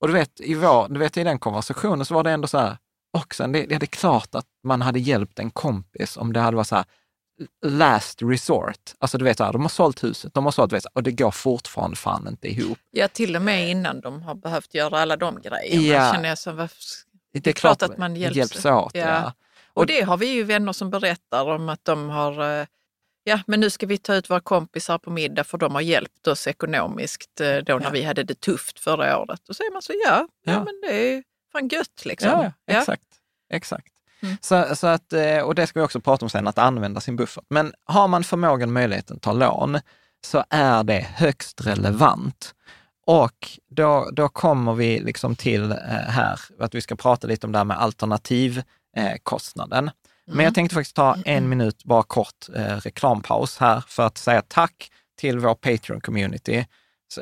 Och 0.00 0.06
du 0.08 0.12
vet, 0.14 0.40
i, 0.40 0.54
vår, 0.54 0.88
du 0.88 0.98
vet, 1.00 1.16
i 1.16 1.24
den 1.24 1.38
konversationen 1.38 2.04
så 2.06 2.14
var 2.14 2.22
det 2.24 2.30
ändå 2.30 2.48
så 2.48 2.58
här, 2.58 2.76
också, 3.18 3.46
det, 3.46 3.66
det 3.66 3.74
är 3.74 3.86
klart 3.86 4.34
att 4.34 4.46
man 4.64 4.82
hade 4.82 4.98
hjälpt 4.98 5.38
en 5.38 5.50
kompis 5.50 6.16
om 6.16 6.32
det 6.32 6.40
hade 6.40 6.56
varit 6.56 6.66
så 6.68 6.76
här, 6.76 6.84
last 7.66 8.22
resort. 8.22 8.80
Alltså 8.98 9.18
du 9.18 9.24
vet, 9.24 9.36
så 9.38 9.44
här, 9.44 9.52
de 9.52 9.62
har 9.62 9.68
sålt 9.68 10.04
huset, 10.04 10.34
de 10.34 10.44
har 10.44 10.52
sålt, 10.52 10.72
vet, 10.72 10.84
och 10.84 11.02
det 11.02 11.12
går 11.12 11.30
fortfarande 11.30 11.96
fan 11.96 12.28
inte 12.28 12.48
ihop. 12.48 12.78
Ja, 12.90 13.08
till 13.08 13.36
och 13.36 13.42
med 13.42 13.70
innan 13.70 14.00
de 14.00 14.22
har 14.22 14.34
behövt 14.34 14.74
göra 14.74 15.00
alla 15.00 15.16
de 15.16 15.40
grejerna. 15.42 15.82
Ja. 15.82 16.12
Känner 16.12 16.28
jag 16.28 16.38
som, 16.38 16.56
varför- 16.56 16.76
Det 17.32 17.46
är, 17.50 17.52
klart 17.52 17.82
att 17.82 17.98
man 17.98 18.16
hjälps- 18.16 18.36
hjälps 18.36 18.64
åt. 18.64 18.90
Ja. 18.94 19.00
Ja. 19.00 19.32
Och 19.72 19.86
det 19.86 20.00
har 20.00 20.16
vi 20.16 20.26
ju 20.26 20.44
vänner 20.44 20.72
som 20.72 20.90
berättar 20.90 21.44
om 21.46 21.68
att 21.68 21.84
de 21.84 22.08
har, 22.08 22.60
eh, 22.60 22.66
ja 23.28 23.40
men 23.46 23.60
nu 23.60 23.70
ska 23.70 23.86
vi 23.86 23.98
ta 23.98 24.14
ut 24.14 24.30
våra 24.30 24.40
kompisar 24.40 24.98
på 24.98 25.10
middag 25.10 25.44
för 25.44 25.58
de 25.58 25.74
har 25.74 25.80
hjälpt 25.80 26.26
oss 26.26 26.46
ekonomiskt 26.46 27.40
eh, 27.40 27.56
då 27.56 27.76
när 27.78 27.84
Ja. 27.86 27.90
vi 27.90 28.02
hade 28.02 28.22
det 28.24 28.40
tufft 28.40 28.78
förra 28.80 29.18
året. 29.18 29.40
Så 29.50 29.62
är 29.62 29.72
man 29.72 29.82
så, 29.82 29.92
ja, 30.04 30.28
ja. 30.44 30.52
Ja. 30.52 30.64
men 30.64 30.80
det 30.82 31.14
är 31.14 31.22
fan 31.52 31.68
gött 31.68 32.04
liksom. 32.04 32.30
Ja, 32.30 32.52
ja, 32.66 32.78
exakt. 32.80 33.02
exakt. 33.52 33.86
Mm. 34.22 34.36
Så, 34.40 34.76
så 34.76 34.86
att, 34.86 35.12
eh, 35.12 35.38
och 35.38 35.54
det 35.54 35.66
ska 35.66 35.80
vi 35.80 35.86
också 35.86 36.00
prata 36.00 36.24
om 36.24 36.30
sen, 36.30 36.46
att 36.46 36.58
använda 36.58 37.00
sin 37.00 37.16
buffert. 37.16 37.44
Men 37.50 37.72
har 37.84 38.08
man 38.08 38.24
förmågan 38.24 38.68
och 38.68 38.72
möjligheten 38.72 39.16
att 39.16 39.22
ta 39.22 39.32
lån 39.32 39.78
så 40.26 40.44
är 40.50 40.84
det 40.84 41.00
högst 41.14 41.66
relevant. 41.66 42.54
Och 43.06 43.48
då, 43.70 44.10
då 44.12 44.28
kommer 44.28 44.74
vi 44.74 45.00
liksom 45.00 45.36
till 45.36 45.72
eh, 45.72 45.78
här, 46.08 46.40
att 46.60 46.74
vi 46.74 46.80
ska 46.80 46.96
prata 46.96 47.26
lite 47.26 47.46
om 47.46 47.52
det 47.52 47.58
här 47.58 47.64
med 47.64 47.78
alternativkostnaden. 47.78 49.90
Men 50.26 50.44
jag 50.44 50.54
tänkte 50.54 50.74
faktiskt 50.74 50.96
ta 50.96 51.16
en 51.24 51.48
minut, 51.48 51.84
bara 51.84 52.02
kort 52.02 52.48
eh, 52.54 52.76
reklampaus 52.76 53.58
här 53.58 53.84
för 53.88 54.06
att 54.06 54.18
säga 54.18 54.42
tack 54.48 54.90
till 55.18 55.38
vår 55.38 55.54
Patreon-community 55.54 56.64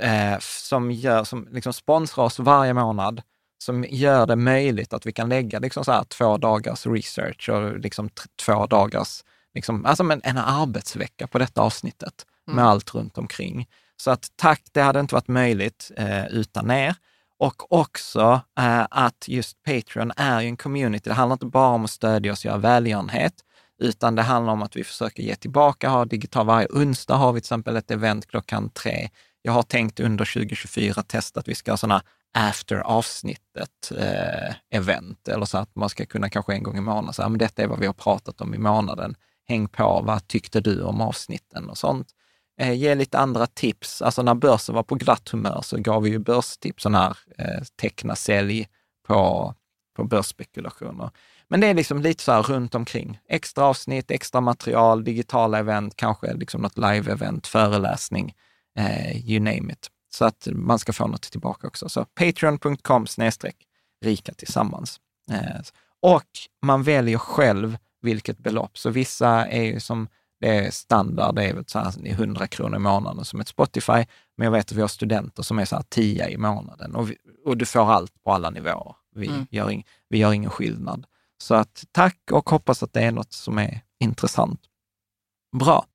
eh, 0.00 0.38
som, 0.40 0.90
gör, 0.90 1.24
som 1.24 1.48
liksom 1.50 1.72
sponsrar 1.72 2.24
oss 2.24 2.38
varje 2.38 2.74
månad, 2.74 3.22
som 3.58 3.84
gör 3.88 4.26
det 4.26 4.36
möjligt 4.36 4.92
att 4.92 5.06
vi 5.06 5.12
kan 5.12 5.28
lägga 5.28 5.58
liksom 5.58 5.84
så 5.84 5.92
här 5.92 6.04
två 6.04 6.36
dagars 6.36 6.86
research 6.86 7.48
och 7.48 7.78
liksom 7.78 8.10
två 8.46 8.66
dagars, 8.66 9.24
liksom, 9.54 9.86
alltså 9.86 10.04
en, 10.04 10.20
en 10.24 10.38
arbetsvecka 10.38 11.26
på 11.26 11.38
detta 11.38 11.60
avsnittet 11.60 12.26
med 12.46 12.64
allt 12.64 12.94
runt 12.94 13.18
omkring. 13.18 13.68
Så 13.96 14.10
att 14.10 14.28
tack, 14.36 14.62
det 14.72 14.80
hade 14.80 15.00
inte 15.00 15.14
varit 15.14 15.28
möjligt 15.28 15.90
eh, 15.96 16.26
utan 16.26 16.70
er. 16.70 16.94
Och 17.38 17.72
också 17.72 18.40
eh, 18.58 18.86
att 18.90 19.28
just 19.28 19.62
Patreon 19.62 20.12
är 20.16 20.40
ju 20.40 20.48
en 20.48 20.56
community. 20.56 21.10
Det 21.10 21.14
handlar 21.14 21.34
inte 21.34 21.46
bara 21.46 21.68
om 21.68 21.84
att 21.84 21.90
stödja 21.90 22.32
oss 22.32 22.38
och 22.38 22.44
göra 22.44 22.58
välgörenhet, 22.58 23.34
utan 23.78 24.14
det 24.14 24.22
handlar 24.22 24.52
om 24.52 24.62
att 24.62 24.76
vi 24.76 24.84
försöker 24.84 25.22
ge 25.22 25.36
tillbaka, 25.36 25.88
ha 25.88 26.04
digital, 26.04 26.46
varje 26.46 26.68
onsdag 26.70 27.14
har 27.14 27.32
vi 27.32 27.40
till 27.40 27.46
exempel 27.46 27.76
ett 27.76 27.90
event 27.90 28.26
klockan 28.26 28.70
tre. 28.70 29.08
Jag 29.42 29.52
har 29.52 29.62
tänkt 29.62 30.00
under 30.00 30.24
2024 30.24 31.02
testa 31.02 31.40
att 31.40 31.48
vi 31.48 31.54
ska 31.54 31.72
ha 31.72 31.76
sådana 31.76 32.02
after 32.34 32.76
avsnittet 32.76 33.92
eh, 33.98 34.54
event, 34.70 35.28
eller 35.28 35.44
så 35.44 35.58
att 35.58 35.76
man 35.76 35.88
ska 35.88 36.06
kunna 36.06 36.30
kanske 36.30 36.54
en 36.54 36.62
gång 36.62 36.76
i 36.76 36.80
månaden 36.80 37.12
säga, 37.12 37.28
men 37.28 37.38
detta 37.38 37.62
är 37.62 37.66
vad 37.66 37.78
vi 37.78 37.86
har 37.86 37.92
pratat 37.92 38.40
om 38.40 38.54
i 38.54 38.58
månaden. 38.58 39.14
Häng 39.48 39.68
på, 39.68 40.02
vad 40.06 40.28
tyckte 40.28 40.60
du 40.60 40.82
om 40.82 41.00
avsnitten 41.00 41.68
och 41.68 41.78
sånt. 41.78 42.08
Eh, 42.60 42.72
ge 42.72 42.94
lite 42.94 43.18
andra 43.18 43.46
tips. 43.46 44.02
Alltså 44.02 44.22
när 44.22 44.34
börsen 44.34 44.74
var 44.74 44.82
på 44.82 44.94
glatt 44.94 45.28
humör 45.28 45.60
så 45.62 45.78
gav 45.78 46.02
vi 46.02 46.10
ju 46.10 46.18
börstips, 46.18 46.82
sådana 46.82 46.98
här 46.98 47.16
eh, 47.38 47.62
teckna 47.80 48.16
sälj 48.16 48.68
på, 49.06 49.54
på 49.96 50.04
börsspekulationer. 50.04 51.10
Men 51.48 51.60
det 51.60 51.66
är 51.66 51.74
liksom 51.74 52.02
lite 52.02 52.22
så 52.22 52.32
här 52.32 52.42
runt 52.42 52.74
omkring. 52.74 53.18
Extra 53.28 53.64
avsnitt, 53.64 54.10
extra 54.10 54.40
material, 54.40 55.04
digitala 55.04 55.58
event, 55.58 55.96
kanske 55.96 56.34
liksom 56.34 56.62
något 56.62 56.78
live-event, 56.78 57.46
föreläsning, 57.46 58.34
eh, 58.78 59.30
you 59.30 59.40
name 59.40 59.72
it. 59.72 59.90
Så 60.14 60.24
att 60.24 60.48
man 60.52 60.78
ska 60.78 60.92
få 60.92 61.06
något 61.06 61.22
tillbaka 61.22 61.66
också. 61.66 61.88
Så 61.88 62.04
patreon.com 62.04 63.06
snedstreck 63.06 63.56
rika 64.04 64.32
tillsammans. 64.32 65.00
Eh, 65.30 65.60
och 66.02 66.28
man 66.62 66.82
väljer 66.82 67.18
själv 67.18 67.76
vilket 68.02 68.38
belopp. 68.38 68.78
Så 68.78 68.90
vissa 68.90 69.46
är 69.46 69.62
ju 69.62 69.80
som 69.80 70.08
det 70.44 70.66
är 70.66 70.70
standard, 70.70 71.34
det 71.34 71.44
är 71.44 71.54
väl 71.54 71.64
så 71.66 71.78
här 71.78 71.92
100 72.04 72.46
kronor 72.46 72.76
i 72.76 72.78
månaden 72.78 73.24
som 73.24 73.40
ett 73.40 73.48
Spotify. 73.48 74.06
Men 74.36 74.44
jag 74.44 74.50
vet 74.50 74.66
att 74.66 74.76
vi 74.76 74.80
har 74.80 74.88
studenter 74.88 75.42
som 75.42 75.58
är 75.58 75.64
så 75.64 75.76
här 75.76 75.84
10 75.88 76.28
i 76.28 76.36
månaden 76.36 76.94
och, 76.94 77.10
vi, 77.10 77.16
och 77.44 77.56
du 77.56 77.66
får 77.66 77.92
allt 77.92 78.22
på 78.24 78.32
alla 78.32 78.50
nivåer. 78.50 78.96
Vi, 79.14 79.26
mm. 79.26 79.46
gör 79.50 79.70
in, 79.70 79.82
vi 80.08 80.18
gör 80.18 80.32
ingen 80.32 80.50
skillnad. 80.50 81.06
Så 81.38 81.54
att 81.54 81.84
tack 81.92 82.18
och 82.32 82.50
hoppas 82.50 82.82
att 82.82 82.92
det 82.92 83.00
är 83.00 83.12
något 83.12 83.32
som 83.32 83.58
är 83.58 83.80
intressant. 84.00 84.60
Bra. 85.56 85.86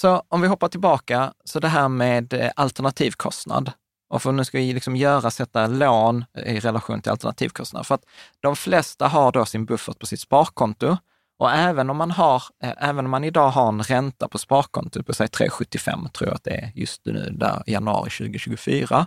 Så 0.00 0.22
om 0.28 0.40
vi 0.40 0.48
hoppar 0.48 0.68
tillbaka, 0.68 1.32
så 1.44 1.60
det 1.60 1.68
här 1.68 1.88
med 1.88 2.32
eh, 2.32 2.50
alternativkostnad. 2.56 3.72
Och 4.08 4.22
för 4.22 4.32
nu 4.32 4.44
ska 4.44 4.58
vi 4.58 4.72
liksom 4.72 4.96
göra, 4.96 5.30
sätta 5.30 5.66
lån 5.66 6.24
i 6.46 6.60
relation 6.60 7.02
till 7.02 7.12
alternativkostnad. 7.12 7.86
För 7.86 7.94
att 7.94 8.04
de 8.40 8.56
flesta 8.56 9.08
har 9.08 9.32
då 9.32 9.44
sin 9.44 9.64
buffert 9.64 9.98
på 9.98 10.06
sitt 10.06 10.20
sparkonto. 10.20 10.96
Och 11.38 11.52
även 11.52 11.90
om 11.90 11.96
man, 11.96 12.10
har, 12.10 12.42
eh, 12.62 12.72
även 12.78 13.04
om 13.04 13.10
man 13.10 13.24
idag 13.24 13.50
har 13.50 13.68
en 13.68 13.82
ränta 13.82 14.28
på 14.28 14.38
sparkontot 14.38 15.06
på 15.06 15.14
säg 15.14 15.26
3,75 15.26 16.08
tror 16.08 16.28
jag 16.28 16.34
att 16.34 16.44
det 16.44 16.50
är 16.50 16.72
just 16.74 17.06
nu, 17.06 17.30
där 17.30 17.62
januari 17.66 18.10
2024, 18.10 19.06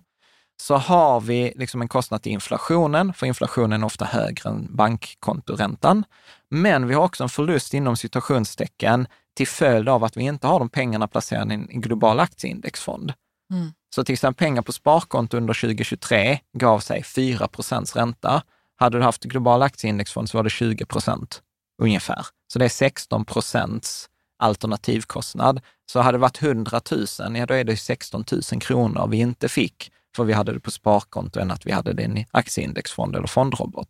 så 0.62 0.76
har 0.76 1.22
vi 1.22 1.54
liksom 1.56 1.82
en 1.82 1.88
kostnad 1.88 2.22
till 2.22 2.32
inflationen, 2.32 3.14
för 3.14 3.26
inflationen 3.26 3.82
är 3.82 3.86
ofta 3.86 4.06
högre 4.06 4.50
än 4.50 4.76
bankkontoräntan. 4.76 6.04
Men 6.50 6.88
vi 6.88 6.94
har 6.94 7.04
också 7.04 7.24
en 7.24 7.30
förlust 7.30 7.74
inom 7.74 7.98
situationstecken 7.98 9.08
till 9.38 9.48
följd 9.48 9.90
av 9.90 10.04
att 10.04 10.18
vi 10.18 10.24
inte 10.24 10.48
har 10.48 10.60
de 10.60 10.70
pengarna 10.70 11.08
placerade 11.08 11.54
i 11.54 11.58
en 11.58 11.82
global 11.82 12.20
aktieindexfond. 12.20 13.14
Mm. 13.54 13.72
Så 13.96 14.04
till 14.04 14.14
exempel 14.14 14.46
pengar 14.46 14.62
på 14.62 14.72
sparkonto 14.72 15.38
under 15.38 15.54
2023 15.54 16.40
gav 16.58 16.80
sig 16.80 17.04
4 17.04 17.48
procents 17.48 17.96
ränta. 17.96 18.44
Hade 18.76 18.98
du 18.98 19.04
haft 19.04 19.24
global 19.24 19.62
aktieindexfond 19.62 20.30
så 20.30 20.38
var 20.38 20.44
det 20.44 20.50
20 20.50 20.86
procent 20.86 21.42
ungefär. 21.78 22.26
Så 22.54 22.60
det 22.60 22.66
är 22.66 22.70
16 22.70 23.26
procents 23.26 24.10
alternativkostnad. 24.40 25.62
Så 25.92 26.00
hade 26.00 26.18
det 26.18 26.22
varit 26.22 26.42
100 26.42 26.82
000, 26.92 27.38
ja 27.38 27.46
då 27.46 27.54
är 27.54 27.64
det 27.64 27.78
16 27.78 28.24
000 28.52 28.62
kronor 28.62 29.08
vi 29.08 29.18
inte 29.18 29.50
fick 29.50 29.92
för 30.16 30.24
vi 30.24 30.34
hade 30.34 30.54
det 30.54 30.60
på 30.60 30.72
sparkonto 30.72 31.40
än 31.40 31.52
att 31.52 31.66
vi 31.66 31.72
hade 31.72 31.94
det 31.94 32.02
i 32.02 32.06
en 32.06 32.26
aktieindexfond 32.32 33.16
eller 33.16 33.28
fondrobot. 33.28 33.90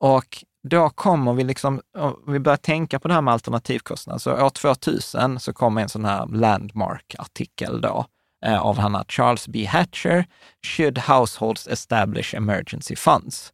Och 0.00 0.44
då 0.68 0.90
kommer 0.90 1.32
vi 1.32 1.44
liksom, 1.44 1.80
vi 2.26 2.38
börjar 2.38 2.56
tänka 2.56 2.98
på 2.98 3.08
det 3.08 3.14
här 3.14 3.20
med 3.20 3.34
alternativkostnad. 3.34 4.22
Så 4.22 4.46
år 4.46 4.50
2000 4.50 5.40
så 5.40 5.52
kom 5.52 5.78
en 5.78 5.88
sån 5.88 6.04
här 6.04 6.26
landmark-artikel 6.26 7.80
då 7.80 8.06
eh, 8.46 8.60
av 8.60 8.78
han 8.78 9.04
Charles 9.08 9.48
B. 9.48 9.64
Hatcher, 9.64 10.24
Should 10.66 10.98
households 10.98 11.68
establish 11.68 12.34
emergency 12.34 12.96
funds? 12.96 13.52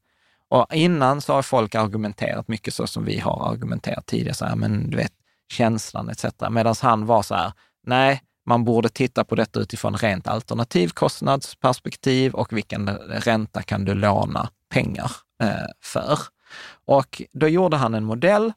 Och 0.50 0.74
innan 0.74 1.20
så 1.20 1.32
har 1.32 1.42
folk 1.42 1.74
argumenterat 1.74 2.48
mycket 2.48 2.74
så 2.74 2.86
som 2.86 3.04
vi 3.04 3.18
har 3.18 3.52
argumenterat 3.52 4.06
tidigare, 4.06 4.34
så 4.34 4.44
här, 4.44 4.56
men 4.56 4.90
du 4.90 4.96
vet, 4.96 5.12
känslan 5.52 6.08
etc. 6.08 6.24
Medan 6.50 6.74
han 6.80 7.06
var 7.06 7.22
så 7.22 7.34
här, 7.34 7.52
nej, 7.86 8.22
man 8.46 8.64
borde 8.64 8.88
titta 8.88 9.24
på 9.24 9.34
detta 9.34 9.60
utifrån 9.60 9.96
rent 9.96 10.28
alternativkostnadsperspektiv 10.28 12.34
och 12.34 12.52
vilken 12.52 12.88
ränta 12.98 13.62
kan 13.62 13.84
du 13.84 13.94
låna 13.94 14.50
pengar 14.70 15.10
eh, 15.42 15.66
för? 15.82 16.18
Och 16.86 17.22
då 17.32 17.48
gjorde 17.48 17.76
han 17.76 17.94
en 17.94 18.04
modell 18.04 18.52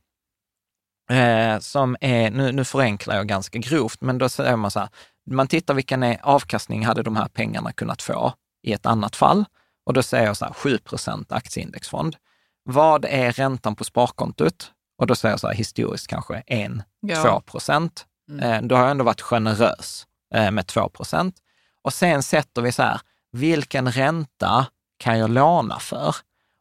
eh, 1.11 1.59
som 1.59 1.97
är, 2.01 2.31
nu, 2.31 2.51
nu 2.51 2.63
förenklar 2.63 3.15
jag 3.15 3.27
ganska 3.27 3.59
grovt, 3.59 4.01
men 4.01 4.17
då 4.17 4.29
säger 4.29 4.55
man 4.55 4.71
så 4.71 4.79
här, 4.79 4.89
man 5.31 5.47
tittar 5.47 5.73
vilken 5.73 6.17
avkastning 6.21 6.85
hade 6.85 7.03
de 7.03 7.15
här 7.15 7.27
pengarna 7.27 7.71
kunnat 7.71 8.01
få 8.01 8.33
i 8.63 8.73
ett 8.73 8.85
annat 8.85 9.15
fall? 9.15 9.45
Och 9.89 9.93
då 9.93 10.03
säger 10.03 10.25
jag 10.25 10.37
så 10.37 10.45
här, 10.45 10.53
7 10.53 10.77
procent 10.77 11.31
aktieindexfond. 11.31 12.15
Vad 12.63 13.05
är 13.05 13.31
räntan 13.31 13.75
på 13.75 13.83
sparkontot? 13.83 14.71
Och 14.97 15.07
då 15.07 15.15
säger 15.15 15.33
jag 15.33 15.39
så 15.39 15.47
här, 15.47 15.53
historiskt 15.53 16.07
kanske 16.07 16.43
1-2 16.47 16.83
ja. 17.01 17.41
procent. 17.45 18.05
Mm. 18.31 18.43
Eh, 18.43 18.67
då 18.67 18.75
har 18.75 18.81
jag 18.81 18.91
ändå 18.91 19.03
varit 19.03 19.21
generös 19.21 20.07
eh, 20.35 20.51
med 20.51 20.67
2 20.67 20.89
procent. 20.89 21.35
Och 21.81 21.93
sen 21.93 22.23
sätter 22.23 22.61
vi 22.61 22.71
så 22.71 22.83
här, 22.83 23.01
vilken 23.31 23.91
ränta 23.91 24.65
kan 24.97 25.19
jag 25.19 25.29
låna 25.29 25.79
för? 25.79 26.15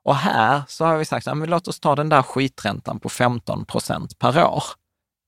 Och 0.04 0.16
här 0.16 0.62
så 0.68 0.84
har 0.84 0.96
vi 0.96 1.04
sagt, 1.04 1.24
så 1.24 1.30
här, 1.30 1.34
men 1.34 1.50
låt 1.50 1.68
oss 1.68 1.80
ta 1.80 1.96
den 1.96 2.08
där 2.08 2.22
skiträntan 2.22 3.00
på 3.00 3.08
15 3.08 3.64
procent 3.64 4.18
per 4.18 4.44
år, 4.44 4.64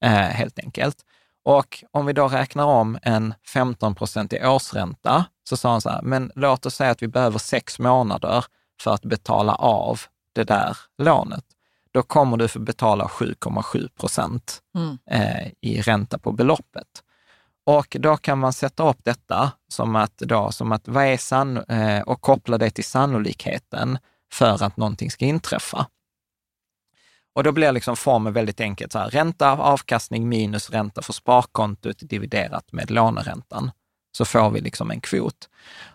eh, 0.04 0.10
helt 0.10 0.58
enkelt. 0.58 0.96
Och 1.44 1.84
om 1.90 2.06
vi 2.06 2.12
då 2.12 2.28
räknar 2.28 2.64
om 2.64 2.98
en 3.02 3.34
15 3.52 3.94
i 4.30 4.46
årsränta, 4.46 5.24
så 5.48 5.56
sa 5.56 5.70
han 5.70 5.80
så 5.80 5.90
här, 5.90 6.02
men 6.02 6.32
låt 6.34 6.66
oss 6.66 6.74
säga 6.74 6.90
att 6.90 7.02
vi 7.02 7.08
behöver 7.08 7.38
sex 7.38 7.78
månader 7.78 8.44
för 8.82 8.94
att 8.94 9.02
betala 9.02 9.54
av 9.54 10.00
det 10.32 10.44
där 10.44 10.76
lånet. 10.98 11.44
Då 11.92 12.02
kommer 12.02 12.36
du 12.36 12.48
få 12.48 12.58
betala 12.58 13.04
7,7 13.04 13.88
procent 14.00 14.62
mm. 14.74 14.98
eh, 15.10 15.52
i 15.60 15.80
ränta 15.80 16.18
på 16.18 16.32
beloppet. 16.32 16.86
Och 17.66 17.96
då 18.00 18.16
kan 18.16 18.38
man 18.38 18.52
sätta 18.52 18.88
upp 18.88 18.98
detta 19.02 19.52
som 19.68 19.96
att, 19.96 20.18
då, 20.18 20.52
som 20.52 20.72
att 20.72 20.88
vad 20.88 21.04
är 21.04 21.16
sann, 21.16 21.56
eh, 21.56 22.00
och 22.00 22.20
koppla 22.20 22.58
det 22.58 22.70
till 22.70 22.84
sannolikheten 22.84 23.98
för 24.32 24.62
att 24.64 24.76
någonting 24.76 25.10
ska 25.10 25.24
inträffa. 25.24 25.86
Och 27.34 27.42
då 27.44 27.52
blir 27.52 27.72
liksom 27.72 27.96
formen 27.96 28.32
väldigt 28.32 28.60
enkelt, 28.60 28.92
så 28.92 28.98
här, 28.98 29.10
ränta 29.10 29.50
avkastning 29.50 30.28
minus 30.28 30.70
ränta 30.70 31.02
för 31.02 31.12
sparkontot 31.12 31.96
dividerat 32.00 32.72
med 32.72 32.90
låneräntan. 32.90 33.70
Så 34.16 34.24
får 34.24 34.50
vi 34.50 34.60
liksom 34.60 34.90
en 34.90 35.00
kvot. 35.00 35.48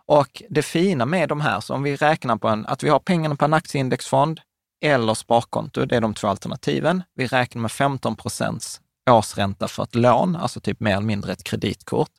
Och 0.05 0.43
det 0.49 0.61
fina 0.61 1.05
med 1.05 1.29
de 1.29 1.41
här, 1.41 1.59
så 1.59 1.73
om 1.73 1.83
vi 1.83 1.95
räknar 1.95 2.37
på 2.37 2.47
en, 2.47 2.65
att 2.65 2.83
vi 2.83 2.89
har 2.89 2.99
pengarna 2.99 3.35
på 3.35 3.45
en 3.45 3.53
aktieindexfond 3.53 4.41
eller 4.81 5.13
sparkonto, 5.13 5.85
det 5.85 5.95
är 5.95 6.01
de 6.01 6.13
två 6.13 6.27
alternativen. 6.27 7.03
Vi 7.15 7.27
räknar 7.27 7.61
med 7.61 7.71
15 7.71 8.15
procents 8.15 8.81
årsränta 9.09 9.67
för 9.67 9.83
ett 9.83 9.95
lån, 9.95 10.35
alltså 10.35 10.59
typ 10.59 10.79
mer 10.79 10.91
eller 10.91 11.01
mindre 11.01 11.31
ett 11.31 11.43
kreditkort. 11.43 12.11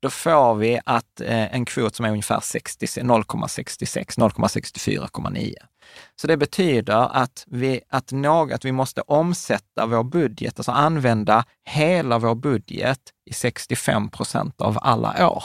Då 0.00 0.10
får 0.10 0.54
vi 0.54 0.80
att 0.84 1.20
eh, 1.20 1.54
en 1.54 1.64
kvot 1.64 1.94
som 1.94 2.04
är 2.04 2.10
ungefär 2.10 2.40
0,66, 2.40 4.18
0,64,9. 4.18 5.54
Så 6.16 6.26
det 6.26 6.36
betyder 6.36 7.16
att 7.16 7.44
vi, 7.46 7.80
att, 7.88 8.12
något, 8.12 8.52
att 8.52 8.64
vi 8.64 8.72
måste 8.72 9.00
omsätta 9.00 9.86
vår 9.86 10.04
budget, 10.04 10.58
alltså 10.58 10.72
använda 10.72 11.44
hela 11.64 12.18
vår 12.18 12.34
budget 12.34 13.00
i 13.30 13.32
65 13.32 14.10
procent 14.10 14.60
av 14.60 14.78
alla 14.82 15.28
år. 15.28 15.44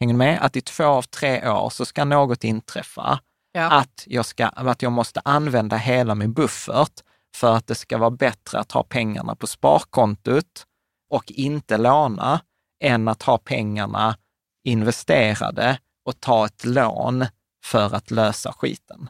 Hänger 0.00 0.14
med? 0.14 0.38
Att 0.42 0.56
i 0.56 0.60
två 0.60 0.84
av 0.84 1.02
tre 1.02 1.48
år 1.48 1.70
så 1.70 1.84
ska 1.84 2.04
något 2.04 2.44
inträffa. 2.44 3.20
Ja. 3.52 3.70
Att, 3.70 4.04
jag 4.06 4.26
ska, 4.26 4.46
att 4.46 4.82
jag 4.82 4.92
måste 4.92 5.20
använda 5.24 5.76
hela 5.76 6.14
min 6.14 6.32
buffert 6.32 7.00
för 7.36 7.56
att 7.56 7.66
det 7.66 7.74
ska 7.74 7.98
vara 7.98 8.10
bättre 8.10 8.58
att 8.58 8.72
ha 8.72 8.82
pengarna 8.82 9.34
på 9.34 9.46
sparkontot 9.46 10.66
och 11.10 11.30
inte 11.30 11.76
låna 11.76 12.40
än 12.84 13.08
att 13.08 13.22
ha 13.22 13.38
pengarna 13.38 14.16
investerade 14.64 15.78
och 16.04 16.20
ta 16.20 16.46
ett 16.46 16.64
lån 16.64 17.26
för 17.64 17.94
att 17.94 18.10
lösa 18.10 18.52
skiten. 18.52 19.08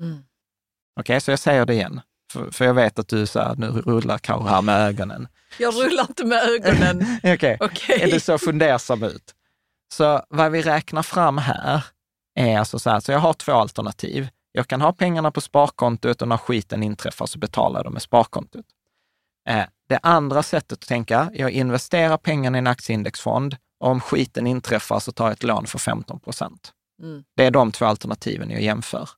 Mm. 0.00 0.12
Okej, 0.12 0.22
okay, 1.00 1.20
så 1.20 1.30
jag 1.30 1.38
säger 1.38 1.66
det 1.66 1.74
igen. 1.74 2.00
För, 2.32 2.50
för 2.50 2.64
jag 2.64 2.74
vet 2.74 2.98
att 2.98 3.08
du 3.08 3.26
så 3.26 3.40
här, 3.40 3.54
nu 3.56 3.66
rullar 3.66 4.18
Karo 4.18 4.42
här 4.42 4.62
med 4.62 4.88
ögonen. 4.88 5.28
Jag 5.58 5.74
rullar 5.74 6.02
inte 6.02 6.24
med 6.24 6.42
ögonen. 6.42 7.06
Okej, 7.18 7.34
okay. 7.34 7.56
okay. 7.60 8.00
är 8.00 8.10
du 8.10 8.20
så 8.20 8.38
fundersam 8.38 9.02
ut? 9.02 9.34
Så 9.92 10.22
vad 10.28 10.52
vi 10.52 10.62
räknar 10.62 11.02
fram 11.02 11.38
här 11.38 11.84
är 12.34 12.58
alltså 12.58 12.78
så 12.78 12.90
här, 12.90 13.00
så 13.00 13.12
jag 13.12 13.18
har 13.18 13.32
två 13.32 13.52
alternativ. 13.52 14.28
Jag 14.52 14.68
kan 14.68 14.80
ha 14.80 14.92
pengarna 14.92 15.30
på 15.30 15.40
sparkontot 15.40 16.22
och 16.22 16.28
när 16.28 16.36
skiten 16.36 16.82
inträffar 16.82 17.26
så 17.26 17.38
betalar 17.38 17.78
jag 17.78 17.86
dem 17.86 17.92
med 17.92 18.02
sparkontot. 18.02 18.66
Eh, 19.48 19.64
det 19.88 19.98
andra 20.02 20.42
sättet 20.42 20.72
att 20.72 20.88
tänka, 20.88 21.30
jag 21.34 21.50
investerar 21.50 22.16
pengarna 22.16 22.58
i 22.58 22.60
en 22.60 22.66
aktieindexfond 22.66 23.56
Om 23.80 24.00
skiten 24.00 24.46
inträffar 24.46 25.00
så 25.00 25.12
tar 25.12 25.24
jag 25.24 25.32
ett 25.32 25.42
lån 25.42 25.66
för 25.66 25.78
15 25.78 26.20
procent. 26.20 26.72
Mm. 27.02 27.24
Det 27.36 27.44
är 27.46 27.50
de 27.50 27.72
två 27.72 27.84
alternativen 27.86 28.50
jag 28.50 28.62
jämför. 28.62 29.08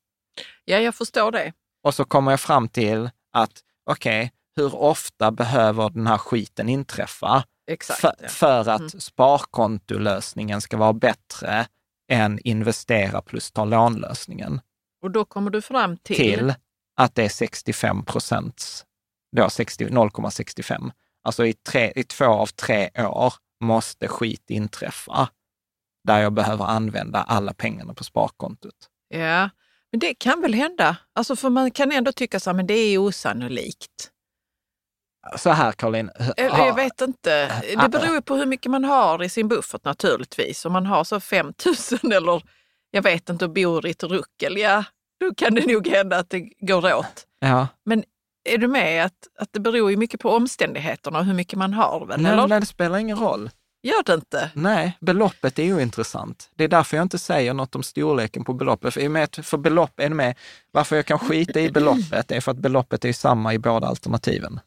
Ja, 0.64 0.78
jag 0.78 0.94
förstår 0.94 1.32
det. 1.32 1.52
Och 1.82 1.94
så 1.94 2.04
kommer 2.04 2.30
jag 2.30 2.40
fram 2.40 2.68
till 2.68 3.10
att, 3.32 3.52
okej, 3.90 4.32
hur 4.56 4.74
ofta 4.76 5.30
behöver 5.30 5.90
den 5.90 6.06
här 6.06 6.18
skiten 6.18 6.68
inträffa 6.68 7.44
Exakt. 7.66 8.00
för, 8.00 8.14
ja. 8.22 8.28
för 8.28 8.68
att 8.68 8.80
Mm. 8.80 9.00
sparkontolösningen 9.00 10.60
ska 10.60 10.76
vara 10.76 10.92
bättre 10.92 11.66
än 12.12 12.38
investera 12.44 13.22
plus 13.22 13.52
ta 13.52 13.64
lånlösningen? 13.64 14.60
Och 15.02 15.10
då 15.10 15.24
kommer 15.24 15.50
du 15.50 15.62
fram 15.62 15.96
till, 15.96 16.16
till 16.16 16.54
att 16.96 17.14
det 17.14 17.24
är 17.24 17.28
65 17.28 18.04
procents, 18.04 18.84
då 19.36 19.50
60 19.50 19.86
0,65. 19.88 20.90
Alltså 21.24 21.46
i, 21.46 21.52
tre, 21.52 21.92
i 21.96 22.04
två 22.04 22.24
av 22.24 22.46
tre 22.46 22.90
år 22.96 23.34
måste 23.62 24.08
skit 24.08 24.50
inträffa 24.50 25.28
där 26.08 26.18
jag 26.18 26.32
behöver 26.32 26.64
använda 26.64 27.22
alla 27.22 27.54
pengarna 27.54 27.94
på 27.94 28.04
sparkontot. 28.04 28.88
Ja, 29.08 29.50
men 29.90 30.00
det 30.00 30.14
kan 30.14 30.40
väl 30.40 30.54
hända. 30.54 30.96
Alltså 31.14 31.36
för 31.36 31.50
man 31.50 31.70
kan 31.70 31.92
ändå 31.92 32.12
tycka 32.12 32.40
så 32.40 32.50
här, 32.50 32.54
men 32.54 32.66
det 32.66 32.74
är 32.74 32.98
osannolikt. 32.98 34.10
Så 35.36 35.50
här 35.50 35.72
Caroline. 35.72 36.10
Ha- 36.18 36.66
jag 36.66 36.74
vet 36.74 37.00
inte. 37.00 37.62
Det 37.82 37.88
beror 37.88 38.14
ju 38.14 38.22
på 38.22 38.34
hur 38.36 38.46
mycket 38.46 38.70
man 38.70 38.84
har 38.84 39.22
i 39.22 39.28
sin 39.28 39.48
buffert 39.48 39.84
naturligtvis. 39.84 40.64
Om 40.64 40.72
man 40.72 40.86
har 40.86 41.04
så 41.04 41.20
5 41.20 41.52
000 42.02 42.12
eller 42.12 42.42
jag 42.90 43.02
vet 43.02 43.28
inte 43.28 43.44
och 43.44 43.50
bor 43.50 43.86
i 43.86 43.90
ett 43.90 44.02
ruckel, 44.02 44.56
ja, 44.58 44.84
då 45.20 45.34
kan 45.34 45.54
det 45.54 45.66
nog 45.66 45.86
hända 45.88 46.18
att 46.18 46.30
det 46.30 46.40
går 46.40 46.94
åt. 46.94 47.26
Ja, 47.38 47.68
Men 47.84 48.04
är 48.44 48.58
du 48.58 48.68
med 48.68 49.04
att, 49.04 49.28
att 49.38 49.52
det 49.52 49.60
beror 49.60 49.90
ju 49.90 49.96
mycket 49.96 50.20
på 50.20 50.30
omständigheterna 50.30 51.18
och 51.18 51.24
hur 51.24 51.34
mycket 51.34 51.58
man 51.58 51.74
har 51.74 52.06
väl? 52.06 52.22
nej, 52.22 52.32
eller? 52.32 52.46
nej, 52.46 52.60
det 52.60 52.66
spelar 52.66 52.98
ingen 52.98 53.18
roll. 53.18 53.50
Gör 53.82 54.02
det 54.02 54.14
inte? 54.14 54.50
Nej, 54.54 54.96
beloppet 55.00 55.58
är 55.58 55.74
ointressant. 55.74 56.50
Det 56.54 56.64
är 56.64 56.68
därför 56.68 56.96
jag 56.96 57.04
inte 57.04 57.18
säger 57.18 57.54
något 57.54 57.74
om 57.74 57.82
storleken 57.82 58.44
på 58.44 58.52
beloppet. 58.52 58.94
För, 58.94 59.42
för 59.42 59.58
belopp 59.58 60.00
är 60.00 60.10
med, 60.10 60.38
varför 60.70 60.96
jag 60.96 61.06
kan 61.06 61.18
skita 61.18 61.60
i 61.60 61.70
beloppet 61.70 62.30
är 62.30 62.40
för 62.40 62.50
att 62.50 62.58
beloppet 62.58 63.04
är 63.04 63.12
samma 63.12 63.54
i 63.54 63.58
båda 63.58 63.86
alternativen. 63.86 64.60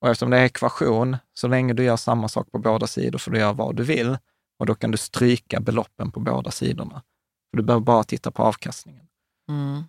Och 0.00 0.08
eftersom 0.08 0.30
det 0.30 0.38
är 0.38 0.44
ekvation, 0.44 1.16
så 1.34 1.48
länge 1.48 1.74
du 1.74 1.84
gör 1.84 1.96
samma 1.96 2.28
sak 2.28 2.52
på 2.52 2.58
båda 2.58 2.86
sidor 2.86 3.18
får 3.18 3.30
du 3.30 3.38
göra 3.38 3.52
vad 3.52 3.76
du 3.76 3.82
vill. 3.82 4.18
Och 4.58 4.66
då 4.66 4.74
kan 4.74 4.90
du 4.90 4.96
stryka 4.96 5.60
beloppen 5.60 6.12
på 6.12 6.20
båda 6.20 6.50
sidorna. 6.50 7.02
För 7.50 7.56
du 7.56 7.62
behöver 7.62 7.84
bara 7.84 8.04
titta 8.04 8.30
på 8.30 8.42
avkastningen. 8.42 9.06
Mm. 9.48 9.84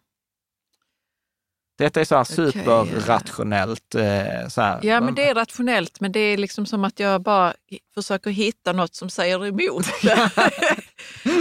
Detta 1.78 2.02
är 2.02 2.06
så 2.06 2.16
här 2.16 2.24
superrationellt. 2.24 3.96
Eh, 3.96 4.48
så 4.50 4.62
här. 4.62 4.80
Ja, 4.84 5.02
men 5.02 5.16
det 5.16 5.30
är 5.30 5.36
rationellt, 5.36 6.00
men 6.00 6.12
det 6.12 6.20
är 6.20 6.38
liksom 6.38 6.66
som 6.66 6.84
att 6.84 7.00
jag 7.00 7.22
bara 7.22 7.54
försöker 7.94 8.30
hitta 8.30 8.74
något 8.74 8.96
som 8.96 9.10
säger 9.10 9.48
emot. 9.48 9.86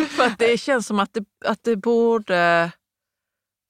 För 0.16 0.26
att 0.26 0.38
det 0.38 0.60
känns 0.60 0.86
som 0.86 1.00
att 1.00 1.14
det, 1.14 1.24
att 1.44 1.64
det 1.64 1.76
borde 1.76 2.70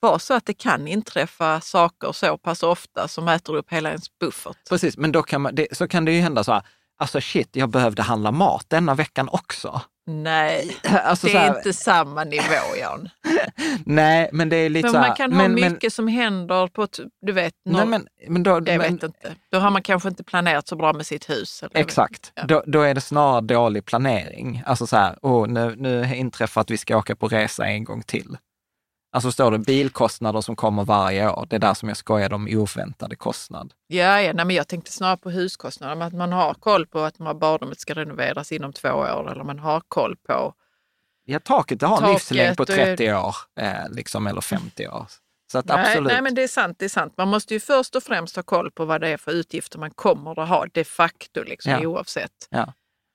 vara 0.00 0.18
så 0.18 0.34
att 0.34 0.46
det 0.46 0.54
kan 0.54 0.88
inträffa 0.88 1.60
saker 1.60 2.12
så 2.12 2.38
pass 2.38 2.62
ofta 2.62 3.08
som 3.08 3.28
äter 3.28 3.56
upp 3.56 3.72
hela 3.72 3.88
ens 3.88 4.18
buffert. 4.18 4.68
Precis, 4.68 4.96
men 4.96 5.12
då 5.12 5.22
kan 5.22 5.40
man, 5.40 5.54
det, 5.54 5.76
så 5.76 5.88
kan 5.88 6.04
det 6.04 6.12
ju 6.12 6.20
hända 6.20 6.44
så 6.44 6.52
här, 6.52 6.62
alltså 6.98 7.20
shit, 7.20 7.56
jag 7.56 7.68
behövde 7.68 8.02
handla 8.02 8.32
mat 8.32 8.64
denna 8.68 8.94
veckan 8.94 9.28
också. 9.28 9.80
Nej, 10.06 10.76
Alltså 11.04 11.26
det 11.26 11.32
är 11.32 11.38
här, 11.38 11.56
inte 11.56 11.72
samma 11.72 12.24
nivå, 12.24 12.76
Jan. 12.80 13.08
Nej, 13.84 14.30
men 14.32 14.48
det 14.48 14.56
är 14.56 14.68
lite 14.68 14.86
Men 14.86 14.92
så 14.92 14.98
här, 14.98 15.08
man 15.08 15.16
kan 15.16 15.32
ha 15.32 15.42
men, 15.42 15.54
mycket 15.54 15.82
men, 15.82 15.90
som 15.90 16.08
händer 16.08 16.68
på, 16.68 16.82
ett, 16.82 16.98
du 17.20 17.32
vet, 17.32 17.54
nej, 17.64 17.80
någon, 17.80 17.90
men, 17.90 18.06
men 18.28 18.42
då, 18.42 18.50
jag 18.50 18.78
vet 18.78 18.90
inte. 18.90 19.10
Då 19.50 19.58
har 19.58 19.70
man 19.70 19.82
kanske 19.82 20.08
inte 20.08 20.24
planerat 20.24 20.68
så 20.68 20.76
bra 20.76 20.92
med 20.92 21.06
sitt 21.06 21.30
hus. 21.30 21.64
Exakt. 21.74 22.32
Ja. 22.34 22.44
Då, 22.48 22.62
då 22.66 22.82
är 22.82 22.94
det 22.94 23.00
snarare 23.00 23.40
dålig 23.40 23.84
planering. 23.84 24.62
Alltså 24.66 24.86
så 24.86 24.96
här, 24.96 25.18
oh, 25.22 25.48
nu, 25.48 25.74
nu 25.76 26.16
inträffar 26.16 26.60
att 26.60 26.70
vi 26.70 26.78
ska 26.78 26.96
åka 26.96 27.16
på 27.16 27.28
resa 27.28 27.66
en 27.66 27.84
gång 27.84 28.02
till. 28.02 28.36
Alltså 29.16 29.32
står 29.32 29.50
det 29.50 29.58
bilkostnader 29.58 30.40
som 30.40 30.56
kommer 30.56 30.84
varje 30.84 31.30
år. 31.30 31.46
Det 31.50 31.56
är 31.56 31.60
där 31.60 31.74
som 31.74 31.88
jag 31.88 31.96
skojade 31.98 32.34
om 32.34 32.48
oväntade 32.50 33.16
kostnad. 33.16 33.72
Ja, 33.86 34.20
ja 34.20 34.32
nej, 34.32 34.44
men 34.44 34.56
jag 34.56 34.68
tänkte 34.68 34.92
snarare 34.92 35.16
på 35.16 35.30
huskostnader, 35.30 36.02
att 36.06 36.12
man 36.12 36.32
har 36.32 36.54
koll 36.54 36.86
på 36.86 37.00
att 37.00 37.18
man 37.18 37.38
badrummet 37.38 37.80
ska 37.80 37.94
renoveras 37.94 38.52
inom 38.52 38.72
två 38.72 38.88
år 38.88 39.32
eller 39.32 39.44
man 39.44 39.58
har 39.58 39.82
koll 39.88 40.16
på... 40.16 40.54
Ja, 41.24 41.40
taket 41.40 41.80
det 41.80 41.86
har 41.86 41.96
en 41.96 42.02
Taket 42.02 42.14
livslängd 42.14 42.56
på 42.56 42.62
och- 42.62 42.66
30 42.68 43.12
år, 43.14 43.36
eh, 43.60 43.88
liksom, 43.90 44.26
eller 44.26 44.40
50 44.40 44.88
år. 44.88 45.06
Så 45.52 45.58
att 45.58 45.64
Nej, 45.66 45.78
absolut. 45.80 46.12
nej, 46.12 46.22
men 46.22 46.34
det 46.34 46.42
är 46.42 46.48
sant, 46.48 46.76
det 46.78 46.84
är 46.84 46.88
sant. 46.88 47.14
Man 47.16 47.28
måste 47.28 47.54
ju 47.54 47.60
först 47.60 47.96
och 47.96 48.02
främst 48.02 48.36
ha 48.36 48.42
koll 48.42 48.70
på 48.70 48.84
vad 48.84 49.00
det 49.00 49.08
är 49.08 49.16
för 49.16 49.32
utgifter 49.32 49.78
man 49.78 49.90
kommer 49.90 50.42
att 50.42 50.48
ha 50.48 50.66
de 50.72 50.84
facto, 50.84 51.42
liksom, 51.42 51.72
Ja. 51.72 51.86
oavsett. 51.86 52.32
Ja. 52.50 52.72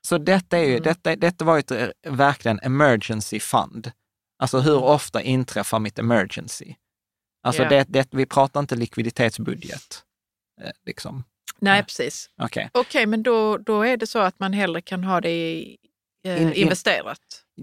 Så 0.07 0.17
detta, 0.17 0.57
är 0.57 0.63
ju, 0.63 0.71
Mm. 0.71 0.83
detta, 0.83 1.15
detta 1.15 1.45
var 1.45 1.55
ju 1.55 1.59
ett, 1.59 1.71
eh, 1.71 1.87
verkligen 2.09 2.59
emergency 2.59 3.39
fund. 3.39 3.91
Alltså 4.41 4.59
hur 4.59 4.83
ofta 4.83 5.21
inträffar 5.21 5.79
mitt 5.79 5.99
emergency? 5.99 6.73
Alltså 7.43 7.63
Ja. 7.63 7.69
det, 7.69 7.85
det, 7.89 8.07
vi 8.11 8.25
pratar 8.25 8.59
inte 8.59 8.75
likviditetsbudget. 8.75 10.03
Eh, 10.61 10.69
liksom. 10.85 11.23
Nej, 11.59 11.83
precis. 11.83 12.29
Okej. 12.41 12.69
Okej, 12.73 13.05
men 13.05 13.23
då, 13.23 13.57
då 13.57 13.85
är 13.85 13.97
det 13.97 14.07
så 14.07 14.19
att 14.19 14.39
man 14.39 14.53
hellre 14.53 14.81
kan 14.81 15.03
ha 15.03 15.21
det 15.21 15.29
i, 15.31 15.77
eh, 16.25 16.41
In- 16.41 16.47
in- 16.47 16.53
investerat. 16.53 17.19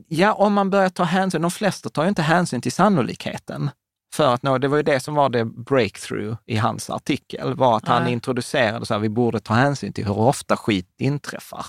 Ja, 0.09 0.33
om 0.35 0.53
man 0.53 0.71
börjar 0.71 0.89
ta 0.89 1.03
hänsyn, 1.05 1.43
de 1.43 1.51
flesta 1.51 1.89
tar 1.91 2.03
ju 2.03 2.09
inte 2.09 2.23
hänsyn 2.23 2.61
till 2.61 2.73
sannolikheten. 2.73 3.71
För 4.15 4.35
att 4.35 4.43
nå, 4.43 4.59
det 4.59 4.69
var 4.69 4.77
ju 4.77 4.83
det 4.83 5.01
som 5.01 5.15
var 5.15 5.29
det 5.29 5.45
breakthrough 5.45 6.37
i 6.47 6.57
hans 6.57 6.91
artikel, 6.91 7.55
var 7.55 7.77
att 7.77 7.89
han 7.89 8.03
Nej. 8.05 8.13
introducerade 8.13 8.87
så 8.87 8.95
här, 8.95 9.01
vi 9.01 9.09
borde 9.09 9.41
ta 9.41 9.55
hänsyn 9.55 9.93
till 9.93 10.05
hur 10.07 10.19
ofta 10.19 10.57
skit 10.57 10.95
inträffar. 10.99 11.67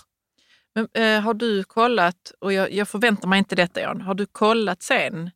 Men, 0.75 0.87
eh, 1.03 1.21
har 1.21 1.33
du 1.33 1.63
kollat, 1.63 2.31
och 2.39 2.53
jag, 2.53 2.71
jag 2.71 2.87
förväntar 2.87 3.27
mig 3.27 3.39
inte 3.39 3.55
detta 3.55 3.81
Jan, 3.81 4.01
har 4.01 4.13
du 4.13 4.25
kollat 4.25 4.83
sen 4.83 5.29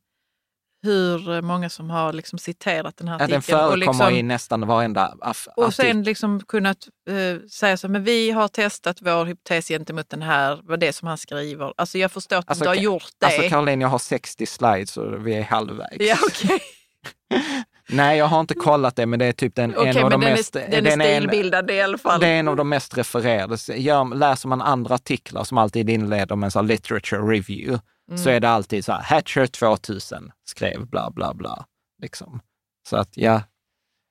hur 0.82 1.42
många 1.42 1.70
som 1.70 1.90
har 1.90 2.12
liksom 2.12 2.38
citerat 2.38 2.96
den 2.96 3.08
här 3.08 3.14
artikeln? 3.14 3.32
den 3.32 3.42
förekommer 3.42 3.70
och, 3.72 3.78
liksom, 3.78 4.10
i 4.14 4.22
nästan 4.22 4.66
varenda 4.66 5.14
aff- 5.20 5.48
och 5.56 5.64
artikel. 5.64 5.86
sen 5.86 6.02
liksom 6.02 6.40
kunnat 6.40 6.88
eh, 7.10 7.46
säga 7.48 7.76
så, 7.76 7.88
men 7.88 8.04
vi 8.04 8.30
har 8.30 8.48
testat 8.48 8.96
vår 9.00 9.24
hypotes 9.24 9.68
gentemot 9.68 10.08
den 10.10 10.22
här, 10.22 10.60
vad 10.62 10.80
det 10.80 10.88
är 10.88 10.92
som 10.92 11.08
han 11.08 11.18
skriver. 11.18 11.72
Alltså 11.76 11.98
jag 11.98 12.12
förstår 12.12 12.36
att 12.36 12.48
Alltså, 12.50 12.64
du 12.64 12.68
har 12.68 12.74
gjort 12.74 13.08
det. 13.18 13.26
Alltså 13.26 13.48
Caroline, 13.48 13.80
jag 13.80 13.88
har 13.88 13.98
60 13.98 14.46
slides 14.46 14.96
och 14.96 15.26
vi 15.26 15.34
är 15.34 15.42
halvvägs. 15.42 15.96
ja, 15.98 16.16
okej. 16.28 16.60
Nej, 17.88 18.18
jag 18.18 18.26
har 18.26 18.40
inte 18.40 18.54
kollat 18.54 18.96
det, 18.96 19.06
men 19.06 19.18
det 19.18 19.24
är 19.26 19.32
typ 19.32 19.54
den, 19.54 19.76
Okej, 19.76 19.88
en 19.98 20.04
av 20.04 20.10
de 20.10 20.20
den, 20.20 20.30
mest... 20.32 20.56
är, 20.56 20.82
den 20.82 21.00
är 21.00 21.16
stilbildande 21.18 21.74
i 21.74 21.80
alla 21.82 21.98
fall. 21.98 22.20
Det 22.20 22.26
är 22.28 22.38
en 22.38 22.48
av 22.48 22.56
de 22.56 22.68
mest 22.68 22.98
refererade. 22.98 23.56
Gör, 23.76 24.14
läser 24.14 24.48
man 24.48 24.62
andra 24.62 24.94
artiklar 24.94 25.44
som 25.44 25.58
alltid 25.58 25.90
inleder 25.90 26.36
med 26.36 26.46
en 26.46 26.50
sån 26.50 26.66
literature 26.66 27.20
review, 27.20 27.80
Mm. 28.08 28.18
så 28.18 28.30
är 28.30 28.40
det 28.40 28.48
alltid 28.48 28.84
så 28.84 28.92
här, 28.92 29.02
Hatcher 29.02 29.46
2000 29.46 30.32
skrev 30.44 30.86
bla 30.86 31.10
bla 31.10 31.34
bla. 31.34 31.64
Liksom. 32.02 32.40
Så 32.88 32.96
att 32.96 33.16
ja, 33.16 33.42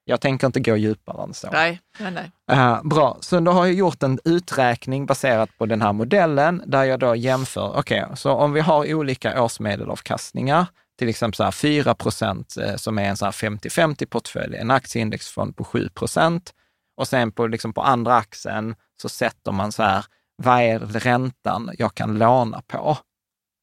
jag 0.05 0.21
tänker 0.21 0.47
inte 0.47 0.59
gå 0.59 0.75
djupare 0.75 1.23
än 1.23 1.33
så. 1.33 1.49
Nej, 1.51 1.79
nej, 1.99 2.11
nej. 2.11 2.31
Eh, 2.51 2.83
bra, 2.83 3.17
så 3.21 3.39
då 3.39 3.51
har 3.51 3.65
jag 3.65 3.73
gjort 3.75 4.03
en 4.03 4.19
uträkning 4.25 5.05
baserat 5.05 5.49
på 5.57 5.65
den 5.65 5.81
här 5.81 5.93
modellen 5.93 6.63
där 6.65 6.83
jag 6.83 6.99
då 6.99 7.15
jämför, 7.15 7.77
okej, 7.77 8.05
så 8.15 8.31
om 8.31 8.53
vi 8.53 8.59
har 8.61 8.93
olika 8.93 9.43
årsmedelavkastningar, 9.43 10.65
till 10.99 11.09
exempel 11.09 11.35
så 11.35 11.43
här 11.43 11.51
4 11.51 11.95
procent 11.95 12.57
eh, 12.57 12.75
som 12.75 12.99
är 12.99 13.03
en 13.03 13.17
så 13.17 13.25
här 13.25 13.31
50-50 13.31 14.05
portfölj, 14.05 14.55
en 14.57 14.71
aktieindexfond 14.71 15.55
på 15.55 15.63
7 15.63 15.89
procent 15.89 16.53
och 16.97 17.07
sen 17.07 17.31
på, 17.31 17.47
liksom 17.47 17.73
på 17.73 17.81
andra 17.81 18.15
axeln 18.15 18.75
så 19.01 19.09
sätter 19.09 19.51
man 19.51 19.71
så 19.71 19.83
här, 19.83 20.05
vad 20.35 20.61
är 20.61 20.79
räntan 20.79 21.71
jag 21.77 21.95
kan 21.95 22.17
låna 22.17 22.61
på? 22.67 22.97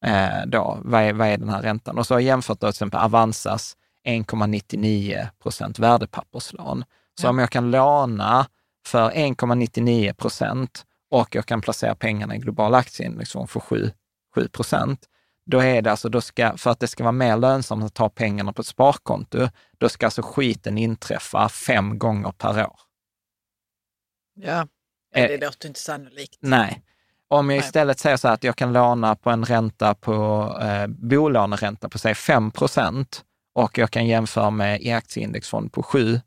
Eh, 0.05 0.45
då, 0.47 0.77
vad, 0.81 1.01
är, 1.01 1.13
vad 1.13 1.27
är 1.27 1.37
den 1.37 1.49
här 1.49 1.61
räntan? 1.61 1.97
Och 1.97 2.07
så 2.07 2.13
har 2.13 2.19
jag 2.19 2.27
jämfört 2.27 2.59
då 2.59 2.67
till 2.67 2.69
exempel 2.69 2.99
Avanzas 2.99 3.77
1,99 4.07 5.27
procent 5.43 5.79
värdepapperslån. 5.79 6.83
Så 7.19 7.25
Ja. 7.25 7.29
om 7.29 7.39
jag 7.39 7.49
kan 7.49 7.71
låna 7.71 8.47
för 8.87 9.11
1,99 9.11 10.13
procent 10.13 10.85
och 11.11 11.35
jag 11.35 11.45
kan 11.45 11.61
placera 11.61 11.95
pengarna 11.95 12.35
i 12.35 12.39
global 12.39 12.75
aktieindex 12.75 13.31
för 13.31 13.59
7, 13.59 13.91
7 14.35 14.47
procent, 14.47 15.05
då 15.51 15.59
är 15.59 15.81
det 15.81 15.91
alltså, 15.91 16.09
då 16.09 16.21
ska, 16.21 16.57
för 16.57 16.71
att 16.71 16.79
det 16.79 16.87
ska 16.87 17.03
vara 17.03 17.11
mer 17.11 17.37
lönsamt 17.37 17.83
att 17.83 17.93
ta 17.93 18.09
pengarna 18.09 18.53
på 18.53 18.61
ett 18.61 18.67
sparkonto, 18.67 19.47
då 19.77 19.89
ska 19.89 20.05
alltså 20.07 20.21
skiten 20.21 20.77
inträffa 20.77 21.49
fem 21.49 21.99
gånger 21.99 22.31
per 22.31 22.65
år. 22.65 22.79
Ja. 24.35 24.67
Eh, 25.15 25.27
Det 25.27 25.45
låter 25.45 25.67
inte 25.67 25.79
sannolikt. 25.79 26.37
Nej. 26.39 26.83
Om 27.27 27.49
jag 27.49 27.59
istället 27.59 27.99
säger 27.99 28.17
så 28.17 28.27
här 28.27 28.35
att 28.35 28.43
jag 28.43 28.55
kan 28.55 28.73
låna 28.73 29.15
på 29.15 29.29
en 29.29 29.45
ränta 29.45 29.95
på, 29.95 30.47
eh, 30.61 30.87
bolåneränta 30.87 31.89
på 31.89 31.97
säg 31.97 32.15
5 32.15 32.51
procent 32.51 33.23
och 33.55 33.77
jag 33.77 33.91
kan 33.91 34.05
jämföra 34.07 34.49
med 34.49 34.81
i 34.81 34.91
aktieindexfond 34.91 35.71
på 35.73 35.83
7, 35.83 36.21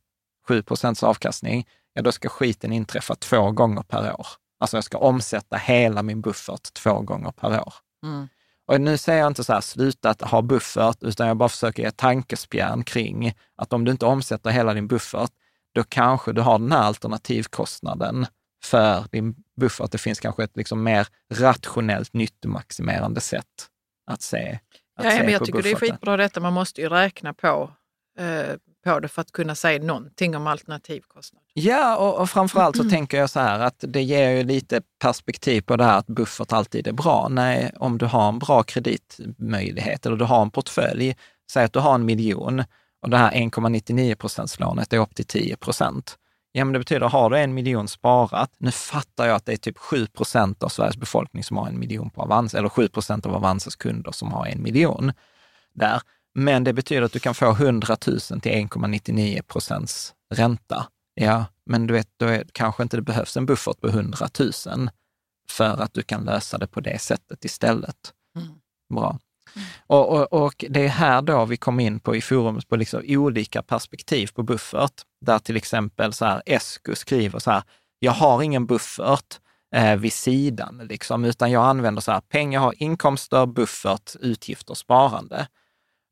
7 0.48 0.62
procents 0.62 1.02
avkastning, 1.02 1.66
ja 1.92 2.02
då 2.02 2.12
ska 2.12 2.28
skiten 2.28 2.72
inträffa 2.72 3.14
två 3.14 3.50
gånger 3.50 3.82
per 3.82 4.20
år. 4.20 4.26
Alltså 4.60 4.76
jag 4.76 4.84
ska 4.84 4.98
omsätta 4.98 5.56
hela 5.56 6.02
min 6.02 6.20
buffert 6.20 6.72
två 6.72 7.00
gånger 7.00 7.30
per 7.30 7.60
år. 7.60 7.74
Mm. 8.04 8.28
Och 8.66 8.80
nu 8.80 8.98
säger 8.98 9.18
jag 9.20 9.26
inte 9.26 9.44
så 9.44 9.52
här, 9.52 9.60
sluta 9.60 10.10
att 10.10 10.20
ha 10.22 10.42
buffert, 10.42 10.96
utan 11.02 11.28
jag 11.28 11.36
bara 11.36 11.48
försöker 11.48 11.82
ge 11.82 11.90
tankespjärn 11.90 12.84
kring 12.84 13.32
att 13.56 13.72
om 13.72 13.84
du 13.84 13.90
inte 13.92 14.06
omsätter 14.06 14.50
hela 14.50 14.74
din 14.74 14.86
buffert, 14.88 15.30
då 15.74 15.84
kanske 15.84 16.32
du 16.32 16.40
har 16.40 16.58
den 16.58 16.72
här 16.72 16.82
alternativkostnaden 16.82 18.26
för 18.64 19.04
din 19.12 19.34
buffert. 19.60 19.92
Det 19.92 19.98
finns 19.98 20.20
kanske 20.20 20.44
ett 20.44 20.56
liksom 20.56 20.82
mer 20.82 21.06
rationellt 21.34 22.12
nyttomaximerande 22.14 23.20
sätt 23.20 23.68
att 24.10 24.22
se, 24.22 24.58
att 24.98 25.04
Ja, 25.04 25.10
se 25.10 25.18
men 25.22 25.32
jag 25.32 25.44
tycker 25.44 25.62
det 25.62 25.68
är 25.70 25.74
bufferten. 25.74 25.96
skitbra 25.96 26.16
detta. 26.16 26.40
Man 26.40 26.52
måste 26.52 26.80
ju 26.80 26.88
räkna 26.88 27.34
på, 27.34 27.70
eh, 28.18 28.54
på 28.84 29.00
det 29.00 29.08
för 29.08 29.20
att 29.20 29.32
kunna 29.32 29.54
säga 29.54 29.82
någonting 29.82 30.36
om 30.36 30.46
alternativkostnad. 30.46 31.42
Ja, 31.54 31.96
och, 31.96 32.20
och 32.20 32.30
framförallt 32.30 32.76
Mm. 32.76 32.86
så 32.86 32.90
tänker 32.90 33.16
jag 33.18 33.30
så 33.30 33.40
här 33.40 33.60
att 33.60 33.84
det 33.88 34.02
ger 34.02 34.30
ju 34.30 34.42
lite 34.42 34.80
perspektiv 35.02 35.60
på 35.60 35.76
det 35.76 35.84
här 35.84 35.98
att 35.98 36.06
buffert 36.06 36.52
alltid 36.52 36.86
är 36.86 36.92
bra. 36.92 37.28
Nej, 37.30 37.72
om 37.76 37.98
du 37.98 38.06
har 38.06 38.28
en 38.28 38.38
bra 38.38 38.62
kreditmöjlighet 38.62 40.06
eller 40.06 40.16
du 40.16 40.24
har 40.24 40.42
en 40.42 40.50
portfölj, 40.50 41.16
säg 41.52 41.64
att 41.64 41.72
du 41.72 41.78
har 41.78 41.94
en 41.94 42.04
miljon 42.04 42.64
och 43.02 43.10
det 43.10 43.16
här 43.16 43.30
1,99 43.32 44.14
procents 44.14 44.60
lånet 44.60 44.92
är 44.92 44.98
upp 44.98 45.14
till 45.14 45.24
10 45.24 45.56
procent. 45.56 46.18
Ja, 46.52 46.64
men 46.64 46.72
det 46.72 46.78
betyder, 46.78 47.08
har 47.08 47.30
du 47.30 47.38
en 47.38 47.54
miljon 47.54 47.88
sparat, 47.88 48.50
nu 48.58 48.70
fattar 48.70 49.26
jag 49.26 49.36
att 49.36 49.46
det 49.46 49.52
är 49.52 49.56
typ 49.56 49.78
7 49.78 50.06
procent 50.06 50.62
av 50.62 50.68
Sveriges 50.68 50.96
befolkning 50.96 51.44
som 51.44 51.56
har 51.56 51.68
en 51.68 51.78
miljon 51.78 52.10
på 52.10 52.22
Avanza, 52.22 52.58
eller 52.58 52.68
7 52.68 52.88
procent 52.88 53.26
av 53.26 53.34
Avanzas 53.34 53.76
kunder 53.76 54.12
som 54.12 54.32
har 54.32 54.46
en 54.46 54.62
miljon 54.62 55.12
där. 55.74 56.00
Men 56.34 56.64
det 56.64 56.72
betyder 56.72 57.02
att 57.02 57.12
du 57.12 57.18
kan 57.18 57.34
få 57.34 57.50
100 57.50 57.96
000 58.06 58.20
till 58.20 58.52
1,99 58.52 59.42
procents 59.42 60.14
ränta. 60.34 60.86
Ja, 61.14 61.44
men 61.66 61.86
du 61.86 61.94
vet, 61.94 62.08
då 62.16 62.26
är, 62.26 62.44
kanske 62.52 62.82
inte 62.82 62.96
det 62.96 63.02
behövs 63.02 63.36
en 63.36 63.46
buffert 63.46 63.80
på 63.80 63.88
100 63.88 64.28
000 64.38 64.90
för 65.50 65.82
att 65.82 65.94
du 65.94 66.02
kan 66.02 66.24
lösa 66.24 66.58
det 66.58 66.66
på 66.66 66.80
det 66.80 66.98
sättet 66.98 67.44
istället. 67.44 68.12
Mm. 68.36 68.48
Bra. 68.94 69.18
Och, 69.86 70.08
och, 70.12 70.44
och 70.44 70.64
det 70.68 70.84
är 70.84 70.88
här 70.88 71.22
då 71.22 71.44
vi 71.44 71.56
kom 71.56 71.80
in 71.80 72.00
på 72.00 72.16
i 72.16 72.20
forumet 72.20 72.68
på 72.68 72.76
liksom 72.76 73.02
olika 73.06 73.62
perspektiv 73.62 74.30
på 74.34 74.42
buffert, 74.42 75.02
där 75.20 75.38
till 75.38 75.56
exempel 75.56 76.12
så 76.12 76.24
här 76.24 76.42
Esku 76.46 76.94
skriver 76.94 77.38
så 77.38 77.50
här, 77.50 77.62
jag 77.98 78.12
har 78.12 78.42
ingen 78.42 78.66
buffert 78.66 79.40
eh, 79.74 79.96
vid 79.96 80.12
sidan, 80.12 80.86
liksom, 80.88 81.24
utan 81.24 81.50
jag 81.50 81.64
använder 81.64 82.02
så 82.02 82.12
här, 82.12 82.20
pengar 82.20 82.60
har 82.60 82.82
inkomster, 82.82 83.46
buffert, 83.46 84.16
utgifter, 84.20 84.74
sparande. 84.74 85.48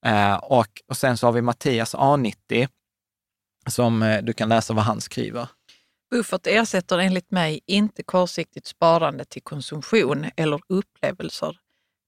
Eh, 0.07 0.35
och, 0.35 0.69
och 0.89 0.97
sen 0.97 1.17
så 1.17 1.27
har 1.27 1.33
vi 1.33 1.43
Mattias 1.43 1.95
A90, 1.95 2.69
som 3.67 4.03
eh, 4.03 4.23
du 4.23 4.33
kan 4.33 4.49
läsa 4.49 4.75
vad 4.75 4.85
han 4.85 5.01
skriver. 5.01 5.49
Buffert 6.11 6.47
ersätter 6.47 6.99
enligt 6.99 7.31
mig 7.31 7.61
inte 7.67 8.03
kortsiktigt 8.03 8.67
sparande 8.67 9.25
till 9.25 9.43
konsumtion 9.43 10.27
eller 10.37 10.61
upplevelser. 10.69 11.59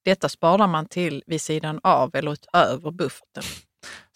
Detta 0.04 0.28
sparar 0.28 0.66
man 0.66 0.86
till 0.86 1.22
vid 1.26 1.40
sidan 1.40 1.80
av 1.82 2.16
eller 2.16 2.32
utöver 2.32 2.90
bufferten. 2.90 3.42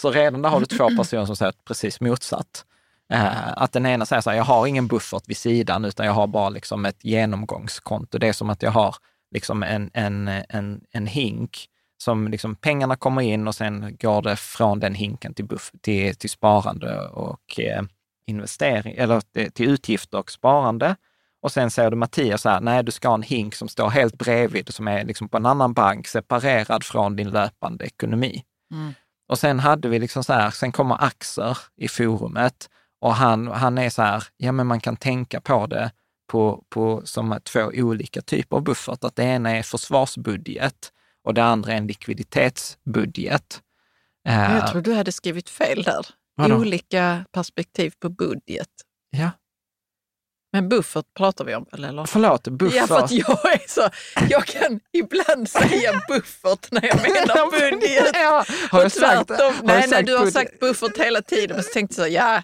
Så 0.02 0.10
redan 0.10 0.42
där 0.42 0.50
har 0.50 0.60
du 0.60 0.66
två 0.66 0.88
personer 0.96 1.26
som 1.26 1.36
säger 1.36 1.54
precis 1.64 2.00
motsatt. 2.00 2.64
Eh, 3.12 3.52
att 3.58 3.72
den 3.72 3.86
ena 3.86 4.06
säger 4.06 4.22
så 4.22 4.30
här, 4.30 4.36
jag 4.36 4.44
har 4.44 4.66
ingen 4.66 4.86
buffert 4.86 5.22
vid 5.26 5.36
sidan, 5.36 5.84
utan 5.84 6.06
jag 6.06 6.12
har 6.12 6.26
bara 6.26 6.48
liksom 6.48 6.86
ett 6.86 7.04
genomgångskonto. 7.04 8.18
Det 8.18 8.28
är 8.28 8.32
som 8.32 8.50
att 8.50 8.62
jag 8.62 8.70
har 8.70 8.96
liksom 9.34 9.62
en, 9.62 9.90
en, 9.94 10.28
en, 10.28 10.80
en 10.90 11.06
hink 11.06 11.68
som 11.98 12.28
liksom 12.28 12.56
pengarna 12.56 12.96
kommer 12.96 13.22
in 13.22 13.48
och 13.48 13.54
sen 13.54 13.96
går 14.00 14.22
det 14.22 14.36
från 14.36 14.80
den 14.80 14.94
hinken 14.94 15.34
till, 15.34 15.44
buff, 15.44 15.72
till, 15.80 16.14
till 16.14 16.30
sparande 16.30 17.08
och 17.08 17.60
eh, 17.60 17.82
investering, 18.26 18.94
eller 18.96 19.20
till, 19.20 19.52
till 19.52 19.68
utgifter 19.68 20.18
och 20.18 20.30
sparande. 20.30 20.96
Och 21.42 21.52
sen 21.52 21.70
säger 21.70 21.90
du 21.90 21.96
Mattias 21.96 22.42
så 22.42 22.48
här, 22.48 22.60
nej 22.60 22.82
du 22.82 22.92
ska 22.92 23.08
ha 23.08 23.14
en 23.14 23.22
hink 23.22 23.54
som 23.54 23.68
står 23.68 23.88
helt 23.88 24.18
bredvid, 24.18 24.74
som 24.74 24.88
är 24.88 25.04
liksom 25.04 25.28
på 25.28 25.36
en 25.36 25.46
annan 25.46 25.72
bank, 25.72 26.06
separerad 26.06 26.84
från 26.84 27.16
din 27.16 27.30
löpande 27.30 27.84
ekonomi. 27.84 28.44
Mm. 28.72 28.94
Och 29.28 29.38
sen 29.38 29.60
hade 29.60 29.88
vi 29.88 29.98
liksom 29.98 30.24
så 30.24 30.32
här, 30.32 30.50
sen 30.50 30.72
kommer 30.72 31.04
Axer 31.04 31.58
i 31.76 31.88
forumet 31.88 32.70
och 33.00 33.14
han, 33.14 33.46
han 33.46 33.78
är 33.78 33.90
så 33.90 34.02
här, 34.02 34.24
ja 34.36 34.52
men 34.52 34.66
man 34.66 34.80
kan 34.80 34.96
tänka 34.96 35.40
på 35.40 35.66
det 35.66 35.90
på, 36.26 36.64
på, 36.68 37.02
som 37.04 37.38
två 37.44 37.70
olika 37.74 38.22
typer 38.22 38.56
av 38.56 38.62
buffert. 38.62 39.04
Att 39.04 39.16
det 39.16 39.22
ena 39.22 39.50
är 39.50 39.62
försvarsbudget 39.62 40.92
och 41.24 41.34
det 41.34 41.44
andra 41.44 41.72
är 41.72 41.76
en 41.76 41.86
likviditetsbudget. 41.86 43.60
Eh, 44.28 44.54
Jag 44.56 44.70
tror 44.70 44.82
du 44.82 44.94
hade 44.94 45.12
skrivit 45.12 45.50
fel 45.50 45.82
där. 45.82 46.06
Vadå? 46.36 46.56
Olika 46.56 47.24
perspektiv 47.32 47.92
på 48.00 48.08
budget. 48.08 48.68
Ja, 49.10 49.30
Men 50.52 50.68
buffert 50.68 51.04
pratar 51.16 51.44
vi 51.44 51.54
om 51.54 51.66
väl? 51.72 51.84
Eller? 51.84 52.04
förlåt, 52.06 52.48
buffert. 52.48 52.76
Ja, 52.76 52.86
för 52.86 52.98
att 52.98 53.10
jag 53.10 53.52
är 53.54 53.68
så... 53.68 53.88
Jag 54.30 54.46
kan 54.46 54.80
ibland 54.92 55.48
säga 55.50 56.02
buffert 56.08 56.70
när 56.70 56.84
jag 56.86 56.96
menar 57.02 57.50
budget. 57.50 58.10
ja, 58.14 58.44
har 58.70 58.82
jag 58.82 58.92
sagt, 58.92 59.28
tvärtom. 59.28 59.54
har 59.54 59.62
Nej, 59.62 59.74
jag 59.74 59.80
nej, 59.80 59.88
sagt 59.88 60.06
du 60.06 60.16
har 60.16 60.30
sagt 60.30 60.60
buffert 60.60 60.98
hela 60.98 61.22
tiden. 61.22 61.56
Men 61.56 61.64
så 61.64 61.70
tänkte 61.72 62.00
jag 62.00 62.08
så, 62.08 62.14
ja, 62.14 62.42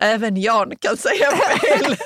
även 0.00 0.36
Jan 0.36 0.76
kan 0.80 0.96
säga 0.96 1.30
fel. 1.36 1.96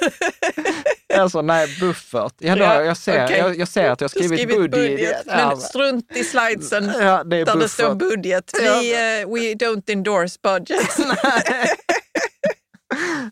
Alltså 1.14 1.42
nej, 1.42 1.76
buffert. 1.80 2.32
Ja, 2.38 2.56
då, 2.56 2.62
Ja, 2.62 2.82
jag, 2.82 2.96
ser, 2.96 3.24
okej. 3.24 3.38
jag, 3.38 3.58
jag 3.58 3.68
ser 3.68 3.90
att 3.90 4.00
jag 4.00 4.08
har 4.08 4.20
har 4.20 4.36
skrivit, 4.36 4.70
budget. 4.70 5.26
Men 5.26 5.38
Ja, 5.38 5.56
strunt 5.56 6.16
i 6.16 6.24
slidesen 6.24 6.92
ja, 7.00 7.24
det 7.24 7.36
är 7.36 7.44
där 7.44 7.56
det 7.56 7.68
står 7.68 7.94
buffert. 7.94 7.98
budget. 8.10 8.50
Vi, 8.60 8.92
eh, 8.92 9.28
we 9.28 9.54
don't 9.66 9.92
endorse 9.92 10.38
budgets. 10.42 10.98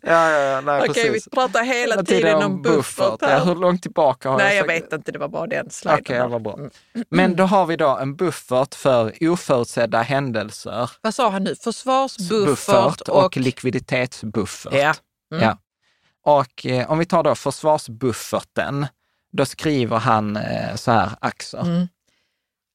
Ja, 0.02 0.30
ja, 0.30 0.38
ja, 0.38 0.60
nej, 0.60 0.80
Okej, 0.88 1.04
vi 1.04 1.10
precis. 1.10 1.28
pratar 1.32 1.62
hela 1.64 1.94
Hela 1.94 2.02
tiden 2.04 2.42
om 2.42 2.62
buffert. 2.62 3.22
Här. 3.22 3.44
hur 3.44 3.54
långt 3.54 3.82
tillbaka 3.82 4.28
har 4.30 4.38
Nej, 4.38 4.46
jag 4.46 4.66
jag 4.68 4.76
sagt 4.76 4.84
vet 4.86 4.92
inte. 4.92 5.12
Det 5.12 5.18
var 5.18 5.28
bara 5.28 5.46
den 5.46 5.70
sliden. 5.70 5.98
Okej, 6.00 6.16
ja, 6.16 6.28
vad 6.28 6.42
bra. 6.42 6.54
Mm. 6.54 6.70
Men 7.10 7.36
då 7.36 7.44
har 7.44 7.66
vi 7.66 7.76
då 7.76 7.96
en 7.96 8.16
buffert 8.16 8.74
för 8.74 9.12
oförutsedda 9.20 10.02
händelser. 10.02 10.90
Vad 11.00 11.14
sa 11.14 11.30
han 11.30 11.44
nu? 11.44 11.54
Försvarsbuffert 11.56 12.46
Buffert 12.46 13.00
och, 13.08 13.24
och... 13.24 13.36
likviditetsbuffert. 13.36 14.72
Ja. 14.74 14.94
Mm. 15.34 15.44
Ja. 15.44 15.58
Och 16.26 16.66
eh, 16.66 16.90
om 16.90 16.98
vi 16.98 17.06
tar 17.06 17.22
då 17.22 17.34
försvarsbufferten, 17.34 18.86
då 19.32 19.46
skriver 19.46 19.96
han 19.98 20.36
eh, 20.36 20.74
så 20.74 20.90
här, 20.90 21.10
Axel. 21.20 21.66
Mm. 21.66 21.88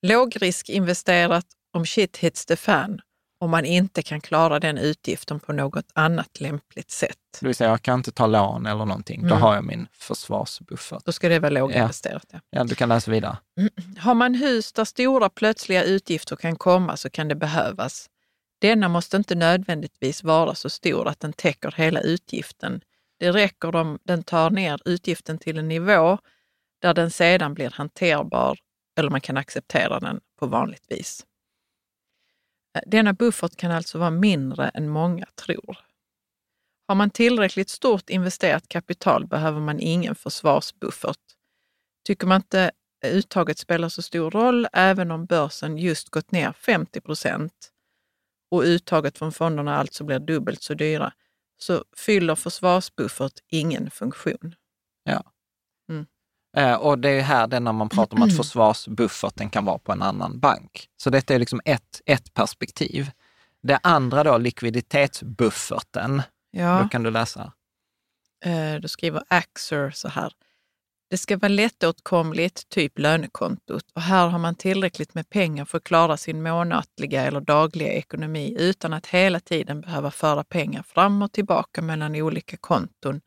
Lågriskinvesterat 0.08 1.46
om 1.74 1.86
shit 1.86 2.18
hits 2.18 2.46
the 2.46 2.56
fan 2.56 3.02
om 3.40 3.50
man 3.52 3.66
inte 3.66 4.02
kan 4.04 4.22
klara 4.22 4.60
den 4.60 4.78
utgiften 4.78 5.40
på 5.40 5.54
något 5.54 5.86
annat 5.94 6.40
lämpligt 6.40 6.92
sätt. 6.92 7.18
Det 7.40 7.46
vill 7.48 7.56
säga, 7.56 7.70
jag 7.70 7.82
kan 7.82 8.00
inte 8.00 8.12
ta 8.12 8.28
lån 8.28 8.66
eller 8.66 8.86
någonting. 8.86 9.22
Då 9.22 9.28
Mm. 9.28 9.42
har 9.42 9.56
jag 9.56 9.64
min 9.64 9.88
försvarsbuffert. 9.94 11.06
Då 11.06 11.12
ska 11.12 11.30
det 11.30 11.40
vara 11.40 11.50
låginvesterat. 11.50 12.26
Ja. 12.32 12.40
Ja, 12.50 12.64
du 12.64 12.76
kan 12.76 12.90
läsa 12.90 13.12
vidare. 13.12 13.38
Har 13.98 14.14
man 14.14 14.36
hus 14.36 14.74
där 14.74 14.86
stora 14.86 15.30
plötsliga 15.30 15.84
utgifter 15.84 16.36
kan 16.36 16.56
komma 16.56 16.98
så 16.98 17.10
kan 17.10 17.28
det 17.28 17.36
behövas. 17.36 18.10
Denna 18.62 18.88
måste 18.90 19.18
inte 19.18 19.36
nödvändigtvis 19.36 20.24
vara 20.24 20.56
så 20.56 20.70
stor 20.70 21.08
att 21.08 21.20
den 21.20 21.34
täcker 21.34 21.74
hela 21.78 22.02
utgiften. 22.02 22.82
Det 23.22 23.32
räcker 23.32 23.76
om 23.76 24.00
den 24.04 24.24
tar 24.24 24.50
ner 24.50 24.80
utgiften 24.86 25.38
till 25.38 25.58
en 25.58 25.68
nivå 25.68 26.18
där 26.82 26.94
den 26.94 27.12
sedan 27.12 27.54
blir 27.54 27.70
hanterbar 27.70 28.60
eller 28.98 29.10
man 29.10 29.22
kan 29.22 29.38
acceptera 29.38 30.00
den 30.00 30.22
på 30.40 30.48
vanligt 30.48 30.86
vis. 30.90 31.26
Eh, 32.76 32.82
denna 32.86 33.14
buffert 33.14 33.56
kan 33.56 33.72
alltså 33.72 33.98
vara 33.98 34.10
mindre 34.10 34.70
än 34.70 34.90
många 34.90 35.26
tror. 35.36 35.78
Har 36.88 36.96
man 36.96 37.10
tillräckligt 37.10 37.70
stort 37.70 38.10
investerat 38.10 38.68
kapital 38.68 39.28
behöver 39.28 39.60
man 39.60 39.80
ingen 39.80 40.16
försvarsbuffert. 40.16 41.36
Tycker 42.08 42.28
man 42.28 42.42
inte 42.42 42.72
uttaget 43.06 43.58
spelar 43.58 43.90
så 43.90 44.02
stor 44.02 44.32
roll, 44.32 44.68
även 44.74 45.12
om 45.12 45.26
börsen 45.26 45.78
just 45.78 46.10
gått 46.10 46.32
ner 46.32 46.52
50 46.52 47.02
procent 47.02 47.72
och 48.52 48.62
uttaget 48.62 49.18
från 49.18 49.32
fonderna 49.32 49.78
alltså 49.78 50.04
blir 50.04 50.20
dubbelt 50.20 50.62
så 50.62 50.74
dyra, 50.74 51.14
så 51.64 51.84
fyller 51.98 52.36
försvarsbuffert 52.36 53.40
ingen 53.48 53.92
funktion. 53.92 54.56
Eh, 56.58 56.74
och 56.76 57.00
det 57.00 57.10
är 57.10 57.22
här 57.22 57.48
det 57.48 57.60
när 57.60 57.72
man 57.74 57.90
pratar 57.90 58.18
om 58.18 58.24
att 58.24 58.38
försvarsbufferten 58.38 59.50
kan 59.50 59.66
vara 59.66 59.78
på 59.78 59.92
en 59.92 60.02
annan 60.02 60.40
bank. 60.40 60.88
Så 60.98 61.10
detta 61.10 61.34
är 61.36 61.40
liksom 61.40 61.62
ett, 61.66 62.02
ett 62.06 62.34
perspektiv. 62.34 63.12
Det 63.62 63.80
andra 63.84 64.24
då, 64.24 64.38
likviditetsbufferten, 64.38 66.18
då 66.18 66.24
Ja, 66.60 66.88
kan 66.92 67.04
du 67.04 67.12
läsa. 67.12 67.54
eh, 68.46 68.76
då 68.82 68.88
skriver 68.88 69.24
Axer 69.28 69.92
så 69.92 70.08
här. 70.08 70.34
Det 71.12 71.18
ska 71.18 71.38
vara 71.38 71.50
lättåtkomligt, 71.50 72.70
typ 72.70 73.00
lönekontot. 73.00 73.84
Och 73.94 74.02
här 74.02 74.28
har 74.28 74.40
man 74.40 74.56
tillräckligt 74.56 75.14
med 75.14 75.30
pengar 75.30 75.66
för 75.66 75.78
att 75.78 75.84
klara 75.84 76.18
sin 76.18 76.44
månatliga 76.44 77.24
eller 77.24 77.42
dagliga 77.42 77.94
ekonomi 77.94 78.56
utan 78.60 78.94
att 78.94 79.08
hela 79.08 79.40
tiden 79.40 79.82
behöva 79.82 80.12
föra 80.12 80.44
pengar 80.44 80.84
fram 80.84 81.22
och 81.22 81.32
tillbaka 81.32 81.82
mellan 81.82 82.16
olika 82.16 82.58
konton 82.58 83.22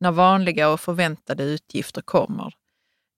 när 0.00 0.12
vanliga 0.12 0.68
och 0.68 0.80
förväntade 0.80 1.44
utgifter 1.44 2.02
kommer. 2.02 2.54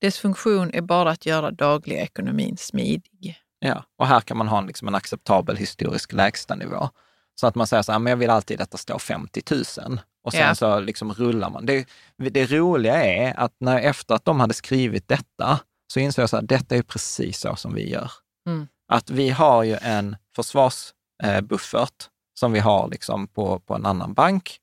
Dess 0.00 0.18
funktion 0.18 0.70
är 0.74 0.82
bara 0.82 1.10
att 1.10 1.26
göra 1.26 1.50
dagliga 1.50 2.02
ekonomin 2.02 2.56
smidig. 2.56 3.36
Ja, 3.58 3.84
och 3.96 4.06
här 4.06 4.20
kan 4.20 4.36
man 4.36 4.48
ha 4.48 4.58
en, 4.58 4.66
liksom 4.66 4.88
en 4.88 4.94
acceptabel 4.94 5.56
historisk 5.56 6.12
lägstanivå. 6.12 6.88
Så 7.34 7.46
att 7.46 7.54
man 7.54 7.66
säger 7.66 7.82
så 7.82 7.92
här, 7.92 7.98
men 7.98 8.10
jag 8.10 8.16
vill 8.16 8.30
alltid 8.30 8.60
att 8.60 8.70
det 8.70 8.78
står 8.78 8.98
50 8.98 9.42
000. 9.50 10.00
Och 10.26 10.32
sen 10.32 10.40
Ja. 10.40 10.54
så 10.54 10.80
liksom 10.80 11.12
rullar 11.12 11.50
man. 11.50 11.66
Det, 11.66 11.88
det 12.16 12.46
roliga 12.46 13.04
är 13.04 13.40
att 13.40 13.52
när, 13.58 13.80
efter 13.80 14.14
att 14.14 14.24
de 14.24 14.40
hade 14.40 14.54
skrivit 14.54 15.08
detta, 15.08 15.60
så 15.92 16.00
insåg 16.00 16.22
jag 16.22 16.28
här, 16.28 16.42
detta 16.42 16.76
är 16.76 16.82
precis 16.82 17.38
så 17.38 17.56
som 17.56 17.74
vi 17.74 17.90
gör. 17.90 18.10
Mm. 18.48 18.66
Att 18.88 19.10
vi 19.10 19.30
har 19.30 19.62
ju 19.62 19.76
en 19.82 20.16
försvarsbuffert 20.36 22.08
som 22.38 22.52
vi 22.52 22.58
har 22.58 22.88
liksom 22.88 23.28
på, 23.28 23.58
på 23.58 23.74
en 23.74 23.86
annan 23.86 24.14
bank. 24.14 24.58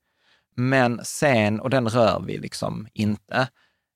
Men 0.55 1.01
sen, 1.03 1.59
och 1.59 1.69
den 1.69 1.89
rör 1.89 2.19
vi 2.19 2.37
liksom 2.37 2.87
inte. 2.93 3.47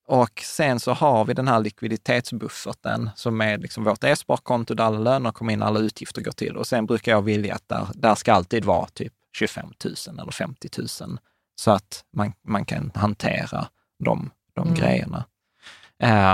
Och 0.08 0.42
sen 0.44 0.80
så 0.80 0.94
har 0.94 1.26
vi 1.26 1.34
den 1.34 1.48
här 1.48 1.60
likviditetsbufferten 1.60 3.10
som 3.16 3.42
är 3.42 3.58
liksom 3.58 3.84
vårt 3.84 4.04
e-sparkonto 4.04 4.74
där 4.74 4.84
alla 4.84 5.00
löner 5.00 5.32
kommer 5.32 5.54
in, 5.54 5.64
alla 5.64 5.80
utgifter 5.80 6.22
går 6.22 6.32
till. 6.32 6.58
Och 6.58 6.68
sen 6.68 6.86
brukar 6.86 7.12
jag 7.12 7.22
vilja 7.22 7.56
att 7.56 7.70
där, 7.70 7.88
där 7.94 8.16
ska 8.16 8.34
alltid 8.34 8.66
vara 8.66 8.88
typ 8.88 9.14
25 9.38 9.66
000 9.86 10.20
eller 10.20 10.32
50 10.32 10.70
000 11.02 11.20
så 11.60 11.72
att 11.72 12.04
man, 12.14 12.34
man 12.48 12.66
kan 12.66 12.92
hantera 12.96 13.68
de, 14.04 14.30
de 14.56 14.68
Mm. 14.68 14.80
grejerna. 14.80 15.26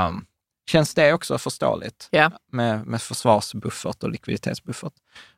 Um, 0.08 0.26
känns 0.70 0.94
det 0.94 1.14
också 1.14 1.38
förståeligt 1.38 2.08
Ja. 2.12 2.32
med, 2.52 2.86
med 2.88 3.02
försvarsbuffert 3.02 4.04
och 4.04 4.10
likviditetsbuffert? 4.10 4.94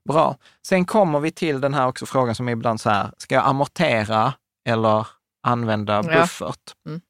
Bra. 0.10 0.38
Sen 0.68 0.86
kommer 0.86 1.20
vi 1.20 1.32
till 1.32 1.62
den 1.62 1.74
här 1.74 1.88
också 1.88 2.06
frågan 2.06 2.36
som 2.36 2.48
är 2.48 2.52
ibland 2.52 2.82
så 2.82 2.90
här, 2.90 3.12
ska 3.18 3.36
jag 3.36 3.45
amortera 3.45 4.34
eller 4.68 5.07
använda 5.44 6.03
buffert? 6.03 6.74
Mm. 6.88 7.02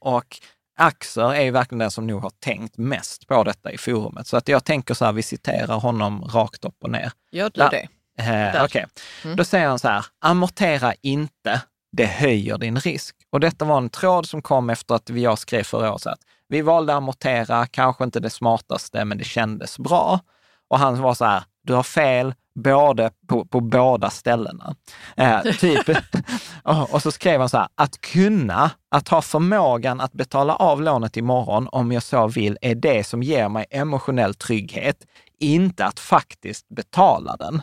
Och 0.00 0.40
Axer 0.78 1.34
är 1.34 1.42
ju 1.42 1.50
verkligen 1.50 1.78
den 1.78 1.90
som 1.90 2.06
nog 2.06 2.22
har 2.22 2.30
tänkt 2.38 2.76
mest 2.78 3.26
på 3.26 3.44
detta 3.44 3.72
i 3.72 3.78
forumet. 3.78 4.26
Så 4.26 4.36
att 4.36 4.48
jag 4.48 4.64
tänker 4.64 4.94
så 4.94 5.04
här, 5.04 5.12
vi 5.12 5.22
citerar 5.22 5.78
honom 5.78 6.24
rakt 6.24 6.64
upp 6.64 6.76
och 6.84 6.90
ner. 6.90 7.12
Gör 7.32 7.50
du 7.54 7.60
Ja. 7.60 7.68
det? 7.68 7.88
Eh, 8.18 8.64
Okej, 8.64 8.86
Mm. 9.24 9.36
då 9.36 9.44
säger 9.44 9.68
han 9.68 9.78
så 9.78 9.88
här, 9.88 10.04
amortera 10.20 10.94
inte, 11.02 11.62
det 11.92 12.06
höjer 12.06 12.58
din 12.58 12.76
risk. 12.76 13.16
Och 13.30 13.40
detta 13.40 13.64
var 13.64 13.78
en 13.78 13.90
tråd 13.90 14.26
som 14.26 14.42
kom 14.42 14.70
efter 14.70 14.94
att 14.94 15.08
jag 15.08 15.38
skrev 15.38 15.62
förra 15.62 15.92
året, 15.92 16.06
att 16.06 16.20
vi 16.48 16.62
valde 16.62 16.94
amortera, 16.94 17.66
kanske 17.66 18.04
inte 18.04 18.20
det 18.20 18.30
smartaste, 18.30 19.04
men 19.04 19.18
det 19.18 19.24
kändes 19.24 19.78
bra. 19.78 20.20
Och 20.68 20.78
han 20.78 21.02
var 21.02 21.14
så 21.14 21.24
här, 21.24 21.42
du 21.62 21.74
har 21.74 21.82
fel 21.82 22.34
både 22.54 23.10
på, 23.28 23.44
på 23.44 23.60
båda 23.60 24.10
ställena. 24.10 24.74
Eh, 25.16 25.42
typ. 25.42 25.88
och, 26.62 26.94
och 26.94 27.02
så 27.02 27.12
skrev 27.12 27.40
han 27.40 27.48
så 27.48 27.56
här, 27.56 27.68
att 27.74 28.00
kunna, 28.00 28.70
att 28.90 29.08
ha 29.08 29.22
förmågan 29.22 30.00
att 30.00 30.12
betala 30.12 30.54
av 30.54 30.82
lånet 30.82 31.16
imorgon 31.16 31.68
om 31.72 31.92
jag 31.92 32.02
så 32.02 32.28
vill, 32.28 32.58
är 32.60 32.74
det 32.74 33.06
som 33.06 33.22
ger 33.22 33.48
mig 33.48 33.66
emotionell 33.70 34.34
trygghet, 34.34 35.06
inte 35.38 35.86
att 35.86 36.00
faktiskt 36.00 36.68
betala 36.68 37.36
den. 37.36 37.62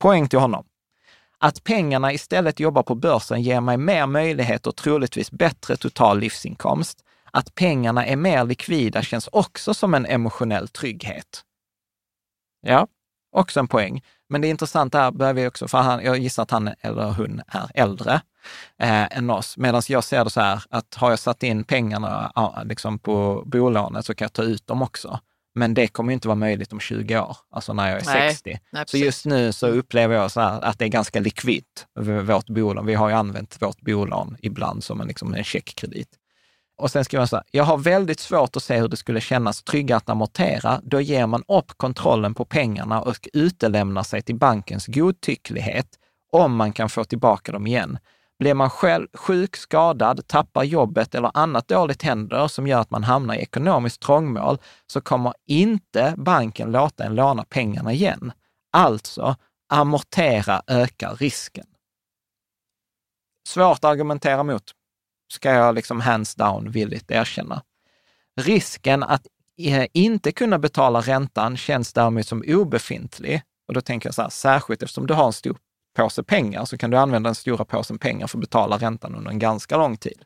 Poäng 0.00 0.28
till 0.28 0.38
honom. 0.38 0.64
Att 1.44 1.64
pengarna 1.64 2.12
istället 2.12 2.60
jobbar 2.60 2.82
på 2.82 2.94
börsen 2.94 3.42
ger 3.42 3.60
mig 3.60 3.76
mer 3.76 4.06
möjlighet 4.06 4.66
och 4.66 4.76
troligtvis 4.76 5.30
bättre 5.30 5.76
total 5.76 6.18
livsinkomst. 6.18 7.04
Att 7.32 7.54
pengarna 7.54 8.06
är 8.06 8.16
mer 8.16 8.44
likvida 8.44 9.02
känns 9.02 9.28
också 9.32 9.74
som 9.74 9.94
en 9.94 10.06
emotionell 10.06 10.68
trygghet. 10.68 11.42
Ja, 12.60 12.86
också 13.36 13.60
en 13.60 13.68
poäng. 13.68 14.02
Men 14.28 14.40
det 14.40 14.48
intressanta 14.48 15.00
är, 15.00 15.10
börjar 15.10 15.34
vi 15.34 15.46
också, 15.46 15.68
för 15.68 15.78
han, 15.78 16.04
jag 16.04 16.18
gissar 16.18 16.42
att 16.42 16.50
han 16.50 16.70
eller 16.80 17.12
hon 17.12 17.42
är 17.46 17.70
äldre 17.74 18.20
eh, 18.78 19.16
än 19.18 19.30
oss. 19.30 19.56
Medan 19.56 19.82
jag 19.88 20.04
ser 20.04 20.24
det 20.24 20.30
så 20.30 20.40
här, 20.40 20.62
att 20.70 20.94
har 20.94 21.10
jag 21.10 21.18
satt 21.18 21.42
in 21.42 21.64
pengarna 21.64 22.32
ja, 22.34 22.62
liksom 22.64 22.98
på 22.98 23.42
bolånet 23.46 24.06
så 24.06 24.14
kan 24.14 24.24
jag 24.24 24.32
ta 24.32 24.42
ut 24.42 24.66
dem 24.66 24.82
också. 24.82 25.20
Men 25.54 25.74
det 25.74 25.86
kommer 25.88 26.10
ju 26.10 26.14
inte 26.14 26.28
vara 26.28 26.36
möjligt 26.36 26.72
om 26.72 26.80
20 26.80 27.18
år, 27.18 27.36
alltså 27.50 27.72
när 27.72 27.90
jag 27.90 28.00
är 28.00 28.04
Nej. 28.06 28.30
60. 28.30 28.58
Nej, 28.72 28.84
Så 28.86 28.96
just 28.96 29.26
nu 29.26 29.52
så 29.52 29.66
upplever 29.66 30.14
jag 30.14 30.30
så 30.30 30.40
att 30.40 30.78
det 30.78 30.84
är 30.84 30.88
ganska 30.88 31.20
likvitt, 31.20 31.86
vårt 32.24 32.46
bolån. 32.46 32.86
Vi 32.86 32.94
har 32.94 33.08
ju 33.08 33.14
använt 33.14 33.62
vårt 33.62 33.80
bolån 33.80 34.36
ibland 34.40 34.84
som 34.84 35.00
en, 35.00 35.08
liksom 35.08 35.34
en 35.34 35.44
checkkredit. 35.44 36.08
Och 36.76 36.90
sen 36.90 37.04
skriver 37.04 37.20
man 37.20 37.28
så 37.28 37.36
här, 37.36 37.44
jag 37.50 37.64
har 37.64 37.78
väldigt 37.78 38.20
svårt 38.20 38.56
att 38.56 38.62
se 38.62 38.80
hur 38.80 38.88
det 38.88 38.96
skulle 38.96 39.20
kännas 39.20 39.62
trygga 39.62 39.96
att 39.96 40.08
amortera. 40.08 40.80
Då 40.82 41.00
ger 41.00 41.26
man 41.26 41.42
upp 41.48 41.72
kontrollen 41.76 42.34
på 42.34 42.44
pengarna 42.44 43.00
och 43.00 43.28
utelämnar 43.32 44.02
sig 44.02 44.22
till 44.22 44.36
bankens 44.36 44.86
godtycklighet 44.86 45.86
om 46.32 46.56
man 46.56 46.72
kan 46.72 46.88
få 46.88 47.04
tillbaka 47.04 47.52
dem 47.52 47.66
igen. 47.66 47.98
Blir 48.44 48.54
man 48.54 48.70
själv 48.70 49.08
sjuk, 49.14 49.56
skadad, 49.56 50.26
tappar 50.26 50.64
jobbet 50.64 51.14
eller 51.14 51.30
annat 51.34 51.68
dåligt 51.68 52.02
händer 52.02 52.48
som 52.48 52.66
gör 52.66 52.80
att 52.80 52.90
man 52.90 53.04
hamnar 53.04 53.34
i 53.34 53.38
ekonomiskt 53.38 54.02
trångmål, 54.02 54.58
så 54.86 55.00
kommer 55.00 55.34
inte 55.46 56.14
banken 56.16 56.72
låta 56.72 57.04
en 57.04 57.14
låna 57.14 57.44
pengarna 57.44 57.92
igen. 57.92 58.32
Alltså, 58.72 59.36
amortera 59.68 60.62
ökar 60.66 61.14
risken. 61.14 61.66
Svårt 63.48 63.76
att 63.76 63.84
argumentera 63.84 64.42
mot, 64.42 64.72
ska 65.32 65.50
jag 65.50 65.74
liksom 65.74 66.00
hands 66.00 66.34
down 66.34 66.70
villigt 66.70 67.10
erkänna. 67.10 67.62
Risken 68.40 69.02
att 69.02 69.26
eh, 69.58 69.86
inte 69.92 70.32
kunna 70.32 70.58
betala 70.58 71.00
räntan 71.00 71.56
känns 71.56 71.92
däremot 71.92 72.26
som 72.26 72.44
obefintlig. 72.46 73.42
Och 73.68 73.74
då 73.74 73.80
tänker 73.80 74.08
jag 74.08 74.14
så 74.14 74.22
här, 74.22 74.28
särskilt 74.28 74.82
eftersom 74.82 75.06
du 75.06 75.14
har 75.14 75.26
en 75.26 75.32
stor 75.32 75.56
påse 75.94 76.22
pengar 76.22 76.64
så 76.64 76.78
kan 76.78 76.90
du 76.90 76.96
använda 76.96 77.28
den 77.28 77.34
stora 77.34 77.64
påsen 77.64 77.98
pengar 77.98 78.26
för 78.26 78.38
att 78.38 78.40
betala 78.40 78.76
räntan 78.76 79.14
under 79.14 79.30
en 79.30 79.38
ganska 79.38 79.76
lång 79.76 79.96
tid. 79.96 80.22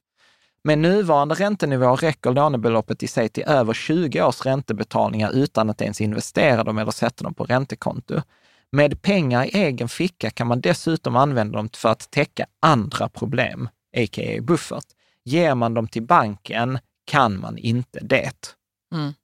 Med 0.62 0.78
nuvarande 0.78 1.34
räntenivå 1.34 1.96
räcker 1.96 2.32
lånebeloppet 2.32 3.02
i 3.02 3.08
sig 3.08 3.28
till 3.28 3.44
över 3.46 3.74
20 3.74 4.22
års 4.22 4.46
räntebetalningar 4.46 5.30
utan 5.30 5.70
att 5.70 5.82
ens 5.82 6.00
investera 6.00 6.64
dem 6.64 6.78
eller 6.78 6.90
sätta 6.90 7.24
dem 7.24 7.34
på 7.34 7.44
räntekonto. 7.44 8.22
Med 8.70 9.02
pengar 9.02 9.44
i 9.44 9.48
egen 9.48 9.88
ficka 9.88 10.30
kan 10.30 10.46
man 10.46 10.60
dessutom 10.60 11.16
använda 11.16 11.56
dem 11.56 11.68
för 11.74 11.88
att 11.88 12.10
täcka 12.10 12.46
andra 12.60 13.08
problem, 13.08 13.68
a.k.a. 13.96 14.42
buffert. 14.42 14.84
Ger 15.24 15.54
man 15.54 15.74
dem 15.74 15.88
till 15.88 16.02
banken 16.02 16.78
kan 17.04 17.40
man 17.40 17.58
inte 17.58 17.98
det. 18.02 18.56
Mm. 18.94 19.14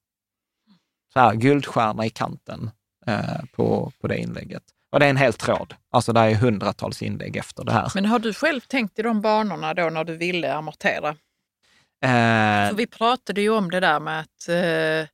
Så 1.12 1.20
här, 1.20 1.34
guldstjärna 1.34 2.06
i 2.06 2.10
kanten 2.10 2.70
eh, 3.06 3.44
på, 3.52 3.92
på 4.00 4.08
det 4.08 4.18
inlägget. 4.18 4.73
Och 4.94 5.00
det 5.00 5.06
är 5.06 5.10
en 5.10 5.16
hel 5.16 5.32
tråd. 5.32 5.74
Alltså 5.92 6.12
det 6.12 6.20
är 6.20 6.34
hundratals 6.34 7.02
inlägg 7.02 7.36
efter 7.36 7.64
det 7.64 7.72
här. 7.72 7.90
Men 7.94 8.06
har 8.06 8.18
du 8.18 8.34
själv 8.34 8.60
tänkt 8.60 8.98
i 8.98 9.02
de 9.02 9.20
banorna 9.20 9.74
då 9.74 9.90
när 9.90 10.04
du 10.04 10.16
ville 10.16 10.54
amortera? 10.54 11.08
Eh, 12.04 12.68
För 12.68 12.74
vi 12.74 12.86
pratade 12.86 13.40
ju 13.40 13.50
om 13.50 13.70
det 13.70 13.80
där 13.80 14.00
med 14.00 14.20
att, 14.20 14.48
eh, 14.48 15.08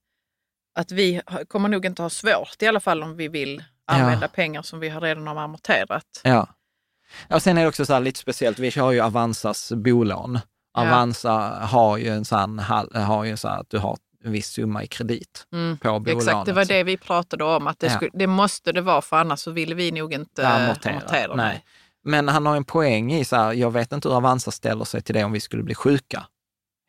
att 0.81 0.93
vi 0.93 1.23
kommer 1.49 1.69
nog 1.69 1.87
inte 1.87 2.03
ha 2.03 2.11
svårt, 2.11 2.63
i 2.63 2.67
alla 2.67 2.81
fall 2.81 3.03
om 3.03 3.17
vi 3.17 3.29
vill 3.29 3.65
använda 3.87 4.29
pengar 4.29 4.63
som 4.63 4.81
vi 4.81 4.89
har 4.89 5.01
redan 5.01 5.27
har 5.27 5.37
amorterat. 5.37 6.21
Ja. 6.25 6.49
Och 7.31 7.43
sen 7.43 7.59
är 7.59 7.63
det 7.63 7.69
också 7.69 7.87
så 7.87 7.93
här 7.93 8.01
lite 8.01 8.19
speciellt, 8.19 8.59
vi 8.59 8.81
har 8.81 8.93
ju 8.93 9.01
Avanzas 9.01 9.73
bolån. 9.73 10.39
Ja. 10.75 10.81
Avanza 10.81 11.33
har 11.61 11.97
ju 11.97 12.09
en 12.09 12.25
sån, 12.25 12.59
har 12.95 13.25
ju 13.25 13.37
så 13.37 13.49
här 13.49 13.61
att 13.61 13.71
du 13.71 13.79
har 13.79 13.99
en 14.25 14.33
viss 14.33 14.47
summa 14.49 14.85
i 14.85 14.87
kredit 14.87 15.47
Mm. 15.53 15.79
på 15.79 15.89
bolånet. 16.01 16.23
Exakt, 16.29 16.47
det 16.47 16.53
var 16.53 16.65
det 16.65 16.83
vi 16.85 16.97
pratade 16.97 17.45
om, 17.45 17.67
att 17.67 17.79
det, 17.79 17.87
Ja. 17.87 17.93
skulle, 17.97 18.11
det 18.15 18.27
måste 18.27 18.73
det 18.73 18.81
vara 18.81 19.03
för 19.03 19.17
annars 19.17 19.41
så 19.41 19.51
ville 19.51 19.75
vi 19.75 19.91
nog 19.93 20.13
inte 20.13 20.43
Ja, 20.43 20.49
amortera. 20.49 20.93
amortera. 20.93 21.35
Nej. 21.35 21.65
Men 22.05 22.29
han 22.29 22.47
har 22.47 22.57
en 22.57 22.65
poäng 22.65 23.13
i 23.13 23.25
så 23.25 23.37
här, 23.37 23.53
jag 23.53 23.71
vet 23.71 23.93
inte 23.93 24.09
hur 24.09 24.17
Avanza 24.17 24.51
ställer 24.51 24.85
sig 24.85 25.03
till 25.03 25.15
det 25.15 25.25
om 25.25 25.33
vi 25.33 25.41
skulle 25.41 25.63
bli 25.63 25.75
sjuka 25.75 26.27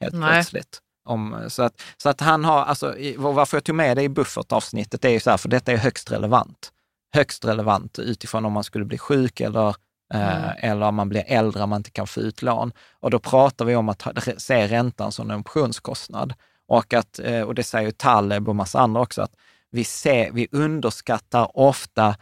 helt 0.02 0.14
Nej. 0.16 0.32
plötsligt. 0.34 0.80
Om, 1.06 1.38
så, 1.48 1.64
att, 1.64 1.82
så 1.98 2.10
att 2.10 2.20
han 2.22 2.46
har, 2.46 2.64
alltså, 2.64 2.96
varför 3.18 3.58
jag 3.58 3.64
tog 3.64 3.76
med 3.76 3.98
det 3.98 4.04
i 4.04 4.10
buffertavsnittet, 4.10 5.02
det 5.02 5.08
är 5.10 5.14
ju 5.14 5.20
så 5.20 5.30
här, 5.30 5.38
för 5.38 5.50
detta 5.50 5.72
är 5.72 5.78
högst 5.78 6.12
relevant. 6.12 6.72
Högst 7.14 7.46
relevant 7.46 8.00
utifrån 8.00 8.46
om 8.46 8.54
man 8.54 8.64
skulle 8.64 8.86
bli 8.86 8.98
sjuk 8.98 9.40
eller, 9.42 9.68
eh, 10.14 10.44
Mm. 10.44 10.50
eller 10.58 10.86
om 10.86 10.96
man 10.96 11.10
blir 11.10 11.24
äldre 11.28 11.64
och 11.64 11.70
man 11.70 11.78
inte 11.80 11.92
kan 11.92 12.08
få 12.08 12.20
ut 12.20 12.42
lån. 12.42 12.72
Och 13.00 13.12
då 13.12 13.20
pratar 13.20 13.66
vi 13.66 13.76
om 13.76 13.90
att 13.90 14.08
se 14.38 14.68
räntan 14.68 15.12
som 15.12 15.32
en 15.32 15.40
optionskostnad. 15.40 16.34
Och, 16.72 16.94
att, 16.94 17.20
eh, 17.20 17.42
och 17.42 17.56
det 17.56 17.64
säger 17.64 17.86
ju 17.86 17.92
Taleb 17.92 18.50
och 18.50 18.56
massa 18.56 18.80
andra 18.80 19.02
också, 19.02 19.22
att 19.22 19.36
vi, 19.72 19.84
ser, 19.84 20.32
vi 20.32 20.48
underskattar 20.52 21.58
ofta 21.58 22.16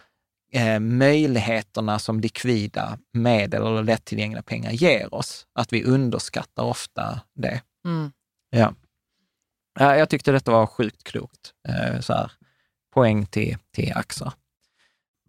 eh, 0.51 0.79
möjligheterna 0.79 1.99
som 1.99 2.19
likvida 2.19 2.97
medel 3.13 3.61
eller 3.61 3.83
lättillgängliga 3.83 4.43
pengar 4.43 4.71
ger 4.71 5.13
oss. 5.13 5.47
Att 5.53 5.73
vi 5.73 5.83
underskattar 5.83 6.63
ofta 6.63 7.21
det. 7.35 7.61
Mm. 7.85 8.11
Ja. 8.49 8.73
Ja, 9.79 9.95
jag 9.95 10.09
tyckte 10.09 10.31
detta 10.31 10.51
var 10.51 10.65
sjukt 10.67 11.03
klokt. 11.03 11.53
Eh, 11.67 11.99
så 11.99 12.13
här, 12.13 12.31
poäng 12.93 13.25
till, 13.25 13.57
till 13.73 13.93
Axar. 13.95 14.33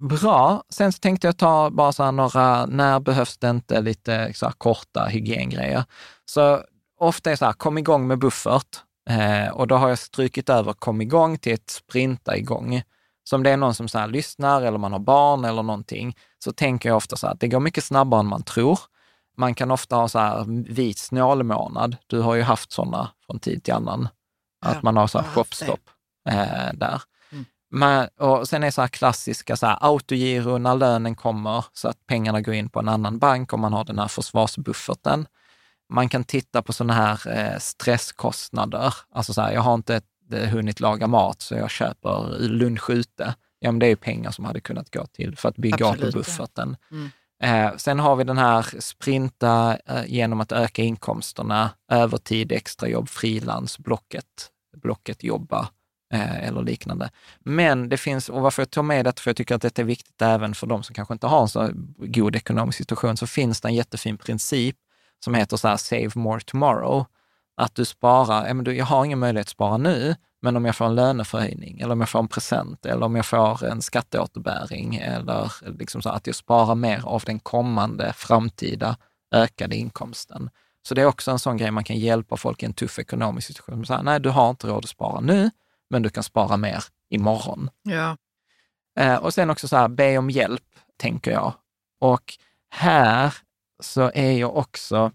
Bra. 0.00 0.64
Sen 0.68 0.92
så 0.92 0.98
tänkte 0.98 1.26
jag 1.26 1.36
ta 1.36 1.70
bara 1.70 1.92
så 1.92 2.10
några, 2.10 2.66
när 2.66 3.00
behövs 3.00 3.38
det 3.38 3.50
inte, 3.50 3.80
lite 3.80 4.32
så 4.34 4.52
korta 4.58 5.04
hygiengrejer. 5.04 5.84
Så 6.24 6.64
ofta 6.98 7.30
är 7.30 7.32
det 7.32 7.36
så 7.36 7.44
här, 7.44 7.52
kom 7.52 7.78
igång 7.78 8.06
med 8.06 8.18
buffert. 8.18 8.84
Eh, 9.10 9.48
och 9.48 9.66
då 9.66 9.76
har 9.76 9.88
jag 9.88 9.98
strukit 9.98 10.48
över 10.48 10.72
kom 10.72 11.00
igång 11.00 11.38
till 11.38 11.52
ett 11.52 11.70
sprinta 11.70 12.36
igång. 12.36 12.82
Så 13.24 13.36
om 13.36 13.42
det 13.42 13.50
är 13.50 13.56
någon 13.56 13.74
som 13.74 13.88
så 13.88 13.98
här 13.98 14.08
lyssnar 14.08 14.62
eller 14.62 14.78
man 14.78 14.92
har 14.92 14.98
barn 14.98 15.44
eller 15.44 15.62
någonting, 15.62 16.16
så 16.38 16.52
tänker 16.52 16.88
jag 16.88 16.96
ofta 16.96 17.16
så 17.16 17.26
här 17.26 17.34
att 17.34 17.40
det 17.40 17.48
går 17.48 17.60
mycket 17.60 17.84
snabbare 17.84 18.20
än 18.20 18.26
man 18.26 18.42
tror. 18.42 18.78
Man 19.36 19.54
kan 19.54 19.70
ofta 19.70 19.96
ha 19.96 20.08
så 20.08 20.18
här 20.18 20.44
vit 20.72 20.98
snålmånad. 20.98 21.96
Du 22.06 22.20
har 22.20 22.34
ju 22.34 22.42
haft 22.42 22.72
sådana 22.72 23.10
från 23.26 23.38
tid 23.38 23.64
till 23.64 23.74
annan. 23.74 24.08
Att 24.66 24.74
Ja, 24.74 24.80
man 24.82 24.96
har 24.96 25.06
så 25.06 25.18
här 25.18 25.26
shopstopp 25.26 25.90
eh, 26.28 26.72
där. 26.74 27.02
Mm. 27.32 27.44
Man, 27.70 28.08
och 28.18 28.48
sen 28.48 28.62
är 28.62 28.70
så 28.70 28.80
här 28.80 28.88
klassiska 28.88 29.56
så 29.56 29.66
här 29.66 29.78
autogiro 29.80 30.58
när 30.58 30.74
lönen 30.74 31.14
kommer 31.14 31.64
så 31.72 31.88
att 31.88 32.06
pengarna 32.06 32.40
går 32.40 32.54
in 32.54 32.68
på 32.68 32.80
en 32.80 32.88
annan 32.88 33.18
bank 33.18 33.52
om 33.52 33.60
man 33.60 33.72
har 33.72 33.84
den 33.84 33.98
här 33.98 34.08
försvarsbufferten. 34.08 35.26
Man 35.90 36.08
kan 36.08 36.24
titta 36.24 36.62
på 36.62 36.72
sådana 36.72 36.92
här 36.92 37.38
eh, 37.38 37.58
stresskostnader. 37.58 38.94
Alltså 39.12 39.32
så 39.32 39.40
här, 39.40 39.52
jag 39.52 39.60
har 39.60 39.74
inte 39.74 40.00
eh, 40.32 40.48
hunnit 40.48 40.80
laga 40.80 41.06
mat 41.06 41.42
så 41.42 41.54
jag 41.54 41.70
köper 41.70 42.38
lunch 42.38 42.90
ute. 42.90 43.34
Ja, 43.58 43.72
men 43.72 43.78
det 43.78 43.86
är 43.86 43.96
pengar 43.96 44.30
som 44.30 44.44
hade 44.44 44.60
kunnat 44.60 44.90
gå 44.90 45.06
till 45.06 45.36
för 45.36 45.48
att 45.48 45.56
bygga 45.56 45.86
Absolut, 45.86 46.14
ja. 46.14 46.18
bufferten. 46.18 46.76
Mm. 46.90 47.10
Eh, 47.42 47.76
sen 47.76 47.98
har 47.98 48.16
vi 48.16 48.24
den 48.24 48.38
här 48.38 48.66
sprinta 48.78 49.78
eh, 49.86 50.04
genom 50.06 50.40
att 50.40 50.52
öka 50.52 50.82
inkomsterna, 50.82 51.70
övertid, 51.88 52.52
extrajobb, 52.52 53.08
frilans, 53.08 53.78
blocket, 53.78 54.50
blocket 54.76 55.24
jobba 55.24 55.68
eh, 56.14 56.48
eller 56.48 56.62
liknande. 56.62 57.10
Men 57.40 57.88
det 57.88 57.96
finns, 57.96 58.28
och 58.28 58.42
varför 58.42 58.62
jag 58.62 58.70
tar 58.70 58.82
med 58.82 59.04
det, 59.04 59.20
för 59.20 59.28
jag 59.28 59.36
tycker 59.36 59.54
att 59.54 59.62
det 59.62 59.78
är 59.78 59.84
viktigt 59.84 60.22
även 60.22 60.54
för 60.54 60.66
de 60.66 60.82
som 60.82 60.94
kanske 60.94 61.14
inte 61.14 61.26
har 61.26 61.42
en 61.42 61.48
så 61.48 61.70
god 61.98 62.36
ekonomisk 62.36 62.78
situation, 62.78 63.16
så 63.16 63.26
finns 63.26 63.60
det 63.60 63.68
en 63.68 63.74
jättefin 63.74 64.18
princip 64.18 64.76
som 65.24 65.34
heter 65.34 65.56
så 65.56 65.68
här 65.68 65.76
save 65.76 66.10
more 66.14 66.40
tomorrow. 66.40 67.06
Att 67.56 67.74
du 67.74 67.84
sparar, 67.84 68.46
ja, 68.46 68.54
men 68.54 68.64
du, 68.64 68.76
jag 68.76 68.84
har 68.84 69.04
ingen 69.04 69.18
möjlighet 69.18 69.46
att 69.46 69.50
spara 69.50 69.76
nu, 69.76 70.14
men 70.42 70.56
om 70.56 70.64
jag 70.64 70.76
får 70.76 70.84
en 70.84 70.94
löneförhöjning 70.94 71.80
eller 71.80 71.92
om 71.92 72.00
jag 72.00 72.08
får 72.08 72.18
en 72.18 72.28
present 72.28 72.86
eller 72.86 73.06
om 73.06 73.16
jag 73.16 73.26
får 73.26 73.64
en 73.64 73.82
skatteåterbäring 73.82 74.96
eller 74.96 75.52
liksom 75.78 76.02
så 76.02 76.08
att 76.08 76.26
jag 76.26 76.36
sparar 76.36 76.74
mer 76.74 77.02
av 77.04 77.22
den 77.26 77.38
kommande 77.38 78.12
framtida 78.12 78.96
ökade 79.34 79.76
inkomsten. 79.76 80.50
Så 80.82 80.94
det 80.94 81.02
är 81.02 81.06
också 81.06 81.30
en 81.30 81.38
sån 81.38 81.56
grej 81.56 81.70
man 81.70 81.84
kan 81.84 81.98
hjälpa 81.98 82.36
folk 82.36 82.62
i 82.62 82.66
en 82.66 82.72
tuff 82.72 82.98
ekonomisk 82.98 83.46
situation. 83.46 83.86
Så 83.86 83.94
här, 83.94 84.02
nej, 84.02 84.20
du 84.20 84.28
har 84.28 84.50
inte 84.50 84.66
råd 84.66 84.84
att 84.84 84.90
spara 84.90 85.20
nu, 85.20 85.50
men 85.90 86.02
du 86.02 86.10
kan 86.10 86.22
spara 86.22 86.56
mer 86.56 86.84
imorgon. 87.10 87.70
Ja. 87.82 88.16
Eh, 88.98 89.16
och 89.16 89.34
sen 89.34 89.50
också 89.50 89.68
så 89.68 89.76
här, 89.76 89.88
be 89.88 90.18
om 90.18 90.30
hjälp, 90.30 90.64
tänker 90.96 91.30
jag. 91.30 91.52
Och 92.00 92.34
här 92.70 93.34
så 93.80 94.10
är 94.14 94.32
jag 94.32 94.56
också, 94.56 95.12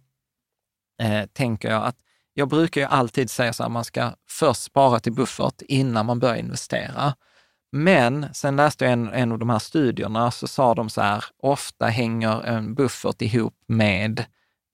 eh, 1.01 1.25
tänker 1.25 1.69
jag 1.69 1.83
att 1.83 1.97
jag 2.33 2.49
brukar 2.49 2.81
ju 2.81 2.87
alltid 2.87 3.29
säga 3.29 3.53
så 3.53 3.63
här, 3.63 3.69
man 3.69 3.83
ska 3.83 4.11
först 4.29 4.61
spara 4.61 4.99
till 4.99 5.13
buffert 5.13 5.61
innan 5.61 6.05
man 6.05 6.19
börjar 6.19 6.35
investera. 6.35 7.13
Men 7.71 8.33
sen 8.33 8.55
läste 8.55 8.85
jag 8.85 8.93
en, 8.93 9.09
en 9.13 9.31
av 9.31 9.39
de 9.39 9.49
här 9.49 9.59
studierna, 9.59 10.31
så 10.31 10.47
sa 10.47 10.75
de 10.75 10.89
så 10.89 11.01
här, 11.01 11.25
ofta 11.43 11.85
hänger 11.85 12.41
en 12.41 12.75
buffert 12.75 13.21
ihop 13.21 13.55
med 13.67 14.25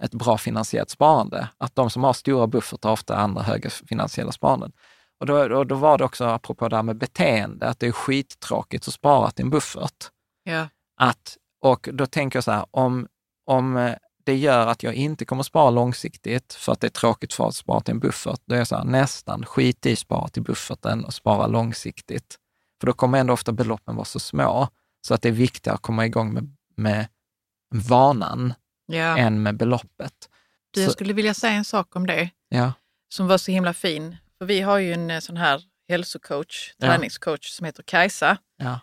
ett 0.04 0.14
bra 0.14 0.38
finansiellt 0.38 0.90
sparande. 0.90 1.50
Att 1.58 1.76
de 1.76 1.90
som 1.90 2.04
har 2.04 2.14
stora 2.14 2.48
buffertar 2.48 2.92
ofta 2.92 3.16
andra 3.16 3.42
höga 3.42 3.70
finansiella 3.70 4.32
sparanden. 4.32 4.72
Och 5.20 5.26
då, 5.26 5.48
då, 5.48 5.64
då 5.64 5.76
var 5.76 5.98
det 5.98 6.04
också, 6.04 6.26
apropå 6.26 6.70
det 6.70 6.76
här 6.76 6.84
med 6.84 6.98
beteende, 6.98 7.68
att 7.68 7.80
det 7.80 7.88
är 7.88 7.92
skittråkigt 7.92 8.88
att 8.88 8.94
spara 8.94 9.32
till 9.32 9.46
en 9.46 9.50
buffert. 9.50 10.10
Ja. 10.44 10.68
Att, 10.98 11.38
och 11.62 11.90
då 11.94 12.06
tänker 12.06 12.38
jag 12.38 12.44
så 12.44 12.52
här, 12.52 12.66
om, 12.72 13.08
om 13.46 13.78
eh, 13.78 13.96
det 14.24 14.36
gör 14.38 14.68
att 14.68 14.84
jag 14.84 14.94
inte 14.94 15.26
kommer 15.26 15.44
spara 15.44 15.70
långsiktigt 15.70 16.54
för 16.54 16.72
att 16.72 16.80
det 16.82 16.88
är 16.88 16.92
tråkigt 16.92 17.34
för 17.34 17.48
att 17.48 17.56
spara 17.56 17.82
till 17.82 17.92
en 17.92 18.00
buffert, 18.00 18.40
då 18.46 18.56
är 18.56 18.60
jag 18.60 18.68
så 18.68 18.76
här, 18.78 18.84
nästan 18.84 19.46
skit 19.46 19.86
i 19.86 19.96
spara 19.96 20.28
till 20.28 20.44
bufferten 20.44 21.06
och 21.06 21.14
spara 21.14 21.48
långsiktigt. 21.48 22.38
För 22.80 22.88
då 22.88 22.94
kommer 22.94 23.20
ändå 23.20 23.34
ofta 23.34 23.52
beloppen 23.52 23.96
vara 23.96 24.06
så 24.06 24.20
små, 24.20 24.68
så 25.08 25.14
att 25.14 25.22
det 25.22 25.30
är 25.30 25.34
viktigare 25.34 25.76
att 25.76 25.82
komma 25.82 26.06
igång 26.06 26.34
med, 26.34 26.56
med 26.78 27.08
vanan 27.76 28.54
Ja. 28.86 29.18
än 29.18 29.44
med 29.44 29.58
beloppet. 29.58 30.14
Du, 30.72 30.82
jag 30.84 30.92
skulle 30.92 31.14
vilja 31.14 31.34
säga 31.34 31.54
en 31.54 31.66
sak 31.66 31.96
om 31.96 32.08
det 32.08 32.30
Ja, 32.50 32.74
som 33.14 33.28
var 33.28 33.38
så 33.38 33.52
himla 33.52 33.74
fin. 33.74 34.18
För 34.38 34.46
vi 34.46 34.62
har 34.62 34.78
ju 34.78 34.94
en 34.94 35.12
eh, 35.12 35.20
sån 35.20 35.38
här 35.38 35.64
hälsocoach, 35.90 36.74
Ja. 36.78 36.88
träningscoach 36.88 37.50
som 37.50 37.66
heter 37.66 37.84
Kajsa. 37.84 38.38
ja, 38.58 38.80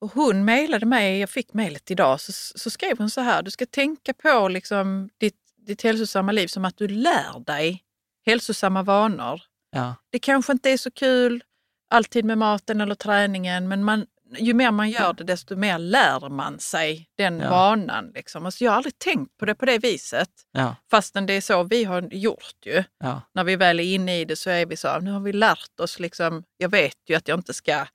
Och 0.00 0.12
hon 0.12 0.44
mejlade 0.44 0.86
mig, 0.86 1.18
jag 1.18 1.30
fick 1.30 1.54
mejlet 1.54 1.90
idag, 1.90 2.20
så, 2.20 2.32
så 2.32 2.70
skrev 2.70 2.98
hon 2.98 3.10
så 3.10 3.20
här, 3.20 3.42
du 3.42 3.50
ska 3.50 3.66
tänka 3.66 4.14
på 4.14 4.48
liksom 4.48 5.08
ditt, 5.20 5.36
ditt 5.66 5.82
hälsosamma 5.82 6.32
liv 6.32 6.46
som 6.46 6.64
att 6.64 6.76
du 6.76 6.88
lär 6.88 7.40
dig 7.46 7.82
hälsosamma 8.26 8.82
vanor. 8.82 9.40
ja, 9.70 9.94
Det 10.10 10.18
kanske 10.18 10.52
inte 10.52 10.70
är 10.70 10.76
så 10.76 10.90
kul 10.90 11.42
alltid 11.90 12.24
med 12.24 12.38
maten 12.38 12.80
eller 12.80 12.94
träningen, 12.94 13.68
men 13.68 13.84
man, 13.84 14.06
ju 14.38 14.54
mer 14.54 14.70
man 14.70 14.90
gör 14.90 15.12
det, 15.12 15.24
desto 15.24 15.56
mer 15.56 15.78
lär 15.78 16.28
man 16.28 16.58
sig 16.58 17.08
den 17.18 17.38
Ja. 17.40 17.50
vanan. 17.50 18.10
Liksom. 18.14 18.46
Alltså, 18.46 18.64
jag 18.64 18.70
har 18.70 18.76
aldrig 18.76 18.98
tänkt 18.98 19.36
på 19.36 19.44
det 19.46 19.54
på 19.54 19.66
det 19.66 19.78
viset, 19.78 20.30
ja, 20.52 20.76
fastän 20.90 21.26
det 21.26 21.32
är 21.32 21.40
så 21.40 21.62
vi 21.62 21.84
har 21.84 22.02
gjort 22.12 22.56
ju. 22.66 22.84
ja, 23.00 23.20
När 23.34 23.44
vi 23.44 23.56
väl 23.56 23.80
är 23.80 23.84
inne 23.94 24.20
i 24.20 24.24
det 24.24 24.36
så 24.36 24.50
är 24.50 24.66
vi 24.66 24.76
så, 24.76 24.98
nu 25.00 25.10
har 25.10 25.20
vi 25.20 25.32
lärt 25.32 25.80
oss, 25.80 25.98
liksom, 26.00 26.44
jag 26.56 26.68
vet 26.68 26.96
ju 27.08 27.14
att 27.14 27.28
jag 27.28 27.38
inte 27.38 27.54
ska 27.54 27.86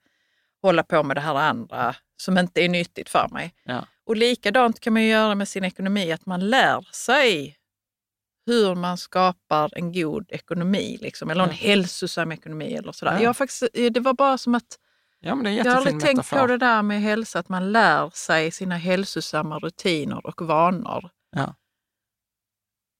hålla 0.62 0.82
på 0.82 1.02
med 1.02 1.16
det 1.16 1.20
här 1.20 1.34
andra 1.34 1.96
som 2.16 2.38
inte 2.38 2.60
är 2.64 2.68
nyttigt 2.68 3.08
för 3.08 3.28
mig. 3.28 3.54
ja, 3.64 3.86
Och 4.06 4.16
likadant 4.16 4.80
kan 4.80 4.92
man 4.92 5.02
göra 5.04 5.34
med 5.34 5.48
sin 5.48 5.64
ekonomi, 5.64 6.12
att 6.12 6.26
man 6.26 6.50
lär 6.50 6.94
sig 6.94 7.56
hur 8.46 8.74
man 8.74 8.98
skapar 8.98 9.70
en 9.78 9.92
god 9.92 10.32
ekonomi, 10.32 10.98
liksom, 11.00 11.30
eller 11.30 11.42
en 11.44 11.48
Ja. 11.50 11.54
hälsosam 11.56 12.32
ekonomi. 12.32 12.74
Eller 12.74 12.92
sådär. 12.92 13.12
Ja. 13.12 13.22
Jag 13.22 13.36
faktiskt, 13.36 13.62
det 13.90 14.00
var 14.00 14.12
bara 14.14 14.38
som 14.38 14.54
att 14.54 14.78
ja, 15.20 15.34
men 15.34 15.44
det 15.44 15.50
är 15.50 15.54
jag 15.54 15.64
har 15.64 15.76
aldrig 15.76 16.00
tänkt 16.00 16.30
på 16.30 16.46
det 16.46 16.56
där 16.58 16.82
med 16.82 17.00
hälsa, 17.02 17.38
att 17.38 17.48
man 17.48 17.72
lär 17.72 18.10
sig 18.10 18.50
sina 18.50 18.76
hälsosamma 18.76 19.58
rutiner 19.58 20.26
och 20.26 20.42
vanor. 20.42 21.10
Ja. 21.36 21.54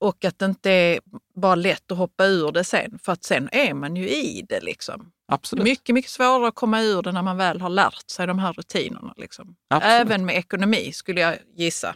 Och 0.00 0.24
att 0.24 0.38
det 0.38 0.44
inte 0.46 0.70
är 0.70 1.00
bara 1.34 1.54
lätt 1.54 1.92
att 1.92 1.98
hoppa 1.98 2.26
ur 2.26 2.52
det 2.52 2.64
sen, 2.64 2.98
för 2.98 3.12
att 3.12 3.24
sen 3.24 3.48
är 3.52 3.74
man 3.74 3.96
ju 3.96 4.08
i 4.08 4.46
det. 4.48 4.60
Liksom. 4.60 5.11
Absolut. 5.28 5.64
Mycket, 5.64 5.94
mycket 5.94 6.10
svårare 6.10 6.48
att 6.48 6.54
komma 6.54 6.80
ur 6.80 7.02
det 7.02 7.12
när 7.12 7.22
man 7.22 7.36
väl 7.36 7.60
har 7.60 7.68
lärt 7.68 8.10
sig 8.10 8.26
de 8.26 8.38
här 8.38 8.52
rutinerna. 8.52 9.14
Liksom. 9.16 9.56
Även 9.82 10.24
med 10.24 10.36
ekonomi 10.36 10.92
skulle 10.92 11.20
jag 11.20 11.38
gissa. 11.56 11.94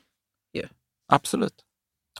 Absolut. 1.08 1.54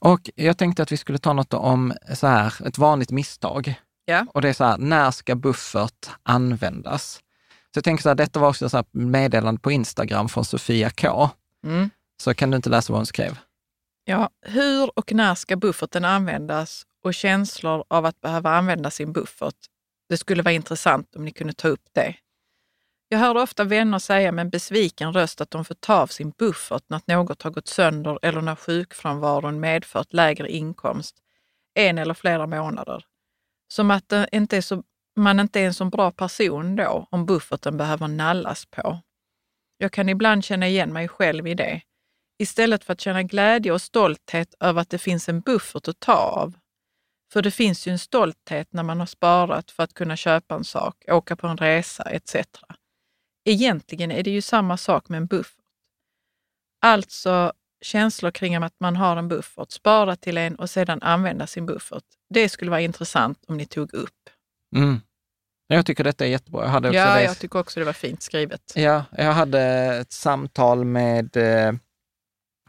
Och 0.00 0.30
jag 0.34 0.58
tänkte 0.58 0.82
att 0.82 0.92
vi 0.92 0.96
skulle 0.96 1.18
ta 1.18 1.32
något 1.32 1.54
om 1.54 1.94
så 2.14 2.26
här, 2.26 2.66
ett 2.66 2.78
vanligt 2.78 3.10
misstag. 3.10 3.74
Ja. 4.04 4.26
Och 4.34 4.42
det 4.42 4.48
är 4.48 4.52
så 4.52 4.64
här, 4.64 4.78
när 4.78 5.10
ska 5.10 5.34
buffert 5.34 6.08
användas? 6.22 7.14
Så 7.74 7.78
jag 7.78 7.84
tänker 7.84 8.02
så 8.02 8.08
här, 8.08 8.16
detta 8.16 8.40
var 8.40 8.48
också 8.48 8.68
så 8.68 8.76
här 8.76 8.86
meddelande 8.90 9.60
på 9.60 9.70
Instagram 9.70 10.28
från 10.28 10.44
Sofia 10.44 10.90
K. 10.90 11.30
Mm. 11.64 11.90
Så 12.22 12.34
kan 12.34 12.50
du 12.50 12.56
inte 12.56 12.70
läsa 12.70 12.92
vad 12.92 12.98
hon 12.98 13.06
skrev? 13.06 13.38
Ja, 14.04 14.30
hur 14.42 14.98
och 14.98 15.12
när 15.12 15.34
ska 15.34 15.56
bufferten 15.56 16.04
användas 16.04 16.86
och 17.04 17.14
känslor 17.14 17.84
av 17.88 18.06
att 18.06 18.20
behöva 18.20 18.50
använda 18.50 18.90
sin 18.90 19.12
buffert? 19.12 19.56
Det 20.08 20.16
skulle 20.16 20.42
vara 20.42 20.54
intressant 20.54 21.16
om 21.16 21.24
ni 21.24 21.30
kunde 21.30 21.52
ta 21.52 21.68
upp 21.68 21.88
det. 21.92 22.16
Jag 23.08 23.18
hör 23.18 23.36
ofta 23.36 23.64
vänner 23.64 23.98
säga 23.98 24.32
med 24.32 24.42
en 24.42 24.50
besviken 24.50 25.12
röst 25.12 25.40
att 25.40 25.50
de 25.50 25.64
får 25.64 25.74
ta 25.74 25.94
av 25.94 26.06
sin 26.06 26.30
buffert 26.30 26.82
när 26.86 27.00
något 27.06 27.42
har 27.42 27.50
gått 27.50 27.68
sönder 27.68 28.18
eller 28.22 28.40
när 28.40 28.56
sjukfrånvaron 28.56 29.60
medfört 29.60 30.12
lägre 30.12 30.52
inkomst 30.52 31.16
en 31.74 31.98
eller 31.98 32.14
flera 32.14 32.46
månader. 32.46 33.04
Som 33.68 33.90
att 33.90 34.08
det 34.08 34.28
inte 34.32 34.56
är 34.56 34.60
så, 34.60 34.82
man 35.16 35.40
inte 35.40 35.60
är 35.60 35.66
en 35.66 35.74
så 35.74 35.84
bra 35.84 36.10
person 36.10 36.76
då 36.76 37.06
om 37.10 37.26
bufferten 37.26 37.76
behöver 37.76 38.08
nallas 38.08 38.66
på. 38.66 39.00
Jag 39.78 39.92
kan 39.92 40.08
ibland 40.08 40.44
känna 40.44 40.68
igen 40.68 40.92
mig 40.92 41.08
själv 41.08 41.46
i 41.46 41.54
det. 41.54 41.80
Istället 42.38 42.84
för 42.84 42.92
att 42.92 43.00
känna 43.00 43.22
glädje 43.22 43.72
och 43.72 43.82
stolthet 43.82 44.54
över 44.60 44.80
att 44.80 44.90
det 44.90 44.98
finns 44.98 45.28
en 45.28 45.40
buffert 45.40 45.88
att 45.88 46.00
ta 46.00 46.14
av. 46.14 46.54
För 47.32 47.42
det 47.42 47.50
finns 47.50 47.86
ju 47.86 47.92
en 47.92 47.98
stolthet 47.98 48.72
när 48.72 48.82
man 48.82 48.98
har 49.00 49.06
sparat 49.06 49.70
för 49.70 49.82
att 49.82 49.94
kunna 49.94 50.16
köpa 50.16 50.54
en 50.54 50.64
sak, 50.64 51.04
åka 51.08 51.36
på 51.36 51.46
en 51.46 51.56
resa 51.56 52.02
etc. 52.02 52.36
Egentligen 53.44 54.10
är 54.10 54.22
det 54.22 54.30
ju 54.30 54.42
samma 54.42 54.76
sak 54.76 55.08
med 55.08 55.16
en 55.16 55.26
buffert. 55.26 55.52
Alltså 56.82 57.52
känslor 57.80 58.30
kring 58.30 58.54
att 58.54 58.74
man 58.80 58.96
har 58.96 59.16
en 59.16 59.28
buffert, 59.28 59.70
spara 59.70 60.16
till 60.16 60.38
en 60.38 60.56
och 60.56 60.70
sedan 60.70 61.02
använda 61.02 61.46
sin 61.46 61.66
buffert. 61.66 62.04
Det 62.34 62.48
skulle 62.48 62.70
vara 62.70 62.80
intressant 62.80 63.44
om 63.48 63.56
ni 63.56 63.66
tog 63.66 63.94
upp. 63.94 64.30
Mm. 64.76 65.00
Jag 65.66 65.86
tycker 65.86 66.04
detta 66.04 66.24
är 66.24 66.28
jättebra. 66.28 66.62
Jag 66.62 66.68
hade 66.70 66.88
också 66.88 66.98
Ja, 66.98 67.14
det- 67.14 67.22
jag 67.24 67.38
tycker 67.38 67.58
också 67.58 67.80
det 67.80 67.86
var 67.86 67.92
fint 67.92 68.22
skrivet. 68.22 68.72
Ja, 68.74 69.04
jag 69.12 69.32
hade 69.32 69.60
ett 70.00 70.12
samtal 70.12 70.84
med, 70.84 71.36
eh, 71.36 71.72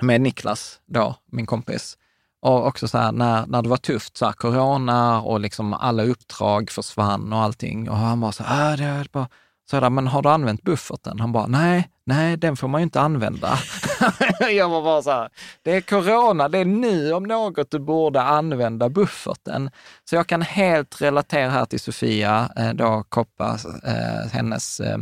med 0.01 0.21
Niklas 0.21 0.81
då, 0.85 1.15
min 1.25 1.45
kompis. 1.45 1.97
Och 2.41 2.67
också 2.67 2.87
så 2.87 2.97
här, 2.97 3.11
när, 3.11 3.45
när 3.45 3.61
det 3.61 3.69
var 3.69 3.77
tufft, 3.77 4.17
så 4.17 4.25
här, 4.25 4.33
corona 4.33 5.21
och 5.21 5.39
liksom 5.39 5.73
alla 5.73 6.03
uppdrag 6.03 6.71
försvann 6.71 7.33
och 7.33 7.39
allting. 7.39 7.89
Och 7.89 7.97
han 7.97 8.19
bara 8.19 8.31
så 8.31 8.43
här, 8.43 8.71
äh, 8.71 8.77
det 8.77 8.83
är 8.83 9.07
bara... 9.11 9.27
Så 9.69 9.75
jag, 9.75 9.91
men 9.91 10.07
har 10.07 10.21
du 10.21 10.29
använt 10.29 10.63
bufferten? 10.63 11.19
Han 11.19 11.31
bara, 11.31 11.47
nej, 11.47 11.89
nej, 12.05 12.37
den 12.37 12.57
får 12.57 12.67
man 12.67 12.81
ju 12.81 12.83
inte 12.83 13.01
använda. 13.01 13.57
jag 14.51 14.69
var 14.69 14.81
bara 14.81 15.01
så 15.01 15.11
här, 15.11 15.29
det 15.61 15.71
är 15.71 15.81
corona, 15.81 16.49
det 16.49 16.57
är 16.57 16.65
nu 16.65 17.13
om 17.13 17.23
något 17.23 17.71
du 17.71 17.79
borde 17.79 18.21
använda 18.21 18.89
bufferten. 18.89 19.69
Så 20.09 20.15
jag 20.15 20.27
kan 20.27 20.41
helt 20.41 21.01
relatera 21.01 21.49
här 21.49 21.65
till 21.65 21.79
Sofia, 21.79 22.49
eh, 22.57 22.73
då 22.73 23.03
Koppa, 23.09 23.57
eh, 23.83 24.31
hennes 24.31 24.79
eh, 24.79 24.97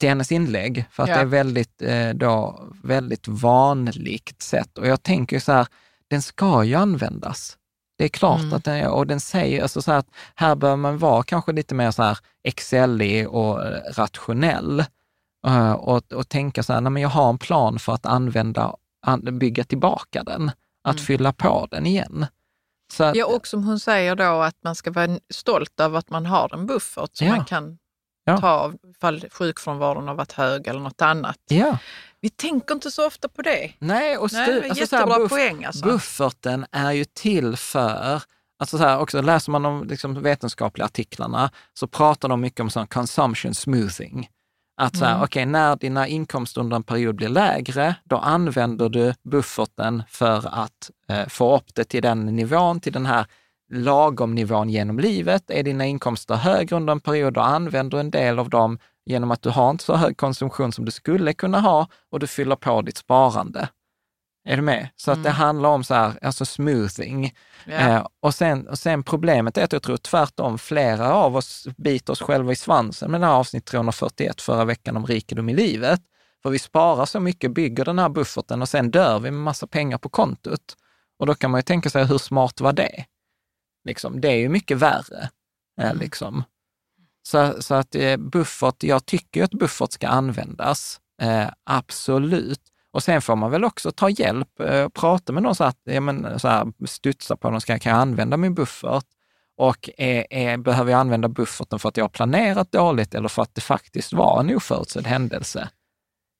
till 0.00 0.08
hennes 0.08 0.32
inlägg, 0.32 0.84
för 0.90 1.02
att 1.02 1.08
Ja. 1.08 1.14
det 1.14 1.20
är 1.20 1.26
väldigt, 1.26 1.82
eh, 1.82 2.08
då, 2.08 2.64
väldigt 2.82 3.28
vanligt 3.28 4.42
sätt. 4.42 4.78
Och 4.78 4.86
jag 4.86 5.02
tänker 5.02 5.40
så 5.40 5.52
här, 5.52 5.66
den 6.14 6.22
ska 6.22 6.64
ju 6.64 6.74
användas. 6.74 7.58
Det 7.98 8.04
är 8.04 8.08
klart 8.08 8.40
Mm. 8.40 8.52
att 8.52 8.64
den 8.64 8.86
och 8.86 9.06
den 9.06 9.20
säger, 9.20 9.62
alltså 9.62 9.82
så 9.82 9.90
här 9.92 9.98
att 9.98 10.08
här 10.34 10.54
bör 10.54 10.76
man 10.76 10.98
vara 10.98 11.22
kanske 11.22 11.52
lite 11.52 11.74
mer 11.74 11.90
så 11.90 12.02
här 12.02 12.18
excellig 12.44 13.28
och 13.28 13.64
eh, 13.64 13.80
rationell 13.92 14.84
eh, 15.46 15.72
och, 15.72 16.12
och 16.12 16.28
tänka 16.28 16.62
så 16.62 16.72
här, 16.72 16.80
nej 16.80 16.90
men 16.92 17.02
jag 17.02 17.08
har 17.08 17.28
en 17.30 17.38
plan 17.38 17.78
för 17.78 17.92
att 17.92 18.06
använda, 18.06 18.74
an, 19.06 19.38
bygga 19.38 19.64
tillbaka 19.64 20.22
den, 20.24 20.50
att 20.84 20.94
Mm. 20.96 21.04
fylla 21.04 21.32
på 21.32 21.68
den 21.70 21.86
igen. 21.86 22.26
Så 22.92 23.04
att, 23.04 23.16
Ja, 23.16 23.26
och 23.26 23.46
som 23.46 23.64
hon 23.64 23.80
säger 23.80 24.16
då 24.16 24.42
att 24.42 24.56
man 24.64 24.74
ska 24.74 24.90
vara 24.92 25.18
stolt 25.34 25.80
över 25.80 25.98
att 25.98 26.10
man 26.10 26.26
har 26.26 26.54
en 26.54 26.66
buffert 26.66 27.10
som 27.16 27.26
Ja. 27.26 27.36
man 27.36 27.44
kan 27.44 27.78
Ja. 28.24 28.38
ta 28.40 28.72
ifall 28.90 29.24
sjukfrånvaron 29.32 30.08
har 30.08 30.14
varit 30.14 30.32
hög 30.32 30.66
eller 30.66 30.80
något 30.80 31.02
annat. 31.02 31.38
ja, 31.48 31.78
Vi 32.24 32.30
tänker 32.30 32.74
inte 32.74 32.90
så 32.90 33.06
ofta 33.06 33.28
på 33.28 33.42
det. 33.42 33.72
Nej, 33.78 34.16
och 34.18 34.32
Nej, 34.32 34.46
det 34.46 34.52
är 34.52 34.68
alltså 34.68 34.80
jättebra 34.80 35.16
buff- 35.18 35.28
poäng 35.28 35.64
alltså. 35.64 35.84
Bufferten 35.84 36.66
är 36.72 36.92
ju 36.92 37.04
till 37.04 37.56
för, 37.56 38.22
alltså 38.58 38.78
så 38.78 38.84
här, 38.84 38.98
också 38.98 39.22
läser 39.22 39.52
man 39.52 39.62
de 39.62 39.84
liksom, 39.88 40.22
vetenskapliga 40.22 40.84
artiklarna 40.84 41.50
så 41.74 41.86
pratar 41.86 42.28
de 42.28 42.40
mycket 42.40 42.60
om 42.60 42.70
sån 42.70 42.86
consumption 42.86 43.54
smoothing. 43.54 44.28
Att 44.80 44.96
så 44.96 45.04
här, 45.04 45.12
Mm. 45.12 45.24
okej, 45.24 45.46
när 45.46 45.76
dina 45.76 46.06
inkomster 46.08 46.60
under 46.60 46.76
en 46.76 46.82
period 46.82 47.14
blir 47.14 47.28
lägre, 47.28 47.94
då 48.04 48.16
använder 48.18 48.88
du 48.88 49.14
bufferten 49.30 50.02
för 50.08 50.36
att 50.64 50.90
eh, 51.08 51.26
få 51.28 51.56
upp 51.56 51.74
det 51.74 51.84
till 51.84 52.02
den 52.02 52.26
nivån, 52.26 52.80
till 52.80 52.92
den 52.92 53.06
här 53.06 53.26
lagom 53.72 54.34
nivån 54.34 54.68
genom 54.70 54.98
livet. 54.98 55.50
Är 55.50 55.62
dina 55.62 55.86
inkomster 55.86 56.34
högre 56.34 56.76
under 56.76 56.92
en 56.92 57.00
period, 57.00 57.32
då 57.34 57.40
använder 57.40 57.96
du 57.96 58.00
en 58.00 58.10
del 58.10 58.38
av 58.38 58.50
dem 58.50 58.78
genom 59.06 59.30
att 59.30 59.42
du 59.42 59.50
har 59.50 59.70
inte 59.70 59.84
så 59.84 59.96
hög 59.96 60.16
konsumtion 60.16 60.72
som 60.72 60.84
du 60.84 60.90
skulle 60.90 61.32
kunna 61.32 61.60
ha 61.60 61.88
och 62.10 62.20
du 62.20 62.26
fyller 62.26 62.56
på 62.56 62.82
ditt 62.82 62.96
sparande. 62.96 63.68
Är 64.48 64.56
du 64.56 64.62
med? 64.62 64.88
Så 64.96 65.10
att 65.10 65.22
det 65.22 65.30
handlar 65.30 65.68
om 65.68 65.84
så 65.84 65.94
här, 65.94 66.18
alltså 66.22 66.44
smoothing. 66.44 67.34
Ja. 67.66 67.72
Eh, 67.72 68.06
och, 68.20 68.34
sen, 68.34 68.68
och 68.68 68.78
sen 68.78 69.02
problemet 69.02 69.58
är 69.58 69.64
att 69.64 69.72
jag 69.72 69.82
tror 69.82 69.96
tvärtom, 69.96 70.58
flera 70.58 71.14
av 71.14 71.36
oss 71.36 71.66
biter 71.76 72.12
oss 72.12 72.20
själva 72.20 72.52
i 72.52 72.56
svansen 72.56 73.10
med 73.10 73.20
det 73.20 73.26
här 73.26 73.34
avsnitt 73.34 73.64
341 73.66 74.40
förra 74.40 74.64
veckan 74.64 74.96
om 74.96 75.06
rikedom 75.06 75.48
i 75.48 75.54
livet. 75.54 76.00
För 76.42 76.50
vi 76.50 76.58
sparar 76.58 77.06
så 77.06 77.20
mycket, 77.20 77.54
bygger 77.54 77.84
den 77.84 77.98
här 77.98 78.08
bufferten 78.08 78.62
och 78.62 78.68
sen 78.68 78.90
dör 78.90 79.18
vi 79.18 79.30
med 79.30 79.40
massa 79.40 79.66
pengar 79.66 79.98
på 79.98 80.08
kontot. 80.08 80.76
Och 81.18 81.26
då 81.26 81.34
kan 81.34 81.50
man 81.50 81.58
ju 81.58 81.62
tänka 81.62 81.90
sig, 81.90 82.04
hur 82.04 82.18
smart 82.18 82.60
var 82.60 82.72
det? 82.72 83.04
Liksom, 83.84 84.20
det 84.20 84.28
är 84.28 84.36
ju 84.36 84.48
mycket 84.48 84.76
värre. 84.76 85.30
Eh, 85.80 85.94
liksom. 85.94 86.44
Så, 87.26 87.62
så 87.62 87.74
att 87.74 87.94
eh, 87.94 88.16
buffert, 88.16 88.82
jag 88.82 89.06
tycker 89.06 89.40
ju 89.40 89.44
att 89.44 89.50
buffert 89.50 89.92
ska 89.92 90.08
användas, 90.08 91.00
eh, 91.22 91.48
absolut. 91.64 92.60
Och 92.92 93.02
sen 93.02 93.22
får 93.22 93.36
man 93.36 93.50
väl 93.50 93.64
också 93.64 93.90
ta 93.92 94.08
hjälp, 94.10 94.60
eh, 94.60 94.88
prata 94.88 95.32
med 95.32 95.42
någon 95.42 95.54
så 95.54 95.64
att, 95.64 95.78
ja, 95.84 96.00
men, 96.00 96.40
så 96.40 96.48
här, 96.48 96.72
studsa 96.86 97.36
på, 97.36 97.50
någon, 97.50 97.60
ska, 97.60 97.78
kan 97.78 97.92
jag 97.92 98.00
använda 98.00 98.36
min 98.36 98.54
buffert? 98.54 99.04
Och 99.56 99.90
är, 99.96 100.26
är, 100.30 100.56
behöver 100.56 100.90
jag 100.90 101.00
använda 101.00 101.28
bufferten 101.28 101.78
för 101.78 101.88
att 101.88 101.96
jag 101.96 102.04
har 102.04 102.08
planerat 102.08 102.72
dåligt 102.72 103.14
eller 103.14 103.28
för 103.28 103.42
att 103.42 103.54
det 103.54 103.60
faktiskt 103.60 104.12
var 104.12 104.40
en 104.40 104.56
oförutsedd 104.56 105.06
händelse? 105.06 105.68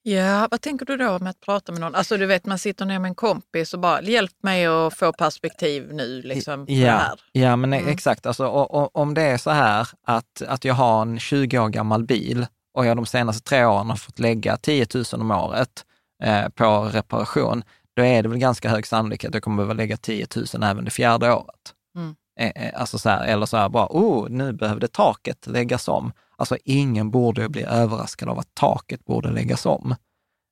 Ja, 0.07 0.49
vad 0.51 0.61
tänker 0.61 0.87
du 0.87 0.97
då 0.97 1.19
med 1.19 1.31
att 1.31 1.41
prata 1.41 1.73
med 1.73 1.81
någon? 1.81 1.95
Alltså 1.95 2.17
du 2.17 2.27
vet, 2.27 2.47
man 2.47 2.59
sitter 2.59 2.85
ner 2.85 2.99
med 2.99 3.09
en 3.09 3.15
kompis 3.15 3.75
och 3.75 3.81
bara, 3.81 4.03
hjälp 4.03 4.33
mig 4.43 4.67
att 4.67 4.95
få 4.95 5.13
perspektiv 5.13 5.93
nu 5.93 6.23
liksom, 6.23 6.65
Ja, 6.69 6.91
här. 6.91 7.21
ja 7.33 7.57
men 7.57 7.73
Mm. 7.73 7.89
exakt. 7.89 8.27
Alltså, 8.27 8.47
och, 8.47 8.75
och, 8.75 8.97
om 8.97 9.15
det 9.15 9.23
är 9.23 9.39
så 9.39 9.51
här 9.51 9.89
att, 10.07 10.43
att 10.49 10.65
jag 10.65 10.75
har 10.75 11.03
en 11.03 11.19
20 11.19 11.59
år 11.59 11.69
gammal 11.69 12.05
bil 12.05 12.47
och 12.75 12.87
jag 12.87 12.97
de 12.97 13.07
senaste 13.07 13.49
tre 13.49 13.65
åren 13.65 13.91
har 13.91 13.97
fått 13.97 14.19
lägga 14.19 14.57
10 14.57 14.87
000 14.95 15.05
om 15.13 15.31
året 15.31 15.85
eh, 16.25 16.49
på 16.49 16.85
reparation, 16.85 17.65
då 17.97 18.03
är 18.05 18.23
det 18.23 18.29
väl 18.29 18.39
ganska 18.39 18.69
hög 18.69 18.87
sannolikhet 18.87 19.29
att 19.29 19.35
jag 19.35 19.43
kommer 19.43 19.57
behöva 19.57 19.75
lägga 19.75 19.97
10 19.97 20.27
000 20.37 20.63
även 20.63 20.85
det 20.85 20.91
fjärde 20.91 21.33
året. 21.33 21.75
Mm. 21.97 22.15
Eh, 22.41 22.65
eh, 22.69 22.81
alltså 22.81 22.99
så 22.99 23.09
här, 23.09 23.25
eller 23.27 23.47
så 23.47 23.57
här 23.57 23.69
bara, 23.69 23.87
oh, 23.91 24.29
nu 24.31 24.53
behövde 24.53 24.89
taket 24.89 25.47
läggas 25.47 25.89
om. 25.89 26.13
Alltså 26.36 26.56
ingen 26.65 27.11
borde 27.11 27.48
bli 27.48 27.62
överraskad 27.62 28.28
av 28.28 28.39
att 28.39 28.55
taket 28.55 29.05
borde 29.05 29.31
läggas 29.31 29.66
om. 29.66 29.94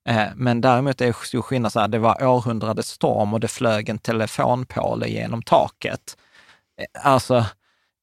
Eh, 0.09 0.29
Men 0.37 0.61
däremot 0.61 1.01
är 1.01 1.07
det 1.07 1.15
stor 1.23 1.43
skillnad 1.43 1.73
så 1.73 1.81
här, 1.81 1.89
det 1.89 1.99
var 1.99 2.25
århundradets 2.27 2.89
storm 2.91 3.35
och 3.35 3.41
det 3.41 3.49
flög 3.49 3.89
en 3.89 3.99
telefonpåle 3.99 5.09
genom 5.09 5.43
taket. 5.43 6.17
Eh, 6.81 7.07
Alltså, 7.13 7.47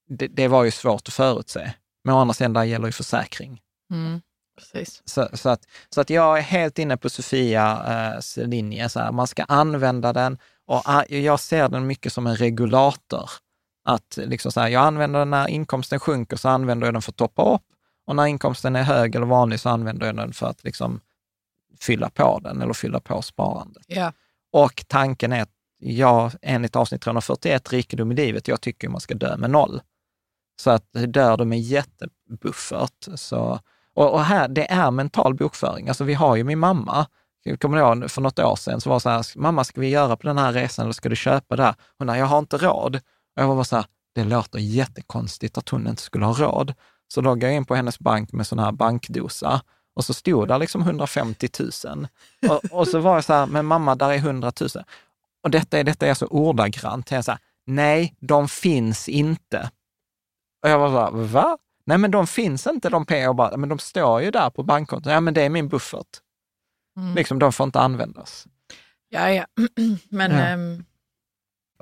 det, 0.10 0.28
det 0.28 0.48
var 0.48 0.64
ju 0.64 0.72
svårt 0.72 1.08
att 1.08 1.14
förutse. 1.14 1.74
Men 2.04 2.16
å 2.16 2.20
andra 2.20 2.34
sidan, 2.34 2.54
där 2.54 2.64
gäller 2.64 2.86
ju 2.86 2.92
försäkring. 2.92 3.62
Mm. 3.92 4.22
Precis. 4.58 5.02
Så, 5.06 5.30
så, 5.34 5.50
att, 5.50 5.62
så 5.90 6.02
att 6.02 6.10
jag 6.10 6.38
är 6.38 6.42
helt 6.42 6.80
inne 6.80 6.98
på 6.98 7.10
Sofias 7.10 8.38
linje. 8.38 8.90
Så 8.90 9.00
här, 9.00 9.12
man 9.12 9.28
ska 9.28 9.44
använda 9.44 10.14
den 10.14 10.38
och 10.68 10.82
ah, 10.86 11.04
jag 11.10 11.40
ser 11.40 11.70
den 11.70 11.88
mycket 11.88 12.14
som 12.14 12.28
en 12.28 12.36
regulator. 12.36 13.30
Att 13.90 14.20
liksom 14.22 14.52
så 14.52 14.60
här, 14.60 14.68
jag 14.68 14.84
använder 14.84 15.20
den 15.20 15.30
när 15.30 15.48
inkomsten 15.48 16.00
sjunker, 16.00 16.38
så 16.38 16.50
använder 16.50 16.88
jag 16.88 16.94
den 16.94 17.02
för 17.02 17.12
att 17.12 17.18
toppa 17.18 17.56
upp. 17.56 17.62
Och 18.08 18.16
när 18.16 18.26
inkomsten 18.26 18.76
är 18.76 18.84
hög 18.84 19.16
eller 19.16 19.26
vanlig 19.26 19.60
så 19.60 19.70
använder 19.70 20.06
jag 20.06 20.16
den 20.16 20.34
för 20.34 20.48
att 20.48 20.64
liksom 20.64 21.02
fylla 21.80 22.10
på 22.10 22.40
den 22.40 22.62
eller 22.62 22.74
fylla 22.74 23.00
på 23.00 23.22
sparandet. 23.22 23.84
Ja. 23.88 24.14
Och 24.52 24.84
tanken 24.88 25.34
är 25.34 25.42
att 25.42 25.52
jag, 25.80 26.32
enligt 26.42 26.76
avsnitt 26.76 27.02
341, 27.02 27.74
rikedom 27.74 28.12
i 28.12 28.16
livet, 28.16 28.48
jag 28.48 28.62
tycker 28.62 28.90
man 28.90 29.02
ska 29.02 29.14
dö 29.14 29.38
med 29.38 29.50
noll. 29.50 29.82
Så 30.62 30.72
att 30.72 30.86
dör 31.08 31.38
du 31.38 31.46
med 31.46 31.60
jättebuffert, 31.60 33.08
så... 33.16 33.60
Och, 33.94 34.14
och 34.14 34.24
här, 34.24 34.48
det 34.48 34.72
är 34.72 34.92
mental 34.92 35.34
bokföring. 35.34 35.88
Alltså 35.88 36.04
vi 36.04 36.14
har 36.14 36.36
ju 36.36 36.44
min 36.44 36.60
mamma, 36.60 37.08
jag 37.44 37.60
kommer 37.60 37.78
ihåg 37.78 38.12
för 38.12 38.22
något 38.22 38.40
år 38.40 38.56
sedan, 38.56 38.82
så 38.82 38.90
var 38.90 38.96
det 38.96 39.02
så 39.02 39.10
här, 39.10 39.26
mamma 39.36 39.64
ska 39.64 39.82
vi 39.82 39.90
göra 39.90 40.18
på 40.18 40.28
den 40.28 40.38
här 40.38 40.54
resan 40.54 40.84
eller 40.84 40.94
ska 40.94 41.10
du 41.10 41.16
köpa 41.16 41.56
det 41.56 41.64
här? 41.64 41.76
Hon 41.98 42.08
sa, 42.08 42.18
jag 42.18 42.26
har 42.26 42.40
inte 42.40 42.58
råd. 42.58 43.00
Och 43.40 43.46
jag 43.46 43.56
var 43.56 43.64
så 43.64 43.76
här, 43.76 43.86
det 44.16 44.24
låter 44.24 44.60
jättekonstigt 44.60 45.58
att 45.58 45.70
hon 45.70 45.88
inte 45.88 46.02
skulle 46.02 46.26
ha 46.26 46.34
råd. 46.34 46.74
Så 47.08 47.22
loggade 47.22 47.54
jag 47.54 47.58
in 47.58 47.66
på 47.66 47.76
hennes 47.76 48.00
bank 48.00 48.32
med 48.32 48.48
sån 48.48 48.60
här 48.60 48.72
bankdosa 48.72 49.62
och 49.96 50.06
så 50.06 50.14
stod 50.14 50.48
där 50.48 50.58
liksom 50.58 50.82
150 50.82 51.50
000. 51.86 52.08
Och, 52.50 52.66
och 52.80 52.88
så 52.88 53.00
var 53.00 53.16
jag 53.16 53.24
så 53.24 53.34
här, 53.34 53.46
men 53.46 53.66
mamma, 53.66 53.96
där 53.96 54.10
är 54.10 54.16
100 54.18 54.52
000. 54.62 54.70
Och 55.44 55.52
detta 55.52 55.80
är, 55.80 55.84
detta 55.84 56.08
är 56.08 56.14
så 56.14 56.28
ordagrant. 56.28 57.12
Jag 57.12 57.26
så 57.26 57.32
här, 57.32 57.40
nej, 57.66 58.16
de 58.20 58.48
finns 58.48 59.10
inte. 59.10 59.70
Och 60.64 60.70
jag 60.70 60.80
var 60.80 60.90
så 60.90 61.00
här, 61.18 61.24
va? 61.24 61.58
Nej, 61.86 61.98
men 61.98 62.12
de 62.12 62.28
finns 62.28 62.68
inte 62.68 62.90
de 62.90 63.06
pengarna. 63.06 63.34
Bara, 63.34 63.58
Men 63.58 63.70
de 63.70 63.80
står 63.80 64.22
ju 64.22 64.32
där 64.32 64.50
på 64.50 64.64
bankkontot. 64.64 65.12
Ja, 65.14 65.20
men 65.20 65.34
det 65.34 65.42
är 65.42 65.50
min 65.50 65.68
buffert. 65.70 66.18
Mm. 66.98 67.16
Liksom, 67.16 67.40
de 67.40 67.52
får 67.54 67.64
inte 67.64 67.80
användas. 67.80 68.48
Ja, 69.10 69.30
ja. 69.32 69.46
Men, 70.10 70.32
Ja. 70.32 70.38
ehm, 70.38 70.84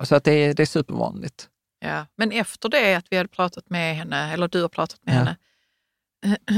Så 0.04 0.16
att 0.16 0.24
det, 0.24 0.32
är, 0.32 0.54
det 0.54 0.64
är 0.64 0.68
supervanligt. 0.68 1.50
ja. 1.80 2.06
Men 2.16 2.32
efter 2.32 2.70
det 2.70 2.96
att 2.96 3.06
vi 3.10 3.18
hade 3.18 3.30
pratat 3.30 3.70
med 3.70 3.96
henne, 3.96 4.34
eller 4.34 4.48
du 4.48 4.62
har 4.62 4.70
pratat 4.70 5.00
med 5.04 5.16
Ja. 5.16 5.18
henne, 5.20 5.38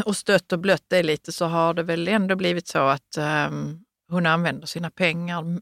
och 0.05 0.17
stött 0.17 0.51
och 0.51 0.59
blött 0.59 0.83
det 0.87 1.03
lite, 1.03 1.31
så 1.31 1.45
har 1.45 1.73
det 1.73 1.83
väl 1.83 2.07
ändå 2.07 2.35
blivit 2.35 2.67
så 2.67 2.79
att 2.79 3.17
ehm, 3.17 3.79
hon 4.09 4.25
använder 4.25 4.67
sina 4.67 4.89
pengar 4.91 5.59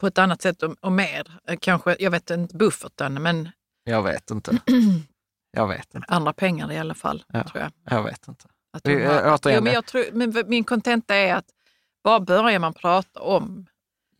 på 0.00 0.06
ett 0.06 0.18
annat 0.18 0.42
sätt 0.42 0.62
och, 0.62 0.76
och 0.80 0.92
mer. 0.92 1.38
Eh, 1.48 1.56
Kanske, 1.60 1.96
jag 1.98 2.10
vet 2.10 2.30
inte 2.30 2.56
bufferten, 2.56 3.22
men 3.22 3.48
Jag 3.84 4.02
vet 4.02 4.30
inte. 4.30 4.58
Jag 5.56 5.68
vet 5.68 5.94
inte. 5.94 6.06
andra 6.08 6.32
pengar 6.32 6.72
i 6.72 6.78
alla 6.78 6.94
fall, 6.94 7.24
Ja. 7.32 7.44
tror 7.48 7.62
jag. 7.62 7.72
Jag 7.96 8.02
vet 8.04 8.28
inte. 8.28 8.44
Att 8.72 8.86
har, 8.86 8.92
äh, 8.94 9.34
återigen, 9.34 9.58
jo, 9.58 9.64
men 9.64 9.72
jag 9.72 9.86
tror, 9.86 10.04
men 10.12 10.34
min 10.46 10.64
kontenta 10.64 11.14
är 11.14 11.34
att 11.34 11.44
bara 12.04 12.20
börjar 12.20 12.58
man 12.58 12.74
prata 12.74 13.20
om 13.20 13.66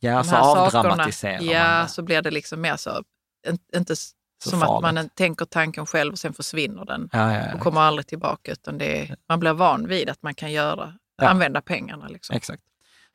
Ja, 0.04 0.16
de 0.16 0.24
så 0.24 0.30
här 0.36 0.42
avdramatiserar 0.66 1.38
sakerna, 1.38 1.52
ja, 1.52 1.88
så 1.88 2.02
blir 2.02 2.22
det 2.22 2.30
liksom 2.30 2.60
mer 2.60 2.76
så, 2.76 3.02
in- 3.48 3.58
inte 3.76 3.96
Så 3.96 4.10
som 4.50 4.60
farligt. 4.60 4.88
att 4.88 4.94
man 4.94 5.08
tänker 5.08 5.44
tanken 5.44 5.86
själv 5.86 6.12
och 6.12 6.18
sen 6.18 6.32
försvinner 6.32 6.84
den 6.84 7.08
Ja, 7.12 7.32
ja, 7.32 7.46
ja. 7.46 7.54
och 7.54 7.60
kommer 7.60 7.80
aldrig 7.80 8.06
tillbaka. 8.06 8.52
Utan 8.52 8.78
det 8.78 9.00
är, 9.02 9.16
man 9.28 9.40
blir 9.40 9.52
van 9.52 9.86
vid 9.88 10.08
att 10.10 10.22
man 10.22 10.34
kan 10.34 10.52
göra, 10.52 10.92
använda 11.22 11.60
pengarna. 11.60 12.08
Liksom. 12.08 12.36
Exakt. 12.36 12.62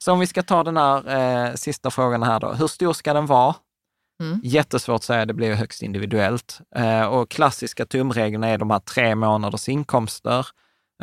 Så 0.04 0.12
om 0.14 0.20
vi 0.20 0.28
ska 0.28 0.44
ta 0.44 0.64
den 0.64 0.78
här 0.78 1.48
eh, 1.48 1.54
sista 1.54 1.92
frågan 1.92 2.24
här 2.24 2.40
då. 2.40 2.54
Hur 2.54 2.68
stor 2.68 2.94
ska 2.94 3.14
den 3.14 3.26
vara? 3.26 3.56
Mm. 4.22 4.42
Jättesvårt 4.44 4.96
att 4.96 5.04
säga, 5.04 5.26
det 5.26 5.34
blir 5.34 5.54
högst 5.56 5.82
individuellt. 5.82 6.60
Eh, 6.76 7.06
och 7.06 7.30
klassiska 7.30 7.86
tumreglerna 7.86 8.48
är 8.48 8.58
de 8.58 8.70
här 8.72 8.80
tre 8.80 9.16
månaders 9.16 9.70
inkomster. 9.70 10.48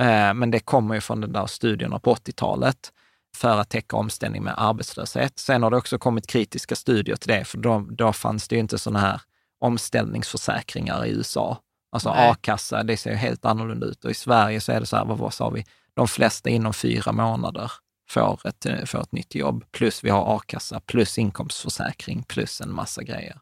Eh, 0.00 0.34
men 0.34 0.50
det 0.50 0.60
kommer 0.60 0.94
ju 0.94 1.00
från 1.00 1.20
den 1.20 1.32
där 1.32 1.46
studierna 1.46 1.98
på 1.98 2.14
80-talet 2.14 2.92
för 3.36 3.58
att 3.58 3.68
täcka 3.68 3.96
omställning 3.96 4.42
med 4.42 4.54
arbetslöshet. 4.56 5.38
Sen 5.38 5.62
har 5.62 5.70
det 5.70 5.76
också 5.76 5.98
kommit 5.98 6.26
kritiska 6.26 6.76
studier 6.76 7.16
till 7.16 7.28
det, 7.28 7.44
för 7.44 7.58
då, 7.58 7.86
då 7.90 8.12
fanns 8.12 8.48
det 8.48 8.54
ju 8.54 8.60
inte 8.60 8.78
sådana 8.78 8.98
här 8.98 9.20
omställningsförsäkringar 9.60 11.06
i 11.06 11.10
USA. 11.10 11.58
Alltså 11.92 12.10
Nej. 12.10 12.30
a-kassa, 12.30 12.82
det 12.82 12.96
ser 12.96 13.10
ju 13.10 13.16
helt 13.16 13.44
annorlunda 13.44 13.86
ut. 13.86 14.04
Och 14.04 14.10
i 14.10 14.14
Sverige 14.14 14.60
så 14.60 14.72
är 14.72 14.80
det 14.80 14.86
så 14.86 14.96
här, 14.96 15.04
vad, 15.04 15.18
vad 15.18 15.34
sa 15.34 15.50
vi, 15.50 15.64
de 15.94 16.08
flesta 16.08 16.50
inom 16.50 16.74
fyra 16.74 17.12
månader 17.12 17.72
får 18.08 18.40
ett, 18.44 18.66
får 18.90 19.00
ett 19.00 19.12
nytt 19.12 19.34
jobb. 19.34 19.64
Plus 19.72 20.04
vi 20.04 20.10
har 20.10 20.36
a-kassa, 20.36 20.80
plus 20.80 21.18
inkomstförsäkring, 21.18 22.22
plus 22.22 22.60
en 22.60 22.72
massa 22.72 23.02
grejer. 23.02 23.40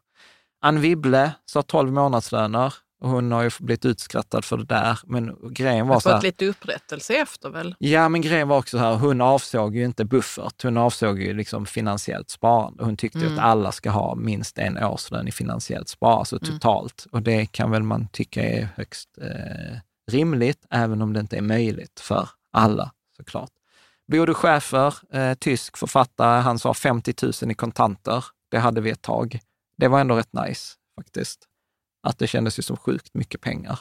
Ann 0.61 0.81
Wibble 0.81 1.31
sa 1.45 1.61
12 1.61 1.91
månadslöner 1.93 2.73
och 3.01 3.09
hon 3.09 3.31
har 3.31 3.43
ju 3.43 3.49
blivit 3.59 3.85
utskrattad 3.85 4.45
för 4.45 4.57
det 4.57 4.65
där. 4.65 4.99
Men 5.05 5.35
grejen 5.51 5.87
var 5.87 5.99
så 5.99 6.09
här, 6.09 6.15
fått 6.17 6.23
lite 6.23 6.45
upprättelse 6.45 7.13
efter 7.15 7.49
väl? 7.49 7.75
Ja, 7.79 8.09
men 8.09 8.21
grejen 8.21 8.47
var 8.47 8.57
också 8.57 8.77
så 8.77 8.83
här, 8.83 8.93
hon 8.95 9.21
avsåg 9.21 9.75
ju 9.75 9.85
inte 9.85 10.05
buffert, 10.05 10.63
hon 10.63 10.77
avsåg 10.77 11.19
ju 11.21 11.33
liksom 11.33 11.65
finansiellt 11.65 12.29
sparande. 12.29 12.83
Hon 12.83 12.97
tyckte 12.97 13.19
Mm. 13.19 13.33
att 13.33 13.39
alla 13.39 13.71
ska 13.71 13.89
ha 13.89 14.15
minst 14.15 14.57
en 14.57 14.83
årslön 14.83 15.27
i 15.27 15.31
finansiellt 15.31 15.89
sparande, 15.89 16.19
alltså 16.19 16.39
Mm. 16.41 16.53
totalt. 16.53 17.07
Och 17.11 17.21
det 17.21 17.45
kan 17.45 17.71
väl 17.71 17.83
man 17.83 18.07
tycka 18.07 18.43
är 18.43 18.67
högst 18.75 19.09
eh, 19.21 19.77
rimligt, 20.11 20.65
även 20.69 21.01
om 21.01 21.13
det 21.13 21.19
inte 21.19 21.37
är 21.37 21.41
möjligt 21.41 21.99
för 21.99 22.29
alla 22.53 22.91
såklart. 23.17 23.49
Bodo 24.11 24.33
Schäfer, 24.33 24.93
eh, 25.15 25.33
tysk 25.33 25.77
författare, 25.77 26.41
han 26.41 26.59
sa 26.59 26.73
50 26.73 27.13
000 27.43 27.51
i 27.51 27.53
kontanter. 27.53 28.25
Det 28.51 28.59
hade 28.59 28.81
vi 28.81 28.89
ett 28.89 29.01
tag. 29.01 29.39
Det 29.77 29.87
var 29.87 29.99
ändå 29.99 30.15
rätt 30.15 30.33
nice 30.47 30.73
faktiskt. 30.95 31.47
Att 32.05 32.19
det 32.19 32.27
kändes 32.27 32.59
ju 32.59 32.63
som 32.63 32.77
sjukt 32.77 33.13
mycket 33.13 33.41
pengar. 33.41 33.79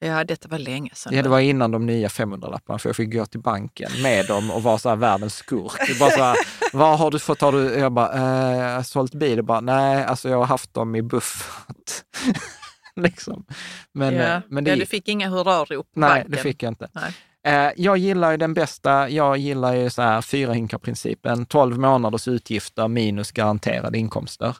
Ja, 0.00 0.24
detta 0.24 0.48
var 0.48 0.58
länge 0.58 0.90
sedan. 0.94 1.14
Ja, 1.14 1.22
det 1.22 1.28
var 1.28 1.40
innan 1.40 1.70
de 1.70 1.86
nya 1.86 2.08
500-lapparna, 2.08 2.78
för 2.78 2.88
jag 2.88 2.96
fick 2.96 3.12
gå 3.12 3.26
till 3.26 3.40
banken 3.40 3.90
med 4.02 4.26
dem 4.26 4.50
och 4.50 4.62
vara 4.62 4.78
så 4.78 4.88
här 4.88 4.96
världens 4.96 5.34
skurk. 5.34 5.98
Bara 6.00 6.10
så 6.10 6.22
här, 6.22 6.36
vad 6.72 6.98
har 6.98 7.10
du 7.10 7.18
fått? 7.18 7.40
Har 7.40 7.52
du? 7.52 7.74
Jag 7.74 7.92
bara, 7.92 8.12
eh, 8.14 8.58
jag 8.58 8.74
har 8.76 8.82
sålt 8.82 9.14
bil. 9.14 9.38
Och 9.38 9.44
bara, 9.44 9.60
nej, 9.60 10.04
alltså 10.04 10.28
jag 10.28 10.36
har 10.38 10.44
haft 10.44 10.74
dem 10.74 10.94
i 10.96 11.02
buffert. 11.02 12.04
liksom. 12.96 13.44
Men, 13.92 14.14
ja. 14.14 14.22
eh, 14.22 14.40
men 14.48 14.64
det, 14.64 14.70
ja, 14.70 14.76
du 14.76 14.86
fick 14.86 15.08
inga 15.08 15.28
hurrarop 15.28 15.92
på 15.92 16.00
nej, 16.00 16.08
banken. 16.10 16.30
det 16.30 16.36
fick 16.36 16.62
jag 16.62 16.70
inte. 16.70 16.88
Nej. 16.92 17.12
Eh, 17.46 17.72
Jag 17.76 17.98
gillar 17.98 18.30
ju 18.30 18.36
den 18.36 18.54
bästa, 18.54 19.08
jag 19.08 19.36
gillar 19.38 19.74
ju 19.74 19.90
så 19.90 20.02
här 20.02 20.20
fyra 20.22 20.52
hinkar-principen, 20.52 21.46
12 21.46 21.78
månaders 21.78 22.28
utgifter 22.28 22.88
minus 22.88 23.32
garanterade 23.32 23.98
inkomster. 23.98 24.56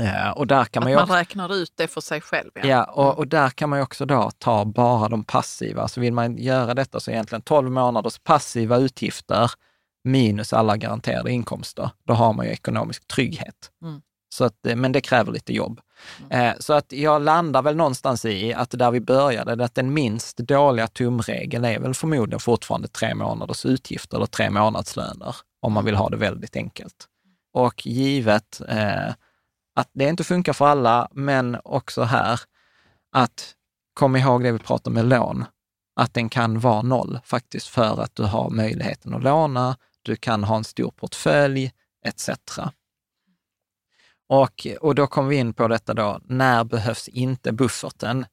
Eh, 0.00 0.30
Och 0.30 0.46
där 0.46 0.64
kan 0.64 0.82
Att 0.82 0.88
man 0.88 1.02
också, 1.02 1.14
räknar 1.14 1.54
ut 1.54 1.72
det 1.76 1.88
för 1.88 2.00
sig 2.00 2.20
själv. 2.20 2.50
Ja. 2.54 2.62
ja, 2.66 2.84
och, 2.84 3.18
och 3.18 3.28
där 3.28 3.50
kan 3.50 3.70
man 3.70 3.80
också 3.80 4.06
då 4.06 4.30
ta 4.38 4.64
bara 4.64 5.08
de 5.08 5.24
passiva. 5.24 5.88
Så 5.88 6.00
vill 6.00 6.12
man 6.12 6.36
göra 6.38 6.74
detta 6.74 7.00
så 7.00 7.10
egentligen 7.10 7.42
12 7.42 7.70
månaders 7.70 8.18
passiva 8.18 8.76
utgifter 8.76 9.50
minus 10.04 10.52
alla 10.52 10.76
garanterade 10.76 11.30
inkomster. 11.30 11.90
Då 12.06 12.14
har 12.14 12.32
man 12.32 12.46
ju 12.46 12.52
ekonomisk 12.52 13.06
trygghet. 13.08 13.70
Mm. 13.82 14.02
Så 14.34 14.44
att, 14.44 14.66
eh, 14.66 14.76
men 14.76 14.92
det 14.92 15.00
kräver 15.00 15.32
lite 15.32 15.52
jobb. 15.52 15.80
Eh, 16.30 16.52
Så 16.60 16.72
att 16.72 16.92
jag 16.92 17.22
landar 17.22 17.62
väl 17.62 17.76
någonstans 17.76 18.24
i 18.24 18.54
att 18.54 18.70
där 18.70 18.90
vi 18.90 19.00
började, 19.00 19.64
att 19.64 19.74
den 19.74 19.94
minst 19.94 20.36
dåliga 20.36 20.86
tumregeln 20.88 21.64
är 21.64 21.78
väl 21.78 21.94
förmodligen 21.94 22.40
fortfarande 22.40 22.88
tre 22.88 23.14
månaders 23.14 23.66
utgifter 23.66 24.16
eller 24.16 24.26
tre 24.26 24.50
månadslöner, 24.50 25.36
om 25.60 25.72
man 25.72 25.84
vill 25.84 25.94
ha 25.94 26.08
det 26.08 26.16
väldigt 26.16 26.56
enkelt. 26.56 27.06
Och 27.54 27.86
givet 27.86 28.60
eh, 28.68 29.14
att 29.74 29.90
det 29.92 30.08
inte 30.08 30.24
funkar 30.24 30.52
för 30.52 30.66
alla, 30.66 31.08
men 31.12 31.56
också 31.64 32.02
här, 32.02 32.40
att 33.12 33.54
kom 33.94 34.16
ihåg 34.16 34.42
det 34.42 34.52
vi 34.52 34.58
pratade 34.58 34.94
med 34.94 35.04
lån, 35.04 35.44
att 35.96 36.14
den 36.14 36.28
kan 36.28 36.60
vara 36.60 36.82
noll 36.82 37.18
faktiskt 37.24 37.66
för 37.66 38.02
att 38.02 38.16
du 38.16 38.22
har 38.22 38.50
möjligheten 38.50 39.14
att 39.14 39.22
låna, 39.22 39.76
du 40.02 40.16
kan 40.16 40.44
ha 40.44 40.56
en 40.56 40.64
stor 40.64 40.90
portfölj 40.90 41.72
etc. 42.04 42.30
Och, 44.28 44.66
och 44.80 44.94
då 44.94 45.06
kommer 45.06 45.28
vi 45.28 45.36
in 45.36 45.54
på 45.54 45.68
detta 45.68 45.94
då, 45.94 46.20
när 46.24 46.64
behövs 46.64 47.08
inte 47.08 47.52
bufferten 47.52 48.26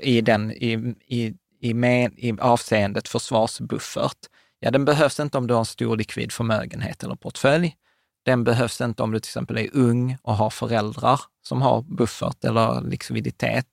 i, 0.00 0.20
den, 0.20 0.52
i, 0.52 0.94
i, 1.06 1.34
i, 1.60 1.74
med, 1.74 2.12
i 2.16 2.40
avseendet 2.40 3.08
försvarsbuffert? 3.08 4.18
Ja, 4.60 4.70
den 4.70 4.84
behövs 4.84 5.20
inte 5.20 5.38
om 5.38 5.46
du 5.46 5.54
har 5.54 5.58
en 5.58 5.64
stor 5.64 5.96
likvid 5.96 6.32
förmögenhet 6.32 7.02
eller 7.02 7.14
portfölj. 7.14 7.76
Den 8.24 8.44
behövs 8.44 8.80
inte 8.80 9.02
om 9.02 9.10
du 9.10 9.20
till 9.20 9.28
exempel 9.28 9.58
är 9.58 9.70
ung 9.72 10.16
och 10.22 10.36
har 10.36 10.50
föräldrar 10.50 11.20
som 11.42 11.62
har 11.62 11.82
buffert 11.82 12.44
eller 12.44 12.80
likviditet. 12.80 13.66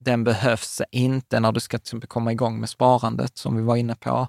Den 0.00 0.24
behövs 0.24 0.82
inte 0.90 1.40
när 1.40 1.52
du 1.52 1.60
ska 1.60 1.78
till 1.78 1.82
exempel 1.82 2.08
komma 2.08 2.32
igång 2.32 2.60
med 2.60 2.68
sparandet 2.68 3.38
som 3.38 3.56
vi 3.56 3.62
var 3.62 3.76
inne 3.76 3.94
på. 3.94 4.28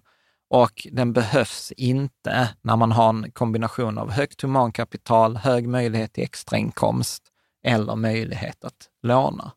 Och 0.50 0.88
den 0.92 1.14
behövs 1.14 1.72
inte 1.78 2.50
när 2.62 2.76
man 2.76 2.92
har 2.92 3.10
en 3.10 3.32
kombination 3.32 3.98
av 3.98 4.12
högt 4.12 4.42
humankapital, 4.42 5.38
hög 5.38 5.68
möjlighet 5.68 6.14
till 6.14 6.24
extrainkomst 6.24 7.24
eller 7.64 7.96
möjlighet 7.96 8.66
att 8.66 8.90
låna. 9.04 9.52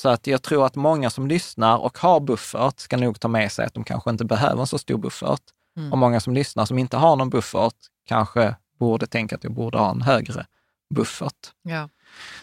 Så 0.00 0.08
att 0.08 0.26
jag 0.26 0.42
tror 0.42 0.66
att 0.66 0.76
många 0.76 1.10
som 1.10 1.26
lyssnar 1.26 1.78
och 1.78 1.98
har 1.98 2.20
buffert 2.20 2.80
ska 2.80 2.96
nog 2.96 3.20
ta 3.20 3.28
med 3.28 3.52
sig 3.52 3.66
att 3.66 3.74
de 3.74 3.84
kanske 3.84 4.10
inte 4.10 4.24
behöver 4.24 4.60
en 4.60 4.66
så 4.66 4.78
stor 4.78 4.98
buffert. 4.98 5.42
Mm. 5.76 5.92
Och 5.92 5.98
många 5.98 6.20
som 6.20 6.34
lyssnar 6.34 6.64
som 6.64 6.78
inte 6.78 6.96
har 6.96 7.16
någon 7.16 7.30
buffert 7.30 7.74
kanske 8.08 8.54
borde 8.78 9.06
tänka 9.06 9.36
att 9.36 9.44
jag 9.44 9.52
borde 9.52 9.78
ha 9.78 9.90
en 9.90 10.02
högre 10.02 10.46
buffert. 10.94 11.52
Ja. 11.62 11.88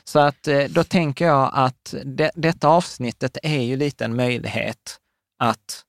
Så 0.03 0.19
att 0.19 0.47
eh, 0.47 0.63
då 0.63 0.83
tänker 0.83 1.25
jag 1.25 1.49
att 1.53 1.95
det, 2.05 2.31
detta 2.35 2.67
avsnittet 2.67 3.37
är 3.43 3.61
ju 3.61 3.77
lite 3.77 4.05
en 4.05 4.15
möjlighet 4.15 4.99
att, 5.39 5.83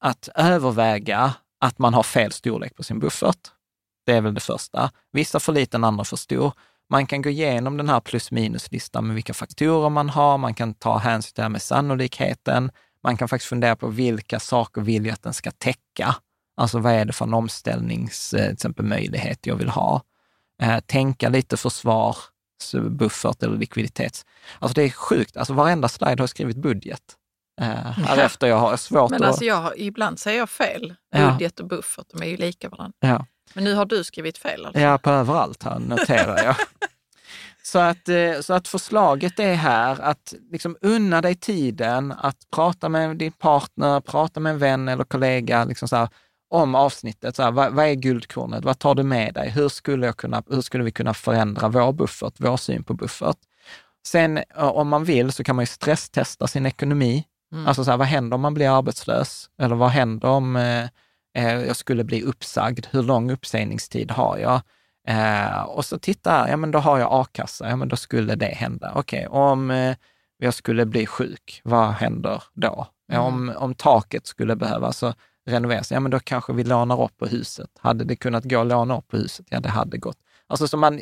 att 0.00 0.28
överväga 0.34 1.34
att 1.60 1.78
man 1.78 1.94
har 1.94 2.02
fel 2.02 2.32
storlek 2.32 2.76
på 2.76 2.82
sin 2.82 2.98
buffert. 2.98 3.38
Det 4.06 4.12
är 4.12 4.20
väl 4.20 4.34
det 4.34 4.40
första. 4.40 4.90
Vissa 5.12 5.40
för 5.40 5.52
liten, 5.52 5.84
andra 5.84 6.04
för 6.04 6.16
stor. 6.16 6.52
Man 6.90 7.06
kan 7.06 7.22
gå 7.22 7.30
igenom 7.30 7.76
den 7.76 7.88
här 7.88 8.00
plus 8.00 8.30
minus-listan 8.30 9.06
med 9.06 9.14
vilka 9.14 9.34
faktorer 9.34 9.88
man 9.88 10.08
har. 10.08 10.38
Man 10.38 10.54
kan 10.54 10.74
ta 10.74 10.98
hänsyn 10.98 11.34
till 11.34 11.40
det 11.40 11.42
här 11.42 11.48
med 11.48 11.62
sannolikheten. 11.62 12.70
Man 13.02 13.16
kan 13.16 13.28
faktiskt 13.28 13.48
fundera 13.48 13.76
på 13.76 13.88
vilka 13.88 14.40
saker 14.40 14.80
vill 14.80 15.06
jag 15.06 15.12
att 15.12 15.22
den 15.22 15.34
ska 15.34 15.50
täcka. 15.50 16.14
Alltså 16.56 16.78
vad 16.78 16.92
är 16.92 17.04
det 17.04 17.12
för 17.12 17.24
en 17.24 17.34
omställnings, 17.34 18.34
eh, 18.34 18.44
till 18.44 18.52
exempel 18.52 18.84
möjlighet 18.84 19.46
jag 19.46 19.56
vill 19.56 19.68
ha? 19.68 20.02
Eh, 20.62 20.80
tänka 20.80 21.28
lite 21.28 21.56
försvar, 21.56 22.16
buffert 22.90 23.42
eller 23.42 23.56
likviditets. 23.56 24.26
Alltså 24.58 24.74
det 24.74 24.82
är 24.82 24.90
sjukt, 24.90 25.36
alltså 25.36 25.52
varenda 25.52 25.88
slide 25.88 26.22
har 26.22 26.26
skrivit 26.26 26.56
budget. 26.56 27.02
Eh, 27.60 27.66
här 27.66 28.16
Ja. 28.16 28.22
efter 28.22 28.46
jag 28.46 28.58
har 28.58 28.76
svårt 28.76 29.10
Men 29.10 29.22
att... 29.22 29.28
alltså 29.28 29.44
jag, 29.44 29.78
ibland 29.78 30.18
säger 30.18 30.38
jag 30.38 30.50
fel. 30.50 30.94
Ja. 31.10 31.30
Budget 31.30 31.60
och 31.60 31.66
buffert, 31.68 32.06
de 32.12 32.22
är 32.22 32.26
ju 32.26 32.36
lika 32.36 32.68
varandra. 32.68 32.94
ja. 33.00 33.26
Men 33.54 33.64
nu 33.64 33.74
har 33.74 33.84
du 33.84 34.04
skrivit 34.04 34.38
fel 34.38 34.66
alltså? 34.66 34.80
Ja, 34.80 34.98
på 34.98 35.10
överallt 35.10 35.62
här 35.62 35.78
noterar 35.78 36.44
jag. 36.44 36.56
så, 37.62 37.78
att, 37.78 38.08
eh, 38.08 38.40
så 38.40 38.54
att 38.54 38.68
förslaget 38.68 39.38
är 39.38 39.54
här 39.54 40.00
att 40.00 40.34
liksom 40.50 40.76
unna 40.80 41.20
dig 41.20 41.34
tiden 41.34 42.12
att 42.12 42.36
prata 42.54 42.88
med 42.88 43.16
din 43.16 43.32
partner, 43.32 44.00
prata 44.00 44.40
med 44.40 44.52
en 44.52 44.58
vän 44.58 44.88
eller 44.88 45.04
kollega 45.04 45.64
liksom 45.64 45.88
så 45.88 45.96
här, 45.96 46.08
om 46.52 46.74
avsnittet. 46.74 47.36
Så 47.36 47.42
här, 47.42 47.50
vad, 47.50 47.72
vad 47.72 47.86
är 47.86 47.94
guldkornet? 47.94 48.64
Vad 48.64 48.78
tar 48.78 48.94
du 48.94 49.02
med 49.02 49.34
dig? 49.34 49.50
Hur 49.50 49.68
skulle, 49.68 50.06
jag 50.06 50.16
kunna, 50.16 50.42
hur 50.50 50.60
skulle 50.60 50.84
vi 50.84 50.92
kunna 50.92 51.14
förändra 51.14 51.68
vår 51.68 51.92
buffert, 51.92 52.34
vår 52.36 52.56
syn 52.56 52.84
på 52.84 52.94
buffert? 52.94 53.36
Sen 54.06 54.38
eh, 54.38 54.44
om 54.56 54.88
man 54.88 55.04
vill 55.04 55.32
så 55.32 55.44
kan 55.44 55.56
man 55.56 55.62
ju 55.62 55.66
stresstesta 55.66 56.46
sin 56.46 56.66
ekonomi. 56.66 57.24
Mm. 57.52 57.66
Alltså 57.66 57.84
så 57.84 57.90
här, 57.90 57.98
vad 57.98 58.06
händer 58.06 58.34
om 58.34 58.40
man 58.40 58.54
blir 58.54 58.78
arbetslös? 58.78 59.50
Eller 59.58 59.74
vad 59.74 59.90
händer 59.90 60.28
om 60.28 60.56
eh, 60.56 60.84
eh, 61.34 61.64
jag 61.66 61.76
skulle 61.76 62.04
bli 62.04 62.22
uppsagd? 62.22 62.86
Hur 62.90 63.02
lång 63.02 63.30
uppsägningstid 63.30 64.10
har 64.10 64.38
jag? 64.38 64.60
Eh, 65.08 65.62
och 65.62 65.84
så 65.84 65.98
titta 65.98 66.46
ja 66.48 66.56
men 66.56 66.70
då 66.70 66.78
har 66.78 66.98
jag 66.98 67.08
a-kassa, 67.12 67.68
ja 67.68 67.76
men 67.76 67.88
då 67.88 67.96
skulle 67.96 68.34
det 68.34 68.54
hända. 68.54 68.92
Okej, 68.94 69.26
om 69.26 69.70
eh, 69.70 69.96
jag 70.38 70.54
skulle 70.54 70.86
bli 70.86 71.06
sjuk, 71.06 71.60
vad 71.64 71.92
händer 71.92 72.42
då? 72.54 72.86
Ja, 73.06 73.20
om, 73.20 73.52
om 73.56 73.74
taket 73.74 74.26
skulle 74.26 74.56
behöva 74.56 74.92
så 74.92 75.14
renoveras, 75.46 75.90
ja 75.90 76.00
men 76.00 76.10
då 76.10 76.20
kanske 76.20 76.52
vi 76.52 76.64
lånar 76.64 77.02
upp 77.04 77.16
på 77.16 77.26
huset. 77.26 77.70
Hade 77.78 78.04
det 78.04 78.16
kunnat 78.16 78.44
gå 78.44 78.60
att 78.60 78.66
låna 78.66 78.98
upp 78.98 79.08
på 79.08 79.16
huset? 79.16 79.46
Ja, 79.50 79.60
det 79.60 79.68
hade 79.68 79.98
gått. 79.98 80.18
Alltså 80.46 80.68
som 80.68 80.80
man, 80.80 81.00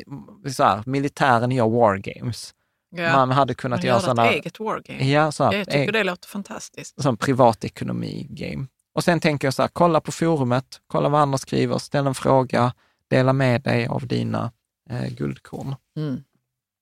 så 0.55 0.63
här, 0.63 0.83
militären 0.85 1.51
gör 1.51 1.69
war 1.69 1.97
games. 1.97 2.53
Ja. 2.95 3.11
Man 3.15 3.31
hade 3.31 3.53
kunnat 3.53 3.79
Man 3.79 3.85
göra 3.87 3.95
gör 3.95 4.01
sådana... 4.01 4.29
ett 4.29 4.35
eget 4.35 4.59
wargame. 4.59 5.09
Ja, 5.11 5.31
så 5.31 5.43
här, 5.43 5.53
Jag 5.53 5.65
tycker 5.67 5.89
e- 5.89 5.91
det 5.91 6.03
låter 6.03 6.27
fantastiskt. 6.27 7.01
som 7.01 7.17
privatekonomi-game. 7.17 8.67
Och 8.93 9.03
sen 9.03 9.19
tänker 9.19 9.47
jag 9.47 9.53
så 9.53 9.61
här, 9.61 9.69
kolla 9.73 10.01
på 10.01 10.11
forumet, 10.11 10.81
kolla 10.87 11.09
vad 11.09 11.21
andra 11.21 11.37
skriver, 11.37 11.77
ställ 11.77 12.07
en 12.07 12.15
fråga, 12.15 12.73
dela 13.09 13.33
med 13.33 13.61
dig 13.61 13.87
av 13.87 14.07
dina 14.07 14.51
eh, 14.89 15.07
guldkorn, 15.09 15.75
Mm. 15.97 16.23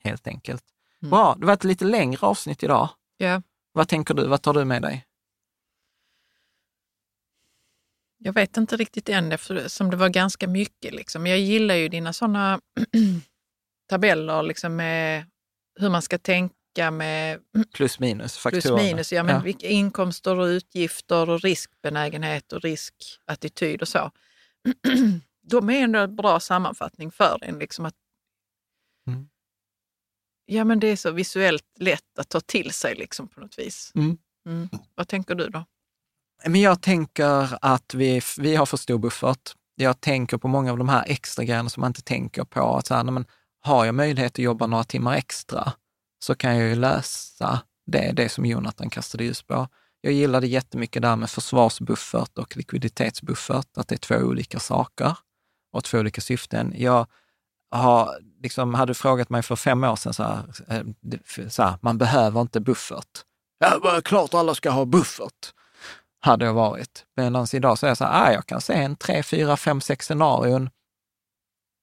helt 0.04 0.28
enkelt. 0.28 0.64
Mm. 1.02 1.10
Bra, 1.10 1.36
det 1.40 1.46
var 1.46 1.54
ett 1.54 1.64
lite 1.64 1.86
längre 1.86 2.28
avsnitt 2.28 2.64
idag. 2.64 2.90
Ja. 3.18 3.42
Vad 3.72 3.88
tänker 3.88 4.14
du? 4.14 4.28
Vad 4.28 4.42
tar 4.42 4.54
du 4.54 4.66
med 4.66 4.82
dig? 4.82 5.06
Jag 8.22 8.34
vet 8.34 8.58
inte 8.58 8.78
riktigt 8.78 9.10
än 9.10 9.32
eftersom 9.32 9.90
det 9.90 9.98
var 9.98 10.10
ganska 10.10 10.48
mycket. 10.48 10.94
Liksom. 10.94 11.28
Jag 11.28 11.40
gillar 11.40 11.76
ju 11.76 11.90
dina 11.90 12.14
sådana 12.14 12.62
tabeller 13.90 14.44
liksom 14.44 14.76
med 14.76 15.26
hur 15.80 15.90
man 15.90 16.02
ska 16.02 16.18
tänka 16.18 16.92
med 16.92 17.40
Plus 17.74 18.00
minus, 18.00 18.38
faktorerna. 18.38 18.78
plus 18.78 18.90
minus. 18.92 19.14
Ja, 19.14 19.24
men 19.24 19.36
Ja. 19.36 19.42
Vilka 19.42 19.68
inkomster 19.68 20.40
och 20.40 20.46
utgifter 20.46 21.30
och 21.30 21.42
riskbenägenhet 21.42 22.54
och 22.54 22.62
riskattityd 22.62 23.82
och 23.82 23.88
så. 23.88 24.12
De 25.42 25.70
är 25.70 25.84
ändå 25.84 26.00
en 26.00 26.16
bra 26.16 26.40
sammanfattning 26.40 27.12
för 27.12 27.38
en. 27.42 27.60
Liksom 27.60 27.86
att, 27.86 27.96
Mm. 29.08 29.30
Ja, 30.46 30.64
men 30.64 30.80
det 30.80 30.88
är 30.88 30.96
så 30.96 31.12
visuellt 31.12 31.66
lätt 31.80 32.20
att 32.20 32.30
ta 32.30 32.40
till 32.40 32.72
sig 32.74 32.96
liksom, 32.96 33.28
på 33.28 33.40
något 33.40 33.60
vis. 33.60 33.92
Mm. 33.96 34.18
Mm. 34.46 34.70
Vad 34.96 35.08
tänker 35.08 35.36
du 35.36 35.50
då? 35.50 35.66
Men 36.46 36.62
jag 36.62 36.82
tänker 36.82 37.58
att 37.62 37.94
vi, 37.94 38.22
vi 38.38 38.56
har 38.56 38.66
för 38.66 38.78
stor 38.78 38.98
buffert. 38.98 39.54
Jag 39.76 40.02
tänker 40.02 40.38
på 40.38 40.48
många 40.48 40.72
av 40.72 40.78
de 40.78 40.90
här 40.90 41.04
extra 41.08 41.46
grejerna 41.46 41.70
som 41.70 41.82
man 41.82 41.90
inte 41.90 42.02
tänker 42.02 42.44
på. 42.44 42.76
Att 42.76 42.88
så 42.88 42.96
här, 42.96 43.04
nej, 43.04 43.14
men 43.14 43.26
har 43.62 43.86
jag 43.86 43.96
möjlighet 43.96 44.32
att 44.32 44.40
jobba 44.40 44.68
några 44.68 44.84
timmar 44.84 45.16
extra 45.16 45.74
så 46.20 46.36
kan 46.36 46.58
jag 46.58 46.70
ju 46.70 46.76
lösa 46.76 47.62
det, 47.86 48.12
det 48.12 48.30
som 48.30 48.46
Jonathan 48.46 48.90
kastade 48.90 49.24
ljus 49.24 49.44
på. 49.44 49.68
Jag 50.02 50.14
gillade 50.14 50.48
jättemycket 50.48 51.02
det 51.02 51.08
här 51.08 51.16
med 51.16 51.30
försvarsbuffert 51.30 52.38
och 52.38 52.58
likviditetsbuffert, 52.58 53.78
att 53.78 53.88
det 53.88 53.96
är 53.96 54.00
två 54.00 54.16
olika 54.16 54.60
saker 54.60 55.18
och 55.74 55.84
två 55.84 55.98
olika 55.98 56.22
syften. 56.22 56.74
Jag 56.78 57.08
har, 57.72 58.20
liksom, 58.42 58.74
hade 58.74 58.90
du 58.90 58.94
frågat 58.94 59.30
mig 59.30 59.44
för 59.44 59.56
fem 59.56 59.84
år 59.84 59.96
sedan, 59.96 60.14
så 60.14 60.24
här, 60.24 60.44
eh, 60.68 61.50
så 61.50 61.64
här, 61.64 61.78
man 61.82 61.98
behöver 61.98 62.42
inte 62.42 62.60
buffert. 62.60 63.24
Ja, 63.60 64.02
klart 64.04 64.34
alla 64.34 64.56
ska 64.56 64.70
ha 64.70 64.86
buffert 64.86 65.54
hade 66.20 66.46
jag 66.46 66.54
varit. 66.54 67.06
Medan 67.18 67.48
idag 67.54 67.80
så 67.80 67.86
är 67.86 67.90
jag 67.90 67.98
så 67.98 68.06
här, 68.06 68.30
ah, 68.30 68.34
jag 68.34 68.46
kan 68.46 68.62
se 68.62 68.74
en 68.74 68.96
tre, 68.96 69.24
fyra, 69.24 69.58
fem, 69.58 69.82
sex 69.82 70.06
scenarion 70.06 70.70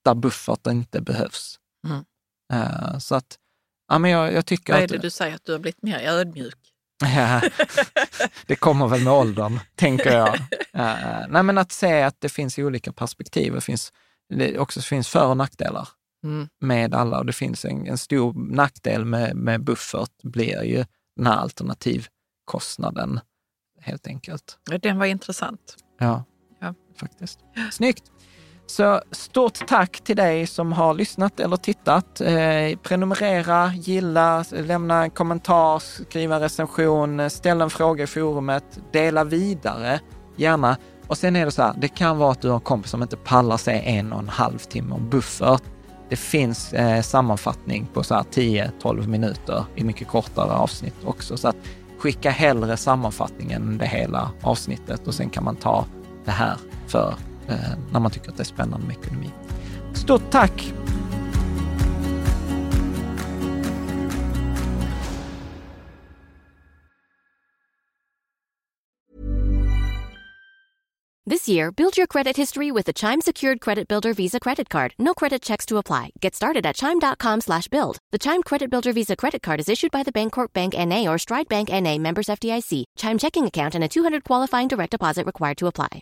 där 0.04 0.14
buffert 0.14 0.66
inte 0.66 1.00
behövs. 1.00 1.58
Mm. 1.86 2.04
Eh, 2.52 2.98
så 2.98 3.14
att, 3.14 3.38
ja 3.88 3.98
men 3.98 4.10
jag, 4.10 4.32
jag 4.32 4.46
tycker 4.46 4.72
Vad 4.72 4.80
är 4.80 4.84
att... 4.84 4.90
det 4.90 4.98
du 4.98 5.10
säger 5.10 5.34
att 5.34 5.44
du 5.44 5.52
har 5.52 5.58
blivit 5.58 5.82
mer 5.82 5.98
ödmjuk? 5.98 6.58
Ja, 7.04 7.42
det 8.46 8.56
kommer 8.56 8.88
väl 8.88 9.04
med 9.04 9.12
åldern, 9.12 9.60
tänker 9.74 10.16
jag. 10.16 10.34
Uh, 10.34 11.26
nej, 11.28 11.42
men 11.42 11.58
att 11.58 11.72
se 11.72 12.02
att 12.02 12.20
det 12.20 12.28
finns 12.28 12.58
olika 12.58 12.92
perspektiv. 12.92 13.52
Det 13.52 13.60
finns 13.60 13.92
det 14.34 14.58
också 14.58 14.80
finns 14.80 15.08
för 15.08 15.26
och 15.26 15.36
nackdelar 15.36 15.88
Mm. 16.24 16.48
med 16.60 16.94
alla 16.94 17.18
och 17.18 17.26
det 17.26 17.32
finns 17.32 17.64
en, 17.64 17.86
en 17.86 17.98
stor 17.98 18.54
nackdel 18.54 19.04
med, 19.04 19.36
med 19.36 19.64
buffert 19.64 20.22
blir 20.22 20.62
ju 20.62 20.84
den 21.16 21.26
här 21.26 21.36
alternativkostnaden 21.36 23.20
helt 23.86 24.06
enkelt. 24.06 24.58
Den 24.82 24.98
var 24.98 25.06
intressant. 25.06 25.76
Ja, 25.98 26.24
Ja. 26.60 26.74
faktiskt. 27.00 27.38
Snyggt! 27.72 28.04
Så 28.68 29.00
stort 29.10 29.66
tack 29.66 30.00
till 30.00 30.16
dig 30.16 30.46
som 30.46 30.72
har 30.72 30.94
lyssnat 30.94 31.40
eller 31.40 31.56
tittat. 31.56 32.20
Eh, 32.20 32.78
prenumerera, 32.82 33.72
gilla, 33.74 34.44
lämna 34.50 35.02
en 35.02 35.10
kommentar, 35.10 35.78
skriva 35.78 36.40
recension, 36.40 37.30
ställ 37.30 37.60
en 37.60 37.70
fråga 37.70 38.04
i 38.04 38.06
forumet, 38.06 38.64
dela 38.92 39.24
vidare 39.24 40.00
gärna. 40.36 40.76
Och 41.06 41.18
sen 41.18 41.36
är 41.36 41.44
det 41.44 41.50
så 41.50 41.62
här, 41.62 41.74
det 41.78 41.88
kan 41.88 42.18
vara 42.18 42.32
att 42.32 42.40
du 42.42 42.48
har 42.48 42.54
en 42.54 42.60
kompis 42.60 42.90
som 42.90 43.02
inte 43.02 43.16
pallar 43.16 43.56
sig 43.56 43.82
en 43.86 44.12
och 44.12 44.18
en 44.18 44.28
halv 44.28 44.58
timme 44.58 44.94
om 44.94 45.10
buffert. 45.10 45.62
Det 46.08 46.16
finns 46.16 46.72
eh, 46.72 47.02
sammanfattning 47.02 47.86
på 47.94 48.02
så 48.02 48.14
här 48.14 48.22
10-12 48.22 49.06
minuter 49.06 49.64
i 49.74 49.84
mycket 49.84 50.08
kortare 50.08 50.52
avsnitt 50.52 50.94
också. 51.04 51.36
Så 51.36 51.48
att 51.48 51.56
skicka 51.98 52.30
hellre 52.30 52.76
sammanfattningen 52.76 53.62
än 53.62 53.78
det 53.78 53.86
hela 53.86 54.30
avsnittet 54.42 55.06
och 55.06 55.14
sen 55.14 55.30
kan 55.30 55.44
man 55.44 55.56
ta 55.56 55.86
det 56.24 56.30
här 56.30 56.56
för 56.86 57.14
eh, 57.48 57.56
när 57.92 58.00
man 58.00 58.10
tycker 58.10 58.30
att 58.30 58.36
det 58.36 58.42
är 58.42 58.44
spännande 58.44 58.86
med 58.86 58.96
ekonomi. 58.96 59.30
Stort 59.94 60.30
tack! 60.30 60.72
This 71.28 71.48
year, 71.48 71.72
build 71.72 71.96
your 71.96 72.06
credit 72.06 72.36
history 72.36 72.70
with 72.70 72.86
the 72.86 72.92
Chime 72.92 73.20
Secured 73.20 73.60
Credit 73.60 73.88
Builder 73.88 74.14
Visa 74.14 74.38
Credit 74.38 74.68
Card. 74.68 74.94
No 74.96 75.12
credit 75.12 75.42
checks 75.42 75.66
to 75.66 75.76
apply. 75.76 76.10
Get 76.20 76.36
started 76.36 76.64
at 76.64 76.76
chime.com 76.76 77.40
slash 77.40 77.66
build. 77.66 77.98
The 78.12 78.18
Chime 78.18 78.44
Credit 78.44 78.70
Builder 78.70 78.92
Visa 78.92 79.16
Credit 79.16 79.42
Card 79.42 79.58
is 79.58 79.68
issued 79.68 79.90
by 79.90 80.04
the 80.04 80.12
Bancorp 80.12 80.52
Bank 80.52 80.78
N.A. 80.78 81.08
or 81.08 81.18
Stride 81.18 81.48
Bank 81.48 81.68
N.A. 81.68 81.98
members 81.98 82.28
FDIC. 82.28 82.84
Chime 82.94 83.18
checking 83.18 83.44
account 83.44 83.74
and 83.74 83.82
a 83.82 83.88
200 83.88 84.22
qualifying 84.22 84.68
direct 84.68 84.92
deposit 84.92 85.26
required 85.26 85.56
to 85.56 85.66
apply. 85.66 86.00